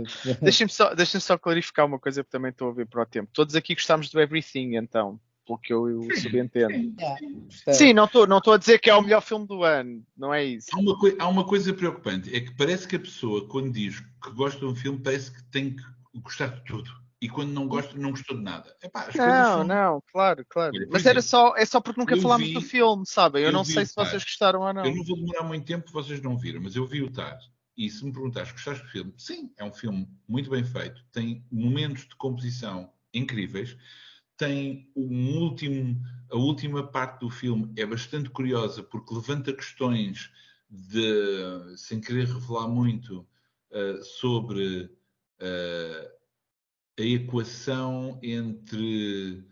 Deixem-me 0.40 0.72
só, 0.72 0.94
deixem 0.94 1.20
só 1.20 1.36
clarificar 1.36 1.84
uma 1.84 1.98
coisa 1.98 2.24
que 2.24 2.30
também 2.30 2.50
estou 2.50 2.70
a 2.70 2.72
ver 2.72 2.86
para 2.86 3.02
o 3.02 3.06
tempo. 3.06 3.28
Todos 3.34 3.54
aqui 3.54 3.74
gostamos 3.74 4.08
do 4.08 4.18
Everything, 4.18 4.76
então 4.76 5.20
pelo 5.46 5.58
que 5.58 5.72
eu, 5.72 5.88
eu 5.88 6.16
subentendo. 6.16 6.94
Sim, 7.50 7.72
sim 7.72 7.92
não 7.92 8.04
estou 8.04 8.26
não 8.26 8.40
a 8.44 8.56
dizer 8.56 8.78
que 8.80 8.90
é 8.90 8.94
o 8.94 9.00
melhor 9.00 9.22
filme 9.22 9.46
do 9.46 9.62
ano, 9.62 10.04
não 10.16 10.34
é 10.34 10.44
isso. 10.44 10.68
Há 10.72 10.78
uma, 10.78 10.96
há 11.18 11.28
uma, 11.28 11.46
coisa 11.46 11.72
preocupante, 11.72 12.34
é 12.34 12.40
que 12.40 12.54
parece 12.56 12.86
que 12.86 12.96
a 12.96 13.00
pessoa, 13.00 13.48
quando 13.48 13.72
diz 13.72 14.00
que 14.00 14.30
gosta 14.32 14.58
de 14.58 14.66
um 14.66 14.74
filme, 14.74 14.98
parece 14.98 15.32
que 15.32 15.42
tem 15.44 15.76
que 15.76 15.82
gostar 16.16 16.48
de 16.48 16.64
tudo. 16.64 16.90
E 17.20 17.30
quando 17.30 17.50
não 17.50 17.66
gosta, 17.66 17.96
não 17.96 18.10
gostou 18.10 18.36
de 18.36 18.42
nada. 18.42 18.76
Epá, 18.82 19.08
não, 19.14 19.14
são... 19.14 19.64
não, 19.64 20.02
claro, 20.12 20.44
claro. 20.50 20.72
Olha, 20.74 20.86
Mas 20.90 21.06
era 21.06 21.22
só, 21.22 21.56
é 21.56 21.64
só 21.64 21.80
porque 21.80 21.98
nunca 21.98 22.16
falámos 22.16 22.48
vi, 22.48 22.54
do 22.54 22.60
filme, 22.60 23.06
sabem? 23.06 23.42
Eu, 23.42 23.48
eu 23.48 23.52
não 23.52 23.64
sei 23.64 23.86
se 23.86 23.94
vocês 23.96 24.22
gostaram 24.22 24.60
ou 24.60 24.72
não. 24.72 24.84
Eu 24.84 24.94
não 24.94 25.02
vou 25.02 25.16
demorar 25.16 25.42
muito 25.42 25.64
tempo, 25.64 25.90
vocês 25.90 26.20
não 26.20 26.36
viram, 26.36 26.60
mas 26.60 26.76
eu 26.76 26.86
vi 26.86 27.02
o 27.02 27.10
TAR. 27.10 27.38
E 27.76 27.88
se 27.88 28.04
me 28.04 28.12
perguntares, 28.12 28.52
gostaste 28.52 28.84
do 28.84 28.90
filme? 28.90 29.14
Sim, 29.16 29.50
é 29.56 29.64
um 29.64 29.72
filme 29.72 30.08
muito 30.28 30.50
bem 30.50 30.64
feito, 30.64 31.02
tem 31.10 31.44
momentos 31.50 32.06
de 32.06 32.16
composição 32.16 32.90
incríveis 33.12 33.76
tem 34.36 34.90
um 34.94 35.38
último, 35.38 36.00
a 36.30 36.36
última 36.36 36.86
parte 36.86 37.20
do 37.20 37.30
filme 37.30 37.72
é 37.76 37.86
bastante 37.86 38.30
curiosa 38.30 38.82
porque 38.82 39.14
levanta 39.14 39.52
questões 39.52 40.30
de, 40.68 41.76
sem 41.76 42.00
querer 42.00 42.26
revelar 42.26 42.68
muito, 42.68 43.26
uh, 43.70 44.02
sobre 44.04 44.84
uh, 45.40 46.16
a 46.98 47.02
equação 47.02 48.18
entre 48.22 49.44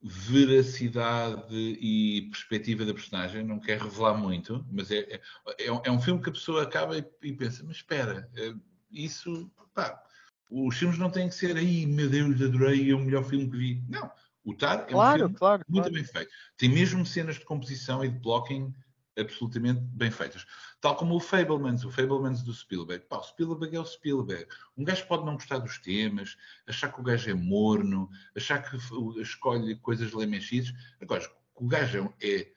veracidade 0.00 1.54
e 1.54 2.28
perspectiva 2.30 2.84
da 2.84 2.94
personagem. 2.94 3.44
Não 3.44 3.60
quero 3.60 3.84
revelar 3.84 4.14
muito, 4.14 4.64
mas 4.70 4.90
é, 4.90 5.20
é, 5.58 5.66
é 5.66 5.90
um 5.90 6.00
filme 6.00 6.22
que 6.22 6.30
a 6.30 6.32
pessoa 6.32 6.62
acaba 6.62 6.96
e, 6.96 7.04
e 7.22 7.32
pensa, 7.32 7.62
mas 7.64 7.76
espera, 7.76 8.30
eh, 8.36 8.54
isso, 8.90 9.50
pá, 9.74 10.02
os 10.50 10.76
filmes 10.76 10.98
não 10.98 11.10
têm 11.10 11.28
que 11.28 11.34
ser 11.34 11.56
aí, 11.56 11.86
meu 11.86 12.08
Deus, 12.08 12.40
adorei, 12.40 12.90
é 12.90 12.94
o 12.94 13.00
melhor 13.00 13.24
filme 13.24 13.50
que 13.50 13.56
vi. 13.56 13.84
Não. 13.88 14.10
O 14.44 14.54
Tar 14.54 14.86
é 14.88 14.92
claro, 14.92 15.16
um 15.16 15.18
filme 15.24 15.34
claro, 15.34 15.64
muito 15.68 15.84
claro. 15.84 15.94
bem 15.94 16.04
feito. 16.04 16.30
Tem 16.56 16.68
mesmo 16.70 17.04
cenas 17.04 17.36
de 17.36 17.44
composição 17.44 18.04
e 18.04 18.08
de 18.08 18.18
blocking 18.18 18.74
absolutamente 19.18 19.80
bem 19.80 20.10
feitas. 20.10 20.46
Tal 20.80 20.96
como 20.96 21.16
o 21.16 21.20
Fablemans, 21.20 21.84
o 21.84 21.90
Fablemans 21.90 22.42
do 22.42 22.54
Spielberg. 22.54 23.04
Pá, 23.06 23.18
o 23.18 23.22
Spielberg 23.24 23.76
é 23.76 23.80
o 23.80 23.84
Spielberg. 23.84 24.46
Um 24.76 24.84
gajo 24.84 25.06
pode 25.06 25.26
não 25.26 25.34
gostar 25.34 25.58
dos 25.58 25.78
temas, 25.78 26.36
achar 26.66 26.92
que 26.92 27.00
o 27.00 27.02
gajo 27.02 27.28
é 27.28 27.34
morno, 27.34 28.08
achar 28.36 28.62
que 28.62 28.76
escolhe 29.20 29.74
coisas 29.76 30.12
lemechidas. 30.12 30.72
Agora, 31.00 31.28
o 31.54 31.66
gajo 31.66 32.14
é, 32.22 32.48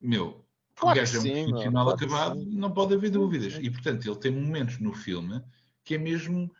meu, 0.00 0.46
claro 0.76 0.98
o 0.98 1.00
gajo 1.00 1.16
é 1.16 1.20
um 1.20 1.50
profissional 1.50 1.84
claro 1.84 1.98
acabado, 1.98 2.46
não 2.46 2.72
pode 2.72 2.94
haver 2.94 3.10
dúvidas. 3.10 3.58
E, 3.60 3.68
portanto, 3.68 4.06
ele 4.08 4.16
tem 4.16 4.30
momentos 4.30 4.78
no 4.78 4.94
filme 4.94 5.42
que 5.84 5.94
é 5.94 5.98
mesmo 5.98 6.50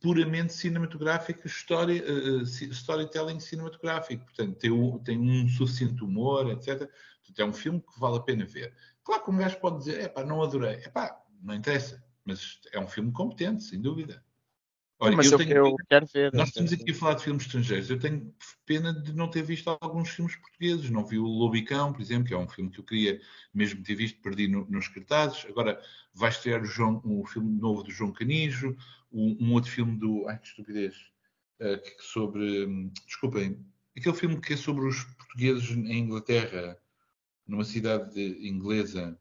puramente 0.00 0.52
cinematográfico, 0.52 1.46
uh, 1.46 2.42
storytelling 2.42 3.40
cinematográfico. 3.40 4.24
Portanto, 4.24 4.56
tem, 4.58 4.98
tem, 5.04 5.18
um 5.18 5.48
suficiente 5.48 6.02
humor, 6.02 6.50
etc. 6.50 6.78
Portanto, 6.78 7.38
é 7.38 7.44
um 7.44 7.52
filme 7.52 7.80
que 7.80 7.98
vale 7.98 8.16
a 8.18 8.20
pena 8.20 8.44
ver. 8.46 8.74
Claro 9.02 9.24
que 9.24 9.30
um 9.30 9.38
gajo 9.38 9.58
pode 9.58 9.78
dizer, 9.78 10.00
é 10.00 10.08
pá, 10.08 10.24
não 10.24 10.42
adorei. 10.42 10.76
É 10.84 10.88
pá, 10.88 11.20
não 11.42 11.54
interessa. 11.54 12.02
Mas 12.24 12.60
é 12.72 12.78
um 12.78 12.86
filme 12.86 13.10
competente, 13.12 13.64
sem 13.64 13.80
dúvida. 13.80 14.22
Olha, 15.00 15.16
mas 15.16 15.30
eu, 15.30 15.40
eu, 15.40 15.66
eu 15.66 15.76
quero 15.88 16.06
ver. 16.06 16.32
Nós 16.32 16.48
estamos 16.48 16.72
aqui 16.72 16.90
a 16.90 16.94
falar 16.94 17.14
de 17.14 17.22
filmes 17.22 17.44
estrangeiros. 17.44 17.88
Eu 17.88 18.00
tenho 18.00 18.34
pena 18.66 18.92
de 18.92 19.12
não 19.12 19.30
ter 19.30 19.42
visto 19.42 19.68
alguns 19.80 20.08
filmes 20.10 20.34
portugueses. 20.34 20.90
Não 20.90 21.06
vi 21.06 21.18
o 21.18 21.24
Lobicão, 21.24 21.92
por 21.92 22.02
exemplo, 22.02 22.26
que 22.26 22.34
é 22.34 22.38
um 22.38 22.48
filme 22.48 22.70
que 22.70 22.80
eu 22.80 22.84
queria 22.84 23.20
mesmo 23.54 23.82
ter 23.84 23.94
visto, 23.94 24.20
perdi 24.20 24.48
no, 24.48 24.66
nos 24.68 24.88
cartazes. 24.88 25.46
Agora 25.46 25.80
vai 26.12 26.30
estrear 26.30 26.62
o, 26.62 26.64
João, 26.64 27.00
um 27.04 27.24
filme 27.24 27.60
novo 27.60 27.84
do 27.84 27.92
João 27.92 28.12
Canijo, 28.12 28.76
um, 29.12 29.36
um 29.40 29.52
outro 29.52 29.70
filme 29.70 29.96
do. 29.96 30.26
Ai, 30.28 30.38
que 30.38 30.48
estupidez! 30.48 30.96
Uh, 31.60 31.80
sobre. 32.00 32.66
Um, 32.66 32.90
desculpem, 33.06 33.64
aquele 33.96 34.16
filme 34.16 34.40
que 34.40 34.54
é 34.54 34.56
sobre 34.56 34.84
os 34.84 35.04
portugueses 35.04 35.70
em 35.70 35.98
Inglaterra, 35.98 36.76
numa 37.46 37.64
cidade 37.64 38.20
inglesa. 38.20 39.16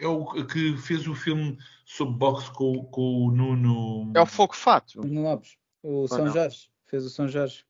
É 0.00 0.06
o 0.06 0.46
que 0.46 0.76
fez 0.78 1.06
o 1.06 1.14
filme 1.14 1.58
sobre 1.84 2.14
boxe 2.14 2.50
com, 2.52 2.84
com 2.86 3.26
o 3.26 3.30
Nuno. 3.30 4.12
É 4.16 4.20
o 4.20 4.26
Fogo 4.26 4.56
Fato. 4.56 5.00
Nuno 5.02 5.22
Lopes. 5.22 5.56
O 5.82 6.08
São 6.08 6.24
não? 6.24 6.32
Jorge. 6.32 6.70
Fez 6.86 7.04
o 7.04 7.10
São 7.10 7.28
Jorge. 7.28 7.64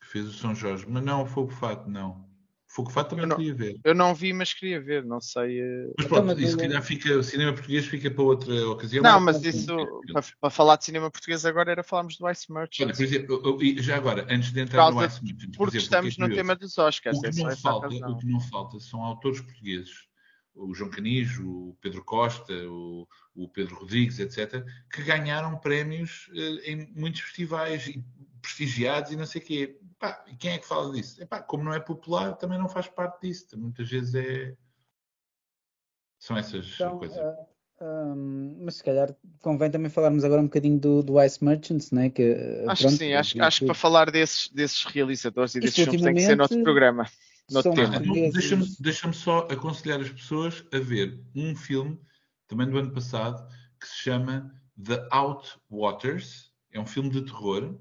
Fez 0.00 0.26
o 0.26 0.32
São 0.32 0.54
Jorge. 0.54 0.86
Mas 0.88 1.04
não 1.04 1.22
o 1.22 1.26
Fogo 1.26 1.50
Fato, 1.50 1.88
não. 1.90 2.24
Fogo 2.66 2.90
Fato 2.90 3.10
também 3.10 3.26
não, 3.26 3.36
queria 3.36 3.54
ver. 3.54 3.80
Eu 3.84 3.94
não 3.94 4.14
vi, 4.14 4.32
mas 4.32 4.52
queria 4.52 4.80
ver, 4.80 5.04
não 5.04 5.20
sei. 5.20 5.60
Eh, 5.60 5.92
mas 5.96 6.06
pronto, 6.08 6.32
então, 6.32 6.42
isso 6.42 6.56
calhar 6.56 6.82
fica, 6.82 7.16
o 7.16 7.22
cinema 7.22 7.52
português 7.52 7.86
fica 7.86 8.10
para 8.10 8.24
outra 8.24 8.68
ocasião. 8.68 9.02
Não, 9.02 9.20
mas 9.20 9.44
isso, 9.44 9.76
para, 10.12 10.24
para, 10.40 10.50
falar 10.50 10.76
de 10.76 10.86
cinema 10.86 11.08
português 11.08 11.46
agora 11.46 11.70
era 11.70 11.84
falarmos 11.84 12.16
do 12.16 12.28
Ice 12.28 12.50
Merchant. 12.52 12.86
Olha, 12.86 12.96
por 12.96 13.02
exemplo, 13.04 13.58
já 13.78 13.96
agora, 13.96 14.26
antes 14.28 14.50
de 14.50 14.60
entrar 14.60 14.90
no 14.90 15.04
Ice 15.04 15.22
Merchant. 15.22 15.56
Por 15.56 15.66
porque 15.66 15.76
exemplo, 15.76 16.08
estamos 16.08 16.18
no 16.18 16.34
tema 16.34 16.56
dos 16.56 16.76
Oscars. 16.76 17.18
O 17.18 17.20
que, 17.20 17.26
é 17.28 17.30
não 17.44 17.56
falta, 17.56 17.86
o 17.86 18.18
que 18.18 18.26
não 18.26 18.40
falta 18.40 18.80
são 18.80 19.02
autores 19.04 19.40
portugueses 19.40 20.08
o 20.54 20.74
João 20.74 20.90
Canijo, 20.90 21.48
o 21.48 21.76
Pedro 21.80 22.04
Costa, 22.04 22.52
o, 22.68 23.08
o, 23.34 23.48
Pedro 23.48 23.74
Rodrigues, 23.76 24.18
etc., 24.18 24.64
que 24.92 25.02
ganharam 25.02 25.58
prémios 25.58 26.30
eh, 26.32 26.72
em 26.72 26.92
muitos 26.94 27.22
festivais 27.22 27.92
prestigiados 28.40 29.10
e 29.10 29.16
não 29.16 29.26
sei 29.26 29.40
o 29.40 29.44
quê. 29.44 29.78
Pá, 29.98 30.24
e 30.28 30.36
quem 30.36 30.52
é 30.52 30.58
que 30.58 30.66
fala 30.66 30.92
disso? 30.92 31.22
Epá, 31.22 31.42
como 31.42 31.64
não 31.64 31.72
é 31.72 31.80
popular, 31.80 32.34
também 32.36 32.58
não 32.58 32.68
faz 32.68 32.86
parte 32.86 33.26
disso. 33.26 33.58
Muitas 33.58 33.88
vezes 33.88 34.14
é. 34.14 34.54
São 36.18 36.36
essas 36.36 36.72
então, 36.74 36.98
coisas. 36.98 37.18
Uh, 37.18 37.54
um, 37.84 38.56
mas 38.60 38.76
se 38.76 38.84
calhar 38.84 39.14
convém 39.40 39.70
também 39.70 39.90
falarmos 39.90 40.24
agora 40.24 40.40
um 40.40 40.44
bocadinho 40.46 40.78
do, 40.78 41.02
do 41.02 41.22
Ice 41.22 41.44
Merchants, 41.44 41.90
né? 41.90 42.08
que 42.08 42.32
uh, 42.32 42.70
Acho 42.70 42.82
pronto, 42.82 42.98
que 42.98 43.04
sim, 43.04 43.12
acho, 43.12 43.42
acho 43.42 43.60
que 43.60 43.66
para 43.66 43.74
falar 43.74 44.10
desses, 44.10 44.48
desses 44.48 44.84
realizadores 44.84 45.54
e 45.54 45.60
desses 45.60 45.84
filmes 45.84 46.02
tem 46.02 46.14
que 46.14 46.20
ser 46.20 46.36
noutro 46.36 46.62
programa. 46.62 47.06
Deixa-me 48.32 48.66
deixa 48.80 49.12
só 49.12 49.40
aconselhar 49.50 50.00
as 50.00 50.10
pessoas 50.10 50.64
a 50.72 50.78
ver 50.78 51.22
um 51.34 51.54
filme, 51.54 52.00
também 52.46 52.68
do 52.68 52.78
ano 52.78 52.92
passado, 52.92 53.46
que 53.78 53.86
se 53.86 53.96
chama 53.96 54.54
The 54.82 55.06
Outwaters. 55.10 56.52
É 56.70 56.80
um 56.80 56.86
filme 56.86 57.10
de 57.10 57.22
terror. 57.22 57.78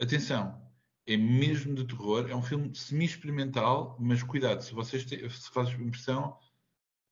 Atenção, 0.00 0.60
é 1.06 1.16
mesmo 1.16 1.74
de 1.74 1.84
terror, 1.84 2.28
é 2.28 2.34
um 2.34 2.42
filme 2.42 2.74
semi-experimental, 2.74 3.96
mas 4.00 4.22
cuidado, 4.22 4.60
se 4.62 4.74
vocês 4.74 5.04
têm, 5.04 5.28
se 5.30 5.50
faz 5.50 5.70
impressão, 5.70 6.36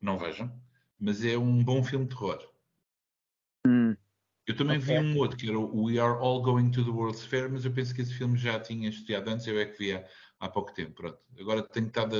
não 0.00 0.18
vejam, 0.18 0.52
mas 0.98 1.24
é 1.24 1.38
um 1.38 1.62
bom 1.62 1.82
filme 1.82 2.06
de 2.06 2.14
terror. 2.14 2.38
Hum. 3.66 3.96
Eu 4.46 4.56
também 4.56 4.78
okay. 4.78 5.00
vi 5.00 5.06
um 5.06 5.16
outro 5.16 5.38
que 5.38 5.48
era 5.48 5.58
o 5.58 5.84
We 5.84 5.98
Are 5.98 6.18
All 6.18 6.42
Going 6.42 6.70
to 6.72 6.84
the 6.84 6.90
World's 6.90 7.24
Fair, 7.24 7.50
mas 7.50 7.64
eu 7.64 7.72
penso 7.72 7.94
que 7.94 8.02
esse 8.02 8.12
filme 8.12 8.36
já 8.36 8.60
tinha 8.60 8.90
estreado 8.90 9.30
antes, 9.30 9.46
eu 9.46 9.58
é 9.58 9.64
que 9.64 9.78
vi 9.78 10.04
há, 10.44 10.48
pouco 10.48 10.72
tempo. 10.72 10.92
Pronto. 10.94 11.18
Agora 11.38 11.62
tenho 11.62 11.86
estado 11.86 12.16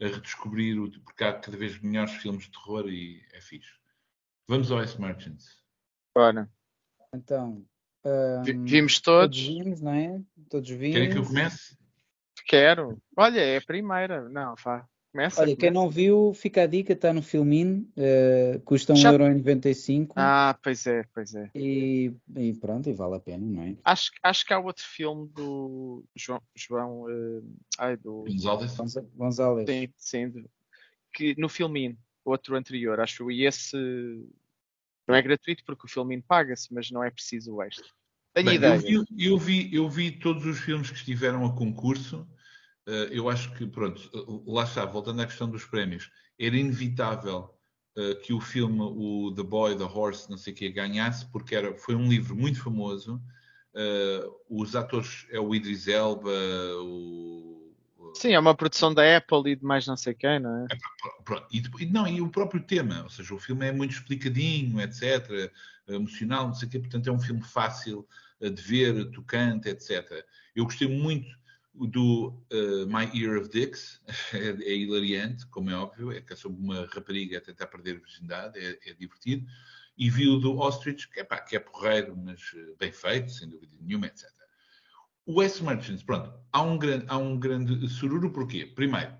a, 0.00 0.04
a 0.04 0.08
redescobrir, 0.08 0.78
o, 0.80 0.90
porque 1.02 1.24
há 1.24 1.32
cada 1.32 1.56
vez 1.56 1.80
melhores 1.80 2.12
filmes 2.14 2.44
de 2.44 2.50
terror 2.52 2.88
e 2.88 3.22
é 3.32 3.40
fixe. 3.40 3.72
Vamos 4.48 4.70
ao 4.70 4.80
S-Merchants. 4.80 5.62
Bora. 6.14 6.50
Então, 7.14 7.64
um, 8.04 8.64
vimos 8.64 9.00
todos. 9.00 9.38
Todos 9.38 9.64
vimos, 9.64 9.80
não 9.80 9.92
é? 9.92 10.20
Todos 10.50 10.68
vimos. 10.68 10.94
Querem 10.94 11.10
que 11.10 11.18
eu 11.18 11.26
comece? 11.26 11.76
Quero. 12.46 13.00
Olha, 13.16 13.40
é 13.40 13.58
a 13.58 13.62
primeira. 13.62 14.28
Não, 14.28 14.54
vá. 14.56 14.88
Começa. 15.12 15.42
Olha, 15.42 15.48
começa. 15.48 15.60
quem 15.60 15.70
não 15.70 15.90
viu, 15.90 16.32
fica 16.34 16.62
a 16.62 16.66
dica, 16.66 16.94
está 16.94 17.12
no 17.12 17.20
Filmin, 17.22 17.86
uh, 17.96 18.58
custa 18.60 18.94
1,95€. 18.94 20.12
Ah, 20.16 20.58
pois 20.62 20.86
é, 20.86 21.04
pois 21.12 21.34
é. 21.34 21.50
E, 21.54 22.10
e, 22.34 22.54
pronto, 22.54 22.88
e 22.88 22.94
vale 22.94 23.16
a 23.16 23.20
pena, 23.20 23.46
não 23.46 23.62
é? 23.62 23.76
Acho, 23.84 24.10
acho 24.22 24.46
que 24.46 24.54
há 24.54 24.58
outro 24.58 24.84
filme 24.84 25.28
do 25.28 26.02
João, 26.16 26.42
João 26.56 27.02
uh, 27.02 27.56
ai, 27.78 27.98
do 27.98 28.24
Gonzalez. 28.24 28.74
Gonzalez. 29.14 29.68
Sim, 29.68 29.88
sim, 29.98 30.44
que 31.12 31.34
no 31.38 31.50
Filmin, 31.50 31.94
outro 32.24 32.56
anterior, 32.56 32.98
acho, 32.98 33.30
e 33.30 33.44
esse 33.44 33.76
não 35.06 35.14
é 35.14 35.20
gratuito 35.20 35.62
porque 35.66 35.86
o 35.86 35.90
filme 35.90 36.22
paga-se, 36.22 36.72
mas 36.72 36.90
não 36.90 37.04
é 37.04 37.10
preciso 37.10 37.56
o 37.56 37.62
extra. 37.62 37.86
Tenho 38.32 38.46
Bem, 38.46 38.56
ideia. 38.56 38.74
Eu 38.76 38.80
vi, 38.80 39.26
eu, 39.26 39.38
vi, 39.38 39.74
eu 39.74 39.88
vi 39.90 40.10
todos 40.10 40.46
os 40.46 40.58
filmes 40.58 40.90
que 40.90 40.96
estiveram 40.96 41.44
a 41.44 41.54
concurso. 41.54 42.26
Uh, 42.86 43.06
eu 43.12 43.28
acho 43.28 43.52
que, 43.54 43.66
pronto, 43.66 44.10
lá 44.46 44.64
está, 44.64 44.84
voltando 44.84 45.22
à 45.22 45.26
questão 45.26 45.48
dos 45.48 45.64
prémios, 45.64 46.10
era 46.38 46.56
inevitável 46.56 47.54
uh, 47.96 48.16
que 48.22 48.32
o 48.32 48.40
filme, 48.40 48.80
o 48.80 49.32
The 49.34 49.42
Boy, 49.42 49.76
The 49.76 49.84
Horse, 49.84 50.30
não 50.30 50.36
sei 50.36 50.52
o 50.52 50.56
que, 50.56 50.68
ganhasse, 50.70 51.26
porque 51.30 51.54
era, 51.54 51.74
foi 51.74 51.94
um 51.94 52.08
livro 52.08 52.34
muito 52.36 52.60
famoso. 52.62 53.22
Os 54.50 54.76
atores 54.76 55.26
é 55.30 55.40
o 55.40 55.54
Idris 55.54 55.88
Elba, 55.88 56.30
o 56.82 57.52
Sim, 58.14 58.32
é 58.32 58.38
uma 58.38 58.54
produção 58.54 58.92
da 58.92 59.16
Apple 59.16 59.52
e 59.52 59.56
de 59.56 59.64
mais 59.64 59.86
não 59.86 59.96
sei 59.96 60.14
quem, 60.14 60.38
não 60.38 60.64
é? 60.64 60.66
e, 61.50 61.86
não, 61.86 62.06
e 62.06 62.20
o 62.20 62.28
próprio 62.28 62.62
tema, 62.62 63.02
ou 63.02 63.08
seja, 63.08 63.34
o 63.34 63.38
filme 63.38 63.66
é 63.66 63.72
muito 63.72 63.92
explicadinho, 63.92 64.80
etc., 64.80 65.50
emocional, 65.88 66.46
não 66.46 66.54
sei 66.54 66.68
o 66.68 66.70
quê, 66.70 66.78
portanto 66.78 67.08
é 67.08 67.12
um 67.12 67.18
filme 67.18 67.42
fácil 67.42 68.06
eh, 68.40 68.50
de 68.50 68.62
ver, 68.62 69.10
tocante, 69.10 69.68
etc. 69.68 70.24
Eu 70.54 70.64
gostei 70.64 70.88
muito 70.88 71.28
do 71.74 72.28
uh, 72.52 72.86
My 72.86 73.10
Ear 73.14 73.38
of 73.38 73.48
Dicks, 73.48 74.00
é, 74.34 74.48
é, 74.48 74.76
hilariante, 74.76 75.46
como 75.46 75.70
é 75.70 75.74
óbvio, 75.74 76.12
é 76.12 76.22
é 76.28 76.36
sobre 76.36 76.60
uma 76.60 76.86
rapariga 76.86 77.38
a 77.38 77.40
tentar 77.40 77.66
perder 77.66 77.96
a 77.96 78.00
virgindade, 78.00 78.58
é, 78.58 78.90
é 78.90 78.94
divertido, 78.94 79.46
e 79.96 80.10
vi 80.10 80.28
o 80.28 80.38
do 80.38 80.58
Ostrich, 80.58 81.08
que 81.08 81.20
é, 81.20 81.24
pá, 81.24 81.40
que 81.40 81.56
é 81.56 81.60
porreiro, 81.60 82.16
mas 82.16 82.40
eh, 82.56 82.74
bem 82.78 82.90
feito, 82.90 83.30
sem 83.30 83.46
dúvida 83.48 83.76
nenhuma, 83.78 84.06
etc. 84.06 84.26
O 85.26 85.42
S 85.42 85.62
Merchants, 85.62 86.02
pronto, 86.02 86.32
há 86.50 86.62
um 86.62 86.78
grande, 86.78 87.04
há 87.08 87.18
um 87.18 87.38
grande 87.38 87.88
sururu, 87.88 88.32
porquê? 88.32 88.66
Primeiro, 88.66 89.14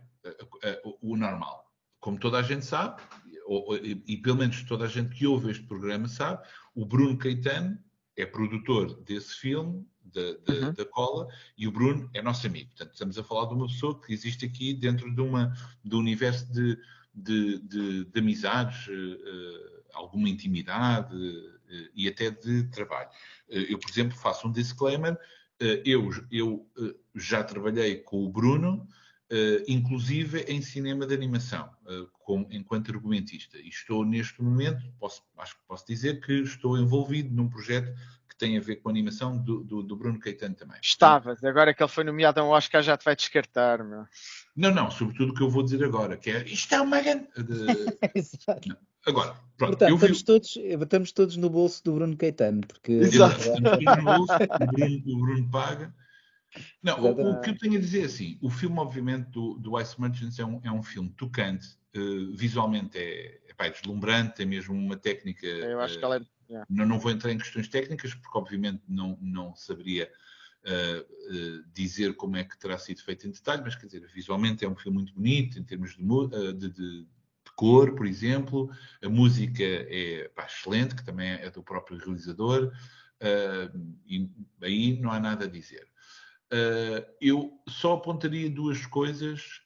o 1.02 1.14
normal. 1.14 1.70
Como 2.00 2.18
toda 2.18 2.38
a 2.38 2.42
gente 2.42 2.64
sabe, 2.64 3.02
ou, 3.46 3.76
e 3.76 4.16
pelo 4.16 4.38
menos 4.38 4.62
toda 4.64 4.86
a 4.86 4.88
gente 4.88 5.14
que 5.14 5.26
ouve 5.26 5.50
este 5.50 5.64
programa 5.66 6.08
sabe, 6.08 6.42
o 6.74 6.86
Bruno 6.86 7.18
Caetano 7.18 7.78
é 8.16 8.26
produtor 8.26 8.94
desse 9.02 9.34
filme, 9.34 9.86
da, 10.04 10.32
da, 10.44 10.66
uhum. 10.66 10.72
da, 10.74 10.84
cola, 10.84 11.28
e 11.56 11.66
o 11.66 11.72
Bruno 11.72 12.10
é 12.12 12.20
nosso 12.20 12.46
amigo. 12.46 12.70
Portanto, 12.70 12.92
estamos 12.92 13.18
a 13.18 13.24
falar 13.24 13.46
de 13.46 13.54
uma 13.54 13.66
pessoa 13.66 14.00
que 14.00 14.12
existe 14.12 14.44
aqui 14.44 14.74
dentro 14.74 15.12
de 15.14 15.20
uma, 15.20 15.52
do 15.84 15.98
universo 15.98 16.50
de, 16.52 16.78
de, 17.14 17.58
de, 17.60 18.04
de 18.04 18.20
amizades, 18.20 18.86
uh, 18.88 19.82
alguma 19.94 20.28
intimidade 20.28 21.14
uh, 21.14 21.88
e 21.94 22.08
até 22.08 22.30
de 22.30 22.64
trabalho. 22.64 23.08
Uh, 23.48 23.66
eu, 23.68 23.78
por 23.78 23.90
exemplo, 23.90 24.16
faço 24.16 24.48
um 24.48 24.52
disclaimer 24.52 25.18
eu, 25.84 26.10
eu 26.28 26.68
já 27.14 27.44
trabalhei 27.44 27.98
com 27.98 28.24
o 28.24 28.28
Bruno, 28.28 28.84
eh, 29.34 29.64
inclusive 29.66 30.40
em 30.42 30.60
cinema 30.60 31.06
de 31.06 31.14
animação, 31.14 31.70
como, 32.22 32.46
enquanto 32.50 32.92
argumentista. 32.92 33.56
E 33.56 33.68
estou 33.68 34.04
neste 34.04 34.42
momento, 34.42 34.84
posso, 35.00 35.22
acho 35.38 35.54
que 35.54 35.62
posso 35.66 35.86
dizer 35.86 36.20
que 36.20 36.34
estou 36.42 36.76
envolvido 36.76 37.34
num 37.34 37.48
projeto 37.48 37.90
que 38.28 38.36
tem 38.36 38.58
a 38.58 38.60
ver 38.60 38.76
com 38.76 38.90
a 38.90 38.92
animação 38.92 39.38
do, 39.38 39.64
do, 39.64 39.82
do 39.82 39.96
Bruno 39.96 40.18
Caetano 40.18 40.54
também. 40.54 40.76
Estavas, 40.82 41.42
agora 41.42 41.72
que 41.72 41.82
ele 41.82 41.90
foi 41.90 42.04
nomeado 42.04 42.40
a 42.40 42.44
um 42.44 42.48
Oscar 42.48 42.82
já 42.82 42.94
te 42.94 43.06
vai 43.06 43.16
descartar, 43.16 43.82
meu. 43.82 44.04
Não, 44.54 44.70
não, 44.70 44.90
sobretudo 44.90 45.32
o 45.32 45.34
que 45.34 45.42
eu 45.42 45.48
vou 45.48 45.62
dizer 45.62 45.82
agora, 45.82 46.18
que 46.18 46.30
é 46.30 46.44
isto 46.44 46.74
é 46.74 46.80
uma 46.82 47.00
grande. 47.00 47.28
Exato. 48.14 48.76
Agora, 49.06 49.34
pronto, 49.56 49.78
Portanto, 49.78 49.94
estamos, 49.94 50.18
vi... 50.18 50.24
todos, 50.24 50.56
estamos 50.56 51.12
todos 51.12 51.36
no 51.38 51.48
bolso 51.48 51.82
do 51.82 51.94
Bruno 51.94 52.16
Caetano, 52.18 52.60
porque 52.66 52.92
Exato. 52.92 53.48
o, 53.48 53.60
Bruno, 54.66 55.02
o 55.06 55.20
Bruno 55.22 55.50
paga. 55.50 56.01
Não, 56.82 57.00
o, 57.00 57.30
o, 57.30 57.40
que 57.40 57.50
eu 57.50 57.58
tenho 57.58 57.76
a 57.76 57.80
dizer 57.80 58.02
é 58.02 58.04
assim, 58.04 58.38
o 58.40 58.50
filme, 58.50 58.78
obviamente, 58.78 59.30
do, 59.30 59.54
do 59.54 59.80
Ice 59.80 60.00
Merchants 60.00 60.38
é 60.38 60.44
um, 60.44 60.60
é 60.62 60.70
um 60.70 60.82
filme 60.82 61.10
tocante, 61.10 61.66
uh, 61.96 62.34
visualmente 62.34 62.98
é, 62.98 63.40
é, 63.48 63.66
é, 63.66 63.70
deslumbrante, 63.70 64.36
tem 64.36 64.46
mesmo 64.46 64.74
uma 64.74 64.96
técnica. 64.96 65.46
Eu 65.46 65.80
acho 65.80 65.96
uh, 65.96 65.98
que 65.98 66.04
ela 66.04 66.16
é. 66.16 66.20
Yeah. 66.48 66.66
Não, 66.68 66.84
não 66.84 66.98
vou 66.98 67.10
entrar 67.10 67.32
em 67.32 67.38
questões 67.38 67.68
técnicas, 67.68 68.14
porque 68.14 68.36
obviamente 68.36 68.82
não, 68.86 69.16
não 69.22 69.54
saberia 69.54 70.10
uh, 70.66 71.64
dizer 71.72 72.14
como 72.14 72.36
é 72.36 72.44
que 72.44 72.58
terá 72.58 72.76
sido 72.76 73.02
feito 73.02 73.26
em 73.26 73.30
detalhe, 73.30 73.62
mas 73.64 73.74
quer 73.74 73.86
dizer, 73.86 74.06
visualmente 74.12 74.64
é 74.64 74.68
um 74.68 74.76
filme 74.76 74.98
muito 74.98 75.14
bonito, 75.14 75.58
em 75.58 75.64
termos 75.64 75.96
de, 75.96 76.52
de, 76.52 76.68
de 76.68 77.06
cor, 77.56 77.94
por 77.94 78.06
exemplo, 78.06 78.70
a 79.02 79.08
música 79.08 79.62
é 79.62 80.28
pá, 80.34 80.46
excelente, 80.46 80.94
que 80.94 81.04
também 81.04 81.30
é 81.30 81.50
do 81.50 81.62
próprio 81.62 81.96
realizador, 81.98 82.72
uh, 83.22 83.96
e 84.06 84.28
aí 84.60 85.00
não 85.00 85.10
há 85.10 85.20
nada 85.20 85.44
a 85.44 85.48
dizer. 85.48 85.91
Uh, 86.52 87.02
eu 87.18 87.50
só 87.66 87.94
apontaria 87.94 88.50
duas 88.50 88.84
coisas 88.84 89.62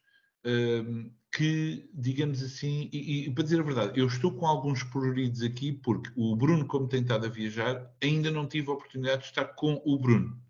uh, 0.46 1.10
que, 1.34 1.90
digamos 1.92 2.42
assim, 2.42 2.88
e, 2.92 3.26
e, 3.26 3.30
para 3.30 3.42
dizer 3.42 3.60
a 3.60 3.64
verdade, 3.64 3.98
eu 4.00 4.06
estou 4.06 4.32
com 4.32 4.46
alguns 4.46 4.84
pruridos 4.84 5.42
aqui 5.42 5.72
porque 5.72 6.10
o 6.16 6.36
Bruno, 6.36 6.64
como 6.64 6.86
tem 6.86 7.02
estado 7.02 7.26
a 7.26 7.28
viajar, 7.28 7.92
ainda 8.00 8.30
não 8.30 8.46
tive 8.46 8.70
a 8.70 8.74
oportunidade 8.74 9.22
de 9.22 9.28
estar 9.28 9.44
com 9.46 9.82
o 9.84 9.98
Bruno. 9.98 10.40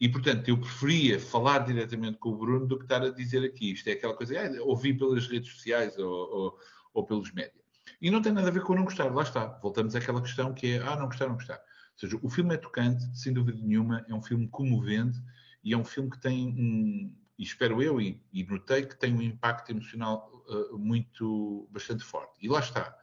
E, 0.00 0.08
portanto, 0.08 0.48
eu 0.48 0.58
preferia 0.58 1.20
falar 1.20 1.60
diretamente 1.60 2.18
com 2.18 2.30
o 2.30 2.36
Bruno 2.36 2.66
do 2.66 2.76
que 2.76 2.84
estar 2.84 3.02
a 3.02 3.10
dizer 3.10 3.44
aqui. 3.44 3.72
Isto 3.72 3.88
é 3.88 3.92
aquela 3.92 4.14
coisa, 4.14 4.34
ah, 4.36 4.62
ouvi 4.64 4.92
pelas 4.92 5.28
redes 5.28 5.52
sociais 5.52 5.96
ou, 5.96 6.10
ou, 6.10 6.58
ou 6.92 7.06
pelos 7.06 7.30
médias. 7.32 7.62
E 8.00 8.10
não 8.10 8.20
tem 8.20 8.32
nada 8.32 8.48
a 8.48 8.50
ver 8.50 8.64
com 8.64 8.74
não 8.74 8.82
gostar, 8.82 9.14
lá 9.14 9.22
está. 9.22 9.46
Voltamos 9.62 9.94
àquela 9.94 10.20
questão 10.20 10.52
que 10.52 10.72
é, 10.72 10.78
ah, 10.78 10.96
não 10.96 11.06
gostar, 11.06 11.28
não 11.28 11.34
gostar. 11.34 11.54
Ou 11.54 11.98
seja, 11.98 12.18
o 12.20 12.28
filme 12.28 12.54
é 12.54 12.58
tocante, 12.58 13.04
sem 13.16 13.32
dúvida 13.32 13.60
nenhuma, 13.62 14.04
é 14.08 14.14
um 14.14 14.22
filme 14.22 14.48
comovente, 14.48 15.20
e 15.62 15.72
é 15.72 15.76
um 15.76 15.84
filme 15.84 16.10
que 16.10 16.20
tem 16.20 16.48
um, 16.48 17.14
espero 17.38 17.82
eu, 17.82 18.00
e, 18.00 18.22
e 18.32 18.44
notei 18.44 18.84
que 18.84 18.98
tem 18.98 19.14
um 19.14 19.22
impacto 19.22 19.70
emocional 19.70 20.44
uh, 20.48 20.78
muito, 20.78 21.68
bastante 21.70 22.04
forte. 22.04 22.38
E 22.40 22.48
lá 22.48 22.60
está, 22.60 22.96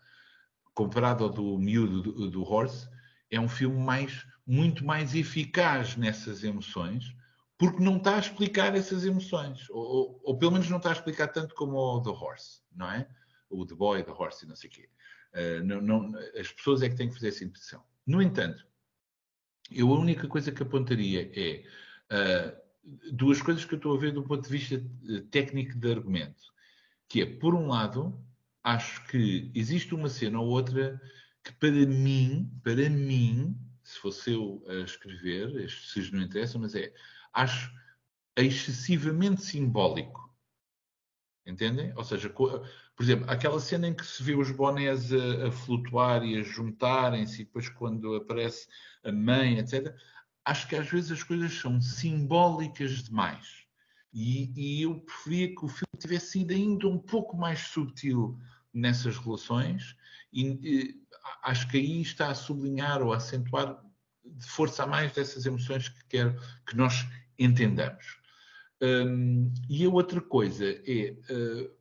comparado 0.74 1.24
ao 1.24 1.30
do 1.30 1.58
miúdo 1.58 2.02
do, 2.02 2.30
do 2.30 2.44
Horse, 2.44 2.88
é 3.30 3.40
um 3.40 3.50
filme 3.50 3.78
mais, 3.78 4.26
muito 4.46 4.86
mais 4.86 5.16
eficaz 5.16 5.96
nessas 5.96 6.44
emoções, 6.44 7.16
porque 7.58 7.84
não 7.84 7.98
está 7.98 8.16
a 8.16 8.20
explicar 8.20 8.76
essas 8.76 9.04
emoções, 9.04 9.70
ou, 9.70 9.84
ou, 9.84 10.22
ou, 10.24 10.38
pelo 10.38 10.54
menos 10.54 10.70
não 10.70 10.78
está 10.78 10.90
a 10.90 10.94
explicar 10.94 11.28
tanto 11.28 11.54
como 11.56 11.78
o 11.78 12.02
The 12.02 12.10
Horse, 12.10 12.62
não 12.74 12.90
é? 12.92 13.08
O 13.50 13.66
The 13.66 13.76
Boy, 13.76 14.04
The 14.04 14.12
Horse 14.12 14.46
e 14.46 14.48
não 14.48 14.56
sei 14.56 14.70
o 14.70 14.74
quê. 14.74 14.90
Uh, 15.34 15.64
não, 15.64 15.82
não, 15.82 16.20
as 16.40 16.52
pessoas 16.52 16.82
é 16.82 16.90
que 16.90 16.96
têm 16.96 17.10
que 17.10 17.16
fazer 17.16 17.30
essa 17.30 17.44
impressão. 17.44 17.84
No 18.08 18.22
entanto, 18.22 18.66
eu 19.70 19.94
a 19.94 20.00
única 20.00 20.28
coisa 20.28 20.52
que 20.52 20.64
apontaria 20.64 21.30
é 21.36 21.64
uh, 22.12 22.60
duas 23.12 23.42
coisas 23.42 23.66
que 23.66 23.74
eu 23.74 23.78
estou 23.78 23.96
a 23.96 24.00
ver 24.00 24.12
do 24.12 24.24
ponto 24.24 24.44
de 24.44 24.50
vista 24.50 24.76
eh, 24.76 25.22
técnico 25.32 25.78
de 25.78 25.92
argumento. 25.92 26.44
Que 27.08 27.22
é, 27.22 27.26
por 27.26 27.54
um 27.54 27.68
lado, 27.68 28.20
acho 28.64 29.06
que 29.08 29.52
existe 29.54 29.94
uma 29.94 30.10
cena 30.10 30.40
ou 30.40 30.48
outra 30.48 31.00
que 31.44 31.54
para 31.54 31.86
mim, 31.86 32.52
para 32.64 32.90
mim, 32.90 33.56
se 33.84 34.00
fosse 34.00 34.32
eu 34.32 34.64
a 34.68 34.84
escrever, 34.84 35.56
estes 35.64 36.12
não 36.12 36.22
interessam, 36.22 36.62
mas 36.62 36.76
é, 36.76 36.94
acho 37.34 37.72
excessivamente 38.36 39.42
simbólico. 39.42 40.30
Entendem? 41.46 41.92
Ou 41.96 42.04
seja, 42.04 42.30
por 42.30 42.70
exemplo, 43.00 43.26
aquela 43.30 43.60
cena 43.60 43.88
em 43.88 43.94
que 43.94 44.06
se 44.06 44.22
vê 44.22 44.36
os 44.36 44.52
bonés 44.52 45.12
a, 45.12 45.48
a 45.48 45.52
flutuar 45.52 46.24
e 46.24 46.38
a 46.38 46.44
juntarem-se, 46.44 47.42
e 47.42 47.46
depois 47.46 47.68
quando 47.70 48.16
aparece 48.16 48.68
a 49.04 49.12
mãe, 49.12 49.58
etc. 49.58 49.96
Acho 50.46 50.68
que 50.68 50.76
às 50.76 50.90
vezes 50.90 51.12
as 51.12 51.24
coisas 51.24 51.54
são 51.54 51.82
simbólicas 51.82 53.04
demais. 53.04 53.66
E, 54.14 54.52
e 54.56 54.82
eu 54.84 55.00
preferia 55.02 55.50
que 55.50 55.66
o 55.66 55.68
filme 55.68 56.00
tivesse 56.00 56.32
sido 56.32 56.52
ainda 56.52 56.88
um 56.88 56.98
pouco 56.98 57.38
mais 57.38 57.60
subtil 57.60 58.40
nessas 58.74 59.18
relações, 59.18 59.96
e, 60.32 60.60
e 60.64 61.04
acho 61.44 61.68
que 61.70 61.78
aí 61.78 62.02
está 62.02 62.30
a 62.30 62.36
sublinhar 62.36 63.02
ou 63.02 63.14
a 63.14 63.18
acentuar 63.18 63.84
de 64.24 64.46
força 64.46 64.84
a 64.84 64.88
mais 64.88 65.12
dessas 65.14 65.46
emoções 65.46 65.90
que 65.90 66.06
quero 66.08 66.40
que 66.66 66.76
nós 66.76 67.08
entendamos. 67.38 68.20
Um, 68.82 69.52
e 69.70 69.86
a 69.86 69.90
outra 69.90 70.22
coisa 70.22 70.66
é, 70.66 71.16
uh, 71.30 71.72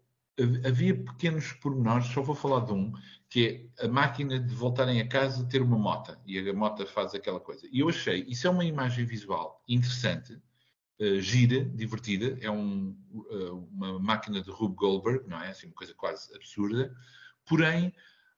havia 0.64 0.94
pequenos 0.94 1.52
pormenores, 1.54 2.06
só 2.06 2.22
vou 2.22 2.34
falar 2.34 2.64
de 2.64 2.72
um, 2.72 2.92
que 3.28 3.70
é 3.78 3.84
a 3.84 3.88
máquina 3.88 4.38
de 4.38 4.54
voltarem 4.54 5.00
a 5.00 5.08
casa 5.08 5.46
ter 5.46 5.60
uma 5.60 5.78
mota, 5.78 6.18
e 6.26 6.38
a 6.38 6.52
mota 6.52 6.86
faz 6.86 7.14
aquela 7.14 7.40
coisa. 7.40 7.66
E 7.70 7.80
eu 7.80 7.88
achei, 7.88 8.24
isso 8.28 8.46
é 8.46 8.50
uma 8.50 8.64
imagem 8.64 9.04
visual 9.04 9.62
interessante, 9.68 10.34
uh, 11.00 11.20
gira, 11.20 11.64
divertida, 11.64 12.38
é 12.40 12.50
um, 12.50 12.96
uh, 13.12 13.68
uma 13.72 13.98
máquina 13.98 14.40
de 14.40 14.50
Rube 14.50 14.76
Goldberg, 14.76 15.28
não 15.28 15.42
é? 15.42 15.50
Assim, 15.50 15.66
uma 15.66 15.74
coisa 15.74 15.94
quase 15.94 16.34
absurda, 16.34 16.94
porém 17.44 17.92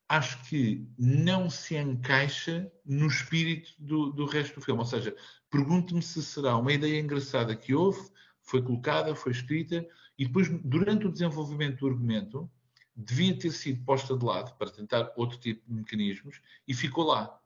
acho 0.08 0.42
que 0.48 0.84
não 0.98 1.48
se 1.48 1.76
encaixa 1.76 2.70
no 2.84 3.06
espírito 3.06 3.70
do, 3.78 4.10
do 4.10 4.26
resto 4.26 4.56
do 4.56 4.64
filme. 4.64 4.80
Ou 4.80 4.86
seja, 4.86 5.14
pergunto-me 5.48 6.02
se 6.02 6.20
será 6.20 6.56
uma 6.56 6.72
ideia 6.72 6.98
engraçada 6.98 7.54
que 7.54 7.72
houve, 7.72 8.10
foi 8.50 8.62
colocada, 8.62 9.14
foi 9.14 9.32
escrita, 9.32 9.86
e 10.18 10.26
depois, 10.26 10.48
durante 10.64 11.06
o 11.06 11.12
desenvolvimento 11.12 11.78
do 11.78 11.86
argumento, 11.86 12.50
devia 12.96 13.38
ter 13.38 13.52
sido 13.52 13.84
posta 13.84 14.16
de 14.16 14.24
lado 14.24 14.56
para 14.58 14.70
tentar 14.70 15.12
outro 15.16 15.38
tipo 15.38 15.62
de 15.66 15.72
mecanismos 15.72 16.40
e 16.66 16.74
ficou 16.74 17.04
lá. 17.04 17.38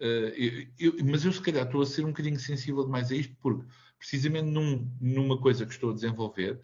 Uh, 0.00 0.32
eu, 0.34 0.66
eu, 0.78 1.04
mas 1.04 1.24
eu, 1.24 1.32
se 1.32 1.40
calhar, 1.40 1.64
estou 1.64 1.82
a 1.82 1.86
ser 1.86 2.04
um 2.04 2.08
bocadinho 2.08 2.38
sensível 2.38 2.84
demais 2.84 3.10
a 3.12 3.14
isto, 3.14 3.36
porque 3.40 3.64
precisamente 3.98 4.46
num, 4.46 4.90
numa 5.00 5.38
coisa 5.40 5.64
que 5.64 5.72
estou 5.72 5.90
a 5.90 5.94
desenvolver, 5.94 6.60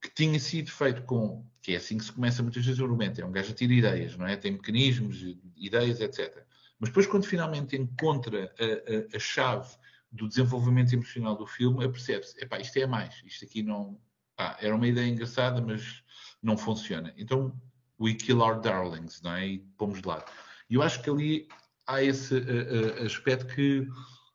que 0.00 0.10
tinha 0.12 0.40
sido 0.40 0.70
feito 0.70 1.02
com, 1.02 1.46
que 1.60 1.74
é 1.74 1.76
assim 1.76 1.98
que 1.98 2.04
se 2.04 2.12
começa 2.12 2.42
muitas 2.42 2.64
vezes 2.64 2.80
o 2.80 2.84
argumento, 2.84 3.20
é 3.20 3.24
um 3.24 3.30
gajo 3.30 3.52
a 3.52 3.54
tirar 3.54 3.72
ideias, 3.72 4.16
não 4.16 4.26
é? 4.26 4.36
Tem 4.36 4.50
mecanismos, 4.50 5.22
ideias, 5.56 6.00
etc. 6.00 6.44
Mas 6.80 6.90
depois, 6.90 7.06
quando 7.06 7.24
finalmente 7.24 7.76
encontra 7.76 8.52
a, 8.58 9.14
a, 9.14 9.16
a 9.16 9.18
chave 9.20 9.76
do 10.12 10.28
desenvolvimento 10.28 10.92
emocional 10.92 11.36
do 11.36 11.46
filme, 11.46 11.84
apercebe-se, 11.84 12.38
epá, 12.42 12.58
isto 12.60 12.76
é 12.76 12.86
mais, 12.86 13.22
isto 13.24 13.44
aqui 13.44 13.62
não, 13.62 13.98
pá, 14.36 14.56
era 14.60 14.74
uma 14.74 14.86
ideia 14.86 15.08
engraçada, 15.08 15.60
mas 15.60 16.04
não 16.42 16.56
funciona. 16.56 17.14
Então, 17.16 17.58
we 17.98 18.14
kill 18.14 18.40
our 18.40 18.60
darlings, 18.60 19.22
não 19.22 19.34
é? 19.34 19.46
E 19.46 19.58
pomos 19.78 20.02
de 20.02 20.08
lado. 20.08 20.30
E 20.68 20.74
eu 20.74 20.82
acho 20.82 21.02
que 21.02 21.08
ali 21.08 21.48
há 21.86 22.02
esse 22.02 22.34
uh, 22.34 22.38
uh, 22.38 23.06
aspecto 23.06 23.46
que 23.54 23.86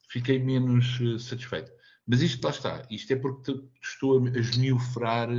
fiquei 0.09 0.39
menos 0.39 0.99
uh, 0.99 1.19
satisfeito. 1.19 1.71
Mas 2.05 2.21
isto 2.21 2.43
lá 2.43 2.51
está. 2.51 2.87
Isto 2.89 3.13
é 3.13 3.15
porque 3.17 3.59
estou 3.81 4.25
a 4.25 4.39
esmiufrar. 4.39 5.29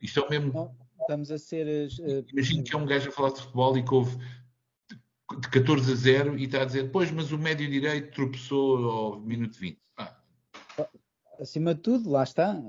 isto 0.00 0.20
é 0.20 0.22
o 0.22 0.30
mesmo. 0.30 0.52
Não, 0.52 0.76
estamos 1.00 1.30
a 1.32 1.38
ser. 1.38 1.88
Imagino 2.32 2.62
que 2.62 2.74
é 2.74 2.78
um 2.78 2.86
gajo 2.86 3.08
a 3.08 3.12
falar 3.12 3.30
de 3.30 3.40
futebol 3.40 3.76
e 3.76 3.82
que 3.82 3.92
houve 3.92 4.16
de 5.38 5.48
14 5.48 5.92
a 5.92 5.94
0 5.94 6.38
e 6.38 6.44
está 6.44 6.62
a 6.62 6.64
dizer, 6.64 6.90
pois, 6.90 7.10
mas 7.10 7.32
o 7.32 7.38
médio 7.38 7.68
direito 7.70 8.14
tropeçou 8.14 8.90
ao 8.90 9.20
minuto 9.20 9.58
20 9.58 9.78
acima 11.40 11.74
de 11.74 11.80
tudo, 11.80 12.10
lá 12.10 12.22
está, 12.22 12.60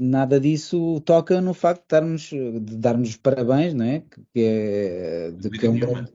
nada 0.00 0.40
disso 0.40 1.00
toca 1.04 1.40
no 1.40 1.52
facto 1.52 1.82
de 1.82 1.88
darmos, 1.88 2.22
de 2.22 2.76
darmos 2.76 3.16
parabéns, 3.16 3.74
não 3.74 3.84
é? 3.84 4.02
Que 4.32 4.40
é, 4.40 5.30
de 5.32 5.50
que 5.50 5.66
é 5.66 5.70
um 5.70 5.78
grande... 5.78 6.12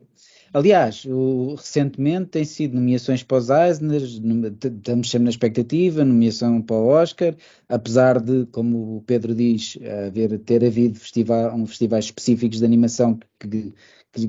Aliás, 0.52 1.06
o, 1.06 1.54
recentemente 1.54 2.32
tem 2.32 2.44
sido 2.44 2.74
nomeações 2.74 3.22
para 3.22 3.38
os 3.38 3.50
Eisner, 3.52 4.02
estamos 4.02 5.12
sempre 5.12 5.26
na 5.26 5.30
expectativa, 5.30 6.04
nomeação 6.04 6.60
para 6.60 6.76
o 6.76 6.88
Oscar, 6.88 7.36
apesar 7.68 8.20
de, 8.20 8.48
como 8.48 8.98
o 8.98 9.02
Pedro 9.02 9.36
diz, 9.36 9.78
haver, 10.08 10.40
ter 10.40 10.66
havido 10.66 10.98
festival, 10.98 11.56
um 11.56 11.68
festivais 11.68 12.06
específicos 12.06 12.58
de 12.58 12.66
animação 12.66 13.20
que, 13.40 13.48
que, 13.48 13.74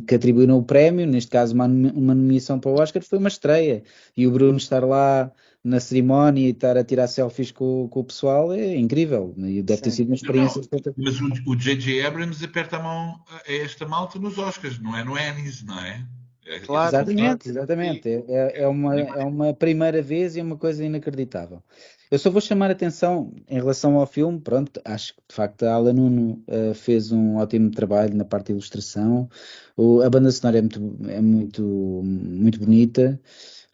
que 0.07 0.15
atribuíram 0.15 0.59
o 0.59 0.63
prémio, 0.63 1.07
neste 1.07 1.31
caso 1.31 1.55
uma, 1.55 1.67
uma 1.67 2.15
nomeação 2.15 2.59
para 2.61 2.71
o 2.71 2.81
Oscar, 2.81 3.03
foi 3.03 3.19
uma 3.19 3.29
estreia. 3.29 3.83
E 4.17 4.27
o 4.27 4.31
Bruno 4.31 4.59
estar 4.59 4.85
lá 4.85 5.33
na 5.63 5.79
cerimónia 5.79 6.47
e 6.47 6.51
estar 6.51 6.77
a 6.77 6.85
tirar 6.85 7.07
selfies 7.07 7.51
com, 7.51 7.89
com 7.89 8.01
o 8.01 8.05
pessoal 8.05 8.53
é 8.53 8.77
incrível. 8.77 9.35
E 9.39 9.63
deve 9.63 9.79
Sim. 9.79 9.83
ter 9.85 9.91
sido 9.91 10.07
uma 10.09 10.15
experiência. 10.15 10.63
Não, 10.73 10.93
mas 10.97 11.21
o 11.47 11.57
J.J. 11.57 12.05
Abrams 12.07 12.45
aperta 12.45 12.77
a 12.77 12.83
mão 12.83 13.21
a 13.31 13.53
esta 13.53 13.87
malta 13.87 14.19
nos 14.19 14.39
Oscars, 14.39 14.79
não 14.79 14.97
é 14.97 15.05
no 15.05 15.19
Ennis, 15.19 15.63
não 15.63 15.79
é? 15.79 16.07
é 16.47 16.61
claro, 16.61 16.97
exatamente, 16.97 17.49
exatamente. 17.49 18.09
É, 18.09 18.63
é, 18.63 18.69
uma, 18.69 18.99
é 18.99 19.25
uma 19.25 19.55
primeira 19.55 20.03
vez 20.03 20.37
e 20.37 20.41
é 20.41 20.43
uma 20.43 20.57
coisa 20.57 20.85
inacreditável. 20.85 21.63
Eu 22.11 22.19
só 22.19 22.31
vou 22.31 22.41
chamar 22.41 22.71
a 22.71 22.73
atenção 22.73 23.33
em 23.49 23.55
relação 23.55 23.97
ao 23.97 24.07
filme, 24.07 24.41
pronto, 24.41 24.81
acho 24.85 25.15
que 25.15 25.23
de 25.29 25.35
facto 25.35 25.63
a 25.63 25.75
Alan 25.75 25.93
Nuno 25.93 26.45
uh, 26.49 26.75
fez 26.75 27.13
um 27.13 27.37
ótimo 27.37 27.71
trabalho 27.71 28.17
na 28.17 28.25
parte 28.25 28.47
de 28.47 28.53
ilustração, 28.53 29.29
o, 29.77 30.01
a 30.03 30.11
banda 30.11 30.31
sonora 30.33 30.59
é 30.59 30.61
muito, 30.61 30.97
é 31.09 31.21
muito, 31.21 31.63
muito 31.63 32.59
bonita, 32.59 33.21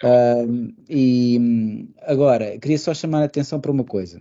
Uh, 0.03 0.75
e 0.89 1.89
agora, 2.03 2.59
queria 2.59 2.79
só 2.79 2.93
chamar 2.93 3.23
a 3.23 3.25
atenção 3.25 3.61
para 3.61 3.71
uma 3.71 3.85
coisa. 3.85 4.21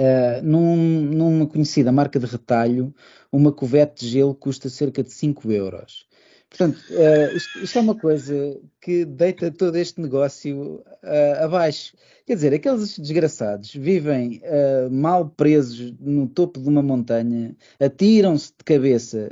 Uh, 0.00 0.42
num, 0.42 0.76
numa 1.02 1.46
conhecida 1.46 1.92
marca 1.92 2.18
de 2.18 2.26
retalho, 2.26 2.94
uma 3.30 3.52
cuvete 3.52 4.04
de 4.04 4.10
gelo 4.10 4.34
custa 4.34 4.68
cerca 4.68 5.02
de 5.02 5.10
5 5.10 5.50
euros. 5.50 6.06
Portanto, 6.52 6.84
uh, 6.90 7.34
isto, 7.34 7.58
isto, 7.60 7.78
é 7.78 7.80
uma 7.80 7.94
coisa 7.94 8.60
que 8.78 9.06
deita 9.06 9.50
todo 9.50 9.74
este 9.76 10.02
negócio 10.02 10.84
uh, 11.02 11.44
abaixo. 11.44 11.96
Quer 12.26 12.34
dizer, 12.34 12.52
aqueles 12.52 12.98
desgraçados 12.98 13.72
vivem 13.74 14.42
uh, 14.44 14.90
mal 14.90 15.30
presos 15.30 15.94
no 15.98 16.28
topo 16.28 16.60
de 16.60 16.68
uma 16.68 16.82
montanha, 16.82 17.56
atiram-se 17.80 18.52
de 18.58 18.64
cabeça 18.64 19.30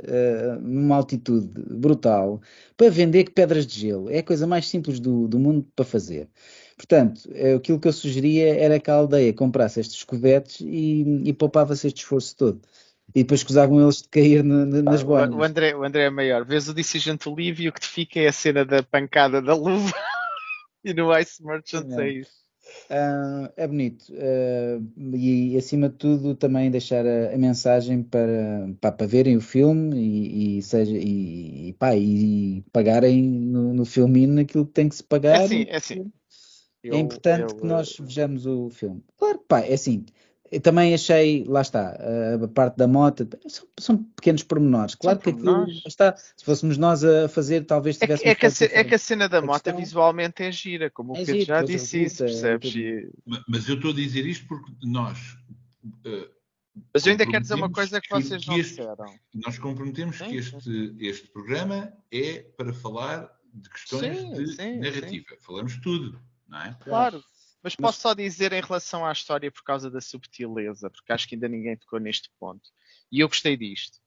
numa 0.61 0.95
altitude 0.95 1.47
brutal 1.69 2.41
para 2.75 2.89
vender 2.89 3.29
pedras 3.29 3.67
de 3.67 3.79
gelo. 3.79 4.09
É 4.09 4.17
a 4.17 4.23
coisa 4.23 4.47
mais 4.47 4.67
simples 4.67 4.99
do, 4.99 5.27
do 5.27 5.37
mundo 5.37 5.65
para 5.75 5.85
fazer. 5.85 6.27
Portanto, 6.75 7.29
aquilo 7.55 7.79
que 7.79 7.87
eu 7.87 7.93
sugeria 7.93 8.55
era 8.55 8.79
que 8.79 8.89
a 8.89 8.95
aldeia 8.95 9.31
comprasse 9.31 9.79
estes 9.79 9.97
escovetes 9.97 10.59
e, 10.61 11.21
e 11.23 11.33
poupava-se 11.33 11.85
este 11.85 11.99
esforço 11.99 12.35
todo 12.35 12.61
e 13.13 13.23
depois 13.23 13.41
escusavam 13.41 13.81
eles 13.81 14.01
de 14.01 14.09
cair 14.09 14.43
no, 14.43 14.65
no, 14.65 14.81
nas 14.81 15.03
boinas. 15.03 15.35
O 15.35 15.43
André, 15.43 15.75
o 15.75 15.83
André 15.83 16.03
é 16.03 16.09
maior. 16.09 16.45
Vês 16.45 16.67
o 16.67 16.73
Decision 16.73 17.17
to 17.17 17.35
e 17.39 17.67
o 17.67 17.73
que 17.73 17.81
te 17.81 17.87
fica 17.87 18.19
é 18.19 18.27
a 18.27 18.33
cena 18.33 18.65
da 18.65 18.81
pancada 18.81 19.41
da 19.41 19.53
luva 19.53 19.93
e 20.83 20.93
no 20.93 21.17
Ice 21.17 21.43
Merchant 21.43 21.89
é, 21.91 22.01
é 22.01 22.09
isso. 22.13 22.41
Uh, 22.89 23.51
é 23.57 23.67
bonito 23.67 24.05
uh, 24.13 25.15
e 25.15 25.57
acima 25.57 25.89
de 25.89 25.95
tudo 25.95 26.35
também 26.35 26.71
deixar 26.71 27.05
a, 27.05 27.33
a 27.33 27.37
mensagem 27.37 28.01
para, 28.03 28.69
para, 28.79 28.91
para, 28.93 29.07
verem 29.07 29.35
o 29.35 29.41
filme 29.41 29.97
e, 29.97 30.57
e 30.57 30.61
seja 30.61 30.95
e, 30.95 31.73
pá, 31.77 31.95
e 31.95 32.63
pagarem 32.71 33.21
no, 33.23 33.73
no 33.73 33.83
filme 33.83 34.25
naquilo 34.25 34.65
que 34.65 34.73
tem 34.73 34.87
que 34.87 34.95
se 34.95 35.03
pagar. 35.03 35.41
É 35.41 35.43
assim, 35.43 35.65
é 35.67 35.75
assim. 35.75 36.11
É 36.83 36.97
importante 36.97 37.53
eu, 37.53 37.59
que 37.59 37.65
nós 37.65 37.95
vejamos 37.99 38.45
o 38.45 38.69
filme. 38.69 39.03
Claro 39.17 39.39
que 39.39 39.45
pá, 39.47 39.59
é 39.61 39.73
assim, 39.73 40.05
eu 40.51 40.59
também 40.59 40.93
achei, 40.93 41.45
lá 41.47 41.61
está, 41.61 41.97
a 42.43 42.47
parte 42.49 42.75
da 42.75 42.85
moto, 42.85 43.25
são, 43.47 43.67
são 43.79 43.97
pequenos 44.03 44.43
pormenores. 44.43 44.95
Claro 44.95 45.17
são 45.17 45.23
que 45.23 45.39
aquilo, 45.39 45.65
está, 45.87 46.13
se 46.17 46.43
fôssemos 46.43 46.77
nós 46.77 47.05
a 47.05 47.29
fazer, 47.29 47.65
talvez 47.65 47.97
tivéssemos. 47.97 48.29
É 48.29 48.35
que, 48.35 48.45
é 48.45 48.49
que, 48.51 48.63
a, 48.63 48.79
é 48.79 48.83
que 48.83 48.95
a, 48.95 48.99
cena 48.99 49.29
da 49.29 49.41
moto 49.41 49.63
questão... 49.63 49.79
visualmente 49.79 50.43
é 50.43 50.51
gira, 50.51 50.89
como 50.89 51.11
é 51.11 51.13
o 51.13 51.25
Pedro 51.25 51.33
giro, 51.35 51.45
já 51.45 51.63
disse 51.63 52.03
isso, 52.03 52.25
percebes? 52.25 52.75
É 52.75 53.07
mas 53.47 53.69
eu 53.69 53.75
estou 53.75 53.91
a 53.91 53.93
dizer 53.93 54.25
isto 54.25 54.45
porque 54.45 54.69
nós. 54.83 55.17
Uh, 56.05 56.29
mas 56.93 57.05
eu 57.05 57.11
ainda 57.11 57.25
quero 57.25 57.41
dizer 57.41 57.53
uma 57.53 57.71
coisa 57.71 58.01
que, 58.01 58.09
que 58.09 58.13
vocês 58.13 58.45
não 58.45 58.57
este, 58.57 58.71
disseram. 58.71 59.05
Nós 59.33 59.57
comprometemos 59.57 60.17
sim, 60.17 60.25
que 60.25 60.35
este, 60.35 60.95
este 60.99 61.27
programa 61.29 61.93
é 62.11 62.39
para 62.57 62.73
falar 62.73 63.31
de 63.53 63.69
questões 63.69 64.17
sim, 64.17 64.33
de 64.33 64.47
sim, 64.53 64.79
narrativa. 64.79 65.27
Falamos 65.39 65.77
tudo, 65.77 66.21
não 66.47 66.61
é? 66.61 66.75
Claro. 66.83 67.23
Mas 67.63 67.75
posso 67.75 67.97
Mas... 67.97 68.01
só 68.01 68.13
dizer 68.13 68.53
em 68.53 68.61
relação 68.61 69.05
à 69.05 69.11
história 69.11 69.51
por 69.51 69.63
causa 69.63 69.89
da 69.89 70.01
subtileza, 70.01 70.89
porque 70.89 71.13
acho 71.13 71.27
que 71.27 71.35
ainda 71.35 71.47
ninguém 71.47 71.77
tocou 71.77 71.99
neste 71.99 72.29
ponto. 72.39 72.69
E 73.11 73.19
eu 73.19 73.27
gostei 73.27 73.55
disto, 73.55 73.97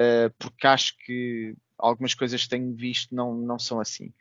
uh, 0.00 0.32
porque 0.38 0.66
acho 0.66 0.96
que 0.98 1.54
algumas 1.76 2.14
coisas 2.14 2.42
que 2.42 2.48
tenho 2.48 2.74
visto 2.74 3.14
não, 3.14 3.34
não 3.34 3.58
são 3.58 3.80
assim. 3.80 4.12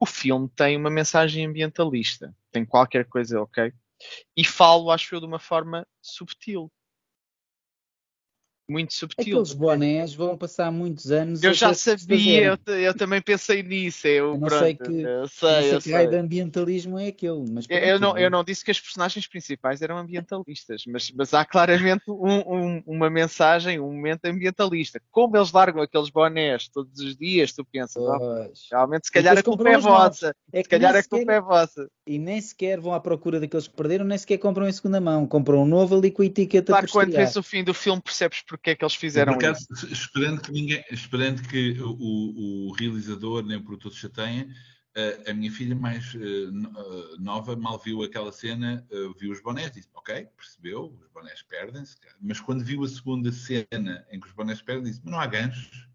O 0.00 0.06
filme 0.06 0.48
tem 0.48 0.76
uma 0.76 0.90
mensagem 0.90 1.46
ambientalista, 1.46 2.34
tem 2.50 2.64
qualquer 2.64 3.04
coisa, 3.04 3.40
ok? 3.40 3.72
E 4.36 4.44
falo, 4.44 4.90
acho 4.90 5.14
eu, 5.14 5.20
de 5.20 5.26
uma 5.26 5.38
forma 5.38 5.86
subtil 6.00 6.72
muito 8.72 8.94
subtil. 8.94 9.38
Aqueles 9.38 9.52
bonés 9.52 10.14
vão 10.14 10.36
passar 10.36 10.72
muitos 10.72 11.12
anos. 11.12 11.42
Eu 11.42 11.52
já 11.52 11.74
sabia, 11.74 12.58
eu, 12.66 12.74
eu, 12.74 12.94
também 12.94 13.20
pensei 13.20 13.62
nisso. 13.62 14.06
Eu, 14.06 14.32
eu 14.32 14.38
não 14.38 14.48
pronto, 14.48 14.60
sei 14.60 14.74
que, 14.74 15.02
eu 15.02 15.28
sei, 15.28 15.74
eu 15.74 15.80
sei. 15.80 15.92
raio 15.92 16.10
de 16.10 16.16
ambientalismo 16.16 16.98
é 16.98 17.08
aquele. 17.08 17.44
Mas 17.50 17.66
eu, 17.68 17.78
eu, 17.78 18.00
não, 18.00 18.16
eu 18.16 18.30
não 18.30 18.42
disse 18.42 18.64
que 18.64 18.70
as 18.70 18.80
personagens 18.80 19.26
principais 19.26 19.82
eram 19.82 19.98
ambientalistas, 19.98 20.84
mas, 20.86 21.12
mas 21.14 21.34
há 21.34 21.44
claramente 21.44 22.10
um, 22.10 22.38
um, 22.38 22.82
uma 22.86 23.10
mensagem, 23.10 23.78
um 23.78 23.92
momento 23.92 24.24
ambientalista. 24.24 25.00
Como 25.10 25.36
eles 25.36 25.52
largam 25.52 25.82
aqueles 25.82 26.08
bonés 26.08 26.68
todos 26.68 26.98
os 27.00 27.16
dias, 27.16 27.52
tu 27.52 27.64
pensas, 27.64 28.02
oh, 28.02 28.50
realmente 28.70 29.06
se 29.06 29.12
calhar 29.12 29.36
a 29.36 29.42
culpa 29.42 29.68
é 29.68 29.78
vossa. 29.78 30.34
É 30.52 30.62
se 30.62 30.68
calhar 30.68 30.96
a 30.96 31.02
culpa 31.02 31.32
é 31.32 31.40
vossa. 31.40 31.88
E 32.06 32.18
nem 32.18 32.40
sequer 32.40 32.80
vão 32.80 32.94
à 32.94 33.00
procura 33.00 33.38
daqueles 33.38 33.68
que 33.68 33.74
perderam, 33.74 34.04
nem 34.04 34.16
sequer 34.16 34.38
compram 34.38 34.66
em 34.66 34.72
segunda 34.72 35.00
mão. 35.00 35.26
Compram 35.26 35.62
um 35.62 35.66
novo 35.66 35.96
ali 35.96 36.10
com 36.10 36.22
a 36.22 36.26
etiqueta 36.26 36.72
Claro, 36.72 36.88
quando 36.90 37.12
vês 37.12 37.36
o 37.36 37.42
fim 37.42 37.62
do 37.62 37.74
filme 37.74 38.00
percebes 38.00 38.42
porque 38.46 38.61
é 38.70 38.76
que 38.76 38.84
eles 38.84 38.94
fizeram 38.94 39.34
acaso, 39.34 39.66
isso. 39.72 39.92
Esperando 39.92 40.40
que, 40.40 40.52
ninguém, 40.52 40.84
esperando 40.90 41.42
que 41.48 41.80
o, 41.80 42.68
o 42.68 42.72
realizador 42.72 43.42
nem 43.44 43.56
o 43.56 43.62
produtor 43.62 43.92
se 43.92 43.98
chateiem, 43.98 44.48
a, 44.94 45.30
a 45.30 45.34
minha 45.34 45.50
filha 45.50 45.74
mais 45.74 46.14
uh, 46.14 47.20
nova 47.20 47.56
mal 47.56 47.78
viu 47.78 48.02
aquela 48.02 48.30
cena, 48.30 48.86
viu 49.18 49.32
os 49.32 49.42
bonés, 49.42 49.72
disse, 49.72 49.88
ok, 49.94 50.26
percebeu, 50.36 50.96
os 51.00 51.08
bonés 51.08 51.42
perdem-se, 51.42 51.96
mas 52.20 52.40
quando 52.40 52.64
viu 52.64 52.84
a 52.84 52.88
segunda 52.88 53.32
cena 53.32 54.06
em 54.10 54.20
que 54.20 54.26
os 54.26 54.32
bonés 54.32 54.60
perdem, 54.60 54.84
disse, 54.84 55.00
mas 55.02 55.12
não 55.12 55.20
há 55.20 55.26
ganchos. 55.26 55.88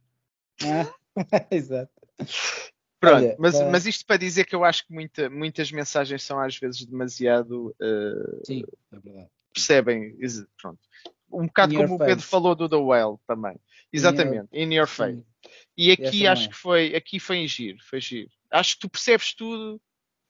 Ah, 0.64 0.92
exato. 1.52 1.92
Pronto, 3.00 3.16
Olha, 3.18 3.36
mas, 3.38 3.56
é... 3.56 3.70
mas 3.70 3.86
isto 3.86 4.06
para 4.06 4.18
dizer 4.18 4.46
que 4.46 4.56
eu 4.56 4.64
acho 4.64 4.88
que 4.88 4.94
muita, 4.94 5.30
muitas 5.30 5.72
mensagens 5.72 6.24
são 6.24 6.40
às 6.40 6.58
vezes 6.58 6.84
demasiado. 6.84 7.76
Uh, 7.80 8.46
Sim, 8.46 8.64
é 8.92 9.00
verdade. 9.00 9.30
Percebem? 9.54 10.18
Pronto 10.60 10.80
um 11.32 11.48
bocado 11.48 11.74
in 11.74 11.78
como 11.78 11.96
o 11.96 12.00
Pedro 12.00 12.24
falou 12.24 12.56
do 12.56 12.70
The 12.70 12.76
Whale 12.76 13.18
também. 13.28 13.56
Exatamente, 13.92 14.50
in 14.54 14.60
your, 14.60 14.68
in 14.68 14.74
your 14.76 14.88
face. 14.88 15.24
E 15.78 15.92
aqui 15.92 16.28
acho 16.28 16.50
que 16.50 16.56
foi, 16.56 16.96
aqui 16.96 17.20
foi 17.20 17.38
em 17.38 17.48
giro, 17.48 17.78
foi 17.84 18.02
giro. 18.02 18.30
Acho 18.52 18.76
que 18.76 18.82
tu 18.82 18.90
percebes 18.90 19.34
tudo 19.34 19.82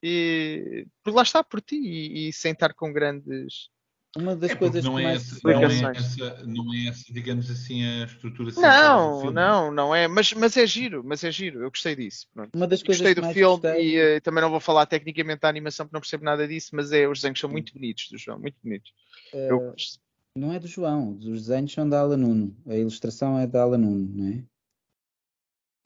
e 0.02 0.86
por 1.02 1.14
lá 1.14 1.22
está 1.22 1.42
por 1.42 1.60
ti 1.60 1.76
e, 1.76 2.28
e 2.28 2.32
sem 2.32 2.52
estar 2.52 2.72
com 2.72 2.92
grandes 2.92 3.70
uma 4.16 4.34
das 4.34 4.52
é 4.52 4.56
coisas 4.56 4.82
não 4.84 4.94
que 4.96 5.00
é 5.00 5.04
mais 5.04 5.32
essa, 5.32 5.40
não, 5.44 5.50
é 5.50 5.96
essa, 5.96 6.46
não 6.46 6.74
é 6.74 6.86
essa, 6.86 7.12
digamos 7.12 7.50
assim, 7.50 7.84
a 7.84 8.04
estrutura 8.04 8.50
Não, 8.56 9.30
não, 9.30 9.70
não 9.70 9.94
é, 9.94 10.08
mas, 10.08 10.32
mas 10.32 10.56
é 10.56 10.66
giro, 10.66 11.02
mas 11.04 11.22
é 11.22 11.30
giro, 11.30 11.62
eu 11.62 11.70
gostei 11.70 11.94
disso. 11.94 12.26
Pronto. 12.32 12.54
Uma 12.54 12.66
das 12.66 12.82
coisas 12.82 13.02
gostei 13.02 13.14
do 13.14 13.32
filme 13.34 13.60
gostei... 13.60 13.96
e 13.96 14.16
uh, 14.16 14.20
também 14.22 14.42
não 14.42 14.50
vou 14.50 14.60
falar 14.60 14.86
tecnicamente 14.86 15.40
da 15.40 15.48
animação 15.48 15.86
porque 15.86 15.94
não 15.94 16.00
percebo 16.00 16.24
nada 16.24 16.48
disso, 16.48 16.70
mas 16.72 16.90
é, 16.90 17.06
os 17.06 17.18
desenhos 17.18 17.38
são 17.38 17.50
muito 17.50 17.74
bonitos 17.74 18.08
do 18.10 18.16
João, 18.16 18.38
muito 18.38 18.56
bonitos. 18.62 18.90
Uh, 19.32 19.36
eu 19.36 19.60
gosto. 19.60 20.00
Não 20.38 20.52
é 20.52 20.60
do 20.60 20.68
João, 20.68 21.18
os 21.18 21.46
desenhos 21.46 21.72
são 21.72 21.88
da 21.88 21.98
Ala 21.98 22.16
Nuno. 22.16 22.56
A 22.64 22.76
ilustração 22.76 23.36
é 23.40 23.44
da 23.44 23.62
Ala 23.62 23.76
Nuno, 23.76 24.08
não 24.14 24.28
é? 24.28 24.44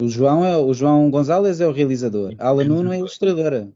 O 0.03 0.09
João, 0.09 0.45
é, 0.45 0.55
o 0.59 0.75
João 0.75 1.11
Gonzalez 1.11 1.59
é 1.59 1.67
o 1.67 1.73
realizador. 1.73 2.35
A 2.39 2.49
Ala 2.49 2.63
Nuno 2.63 2.93
é 2.93 2.97
a 2.97 2.99
ilustradora. 2.99 3.73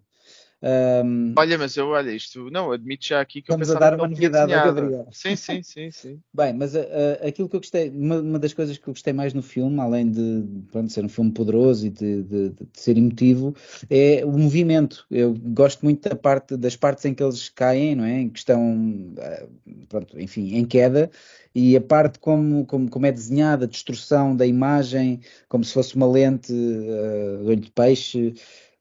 Um, 0.66 1.32
olha, 1.36 1.56
mas 1.56 1.76
eu 1.76 1.86
olha 1.88 2.10
isto, 2.10 2.50
não, 2.50 2.72
admito 2.72 3.06
já 3.06 3.20
aqui 3.20 3.40
que 3.40 3.52
Estamos 3.52 3.68
eu 3.68 3.76
a 3.76 3.78
dar 3.78 3.94
uma 3.94 4.08
novidade 4.08 4.52
a 4.52 4.64
Gabriel. 4.64 5.06
Sim, 5.12 5.36
sim, 5.36 5.62
sim, 5.62 5.90
sim. 5.92 6.20
Bem, 6.34 6.52
mas 6.54 6.74
uh, 6.74 6.80
aquilo 7.24 7.48
que 7.48 7.54
eu 7.54 7.60
gostei, 7.60 7.88
uma, 7.90 8.20
uma, 8.20 8.38
das 8.38 8.52
coisas 8.52 8.76
que 8.76 8.88
eu 8.88 8.92
gostei 8.92 9.12
mais 9.12 9.32
no 9.32 9.42
filme, 9.42 9.78
além 9.78 10.10
de 10.10 10.44
pronto, 10.72 10.92
ser 10.92 11.04
um 11.04 11.08
filme 11.08 11.30
poderoso 11.30 11.86
e 11.86 11.90
de, 11.90 12.22
de, 12.24 12.48
de, 12.50 12.66
ser 12.72 12.98
emotivo, 12.98 13.54
é 13.88 14.24
o 14.24 14.32
movimento. 14.32 15.06
Eu 15.08 15.34
gosto 15.34 15.84
muito 15.84 16.08
da 16.08 16.16
parte, 16.16 16.56
das 16.56 16.74
partes 16.74 17.04
em 17.04 17.14
que 17.14 17.22
eles 17.22 17.48
caem, 17.48 17.94
não 17.94 18.04
é? 18.04 18.22
Em 18.22 18.28
que 18.28 18.40
estão, 18.40 18.76
uh, 18.76 19.86
pronto, 19.88 20.18
enfim, 20.18 20.56
em 20.56 20.64
queda 20.64 21.10
e 21.56 21.74
a 21.74 21.80
parte 21.80 22.18
como, 22.18 22.66
como, 22.66 22.90
como, 22.90 23.06
é 23.06 23.12
desenhada, 23.12 23.64
a 23.64 23.68
destruição 23.68 24.36
da 24.36 24.44
imagem, 24.44 25.20
como 25.48 25.64
se 25.64 25.72
fosse 25.72 25.96
uma 25.96 26.06
lente 26.06 26.52
uh, 26.52 27.46
olho 27.46 27.56
de 27.60 27.70
peixe, 27.70 28.34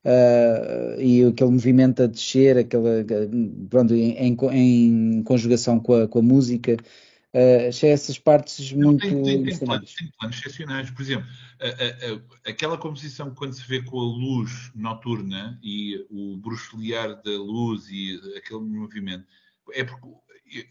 uh, 0.05 1.01
e 1.01 1.25
aquele 1.25 1.49
movimento 1.49 2.03
a 2.03 2.07
descer, 2.07 2.57
aquela, 2.57 3.03
pronto, 3.69 3.93
em, 3.93 4.37
em, 4.37 5.23
conjugação 5.23 5.79
com 5.79 5.93
a, 6.03 6.07
com 6.07 6.19
a 6.19 6.21
música. 6.21 6.77
Uh, 7.33 7.67
achei 7.67 7.89
essas 7.89 8.17
partes 8.17 8.71
muito. 8.71 9.01
Tem, 9.01 9.21
tem, 9.21 9.43
tem, 9.43 9.57
planos, 9.57 9.93
tem 9.95 10.09
planos 10.17 10.37
excepcionais. 10.37 10.89
Por 10.89 11.01
exemplo, 11.01 11.27
a, 11.59 12.47
a, 12.47 12.49
aquela 12.51 12.77
composição 12.77 13.33
quando 13.33 13.53
se 13.53 13.67
vê 13.67 13.81
com 13.81 13.99
a 13.99 14.03
luz 14.03 14.71
noturna 14.73 15.59
e 15.61 16.05
o 16.09 16.37
bruxulear 16.37 17.21
da 17.21 17.31
luz 17.31 17.89
e 17.89 18.21
aquele 18.37 18.61
movimento, 18.61 19.25
é 19.73 19.83
porque 19.83 20.07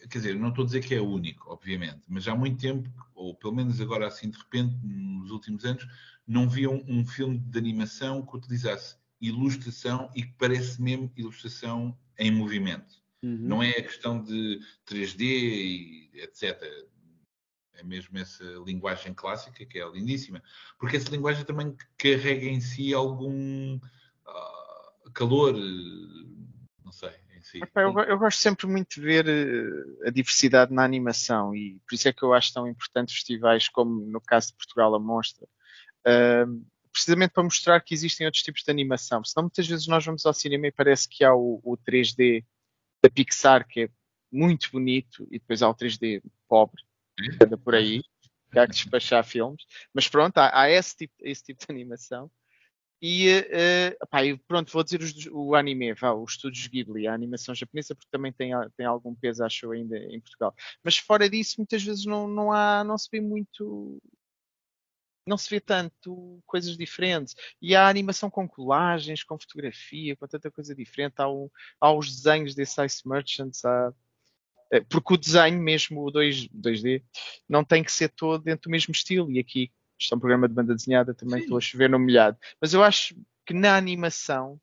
quer 0.08 0.18
dizer, 0.18 0.36
não 0.36 0.48
estou 0.48 0.62
a 0.62 0.66
dizer 0.66 0.80
que 0.80 0.94
é 0.94 1.00
único, 1.00 1.50
obviamente, 1.50 2.00
mas 2.08 2.24
já 2.24 2.32
há 2.32 2.36
muito 2.36 2.60
tempo, 2.60 2.88
ou 3.14 3.34
pelo 3.34 3.52
menos 3.54 3.80
agora 3.80 4.06
assim 4.06 4.30
de 4.30 4.38
repente, 4.38 4.74
nos 4.82 5.30
últimos 5.30 5.64
anos, 5.64 5.84
não 6.26 6.48
via 6.48 6.70
um, 6.70 6.82
um 6.88 7.04
filme 7.04 7.38
de 7.38 7.58
animação 7.58 8.24
que 8.24 8.36
utilizasse 8.36 8.96
ilustração 9.26 10.10
e 10.14 10.22
que 10.22 10.32
parece 10.38 10.80
mesmo 10.80 11.10
ilustração 11.16 11.96
em 12.18 12.30
movimento. 12.30 13.02
Uhum. 13.22 13.38
Não 13.40 13.62
é 13.62 13.70
a 13.70 13.82
questão 13.82 14.22
de 14.22 14.60
3D 14.86 15.22
e 15.22 16.10
etc. 16.20 16.62
É 17.74 17.82
mesmo 17.82 18.18
essa 18.18 18.44
linguagem 18.64 19.14
clássica 19.14 19.64
que 19.64 19.78
é 19.78 19.88
lindíssima. 19.88 20.42
Porque 20.78 20.96
essa 20.96 21.10
linguagem 21.10 21.44
também 21.44 21.74
carrega 21.96 22.46
em 22.46 22.60
si 22.60 22.92
algum 22.92 23.76
uh, 23.76 25.10
calor, 25.12 25.54
não 26.84 26.92
sei. 26.92 27.12
Si. 27.44 27.60
Eu, 27.76 27.92
eu, 28.04 28.18
gosto 28.18 28.38
sempre 28.38 28.66
muito 28.66 28.94
de 28.94 29.02
ver 29.02 29.28
eh, 29.28 30.08
a 30.08 30.10
diversidade 30.10 30.72
na 30.72 30.82
animação 30.82 31.54
e 31.54 31.78
por 31.86 31.94
isso 31.94 32.08
é 32.08 32.12
que 32.12 32.22
eu 32.22 32.32
acho 32.32 32.54
tão 32.54 32.66
importante 32.66 33.12
festivais 33.12 33.68
como 33.68 34.00
no 34.06 34.18
caso 34.18 34.48
de 34.48 34.54
Portugal 34.54 34.94
a 34.94 34.98
Mostra, 34.98 35.46
uh, 36.06 36.64
precisamente 36.94 37.32
para 37.32 37.42
mostrar 37.42 37.80
que 37.80 37.92
existem 37.92 38.24
outros 38.24 38.44
tipos 38.44 38.62
de 38.62 38.70
animação. 38.70 39.24
Senão 39.24 39.44
muitas 39.44 39.66
vezes 39.66 39.88
nós 39.88 40.04
vamos 40.04 40.24
ao 40.24 40.32
cinema 40.32 40.68
e 40.68 40.72
parece 40.72 41.08
que 41.08 41.24
há 41.24 41.34
o, 41.34 41.60
o 41.64 41.76
3D 41.76 42.44
da 43.02 43.10
Pixar, 43.10 43.66
que 43.66 43.82
é 43.82 43.88
muito 44.30 44.70
bonito, 44.70 45.26
e 45.28 45.40
depois 45.40 45.60
há 45.60 45.68
o 45.68 45.74
3D 45.74 46.22
pobre, 46.48 46.80
que 47.16 47.44
anda 47.44 47.58
por 47.58 47.74
aí. 47.74 48.00
que 48.52 48.58
há 48.60 48.66
que 48.66 48.74
despachar 48.74 49.24
filmes. 49.24 49.64
Mas 49.92 50.08
pronto, 50.08 50.38
há, 50.38 50.62
há 50.62 50.70
esse, 50.70 50.96
tipo, 50.96 51.14
esse 51.20 51.42
tipo 51.42 51.66
de 51.66 51.72
animação. 51.72 52.30
E, 53.02 53.40
uh, 53.40 54.38
pronto, 54.46 54.72
vou 54.72 54.84
dizer 54.84 55.02
os, 55.02 55.26
o 55.32 55.56
anime, 55.56 55.92
vá, 55.94 56.14
os 56.14 56.32
estúdios 56.32 56.68
Ghibli, 56.68 57.08
a 57.08 57.12
animação 57.12 57.54
japonesa, 57.54 57.94
porque 57.94 58.08
também 58.10 58.32
tem, 58.32 58.52
tem 58.76 58.86
algum 58.86 59.14
peso, 59.14 59.44
acho 59.44 59.72
ainda 59.72 59.98
em 59.98 60.20
Portugal. 60.20 60.54
Mas 60.82 60.96
fora 60.96 61.28
disso, 61.28 61.56
muitas 61.58 61.82
vezes 61.82 62.06
não, 62.06 62.28
não, 62.28 62.52
há, 62.52 62.84
não 62.84 62.96
se 62.96 63.08
vê 63.10 63.20
muito. 63.20 64.00
Não 65.26 65.38
se 65.38 65.48
vê 65.48 65.60
tanto 65.60 66.42
coisas 66.46 66.76
diferentes. 66.76 67.34
E 67.60 67.74
há 67.74 67.88
animação 67.88 68.30
com 68.30 68.48
colagens, 68.48 69.24
com 69.24 69.38
fotografia, 69.38 70.16
com 70.16 70.26
tanta 70.26 70.50
coisa 70.50 70.74
diferente. 70.74 71.14
Há, 71.18 71.28
o, 71.28 71.50
há 71.80 71.92
os 71.92 72.14
desenhos 72.14 72.54
desse 72.54 72.84
Ice 72.84 73.08
Merchants, 73.08 73.64
há, 73.64 73.92
eh, 74.70 74.80
porque 74.80 75.14
o 75.14 75.16
desenho 75.16 75.60
mesmo, 75.60 76.04
o 76.04 76.10
2, 76.10 76.48
2D, 76.48 77.02
não 77.48 77.64
tem 77.64 77.82
que 77.82 77.92
ser 77.92 78.08
todo 78.10 78.42
dentro 78.42 78.68
do 78.68 78.72
mesmo 78.72 78.92
estilo. 78.92 79.30
E 79.30 79.38
aqui 79.38 79.72
isto 79.98 80.12
é 80.12 80.16
um 80.16 80.20
programa 80.20 80.48
de 80.48 80.54
banda 80.54 80.74
desenhada, 80.74 81.14
também 81.14 81.36
Sim. 81.36 81.42
estou 81.42 81.58
a 81.58 81.60
chover 81.60 81.88
no 81.88 81.98
molhado. 81.98 82.36
Mas 82.60 82.74
eu 82.74 82.82
acho 82.82 83.14
que 83.46 83.54
na 83.54 83.76
animação, 83.76 84.60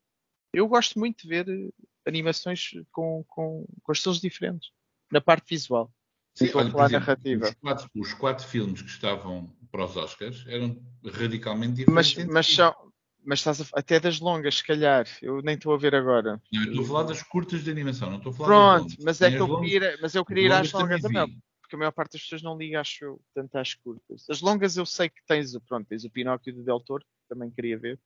eu 0.53 0.67
gosto 0.67 0.99
muito 0.99 1.23
de 1.23 1.27
ver 1.27 1.49
eh, 1.49 1.69
animações 2.05 2.71
com, 2.91 3.23
com, 3.27 3.65
com 3.81 3.91
estilos 3.91 4.19
diferentes, 4.19 4.69
na 5.11 5.21
parte 5.21 5.49
visual. 5.49 5.91
Sim, 6.33 6.49
olha, 6.53 6.67
exemplo, 6.67 6.89
narrativa. 6.91 7.45
Os 7.45 7.55
quatro, 7.55 7.89
os 7.95 8.13
quatro, 8.13 8.47
filmes 8.47 8.81
que 8.81 8.89
estavam 8.89 9.53
para 9.71 9.85
os 9.85 9.95
Oscars 9.95 10.45
eram 10.47 10.81
radicalmente 11.13 11.73
diferentes. 11.73 12.15
Mas, 12.15 12.27
mas, 12.27 12.47
são, 12.47 12.75
mas 13.23 13.39
estás 13.39 13.61
a, 13.61 13.65
até 13.73 13.99
das 13.99 14.19
longas, 14.19 14.57
se 14.57 14.65
calhar, 14.65 15.07
eu 15.21 15.41
nem 15.41 15.55
estou 15.55 15.73
a 15.73 15.77
ver 15.77 15.95
agora. 15.95 16.41
Não, 16.51 16.63
estou 16.63 16.83
a 16.83 16.87
falar 16.87 17.03
das 17.03 17.23
curtas 17.23 17.63
de 17.63 17.71
animação, 17.71 18.09
não 18.09 18.17
estou 18.17 18.31
a 18.31 18.35
falar 18.35 18.47
Pronto, 18.79 18.95
mas 19.03 19.21
é 19.21 19.31
que 19.31 19.39
eu 19.39 19.59
queria, 19.59 19.97
mas 20.01 20.15
eu 20.15 20.25
queria 20.25 20.45
ir 20.45 20.51
às 20.51 20.71
longas 20.71 21.01
também 21.01 21.41
porque 21.71 21.75
a 21.75 21.79
maior 21.79 21.91
parte 21.91 22.13
das 22.13 22.21
pessoas 22.23 22.41
não 22.41 22.57
liga, 22.57 22.81
acho 22.81 23.05
eu, 23.05 23.21
tanto 23.33 23.55
às 23.57 23.73
curtas. 23.73 24.29
As 24.29 24.41
longas 24.41 24.75
eu 24.75 24.85
sei 24.85 25.07
que 25.07 25.23
tens, 25.25 25.57
pronto, 25.59 25.87
tens 25.87 26.03
o 26.03 26.09
Pinóquio 26.09 26.53
do 26.53 26.63
Del 26.63 26.81
Toro, 26.81 27.05
também 27.29 27.49
queria 27.49 27.77
ver. 27.77 27.97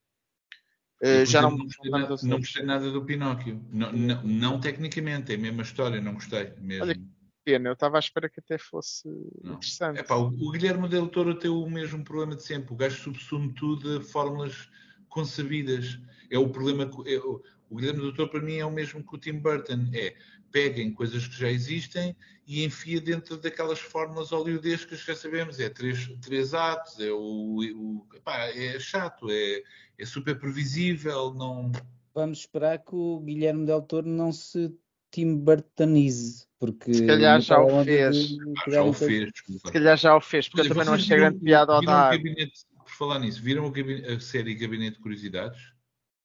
Uh, 1.01 1.25
já 1.25 1.41
não, 1.41 1.51
não, 1.51 1.65
gostei 1.65 1.91
nada, 1.91 2.15
não 2.23 2.37
gostei 2.37 2.63
nada 2.63 2.91
do 2.91 3.03
Pinóquio. 3.03 3.65
Não, 3.71 3.91
não, 3.91 4.23
não, 4.23 4.59
tecnicamente, 4.59 5.31
é 5.31 5.35
a 5.35 5.39
mesma 5.39 5.63
história, 5.63 5.99
não 5.99 6.13
gostei 6.13 6.53
mesmo. 6.59 6.83
Olha, 6.83 7.01
pena, 7.45 7.69
eu 7.69 7.73
estava 7.73 7.97
à 7.97 7.99
espera 7.99 8.27
que 8.27 8.39
até 8.39 8.57
fosse 8.57 9.07
não. 9.43 9.53
interessante. 9.53 9.99
Epá, 9.99 10.15
o, 10.15 10.27
o 10.27 10.51
Guilherme 10.51 10.89
Del 10.89 11.07
Toro 11.07 11.37
tem 11.37 11.49
o 11.49 11.69
mesmo 11.69 12.03
problema 12.03 12.35
de 12.35 12.43
sempre. 12.43 12.73
O 12.73 12.75
gajo 12.75 12.97
subsume 12.97 13.53
tudo 13.53 13.97
a 13.97 14.01
fórmulas 14.01 14.69
concebidas. 15.07 15.99
É 16.29 16.39
o 16.39 16.49
problema. 16.49 16.83
É, 17.05 17.17
o, 17.17 17.41
o 17.69 17.75
Guilherme 17.75 18.01
Del 18.01 18.13
Toro, 18.15 18.29
para 18.29 18.41
mim, 18.41 18.57
é 18.57 18.65
o 18.65 18.71
mesmo 18.71 19.05
que 19.05 19.15
o 19.15 19.19
Tim 19.19 19.39
Burton. 19.39 19.89
É 19.93 20.15
pega 20.55 20.81
em 20.81 20.93
coisas 20.93 21.27
que 21.27 21.37
já 21.37 21.49
existem 21.49 22.15
e 22.47 22.63
enfia 22.63 23.01
dentro 23.01 23.35
daquelas 23.35 23.77
fórmulas 23.77 24.31
oleodescas 24.31 25.01
que 25.01 25.07
já 25.07 25.13
sabemos. 25.13 25.59
É 25.59 25.69
três, 25.69 26.07
três 26.21 26.53
atos, 26.53 26.97
é, 26.97 27.11
o, 27.11 27.59
o 27.75 28.07
é 28.25 28.79
chato, 28.79 29.29
é, 29.29 29.61
é 29.97 30.05
super 30.05 30.39
previsível. 30.39 31.33
Não... 31.33 31.73
Vamos 32.13 32.39
esperar 32.39 32.79
que 32.79 32.95
o 32.95 33.19
Guilherme 33.19 33.65
Del 33.65 33.81
Toro 33.81 34.07
não 34.07 34.31
se 34.31 34.73
Tim 35.15 35.37
Burtonize, 35.37 36.45
porque 36.59 36.93
se 36.93 37.07
calhar 37.07 37.39
já 37.39 37.57
o 37.61 37.85
fez. 37.85 38.27
De, 38.27 38.37
ah, 38.37 38.69
já 38.69 38.83
o 38.83 38.91
fez. 38.91 39.31
Se 39.47 39.71
calhar 39.71 39.97
já 39.97 40.13
o 40.13 40.19
fez, 40.19 40.49
porque 40.49 40.59
Olha, 40.59 40.67
eu 40.67 40.73
também 40.73 40.85
não 40.85 40.93
achei 40.93 41.15
grande 41.15 41.39
piada 41.39 41.73
ao 41.73 41.81
dar. 41.81 42.19
Por 42.19 42.89
falar 42.89 43.19
nisso, 43.19 43.41
viram 43.41 43.71
a 44.13 44.19
série 44.19 44.53
Gabinete 44.55 44.97
de 44.97 45.01
Curiosidades? 45.01 45.71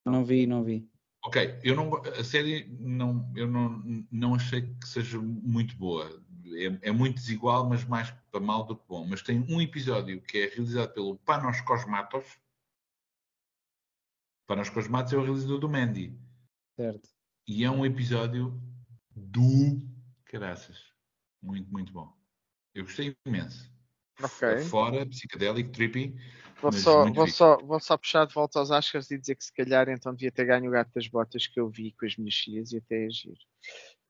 Não 0.04 0.24
vi, 0.24 0.44
não 0.44 0.64
vi. 0.64 0.90
Ok, 1.24 1.60
eu 1.62 1.76
não, 1.76 1.94
a 1.98 2.24
série 2.24 2.66
não, 2.80 3.32
eu 3.36 3.46
não, 3.46 4.04
não 4.10 4.34
achei 4.34 4.62
que 4.62 4.88
seja 4.88 5.20
muito 5.20 5.76
boa. 5.76 6.10
É, 6.52 6.88
é, 6.88 6.90
muito 6.90 7.14
desigual, 7.14 7.68
mas 7.68 7.84
mais 7.84 8.10
para 8.32 8.40
mal 8.40 8.64
do 8.64 8.74
que 8.74 8.82
bom. 8.88 9.06
Mas 9.06 9.22
tem 9.22 9.38
um 9.48 9.60
episódio 9.60 10.20
que 10.20 10.36
é 10.36 10.46
realizado 10.48 10.92
pelo 10.94 11.16
Panos 11.18 11.60
Cosmatos. 11.60 12.26
Panos 14.48 14.68
Cosmatos 14.68 15.12
é 15.12 15.16
o 15.16 15.22
realizador 15.22 15.60
do 15.60 15.68
Mandy. 15.68 16.18
Certo. 16.74 17.08
E 17.46 17.64
é 17.64 17.70
um 17.70 17.86
episódio 17.86 18.60
do 19.20 19.80
caraças. 20.24 20.78
Muito, 21.42 21.70
muito 21.70 21.92
bom. 21.92 22.12
Eu 22.74 22.84
gostei 22.84 23.16
imenso. 23.26 23.70
Ok. 24.22 24.58
Fora, 24.64 25.06
psicadélico, 25.06 25.70
trippy. 25.70 26.14
Vou 26.60 26.72
só, 26.72 27.10
vou, 27.10 27.26
só, 27.26 27.56
vou 27.58 27.80
só 27.80 27.96
puxar 27.96 28.26
de 28.26 28.34
volta 28.34 28.58
aos 28.58 28.70
Oscars 28.70 29.10
e 29.10 29.18
dizer 29.18 29.34
que 29.34 29.44
se 29.44 29.52
calhar 29.52 29.88
então 29.88 30.14
devia 30.14 30.30
ter 30.30 30.44
ganho 30.44 30.68
o 30.68 30.72
gato 30.72 30.90
das 30.94 31.08
botas 31.08 31.46
que 31.46 31.58
eu 31.58 31.70
vi 31.70 31.92
com 31.92 32.04
as 32.04 32.16
minhas 32.16 32.34
filhas 32.34 32.72
e 32.72 32.76
até 32.76 33.06
agir. 33.06 33.38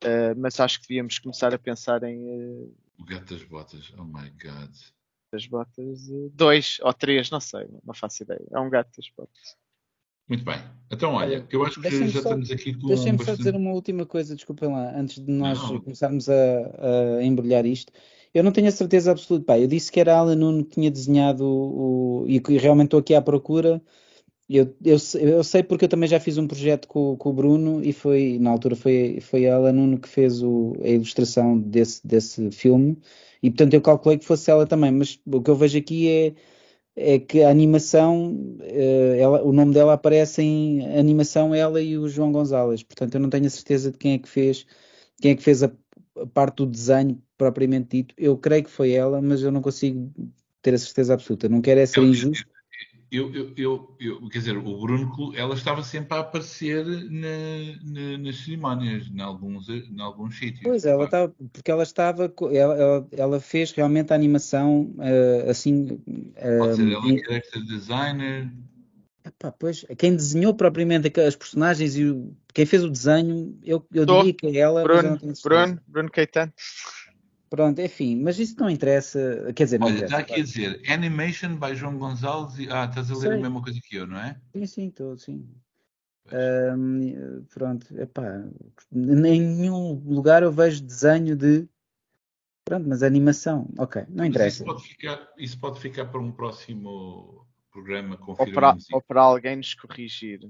Uh, 0.02 0.34
mas 0.36 0.58
acho 0.58 0.80
que 0.80 0.88
devíamos 0.88 1.18
começar 1.18 1.54
a 1.54 1.58
pensar 1.58 2.02
em. 2.02 2.18
Uh, 2.18 2.76
o 2.98 3.04
gato 3.04 3.34
das 3.34 3.44
botas, 3.44 3.92
oh 3.96 4.04
my 4.04 4.30
god. 4.30 4.74
Das 5.32 5.46
botas, 5.46 6.08
uh, 6.08 6.28
dois 6.34 6.78
ou 6.82 6.92
três, 6.92 7.30
não 7.30 7.40
sei, 7.40 7.68
não 7.84 7.94
faço 7.94 8.24
ideia. 8.24 8.44
É 8.50 8.58
um 8.58 8.68
gato 8.68 8.90
das 8.96 9.08
botas. 9.10 9.56
Muito 10.30 10.44
bem. 10.44 10.58
Então, 10.92 11.14
olha, 11.14 11.44
eu 11.50 11.64
acho 11.64 11.80
que 11.80 11.90
já 11.90 12.12
só, 12.12 12.18
estamos 12.18 12.50
aqui 12.52 12.72
com. 12.72 12.86
Deixem-me 12.86 13.18
bastante... 13.18 13.36
só 13.36 13.42
dizer 13.42 13.56
uma 13.56 13.72
última 13.72 14.06
coisa, 14.06 14.34
desculpem 14.34 14.68
lá, 14.68 14.96
antes 14.96 15.22
de 15.22 15.30
nós 15.30 15.60
não. 15.60 15.80
começarmos 15.80 16.28
a, 16.28 17.18
a 17.18 17.24
embrulhar 17.24 17.66
isto. 17.66 17.92
Eu 18.32 18.44
não 18.44 18.52
tenho 18.52 18.68
a 18.68 18.70
certeza 18.70 19.10
absoluta. 19.10 19.44
Pá, 19.44 19.58
eu 19.58 19.66
disse 19.66 19.90
que 19.90 19.98
era 19.98 20.16
Alan 20.16 20.36
Nuno 20.36 20.64
que 20.64 20.76
tinha 20.76 20.90
desenhado 20.90 21.44
o, 21.44 22.24
e, 22.28 22.40
e 22.48 22.58
realmente 22.58 22.86
estou 22.86 23.00
aqui 23.00 23.12
à 23.12 23.20
procura. 23.20 23.82
Eu, 24.48 24.72
eu, 24.84 24.96
eu, 25.20 25.44
sei 25.44 25.64
porque 25.64 25.84
eu 25.84 25.88
também 25.88 26.08
já 26.08 26.20
fiz 26.20 26.38
um 26.38 26.46
projeto 26.46 26.86
com, 26.86 27.16
com, 27.16 27.30
o 27.30 27.32
Bruno 27.32 27.84
e 27.84 27.92
foi, 27.92 28.38
na 28.40 28.50
altura 28.50 28.76
foi, 28.76 29.18
foi 29.20 29.48
a 29.48 29.56
Alan 29.56 29.72
Nuno 29.72 29.98
que 29.98 30.08
fez 30.08 30.42
o, 30.42 30.74
a 30.82 30.88
ilustração 30.88 31.58
desse, 31.58 32.04
desse 32.04 32.50
filme 32.50 32.98
e 33.40 33.48
portanto 33.48 33.74
eu 33.74 33.80
calculei 33.80 34.18
que 34.18 34.24
fosse 34.24 34.50
ela 34.50 34.66
também, 34.66 34.90
mas 34.90 35.20
o 35.24 35.40
que 35.40 35.50
eu 35.50 35.54
vejo 35.54 35.78
aqui 35.78 36.08
é, 36.08 36.34
é 36.96 37.18
que 37.18 37.42
a 37.42 37.50
animação, 37.50 38.56
eh, 38.60 39.18
ela, 39.20 39.42
o 39.42 39.52
nome 39.52 39.72
dela 39.72 39.94
aparece 39.94 40.42
em 40.42 40.98
animação 40.98 41.54
ela 41.54 41.80
e 41.80 41.96
o 41.96 42.08
João 42.08 42.32
Gonzalez, 42.32 42.82
portanto 42.82 43.14
eu 43.14 43.20
não 43.20 43.30
tenho 43.30 43.46
a 43.46 43.50
certeza 43.50 43.90
de 43.90 43.98
quem 43.98 44.14
é 44.14 44.18
que 44.18 44.28
fez, 44.28 44.66
quem 45.20 45.32
é 45.32 45.34
que 45.36 45.42
fez 45.42 45.62
a, 45.62 45.70
a 46.16 46.26
parte 46.26 46.56
do 46.56 46.66
desenho 46.66 47.22
propriamente 47.38 47.96
dito. 47.96 48.14
Eu 48.18 48.36
creio 48.36 48.64
que 48.64 48.70
foi 48.70 48.92
ela, 48.92 49.20
mas 49.22 49.42
eu 49.42 49.50
não 49.50 49.62
consigo 49.62 50.12
ter 50.60 50.74
a 50.74 50.78
certeza 50.78 51.14
absoluta. 51.14 51.48
Não 51.48 51.62
quero 51.62 51.80
é 51.80 51.86
ser 51.86 52.00
eu, 52.00 52.06
injusto. 52.06 52.46
Eu, 53.12 53.34
eu, 53.34 53.52
eu, 53.56 53.96
eu, 53.98 54.28
quer 54.28 54.38
dizer, 54.38 54.56
o 54.56 54.80
Bruno, 54.80 55.32
ela 55.34 55.54
estava 55.54 55.82
sempre 55.82 56.16
a 56.16 56.20
aparecer 56.20 56.86
na, 56.86 57.28
na, 57.82 58.18
nas 58.18 58.36
cerimónias, 58.36 59.08
em 59.12 59.20
alguns, 59.20 59.68
em 59.68 60.00
alguns 60.00 60.38
sítios. 60.38 60.62
Pois, 60.62 60.84
ela 60.84 61.06
estava, 61.06 61.34
porque 61.52 61.72
ela 61.72 61.82
estava, 61.82 62.32
ela, 62.52 62.74
ela, 62.74 63.08
ela 63.10 63.40
fez 63.40 63.72
realmente 63.72 64.12
a 64.12 64.14
animação 64.14 64.94
uh, 64.96 65.50
assim. 65.50 66.00
Uh, 66.36 66.58
Pode 66.58 66.76
ser 66.76 66.92
ela 66.92 67.08
em... 67.08 67.18
character 67.18 67.64
designer. 67.64 68.50
Epá, 69.24 69.52
pois, 69.52 69.84
quem 69.98 70.14
desenhou 70.14 70.54
propriamente 70.54 71.20
as 71.20 71.34
personagens 71.34 71.96
e 71.96 72.04
o, 72.04 72.32
quem 72.54 72.64
fez 72.64 72.84
o 72.84 72.88
desenho, 72.88 73.58
eu, 73.64 73.84
eu 73.92 74.06
diria 74.06 74.32
que 74.32 74.46
é 74.46 74.56
ela. 74.58 74.82
Bruno, 74.82 75.18
Bruno, 75.42 75.80
Bruno 75.86 76.10
Caetano. 76.10 76.52
Pronto, 77.50 77.80
enfim, 77.80 78.22
mas 78.22 78.38
isso 78.38 78.54
não 78.60 78.70
interessa. 78.70 79.52
Quer 79.56 79.64
dizer, 79.64 79.82
Olha, 79.82 79.90
interessa, 79.90 80.04
está 80.04 80.18
aqui 80.18 80.40
a 80.40 80.44
dizer 80.44 80.82
Animation 80.88 81.56
by 81.56 81.74
João 81.74 81.98
Gonçalves. 81.98 82.56
E... 82.60 82.70
Ah, 82.70 82.84
estás 82.84 83.10
a 83.10 83.14
ler 83.14 83.20
Sei. 83.20 83.32
a 83.32 83.40
mesma 83.42 83.60
coisa 83.60 83.80
que 83.82 83.96
eu, 83.96 84.06
não 84.06 84.18
é? 84.18 84.40
Sim, 84.54 84.66
sim, 84.66 84.86
estou, 84.86 85.18
sim. 85.18 85.48
Um, 86.32 87.44
pronto, 87.52 87.98
epá, 87.98 88.44
em 88.92 89.40
nenhum 89.40 89.94
lugar 90.06 90.44
eu 90.44 90.52
vejo 90.52 90.80
desenho 90.80 91.36
de. 91.36 91.68
Pronto, 92.64 92.88
mas 92.88 93.02
animação, 93.02 93.68
ok, 93.76 94.04
não 94.08 94.24
interessa. 94.24 94.62
Isso 94.62 94.64
pode, 94.64 94.82
ficar, 94.84 95.28
isso 95.36 95.58
pode 95.58 95.80
ficar 95.80 96.04
para 96.04 96.20
um 96.20 96.30
próximo 96.30 97.44
programa, 97.72 98.16
ou 98.24 98.36
para, 98.36 98.76
ou 98.92 99.02
para 99.02 99.22
alguém 99.22 99.56
nos 99.56 99.74
corrigir. 99.74 100.48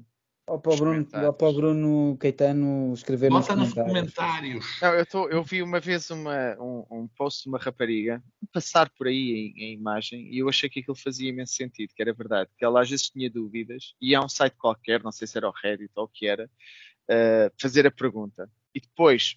Ou 0.50 0.58
para, 0.58 0.72
o 0.72 0.76
Bruno, 0.76 1.08
ou 1.26 1.32
para 1.32 1.48
o 1.48 1.52
Bruno 1.52 2.16
Caetano 2.18 2.92
escrever 2.92 3.30
Bota 3.30 3.54
nos 3.54 3.72
comentários. 3.72 3.88
comentários. 3.88 4.80
Não, 4.82 4.94
eu, 4.94 5.06
tô, 5.06 5.28
eu, 5.28 5.44
vi 5.44 5.62
uma 5.62 5.78
vez 5.78 6.10
uma, 6.10 6.56
um, 6.58 6.84
um, 6.90 7.08
post 7.16 7.44
de 7.44 7.48
uma 7.48 7.58
rapariga 7.58 8.20
passar 8.52 8.90
por 8.90 9.06
aí 9.06 9.54
em, 9.56 9.62
em, 9.62 9.74
imagem 9.74 10.26
e 10.28 10.40
eu 10.40 10.48
achei 10.48 10.68
que 10.68 10.80
aquilo 10.80 10.96
fazia 10.96 11.28
imenso 11.28 11.52
sentido, 11.52 11.92
que 11.94 12.02
era 12.02 12.12
verdade, 12.12 12.50
que 12.58 12.64
ela 12.64 12.80
às 12.80 12.90
vezes 12.90 13.10
tinha 13.10 13.30
dúvidas 13.30 13.94
e 14.00 14.12
há 14.12 14.20
um 14.20 14.28
site 14.28 14.56
qualquer, 14.56 15.00
não 15.04 15.12
sei 15.12 15.28
se 15.28 15.38
era 15.38 15.48
o 15.48 15.52
Reddit 15.52 15.92
ou 15.94 16.06
o 16.06 16.08
que 16.08 16.26
era, 16.26 16.46
uh, 16.46 17.52
fazer 17.56 17.86
a 17.86 17.90
pergunta 17.92 18.50
e 18.74 18.80
depois 18.80 19.36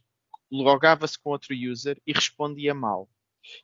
logava-se 0.52 1.22
com 1.22 1.30
outro 1.30 1.54
user 1.54 2.02
e 2.08 2.12
respondia 2.12 2.74
mal. 2.74 3.08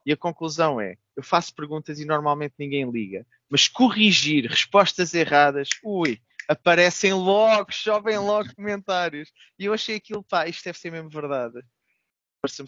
E 0.05 0.11
a 0.11 0.17
conclusão 0.17 0.79
é: 0.79 0.97
eu 1.17 1.23
faço 1.23 1.55
perguntas 1.55 1.99
e 1.99 2.05
normalmente 2.05 2.53
ninguém 2.59 2.87
liga, 2.91 3.25
mas 3.49 3.67
corrigir 3.67 4.45
respostas 4.45 5.15
erradas, 5.15 5.69
ui, 5.83 6.21
aparecem 6.49 7.13
logo, 7.13 7.71
chovem 7.71 8.17
logo 8.17 8.53
comentários. 8.55 9.31
E 9.57 9.65
eu 9.65 9.73
achei 9.73 9.97
aquilo, 9.97 10.23
pá, 10.23 10.47
isto 10.47 10.63
deve 10.63 10.79
ser 10.79 10.91
mesmo 10.91 11.09
verdade. 11.09 11.61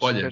Olha, 0.00 0.30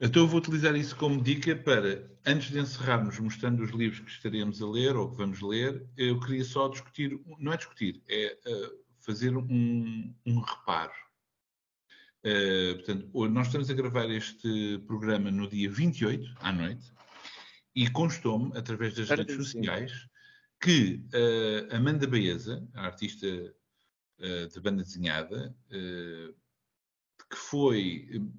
então 0.00 0.22
eu 0.22 0.28
vou 0.28 0.38
utilizar 0.38 0.74
isso 0.76 0.96
como 0.96 1.22
dica 1.22 1.54
para, 1.56 2.08
antes 2.24 2.50
de 2.50 2.58
encerrarmos 2.58 3.18
mostrando 3.18 3.62
os 3.62 3.70
livros 3.70 4.00
que 4.00 4.10
estaremos 4.10 4.62
a 4.62 4.66
ler 4.66 4.96
ou 4.96 5.10
que 5.10 5.16
vamos 5.16 5.42
ler, 5.42 5.84
eu 5.96 6.18
queria 6.20 6.44
só 6.44 6.68
discutir, 6.68 7.20
não 7.38 7.52
é 7.52 7.56
discutir, 7.56 8.00
é 8.08 8.38
uh, 8.46 8.84
fazer 9.00 9.36
um, 9.36 10.14
um 10.24 10.40
reparo. 10.40 10.92
Uh, 12.24 12.76
portanto, 12.76 13.28
nós 13.28 13.48
estamos 13.48 13.68
a 13.68 13.74
gravar 13.74 14.08
este 14.08 14.78
programa 14.86 15.30
no 15.30 15.48
dia 15.48 15.68
28, 15.68 16.32
à 16.40 16.52
noite, 16.52 16.92
e 17.74 17.90
constou-me, 17.90 18.56
através 18.56 18.94
das 18.94 19.10
redes 19.10 19.34
sociais, 19.34 19.92
que 20.60 21.04
uh, 21.14 21.74
Amanda 21.74 22.06
Baeza, 22.06 22.66
a 22.74 22.86
artista 22.86 23.26
uh, 23.26 24.48
de 24.48 24.60
banda 24.60 24.82
desenhada, 24.82 25.56
uh, 25.70 26.34
que 27.30 27.36
foi. 27.36 28.30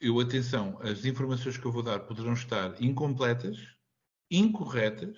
Eu, 0.00 0.20
atenção, 0.20 0.78
as 0.82 1.04
informações 1.04 1.56
que 1.56 1.64
eu 1.64 1.72
vou 1.72 1.82
dar 1.82 2.00
poderão 2.00 2.34
estar 2.34 2.80
incompletas, 2.82 3.56
incorretas, 4.30 5.16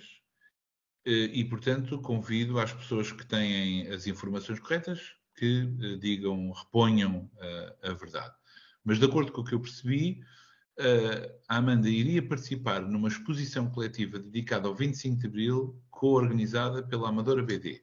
e, 1.05 1.43
portanto, 1.47 1.98
convido 2.02 2.60
às 2.60 2.70
pessoas 2.70 3.10
que 3.10 3.26
têm 3.26 3.89
as 3.89 4.06
informações 4.06 4.60
corretas 4.60 5.14
que 5.35 5.64
digam, 5.98 6.52
reponham 6.52 7.30
a 7.82 7.93
verdade. 7.94 8.35
Mas, 8.85 8.98
de 8.98 9.06
acordo 9.06 9.32
com 9.32 9.40
o 9.40 9.44
que 9.44 9.55
eu 9.55 9.60
percebi, 9.60 10.20
a 11.49 11.57
Amanda 11.57 11.89
iria 11.89 12.27
participar 12.27 12.81
numa 12.83 13.09
exposição 13.09 13.69
coletiva 13.69 14.19
dedicada 14.19 14.69
ao 14.69 14.75
25 14.75 15.21
de 15.21 15.27
Abril, 15.27 15.83
co-organizada 15.91 16.83
pela 16.83 17.09
Amadora 17.09 17.43
BD. 17.43 17.83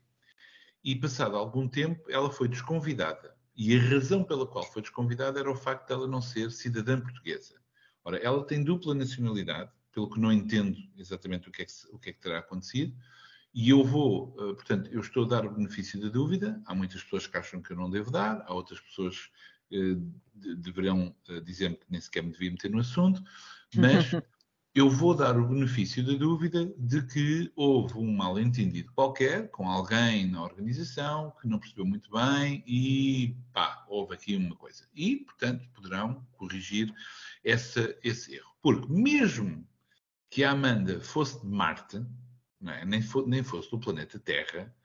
E, 0.84 0.96
passado 0.96 1.36
algum 1.36 1.68
tempo, 1.68 2.10
ela 2.10 2.30
foi 2.30 2.48
desconvidada. 2.48 3.36
E 3.56 3.76
a 3.76 3.82
razão 3.82 4.24
pela 4.24 4.46
qual 4.46 4.64
foi 4.64 4.82
desconvidada 4.82 5.40
era 5.40 5.52
o 5.52 5.56
facto 5.56 5.88
de 5.88 5.94
ela 5.94 6.08
não 6.08 6.22
ser 6.22 6.52
cidadã 6.52 7.00
portuguesa. 7.00 7.56
Ora, 8.04 8.18
ela 8.18 8.46
tem 8.46 8.64
dupla 8.64 8.94
nacionalidade, 8.94 9.72
pelo 9.92 10.10
que 10.10 10.20
não 10.20 10.32
entendo 10.32 10.78
exatamente 10.98 11.50
o 11.50 11.52
que 11.52 11.64
é 11.64 11.66
que, 11.66 11.72
o 11.92 11.98
que, 11.98 12.10
é 12.10 12.14
que 12.14 12.20
terá 12.20 12.40
acontecido, 12.40 12.96
e 13.54 13.70
eu 13.70 13.86
vou, 13.86 14.34
portanto, 14.34 14.90
eu 14.92 15.00
estou 15.00 15.24
a 15.24 15.28
dar 15.30 15.46
o 15.46 15.54
benefício 15.54 16.00
da 16.00 16.10
dúvida. 16.10 16.62
Há 16.66 16.76
muitas 16.76 17.02
pessoas 17.02 17.26
que 17.26 17.38
acham 17.38 17.62
que 17.62 17.72
eu 17.72 17.78
não 17.78 17.90
devo 17.90 18.12
dar, 18.12 18.44
há 18.46 18.54
outras 18.54 18.82
pessoas 18.82 19.16
eh, 19.16 19.55
deverão 20.34 21.16
eh, 21.30 21.40
dizer-me 21.42 21.76
que 21.76 21.86
nem 21.90 22.02
sequer 22.02 22.24
me 22.24 22.32
devia 22.32 22.52
meter 22.52 22.70
no 22.70 22.80
assunto, 22.80 23.24
mas 23.76 24.12
eu 24.76 24.90
vou 24.90 25.16
dar 25.16 25.40
o 25.40 25.48
benefício 25.48 26.06
da 26.06 26.14
dúvida 26.14 26.66
de 26.78 27.02
que 27.04 27.50
houve 27.56 27.98
um 27.98 28.12
mal-entendido 28.14 28.92
qualquer 28.94 29.50
com 29.50 29.70
alguém 29.70 30.30
na 30.30 30.44
organização 30.44 31.34
que 31.42 31.48
não 31.48 31.60
percebeu 31.60 31.86
muito 31.86 32.12
bem 32.12 32.62
e 32.68 33.38
pá, 33.54 33.86
houve 33.88 34.16
aqui 34.16 34.36
uma 34.36 34.56
coisa. 34.56 34.86
E, 34.94 35.18
portanto, 35.18 35.66
poderão 35.74 36.28
corrigir 36.34 36.94
essa, 37.42 37.98
esse 38.04 38.36
erro. 38.36 38.54
Porque 38.62 38.92
mesmo 38.92 39.66
que 40.30 40.44
a 40.44 40.52
Amanda 40.52 41.00
fosse 41.00 41.40
de 41.40 41.48
Marte, 41.48 42.06
é? 42.68 42.84
nem, 42.84 43.02
nem 43.28 43.44
fosse 43.44 43.72
do 43.72 43.80
planeta 43.80 44.20
Terra, 44.20 44.76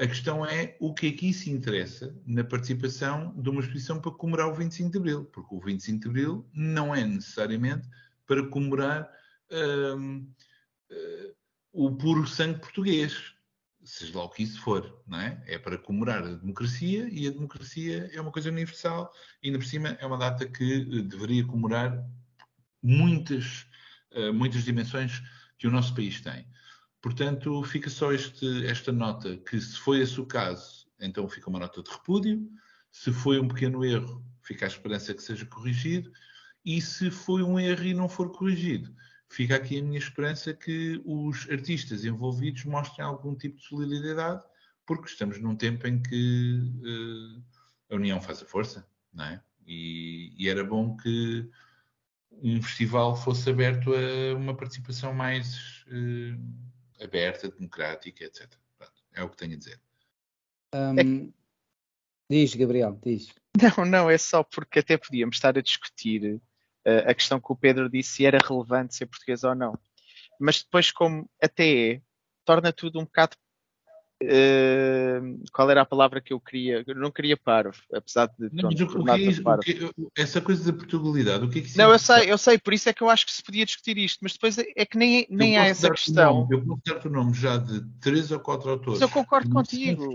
a 0.00 0.06
questão 0.06 0.46
é 0.46 0.74
o 0.80 0.94
que 0.94 1.08
é 1.08 1.12
que 1.12 1.28
isso 1.28 1.50
interessa 1.50 2.16
na 2.26 2.42
participação 2.42 3.34
de 3.36 3.50
uma 3.50 3.60
exposição 3.60 4.00
para 4.00 4.10
comemorar 4.10 4.48
o 4.48 4.54
25 4.54 4.90
de 4.90 4.96
Abril, 4.96 5.24
porque 5.26 5.54
o 5.54 5.60
25 5.60 6.00
de 6.00 6.08
Abril 6.08 6.48
não 6.54 6.94
é 6.94 7.04
necessariamente 7.04 7.86
para 8.26 8.48
comemorar 8.48 9.10
uh, 9.50 9.98
uh, 9.98 11.34
o 11.70 11.94
puro 11.94 12.26
sangue 12.26 12.60
português, 12.60 13.34
seja 13.84 14.16
lá 14.16 14.24
o 14.24 14.30
que 14.30 14.42
isso 14.42 14.58
for, 14.62 15.02
não 15.06 15.20
é? 15.20 15.42
É 15.46 15.58
para 15.58 15.76
comemorar 15.76 16.22
a 16.22 16.34
democracia 16.34 17.06
e 17.12 17.28
a 17.28 17.30
democracia 17.30 18.10
é 18.10 18.20
uma 18.22 18.32
coisa 18.32 18.48
universal 18.48 19.12
e 19.42 19.48
ainda 19.48 19.58
por 19.58 19.66
cima 19.66 19.88
é 20.00 20.06
uma 20.06 20.16
data 20.16 20.46
que 20.46 20.78
uh, 20.78 21.02
deveria 21.02 21.44
comemorar 21.44 22.02
muitas, 22.82 23.66
eh, 24.12 24.32
muitas 24.32 24.64
dimensões 24.64 25.22
que 25.58 25.66
o 25.66 25.70
nosso 25.70 25.94
país 25.94 26.22
tem. 26.22 26.46
Portanto, 27.00 27.62
fica 27.64 27.88
só 27.88 28.12
este, 28.12 28.66
esta 28.66 28.92
nota 28.92 29.36
que, 29.38 29.60
se 29.60 29.76
foi 29.78 30.00
esse 30.00 30.20
o 30.20 30.26
caso, 30.26 30.86
então 31.00 31.28
fica 31.28 31.48
uma 31.48 31.58
nota 31.58 31.82
de 31.82 31.90
repúdio. 31.90 32.46
Se 32.90 33.12
foi 33.12 33.40
um 33.40 33.48
pequeno 33.48 33.84
erro, 33.84 34.24
fica 34.42 34.66
a 34.66 34.68
esperança 34.68 35.14
que 35.14 35.22
seja 35.22 35.46
corrigido. 35.46 36.12
E 36.64 36.80
se 36.80 37.10
foi 37.10 37.42
um 37.42 37.58
erro 37.58 37.84
e 37.84 37.94
não 37.94 38.08
for 38.08 38.30
corrigido, 38.30 38.94
fica 39.30 39.56
aqui 39.56 39.78
a 39.78 39.82
minha 39.82 39.98
esperança 39.98 40.52
que 40.52 41.00
os 41.06 41.48
artistas 41.50 42.04
envolvidos 42.04 42.64
mostrem 42.64 43.06
algum 43.06 43.34
tipo 43.34 43.56
de 43.56 43.64
solidariedade, 43.64 44.44
porque 44.84 45.08
estamos 45.08 45.40
num 45.40 45.56
tempo 45.56 45.86
em 45.86 46.02
que 46.02 46.58
uh, 46.82 47.94
a 47.94 47.96
união 47.96 48.20
faz 48.20 48.42
a 48.42 48.44
força, 48.44 48.86
não 49.12 49.24
é? 49.24 49.42
E, 49.66 50.34
e 50.36 50.48
era 50.48 50.62
bom 50.64 50.96
que 50.96 51.48
um 52.42 52.60
festival 52.60 53.16
fosse 53.16 53.48
aberto 53.48 53.92
a 53.94 54.36
uma 54.36 54.54
participação 54.54 55.14
mais. 55.14 55.84
Uh, 55.86 56.69
aberta, 57.00 57.48
democrática, 57.48 58.24
etc. 58.24 58.48
Pronto, 58.78 58.92
é 59.12 59.22
o 59.22 59.28
que 59.28 59.36
tenho 59.36 59.54
a 59.54 59.58
dizer. 59.58 59.80
Um, 60.74 61.28
é... 61.28 61.32
Diz, 62.30 62.54
Gabriel, 62.54 62.98
diz. 63.02 63.34
Não, 63.76 63.84
não, 63.84 64.08
é 64.08 64.16
só 64.16 64.44
porque 64.44 64.78
até 64.78 64.96
podíamos 64.96 65.34
estar 65.34 65.58
a 65.58 65.60
discutir 65.60 66.40
uh, 66.86 67.10
a 67.10 67.12
questão 67.12 67.40
que 67.40 67.50
o 67.50 67.56
Pedro 67.56 67.90
disse 67.90 68.12
se 68.12 68.24
era 68.24 68.38
relevante 68.38 68.94
ser 68.94 69.06
português 69.06 69.42
ou 69.42 69.56
não. 69.56 69.76
Mas 70.38 70.62
depois, 70.62 70.92
como 70.92 71.28
até 71.42 71.94
é, 71.94 72.02
torna 72.44 72.72
tudo 72.72 73.00
um 73.00 73.04
bocado 73.04 73.36
Uh, 74.22 75.42
qual 75.50 75.70
era 75.70 75.80
a 75.80 75.86
palavra 75.86 76.20
que 76.20 76.32
eu 76.32 76.38
queria? 76.40 76.84
Eu 76.86 76.94
não 76.94 77.10
queria 77.10 77.38
paro, 77.38 77.70
apesar 77.92 78.30
de. 78.38 78.50
Pronto, 78.50 79.00
o, 79.00 79.04
que 79.04 79.10
é 79.10 79.18
isso, 79.18 79.42
que, 79.62 79.90
essa 80.14 80.42
coisa 80.42 80.70
da 80.70 80.76
Portugalidade, 80.76 81.44
o 81.44 81.48
que 81.48 81.60
é 81.60 81.62
que 81.62 81.68
isso 81.68 81.78
Não, 81.78 81.90
eu 81.90 81.98
sei, 81.98 82.30
eu 82.30 82.36
sei, 82.36 82.58
por 82.58 82.74
isso 82.74 82.88
é 82.90 82.92
que 82.92 83.02
eu 83.02 83.08
acho 83.08 83.24
que 83.24 83.32
se 83.32 83.42
podia 83.42 83.64
discutir 83.64 83.96
isto, 83.96 84.18
mas 84.20 84.34
depois 84.34 84.58
é, 84.58 84.64
é 84.76 84.84
que 84.84 84.98
nem, 84.98 85.26
nem 85.30 85.56
há 85.56 85.64
essa 85.64 85.90
questão. 85.90 86.40
Nome, 86.40 86.54
eu 86.54 86.64
posso 86.66 86.82
dar 86.84 87.06
o 87.06 87.10
nome 87.10 87.32
já 87.32 87.56
de 87.56 87.80
três 87.98 88.30
ou 88.30 88.40
quatro 88.40 88.70
autores. 88.70 89.00
Mas 89.00 89.08
eu 89.08 89.08
concordo 89.08 89.48
contigo 89.48 90.14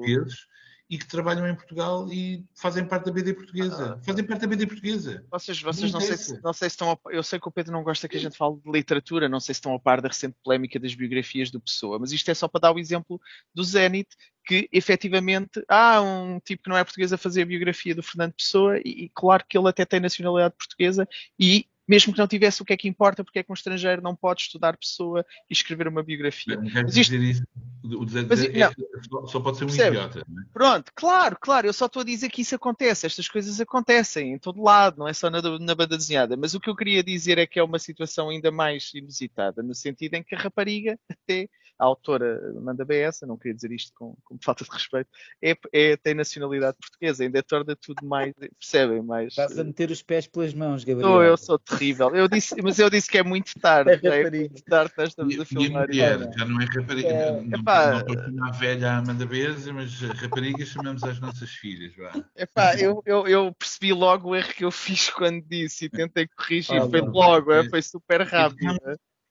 e 0.88 0.98
que 1.00 1.08
trabalham 1.08 1.48
em 1.48 1.56
Portugal 1.56 2.08
e 2.12 2.46
fazem 2.54 2.86
parte 2.86 3.06
da 3.06 3.12
BD 3.12 3.34
portuguesa. 3.34 3.98
Ah, 3.98 4.04
fazem 4.04 4.24
parte 4.24 4.42
da 4.42 4.48
BD 4.48 4.68
portuguesa. 4.68 5.26
Vocês, 5.32 5.60
vocês 5.60 5.92
não, 5.92 6.00
sei 6.00 6.18
se, 6.18 6.42
não 6.44 6.54
sei 6.54 6.70
se 6.70 6.74
estão. 6.74 6.92
A, 6.92 6.98
eu 7.12 7.24
sei 7.24 7.40
que 7.40 7.48
o 7.48 7.52
Pedro 7.52 7.72
não 7.72 7.84
gosta 7.84 8.08
que 8.08 8.18
a 8.18 8.20
gente 8.20 8.38
fale 8.38 8.58
de 8.58 8.72
literatura, 8.72 9.28
não 9.28 9.40
sei 9.40 9.56
se 9.56 9.60
estão 9.60 9.74
a 9.74 9.80
par 9.80 10.00
da 10.00 10.08
recente 10.08 10.36
polémica 10.44 10.80
das 10.80 10.94
biografias 10.94 11.50
do 11.50 11.60
Pessoa, 11.60 11.98
mas 11.98 12.12
isto 12.12 12.30
é 12.30 12.34
só 12.34 12.48
para 12.48 12.62
dar 12.62 12.72
o 12.72 12.80
exemplo 12.80 13.20
do 13.54 13.64
Zenit, 13.64 14.10
que 14.46 14.70
efetivamente 14.72 15.64
há 15.68 16.02
um 16.02 16.40
tipo 16.40 16.64
que 16.64 16.70
não 16.70 16.78
é 16.78 16.84
português 16.84 17.12
a 17.12 17.18
fazer 17.18 17.42
a 17.42 17.48
biografia 17.48 17.96
do 17.96 18.04
Fernando 18.04 18.34
Pessoa, 18.34 18.78
e, 18.78 19.06
e 19.06 19.12
claro 19.14 19.44
que 19.50 19.58
ele 19.58 19.68
até 19.68 19.86
tem 19.86 20.00
nacionalidade 20.00 20.56
portuguesa, 20.56 21.08
e 21.40 21.68
mesmo 21.88 22.14
que 22.14 22.20
não 22.20 22.28
tivesse 22.28 22.62
o 22.62 22.66
que 22.66 22.74
é 22.74 22.78
que 22.78 22.88
importa, 22.88 23.24
porque 23.24 23.40
é 23.40 23.44
que 23.44 23.52
um 23.52 23.54
estrangeiro 23.54 24.02
não 24.02 24.16
pode 24.16 24.42
estudar 24.42 24.78
pessoa 24.78 25.26
e 25.50 25.54
escrever 25.54 25.88
uma 25.88 26.04
biografia. 26.04 26.56
Não 26.56 26.70
quero 26.70 26.88
dizer 26.88 27.20
isso. 27.22 27.44
O 27.84 28.04
dizer, 28.04 28.26
mas, 28.28 28.44
é, 28.44 28.72
só, 29.08 29.28
só, 29.28 29.40
pode 29.40 29.58
ser 29.58 29.66
um 29.66 29.68
Percebe? 29.68 29.98
idiota. 29.98 30.20
É? 30.20 30.24
Pronto, 30.52 30.92
claro, 30.96 31.38
claro, 31.40 31.68
eu 31.68 31.74
só 31.74 31.86
estou 31.86 32.02
a 32.02 32.06
dizer 32.06 32.30
que 32.30 32.42
isso 32.42 32.56
acontece, 32.56 33.06
estas 33.06 33.28
coisas 33.28 33.62
acontecem 33.62 34.34
em 34.34 34.40
todo 34.40 34.64
lado, 34.64 34.98
não 34.98 35.08
é 35.08 35.14
só 35.14 35.30
na, 35.30 35.40
na 35.60 35.76
banda 35.76 35.96
desenhada. 35.96 36.36
Mas 36.36 36.56
o 36.56 36.60
que 36.60 36.70
eu 36.70 36.76
queria 36.76 37.04
dizer 37.04 37.38
é 37.38 37.46
que 37.46 37.60
é 37.60 37.64
uma 37.64 37.78
situação 37.78 38.30
ainda 38.30 38.52
mais 38.52 38.92
inusitada, 38.96 39.62
no 39.62 39.76
sentido 39.76 40.16
em 40.16 40.24
que 40.24 40.34
a 40.34 40.40
rapariga 40.40 40.98
até 41.08 41.48
a 41.78 41.86
autora 41.86 42.54
manda 42.62 42.86
essa, 42.94 43.26
não 43.26 43.38
queria 43.38 43.54
dizer 43.54 43.72
isto 43.72 43.92
com, 43.96 44.16
com 44.24 44.38
falta 44.42 44.64
de 44.64 44.70
respeito, 44.72 45.10
é, 45.42 45.58
é, 45.74 45.98
tem 45.98 46.14
nacionalidade 46.14 46.78
portuguesa, 46.80 47.24
ainda 47.24 47.44
torna 47.44 47.76
tudo 47.76 48.06
mais, 48.06 48.34
percebem, 48.60 49.02
mais... 49.02 49.30
Estás 49.30 49.58
a 49.60 49.64
meter 49.64 49.92
os 49.92 50.02
pés 50.02 50.28
pelas 50.28 50.54
mãos, 50.54 50.84
Gabriel. 50.84 51.12
Oh, 51.12 51.22
eu 51.22 51.38
sou 51.38 51.60
terrível, 51.60 52.16
eu 52.16 52.28
disse, 52.28 52.56
mas 52.62 52.80
eu 52.80 52.90
disse 52.90 53.10
que 53.10 53.18
é 53.18 53.24
muito 53.24 53.54
tarde, 53.60 53.92
é, 54.08 54.22
é 54.22 54.30
muito 54.30 54.64
tarde, 54.64 54.94
nós 54.98 55.10
estamos 55.10 55.40
a 55.40 55.46
filmar. 55.46 55.84
E 55.86 55.88
mulher, 55.88 56.32
já 56.38 56.46
não 56.46 56.62
é 56.62 56.66
rapariga, 56.66 57.08
é, 57.08 57.42
não, 57.42 57.60
epá, 57.60 57.92
não 57.92 58.00
estou 58.00 58.46
a 58.46 58.52
velha 58.52 58.98
Amanda 58.98 59.26
Beza, 59.26 59.74
mas 59.74 60.00
raparigas 60.02 60.70
chamamos 60.70 61.04
as 61.04 61.20
nossas 61.20 61.50
filhas, 61.50 61.96
vá. 61.96 62.12
Epá, 62.36 62.76
eu, 62.80 63.02
eu, 63.06 63.28
eu 63.28 63.54
percebi 63.54 63.92
logo 63.94 64.30
o 64.30 64.36
erro 64.36 64.54
que 64.54 64.64
eu 64.64 64.72
fiz 64.72 65.10
quando 65.10 65.42
disse 65.42 65.86
e 65.86 65.90
tentei 65.90 66.28
corrigir, 66.28 66.82
ah, 66.82 66.90
foi 66.90 67.02
logo, 67.02 67.52
é, 67.52 67.68
foi 67.70 67.82
super 67.82 68.22
rápido. 68.22 68.78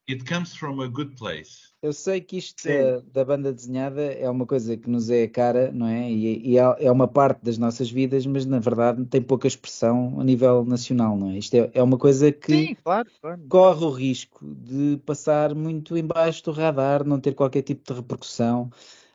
It 0.08 0.24
comes 0.26 0.54
from 0.54 0.82
a 0.82 0.86
good 0.86 1.16
place. 1.16 1.72
Eu 1.84 1.92
sei 1.92 2.18
que 2.18 2.38
isto 2.38 2.66
da, 2.66 3.00
da, 3.12 3.24
banda 3.26 3.52
desenhada 3.52 4.00
é 4.00 4.26
uma 4.30 4.46
coisa 4.46 4.74
que 4.74 4.88
nos 4.88 5.10
é 5.10 5.28
cara, 5.28 5.70
não 5.70 5.86
é? 5.86 6.10
E, 6.10 6.52
e, 6.52 6.58
é, 6.58 6.62
é 6.78 6.90
uma 6.90 7.06
parte 7.06 7.44
das 7.44 7.58
nossas 7.58 7.90
vidas, 7.90 8.24
mas 8.24 8.46
na 8.46 8.58
verdade 8.58 9.04
tem 9.04 9.20
pouca 9.20 9.46
expressão 9.46 10.18
a 10.18 10.24
nível 10.24 10.64
nacional, 10.64 11.14
não 11.14 11.28
é? 11.28 11.36
Isto 11.36 11.56
é, 11.56 11.70
é 11.74 11.82
uma 11.82 11.98
coisa 11.98 12.32
que 12.32 12.68
Sim, 12.68 12.74
claro, 12.82 13.06
claro. 13.20 13.42
corre 13.50 13.84
o 13.84 13.90
risco 13.90 14.46
de 14.46 14.96
passar 15.04 15.54
muito 15.54 15.94
embaixo 15.94 16.42
do 16.44 16.52
radar, 16.52 17.04
não 17.04 17.20
ter 17.20 17.34
qualquer 17.34 17.60
tipo 17.60 17.84
de 17.84 18.00
repercussão. 18.00 18.70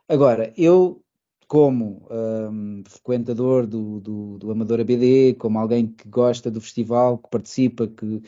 Agora, 0.08 0.54
eu 0.56 1.02
como 1.48 2.08
um, 2.12 2.84
frequentador 2.88 3.66
do, 3.66 4.00
do, 4.00 4.38
do 4.38 4.52
Amador 4.52 4.80
ABD, 4.80 5.34
como 5.40 5.58
alguém 5.58 5.88
que 5.88 6.08
gosta 6.08 6.52
do 6.52 6.62
festival, 6.62 7.18
que 7.18 7.30
participa, 7.32 7.88
que 7.88 8.22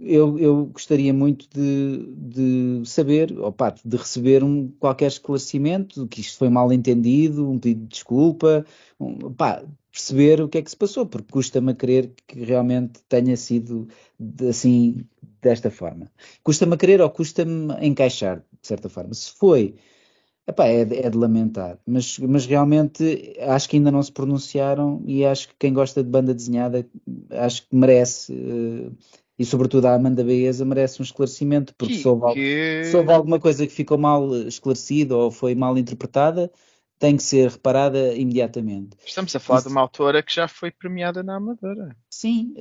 eu, 0.00 0.38
eu 0.38 0.66
gostaria 0.66 1.12
muito 1.12 1.48
de, 1.50 2.06
de 2.16 2.82
saber, 2.88 3.38
opa, 3.38 3.74
de 3.84 3.96
receber 3.96 4.42
um, 4.42 4.68
qualquer 4.78 5.06
esclarecimento, 5.06 6.06
que 6.08 6.20
isto 6.20 6.38
foi 6.38 6.48
mal 6.48 6.72
entendido, 6.72 7.50
um 7.50 7.58
pedido 7.58 7.82
de 7.82 7.88
desculpa, 7.88 8.64
um, 8.98 9.26
opa, 9.26 9.64
perceber 9.90 10.40
o 10.40 10.48
que 10.48 10.58
é 10.58 10.62
que 10.62 10.70
se 10.70 10.76
passou, 10.76 11.06
porque 11.06 11.30
custa-me 11.30 11.72
a 11.72 11.74
crer 11.74 12.12
que 12.26 12.42
realmente 12.42 13.00
tenha 13.08 13.36
sido 13.36 13.86
assim, 14.48 15.04
desta 15.40 15.70
forma. 15.70 16.10
Custa-me 16.42 16.74
a 16.74 16.76
crer 16.78 17.00
ou 17.00 17.10
custa-me 17.10 17.72
a 17.74 17.84
encaixar, 17.84 18.38
de 18.38 18.66
certa 18.66 18.88
forma. 18.88 19.12
Se 19.12 19.32
foi, 19.32 19.74
epá, 20.46 20.66
é, 20.66 20.84
de, 20.84 20.96
é 20.96 21.10
de 21.10 21.18
lamentar, 21.18 21.78
mas, 21.86 22.18
mas 22.18 22.46
realmente 22.46 23.36
acho 23.40 23.68
que 23.68 23.76
ainda 23.76 23.90
não 23.90 24.02
se 24.02 24.12
pronunciaram 24.12 25.02
e 25.06 25.24
acho 25.24 25.48
que 25.48 25.54
quem 25.58 25.72
gosta 25.72 26.02
de 26.02 26.08
banda 26.08 26.34
desenhada, 26.34 26.86
acho 27.30 27.68
que 27.68 27.76
merece... 27.76 28.32
Uh, 28.32 28.92
e 29.42 29.44
sobretudo 29.44 29.86
a 29.86 29.94
Amanda 29.94 30.22
Baeza 30.24 30.64
merece 30.64 31.02
um 31.02 31.04
esclarecimento, 31.04 31.74
porque 31.76 31.94
Que- 31.94 32.00
se 32.00 32.08
houve, 32.08 32.32
que- 32.34 32.84
se 32.84 32.96
houve 32.96 33.12
alguma 33.12 33.40
coisa 33.40 33.66
que 33.66 33.72
ficou 33.72 33.98
mal 33.98 34.32
esclarecida 34.46 35.16
ou 35.16 35.30
foi 35.32 35.54
mal 35.54 35.76
interpretada, 35.76 36.50
tem 37.02 37.16
que 37.16 37.22
ser 37.24 37.50
reparada 37.50 38.14
imediatamente. 38.14 38.96
Estamos 39.04 39.34
a 39.34 39.40
falar 39.40 39.60
de 39.62 39.66
uma 39.66 39.80
autora 39.80 40.22
que 40.22 40.32
já 40.32 40.46
foi 40.46 40.70
premiada 40.70 41.20
na 41.20 41.34
Amadora. 41.34 41.96
Sim, 42.08 42.54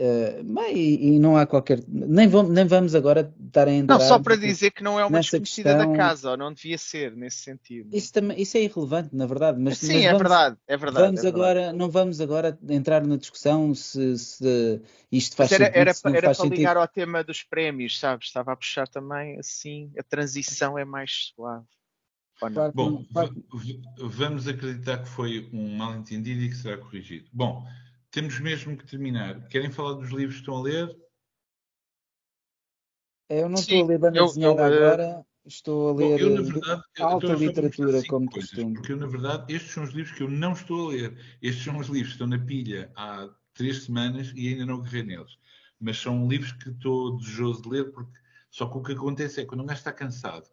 mas 0.43 0.75
e, 0.75 1.13
e 1.13 1.19
não 1.19 1.37
há 1.37 1.45
qualquer. 1.45 1.83
Nem 1.87 2.27
vamos, 2.27 2.51
nem 2.51 2.65
vamos 2.65 2.95
agora 2.95 3.31
estar 3.45 3.67
a 3.67 3.71
entrar. 3.71 3.99
Não, 3.99 4.03
só 4.03 4.17
para 4.17 4.35
dizer 4.35 4.71
que 4.71 4.81
não 4.81 4.99
é 4.99 5.05
uma 5.05 5.19
desconhecida 5.19 5.75
questão- 5.75 5.91
da 5.91 5.95
casa, 5.95 6.31
ou 6.31 6.37
não 6.37 6.51
devia 6.51 6.75
ser, 6.79 7.15
nesse 7.15 7.37
sentido. 7.37 7.95
Isso, 7.95 8.11
também, 8.11 8.41
isso 8.41 8.57
é 8.57 8.61
irrelevante, 8.63 9.15
na 9.15 9.27
verdade. 9.27 9.59
Mas, 9.61 9.77
Sim, 9.77 9.93
mas 9.93 10.05
é 10.05 10.07
vamos, 10.07 10.21
verdade, 10.21 10.57
é 10.67 10.77
verdade. 10.77 11.05
vamos 11.05 11.19
é 11.19 11.23
verdade. 11.23 11.43
agora, 11.43 11.73
não 11.73 11.89
vamos 11.91 12.19
agora 12.19 12.59
entrar 12.67 13.05
na 13.05 13.17
discussão 13.17 13.75
se, 13.75 14.17
se 14.17 14.81
isto 15.11 15.35
faz 15.35 15.51
Mas 15.51 15.59
era, 15.59 15.65
sentido, 15.65 15.77
era, 15.81 15.93
se 15.93 16.07
era 16.07 16.21
para 16.21 16.33
sentido. 16.33 16.55
ligar 16.55 16.77
ao 16.77 16.87
tema 16.87 17.23
dos 17.23 17.43
prémios, 17.43 17.99
sabes? 17.99 18.25
Estava 18.25 18.53
a 18.53 18.55
puxar 18.55 18.87
também 18.87 19.37
assim, 19.37 19.91
a 19.99 20.01
transição 20.01 20.79
é 20.79 20.83
mais 20.83 21.31
suave. 21.35 21.67
Ou 21.67 21.67
não? 21.67 21.67
Claro 21.67 22.30
que 22.30 22.30
Bom, 22.73 23.05
vamos 23.97 24.47
acreditar 24.47 25.03
que 25.03 25.09
foi 25.09 25.47
um 25.53 25.77
mal-entendido 25.77 26.41
e 26.41 26.49
que 26.49 26.55
será 26.55 26.77
corrigido. 26.77 27.29
Bom, 27.31 27.67
temos 28.09 28.39
mesmo 28.39 28.75
que 28.75 28.85
terminar. 28.85 29.47
Querem 29.47 29.71
falar 29.71 29.93
dos 29.93 30.09
livros 30.09 30.35
que 30.35 30.41
estão 30.41 30.57
a 30.57 30.61
ler? 30.61 30.97
Eu 33.29 33.47
não 33.47 33.57
Sim, 33.57 33.83
estou 33.83 33.83
a 33.83 33.87
ler 33.87 34.11
desenhada 34.11 34.65
eu, 34.65 34.73
eh, 34.73 34.77
agora, 34.77 35.25
estou 35.45 35.89
a 35.89 35.93
Bom, 35.93 35.99
ler 35.99 36.19
eu, 36.19 36.29
na 36.31 36.41
eh, 36.41 36.43
verdade, 36.43 36.83
alta 36.99 37.33
literatura, 37.33 38.03
como 38.07 38.29
coisas, 38.29 38.49
costume. 38.49 38.73
Porque 38.73 38.91
eu, 38.91 38.97
na 38.97 39.07
verdade, 39.07 39.53
estes 39.53 39.71
são 39.71 39.83
os 39.83 39.91
livros 39.91 40.17
que 40.17 40.23
eu 40.23 40.29
não 40.29 40.53
estou 40.53 40.89
a 40.89 40.91
ler. 40.93 41.17
Estes 41.41 41.63
são 41.63 41.77
os 41.77 41.87
livros 41.87 42.07
que 42.07 42.23
estão 42.23 42.27
na 42.27 42.39
pilha 42.39 42.91
há 42.95 43.29
três 43.53 43.83
semanas 43.83 44.33
e 44.35 44.47
ainda 44.47 44.65
não 44.65 44.79
agarrei 44.79 45.03
neles. 45.03 45.37
Mas 45.79 45.97
são 45.99 46.27
livros 46.27 46.51
que 46.53 46.69
estou 46.69 47.17
desejoso 47.17 47.61
de 47.61 47.69
ler, 47.69 47.91
porque 47.91 48.19
só 48.49 48.65
que 48.67 48.77
o 48.77 48.83
que 48.83 48.91
acontece 48.93 49.39
é 49.39 49.43
que 49.43 49.49
quando 49.49 49.61
um 49.61 49.65
gajo 49.65 49.79
está 49.79 49.93
cansado, 49.93 50.47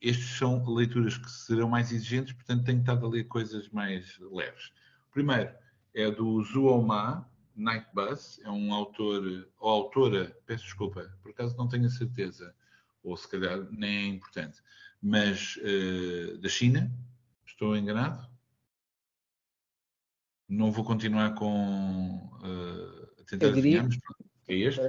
estes 0.00 0.36
são 0.38 0.64
leituras 0.74 1.16
que 1.16 1.30
serão 1.30 1.68
mais 1.68 1.92
exigentes, 1.92 2.32
portanto 2.32 2.64
tenho 2.64 2.80
estado 2.80 3.06
a 3.06 3.08
ler 3.08 3.24
coisas 3.24 3.68
mais 3.70 4.18
leves. 4.18 4.72
O 5.08 5.12
primeiro 5.12 5.54
é 5.94 6.10
do 6.10 6.42
Zuoma 6.42 7.30
Night 7.54 7.86
Bus, 7.94 8.38
é 8.44 8.50
um 8.50 8.72
autor, 8.74 9.48
ou 9.58 9.70
autora, 9.70 10.36
peço 10.46 10.64
desculpa, 10.64 11.10
por 11.22 11.30
acaso 11.30 11.56
não 11.56 11.68
tenho 11.68 11.86
a 11.86 11.90
certeza, 11.90 12.54
ou 13.02 13.16
se 13.16 13.28
calhar 13.28 13.66
nem 13.70 13.96
é 13.96 14.06
importante, 14.08 14.60
mas 15.00 15.58
eh, 15.62 16.36
da 16.38 16.48
China, 16.48 16.92
estou 17.46 17.76
enganado? 17.76 18.28
Não 20.48 20.70
vou 20.70 20.84
continuar 20.84 21.34
com 21.34 22.30
eh, 22.44 23.20
a 23.20 23.24
tentar 23.24 23.50
diria- 23.52 23.80
adivinhar, 23.80 23.84
mas 23.84 23.96
é 24.48 24.54
este. 24.54 24.80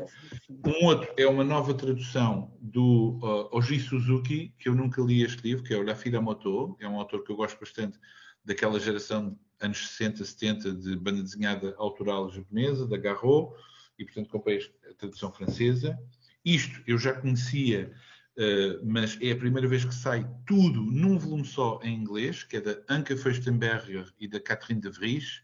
Um 0.49 0.85
outro 0.85 1.11
é 1.17 1.27
uma 1.27 1.43
nova 1.43 1.73
tradução 1.73 2.55
do 2.61 3.19
uh, 3.23 3.55
Oji 3.57 3.79
Suzuki, 3.79 4.53
que 4.59 4.69
eu 4.69 4.75
nunca 4.75 5.01
li 5.01 5.23
este 5.23 5.41
livro, 5.41 5.63
que 5.63 5.73
é 5.73 5.77
o 5.77 5.83
Lafira 5.83 6.21
Moto. 6.21 6.77
É 6.79 6.87
um 6.87 6.97
autor 6.99 7.23
que 7.23 7.31
eu 7.31 7.35
gosto 7.35 7.59
bastante 7.59 7.99
daquela 8.45 8.79
geração 8.79 9.37
anos 9.59 9.87
60, 9.89 10.23
70 10.23 10.73
de 10.73 10.95
banda 10.95 11.23
desenhada 11.23 11.73
autoral 11.77 12.29
japonesa, 12.29 12.87
da 12.87 12.97
Garro, 12.97 13.55
e 13.97 14.05
portanto 14.05 14.29
comprei 14.29 14.59
a 14.89 14.93
tradução 14.93 15.31
francesa. 15.31 15.97
Isto 16.45 16.81
eu 16.85 16.97
já 16.97 17.13
conhecia, 17.13 17.91
uh, 18.37 18.85
mas 18.85 19.17
é 19.21 19.31
a 19.31 19.37
primeira 19.37 19.67
vez 19.67 19.83
que 19.83 19.93
sai 19.93 20.29
tudo 20.45 20.81
num 20.81 21.17
volume 21.17 21.45
só 21.45 21.79
em 21.83 21.95
inglês, 21.95 22.43
que 22.43 22.57
é 22.57 22.61
da 22.61 22.77
Anka 22.87 23.17
Feuchtenberger 23.17 24.13
e 24.19 24.27
da 24.27 24.39
Catherine 24.39 24.79
de 24.81 24.89
Vries, 24.89 25.41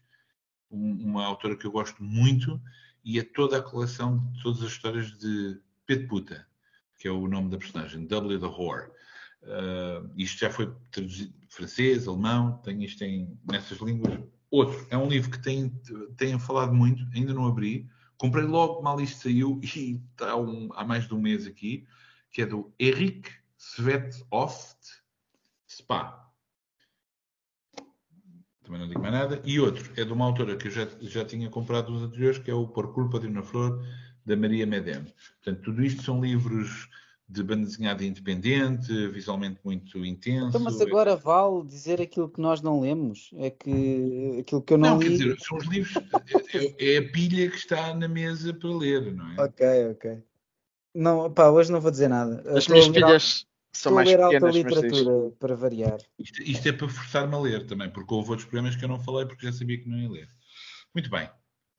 um- 0.70 1.10
uma 1.10 1.24
autora 1.26 1.56
que 1.56 1.66
eu 1.66 1.72
gosto 1.72 2.02
muito 2.02 2.60
e 3.04 3.18
é 3.18 3.22
toda 3.22 3.58
a 3.58 3.62
coleção 3.62 4.18
de 4.32 4.42
todas 4.42 4.62
as 4.62 4.70
histórias 4.70 5.16
de 5.18 5.60
Pet 5.86 6.06
Puta, 6.06 6.46
que 6.98 7.06
é 7.06 7.10
o 7.10 7.28
nome 7.28 7.50
da 7.50 7.58
personagem, 7.58 8.06
W 8.06 8.40
the 8.40 8.46
Whore. 8.46 8.90
Uh, 9.42 10.10
isto 10.16 10.40
já 10.40 10.50
foi 10.50 10.74
traduzido 10.90 11.34
francês, 11.50 12.08
alemão, 12.08 12.58
tem 12.64 12.82
isto 12.82 13.04
em, 13.04 13.38
nessas 13.44 13.78
línguas. 13.78 14.18
Outro, 14.50 14.86
é 14.88 14.96
um 14.96 15.08
livro 15.08 15.30
que 15.30 15.38
tem, 15.38 15.68
tenho 16.16 16.38
falado 16.38 16.72
muito, 16.72 17.04
ainda 17.14 17.34
não 17.34 17.46
abri. 17.46 17.86
Comprei 18.16 18.44
logo 18.44 18.80
mal 18.80 18.98
isto 19.00 19.22
saiu 19.22 19.60
e 19.76 20.00
está 20.12 20.34
um- 20.36 20.70
há 20.74 20.84
mais 20.84 21.06
de 21.06 21.14
um 21.14 21.20
mês 21.20 21.46
aqui, 21.46 21.86
que 22.30 22.40
é 22.40 22.46
do 22.46 22.72
Eric 22.78 23.30
Svetoft 23.58 24.78
Spa. 25.68 26.23
Também 28.64 28.80
não 28.80 28.88
digo 28.88 29.00
mais 29.00 29.12
nada. 29.12 29.40
E 29.44 29.60
outro 29.60 29.92
é 29.96 30.04
de 30.04 30.12
uma 30.12 30.24
autora 30.24 30.56
que 30.56 30.68
eu 30.68 30.72
já, 30.72 30.88
já 31.02 31.24
tinha 31.24 31.50
comprado 31.50 31.92
nos 31.92 32.02
anteriores, 32.02 32.38
que 32.38 32.50
é 32.50 32.54
o 32.54 32.66
Por 32.66 32.92
Culpa 32.92 33.20
de 33.20 33.26
uma 33.26 33.42
Flor, 33.42 33.84
da 34.24 34.36
Maria 34.36 34.66
Medem. 34.66 35.04
Portanto, 35.42 35.62
tudo 35.62 35.84
isto 35.84 36.02
são 36.02 36.20
livros 36.20 36.88
de 37.28 37.42
banda 37.42 37.66
desenhada 37.66 38.04
independente, 38.04 39.08
visualmente 39.08 39.58
muito 39.64 40.04
intenso. 40.04 40.48
Então, 40.48 40.60
mas 40.60 40.80
agora 40.80 41.16
vale 41.16 41.64
dizer 41.64 42.00
aquilo 42.00 42.28
que 42.28 42.40
nós 42.40 42.60
não 42.60 42.80
lemos? 42.80 43.30
É 43.36 43.50
que 43.50 44.38
aquilo 44.40 44.62
que 44.62 44.74
eu 44.74 44.78
não, 44.78 44.90
Não, 44.90 44.98
quer 44.98 45.08
li. 45.08 45.18
dizer, 45.18 45.40
são 45.40 45.58
os 45.58 45.66
livros, 45.66 45.94
é, 46.54 46.94
é 46.94 46.98
a 46.98 47.12
pilha 47.12 47.50
que 47.50 47.56
está 47.56 47.94
na 47.94 48.08
mesa 48.08 48.52
para 48.52 48.70
ler, 48.70 49.12
não 49.12 49.32
é? 49.32 49.42
Ok, 49.42 49.66
ok. 49.92 50.22
Não, 50.94 51.32
pá, 51.32 51.48
hoje 51.48 51.72
não 51.72 51.80
vou 51.80 51.90
dizer 51.90 52.08
nada. 52.08 52.42
As 52.56 52.68
minhas 52.68 52.86
filhas 52.86 53.46
são 53.74 53.90
Estou 53.90 53.92
a 53.92 53.94
mais 53.96 54.08
ler 54.08 54.20
alta 54.20 54.40
mas 54.40 54.54
diz. 54.54 54.64
literatura 54.64 55.30
para 55.38 55.54
variar. 55.56 55.98
Isto, 56.18 56.42
isto 56.42 56.68
é 56.68 56.72
para 56.72 56.88
forçar-me 56.88 57.34
a 57.34 57.38
ler 57.38 57.66
também, 57.66 57.90
porque 57.90 58.14
houve 58.14 58.30
outros 58.30 58.48
programas 58.48 58.76
que 58.76 58.84
eu 58.84 58.88
não 58.88 59.00
falei 59.00 59.26
porque 59.26 59.46
já 59.46 59.52
sabia 59.52 59.78
que 59.78 59.88
não 59.88 59.98
ia 59.98 60.10
ler. 60.10 60.28
Muito 60.94 61.10
bem. 61.10 61.28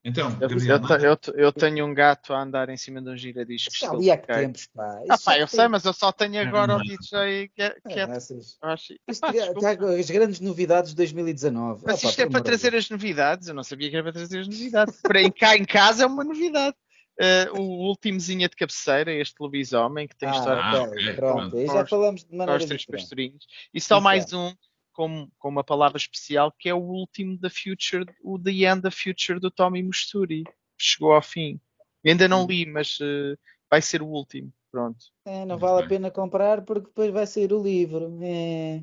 Então, 0.04 0.30
Eu, 0.40 0.48
Gabriel, 0.48 0.78
eu 1.00 1.18
eu 1.34 1.34
eu 1.46 1.52
tenho 1.52 1.84
um 1.84 1.92
gato 1.92 2.32
a 2.32 2.40
andar 2.40 2.68
em 2.68 2.76
cima 2.76 3.02
de 3.02 3.10
um 3.10 3.16
giradiscos. 3.16 3.76
Já 3.76 3.92
li 3.92 4.08
há 4.08 4.16
que 4.16 4.32
tempos, 4.32 4.68
pá. 4.68 5.02
Ah, 5.08 5.18
pá, 5.18 5.32
já 5.32 5.38
eu 5.40 5.48
sei, 5.48 5.66
mas 5.66 5.84
eu 5.84 5.92
só 5.92 6.12
tenho 6.12 6.40
agora 6.46 6.68
Não, 6.68 6.74
o 6.76 6.78
não. 6.78 6.84
DJ 6.84 7.48
que 7.48 7.60
é. 7.60 7.70
que 7.70 7.92
É, 7.92 7.98
é- 8.02 8.04
acho- 8.04 8.94
Isto 9.08 9.26
desculpa. 9.32 9.60
já- 9.60 9.98
as 9.98 10.10
grandes 10.10 10.38
novidades 10.38 10.90
de 10.90 10.96
2019. 10.96 11.82
Mas 11.84 11.98
Ah, 11.98 12.02
pá, 12.02 12.08
isto 12.10 12.22
é 12.22 12.28
para 12.28 12.40
trazer 12.40 12.76
as 12.76 12.88
novidades. 12.88 13.48
Eu 13.48 13.54
não 13.54 13.64
sabia 13.64 13.90
que 13.90 13.96
era 13.96 14.04
para 14.04 14.12
trazer 14.12 14.38
as 14.38 14.46
novidades. 14.46 14.94
Para 15.02 15.28
cá 15.32 15.56
em 15.56 15.64
casa 15.64 16.04
é 16.04 16.06
uma 16.06 16.22
novidade. 16.22 16.76
Eh, 17.18 17.48
o 17.52 17.60
últimozinha 17.88 18.48
de 18.48 18.54
cabeceira, 18.56 19.10
este 19.12 19.36
lobisomem 19.40 20.06
que 20.06 20.14
tem 20.16 20.30
história 20.30 20.60
Ah, 20.62 20.70
Ah, 20.72 20.82
ok, 20.82 20.92
ok, 21.02 21.14
pronto. 21.14 21.66
já 21.66 21.82
os- 21.82 21.88
falamos 21.90 22.24
de 22.24 22.36
maneira 22.36 22.58
os 22.60 22.66
três 22.66 22.84
pastorinhos. 22.84 23.46
E 23.72 23.80
só 23.80 24.00
mais 24.00 24.32
é. 24.32 24.36
um 24.36 24.54
com, 24.92 25.28
com 25.38 25.48
uma 25.48 25.64
palavra 25.64 25.96
especial 25.98 26.52
que 26.58 26.68
é 26.68 26.74
o 26.74 26.78
último 26.82 27.38
da 27.38 27.48
Future, 27.50 28.04
o 28.22 28.38
The 28.38 28.50
End 28.50 28.80
da 28.82 28.90
Future 28.90 29.38
do 29.40 29.50
Tommy 29.50 29.82
Musturi. 29.82 30.44
Chegou 30.78 31.12
ao 31.12 31.22
fim. 31.22 31.58
Eu 32.04 32.12
ainda 32.12 32.28
não 32.28 32.46
li, 32.46 32.66
mas 32.66 32.98
eh, 33.00 33.36
vai 33.70 33.80
ser 33.80 34.02
o 34.02 34.06
último. 34.06 34.52
Pronto. 34.70 35.06
É, 35.24 35.44
não 35.46 35.56
vale 35.58 35.84
a 35.84 35.88
pena 35.88 36.10
comprar 36.10 36.60
porque 36.62 36.88
depois 36.88 37.10
vai 37.10 37.26
sair 37.26 37.50
o 37.52 37.62
livro. 37.62 38.18
É. 38.22 38.82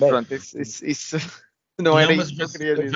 Bem, 0.00 0.08
Pronto, 0.08 0.34
isso, 0.34 0.58
isso- 0.60 0.84
isso 0.86 1.16
não 1.78 1.98
era 1.98 2.14
mas 2.16 2.28
isso 2.28 2.36
que 2.36 2.42
eu 2.42 2.48
queria 2.48 2.74
dizer. 2.76 2.90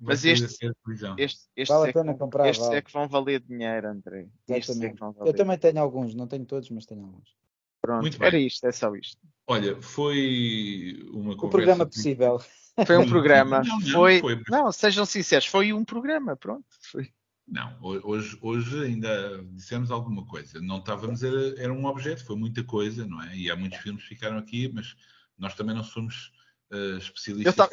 Mas 0.00 0.24
este- 0.24 0.70
televisão. 0.82 1.16
Estes, 1.18 1.50
estes, 1.56 1.76
Vale 1.76 1.90
é 1.90 1.92
que 1.92 2.14
comprar, 2.14 2.48
estes 2.48 2.66
é 2.66 2.70
vale. 2.70 2.82
que 2.82 2.92
vão 2.92 3.08
valer 3.08 3.40
dinheiro, 3.40 3.88
André. 3.88 4.28
Estes 4.48 4.48
é 4.48 4.54
que 4.54 4.70
Exatamente. 4.70 4.98
vão 5.00 5.12
valer. 5.12 5.30
Eu 5.30 5.36
também 5.36 5.58
tenho 5.58 5.80
alguns, 5.80 6.14
não 6.14 6.26
tenho 6.26 6.44
todos, 6.46 6.70
mas 6.70 6.86
tenho 6.86 7.04
alguns. 7.04 7.34
Pronto, 7.80 8.02
Muito 8.02 8.18
bem. 8.18 8.26
era 8.28 8.38
isto, 8.38 8.64
é 8.66 8.72
só 8.72 8.94
isto. 8.96 9.18
Olha, 9.46 9.80
foi 9.80 10.98
uma 11.12 11.32
O 11.32 11.36
conversa. 11.36 11.48
programa 11.50 11.86
possível. 11.86 12.38
Foi 12.86 12.96
um 12.96 13.06
programa. 13.08 13.62
Não, 13.64 13.78
não, 13.80 13.90
foi, 13.90 14.20
foi- 14.20 14.42
não, 14.48 14.72
sejam 14.72 15.04
sinceros, 15.04 15.46
foi 15.46 15.72
um 15.72 15.84
programa, 15.84 16.36
pronto. 16.36 16.64
Foi. 16.90 17.08
Não, 17.46 17.76
ho- 17.80 18.00
hoje, 18.10 18.38
hoje 18.42 18.84
ainda 18.84 19.42
dissemos 19.52 19.90
alguma 19.90 20.24
coisa. 20.26 20.60
Não 20.60 20.78
estávamos, 20.78 21.22
era, 21.22 21.60
era 21.60 21.72
um 21.72 21.86
objeto, 21.86 22.24
foi 22.24 22.36
muita 22.36 22.62
coisa, 22.62 23.06
não 23.06 23.22
é? 23.22 23.36
E 23.36 23.50
há 23.50 23.56
muitos 23.56 23.78
filmes 23.80 24.02
que 24.02 24.08
ficaram 24.10 24.38
aqui, 24.38 24.70
mas 24.72 24.94
nós 25.38 25.54
também 25.54 25.74
não 25.74 25.82
somos 25.84 26.32
eh, 26.70 26.98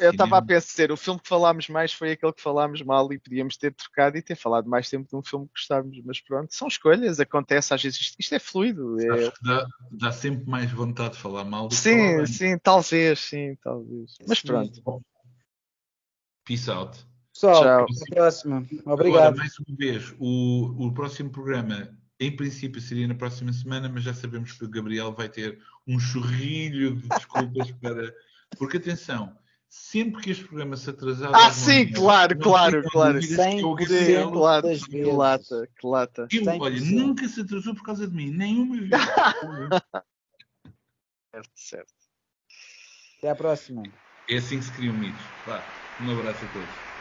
Eu 0.00 0.10
estava 0.10 0.38
a 0.38 0.42
pensar, 0.42 0.90
o 0.90 0.96
filme 0.96 1.20
que 1.20 1.28
falámos 1.28 1.68
mais 1.68 1.92
foi 1.92 2.12
aquele 2.12 2.32
que 2.32 2.42
falámos 2.42 2.80
mal 2.82 3.12
e 3.12 3.18
podíamos 3.18 3.56
ter 3.56 3.72
trocado 3.74 4.16
e 4.16 4.22
ter 4.22 4.36
falado 4.36 4.68
mais 4.68 4.88
tempo 4.88 5.08
de 5.08 5.16
um 5.16 5.22
filme 5.22 5.46
que 5.46 5.52
gostávamos, 5.52 6.00
mas 6.04 6.20
pronto, 6.20 6.54
são 6.54 6.68
escolhas, 6.68 7.20
acontece 7.20 7.74
às 7.74 7.82
vezes, 7.82 8.00
isto, 8.00 8.16
isto 8.18 8.34
é 8.34 8.38
fluido. 8.38 9.00
é- 9.00 9.14
Acho 9.14 9.32
que 9.32 9.44
dá, 9.44 9.66
dá 9.90 10.12
sempre 10.12 10.48
mais 10.48 10.70
vontade 10.72 11.14
de 11.14 11.20
falar 11.20 11.44
mal 11.44 11.68
do 11.68 11.76
que 11.76 11.82
falar 11.82 12.26
Sim, 12.26 12.32
sim, 12.32 12.58
talvez, 12.58 13.18
sim, 13.20 13.56
talvez. 13.62 14.16
Mas 14.26 14.38
Sim. 14.38 14.46
pronto, 14.46 15.04
Peace 16.46 16.70
out. 16.70 17.04
Pessoal, 17.34 17.62
Tchau. 17.62 17.84
até 17.84 18.12
a 18.12 18.14
próxima. 18.14 18.66
Agora, 18.78 18.94
Obrigado. 18.94 19.36
mais 19.36 19.58
uma 19.58 19.76
vez, 19.76 20.14
o, 20.18 20.86
o 20.86 20.94
próximo 20.94 21.28
programa, 21.28 21.94
em 22.18 22.34
princípio, 22.34 22.80
seria 22.80 23.06
na 23.06 23.14
próxima 23.14 23.52
semana, 23.52 23.88
mas 23.88 24.04
já 24.04 24.14
sabemos 24.14 24.52
que 24.52 24.64
o 24.64 24.68
Gabriel 24.70 25.12
vai 25.12 25.28
ter 25.28 25.60
um 25.86 25.98
chorrilho 25.98 26.94
de 26.96 27.08
desculpas 27.10 27.70
para. 27.82 28.14
Porque, 28.58 28.76
atenção, 28.78 29.36
sempre 29.68 30.22
que 30.22 30.30
este 30.30 30.44
programa 30.44 30.76
se 30.76 30.90
atrasar. 30.90 31.30
Ah, 31.34 31.50
sim, 31.50 31.90
claro, 31.92 32.38
claro, 32.38 32.82
claro. 32.90 33.20
dúvidas 33.20 33.36
que 33.36 33.60
é 33.60 33.64
o 33.64 33.74
100% 33.74 33.78
Gabriel. 33.78 34.30
claro, 34.32 34.62
que 34.62 34.88
vezes. 34.90 35.14
lata, 35.14 35.68
que 35.78 35.86
lata. 35.86 36.28
Eu, 36.32 36.42
100%. 36.42 36.60
olha, 36.60 36.80
nunca 36.80 37.28
se 37.28 37.40
atrasou 37.40 37.74
por 37.74 37.84
causa 37.84 38.06
de 38.08 38.14
mim, 38.14 38.30
nenhuma 38.30 38.76
vez. 38.76 38.90
Certo, 41.36 41.50
certo. 41.54 41.92
Até 43.18 43.28
à 43.28 43.36
próxima. 43.36 43.82
é 44.30 44.36
assim 44.38 44.58
que 44.58 44.64
se 44.64 44.72
criam 44.72 44.94
mitos. 44.94 45.20
Vá, 45.46 45.62
um 46.00 46.18
abraço 46.18 46.42
a 46.42 46.48
todos. 46.48 46.95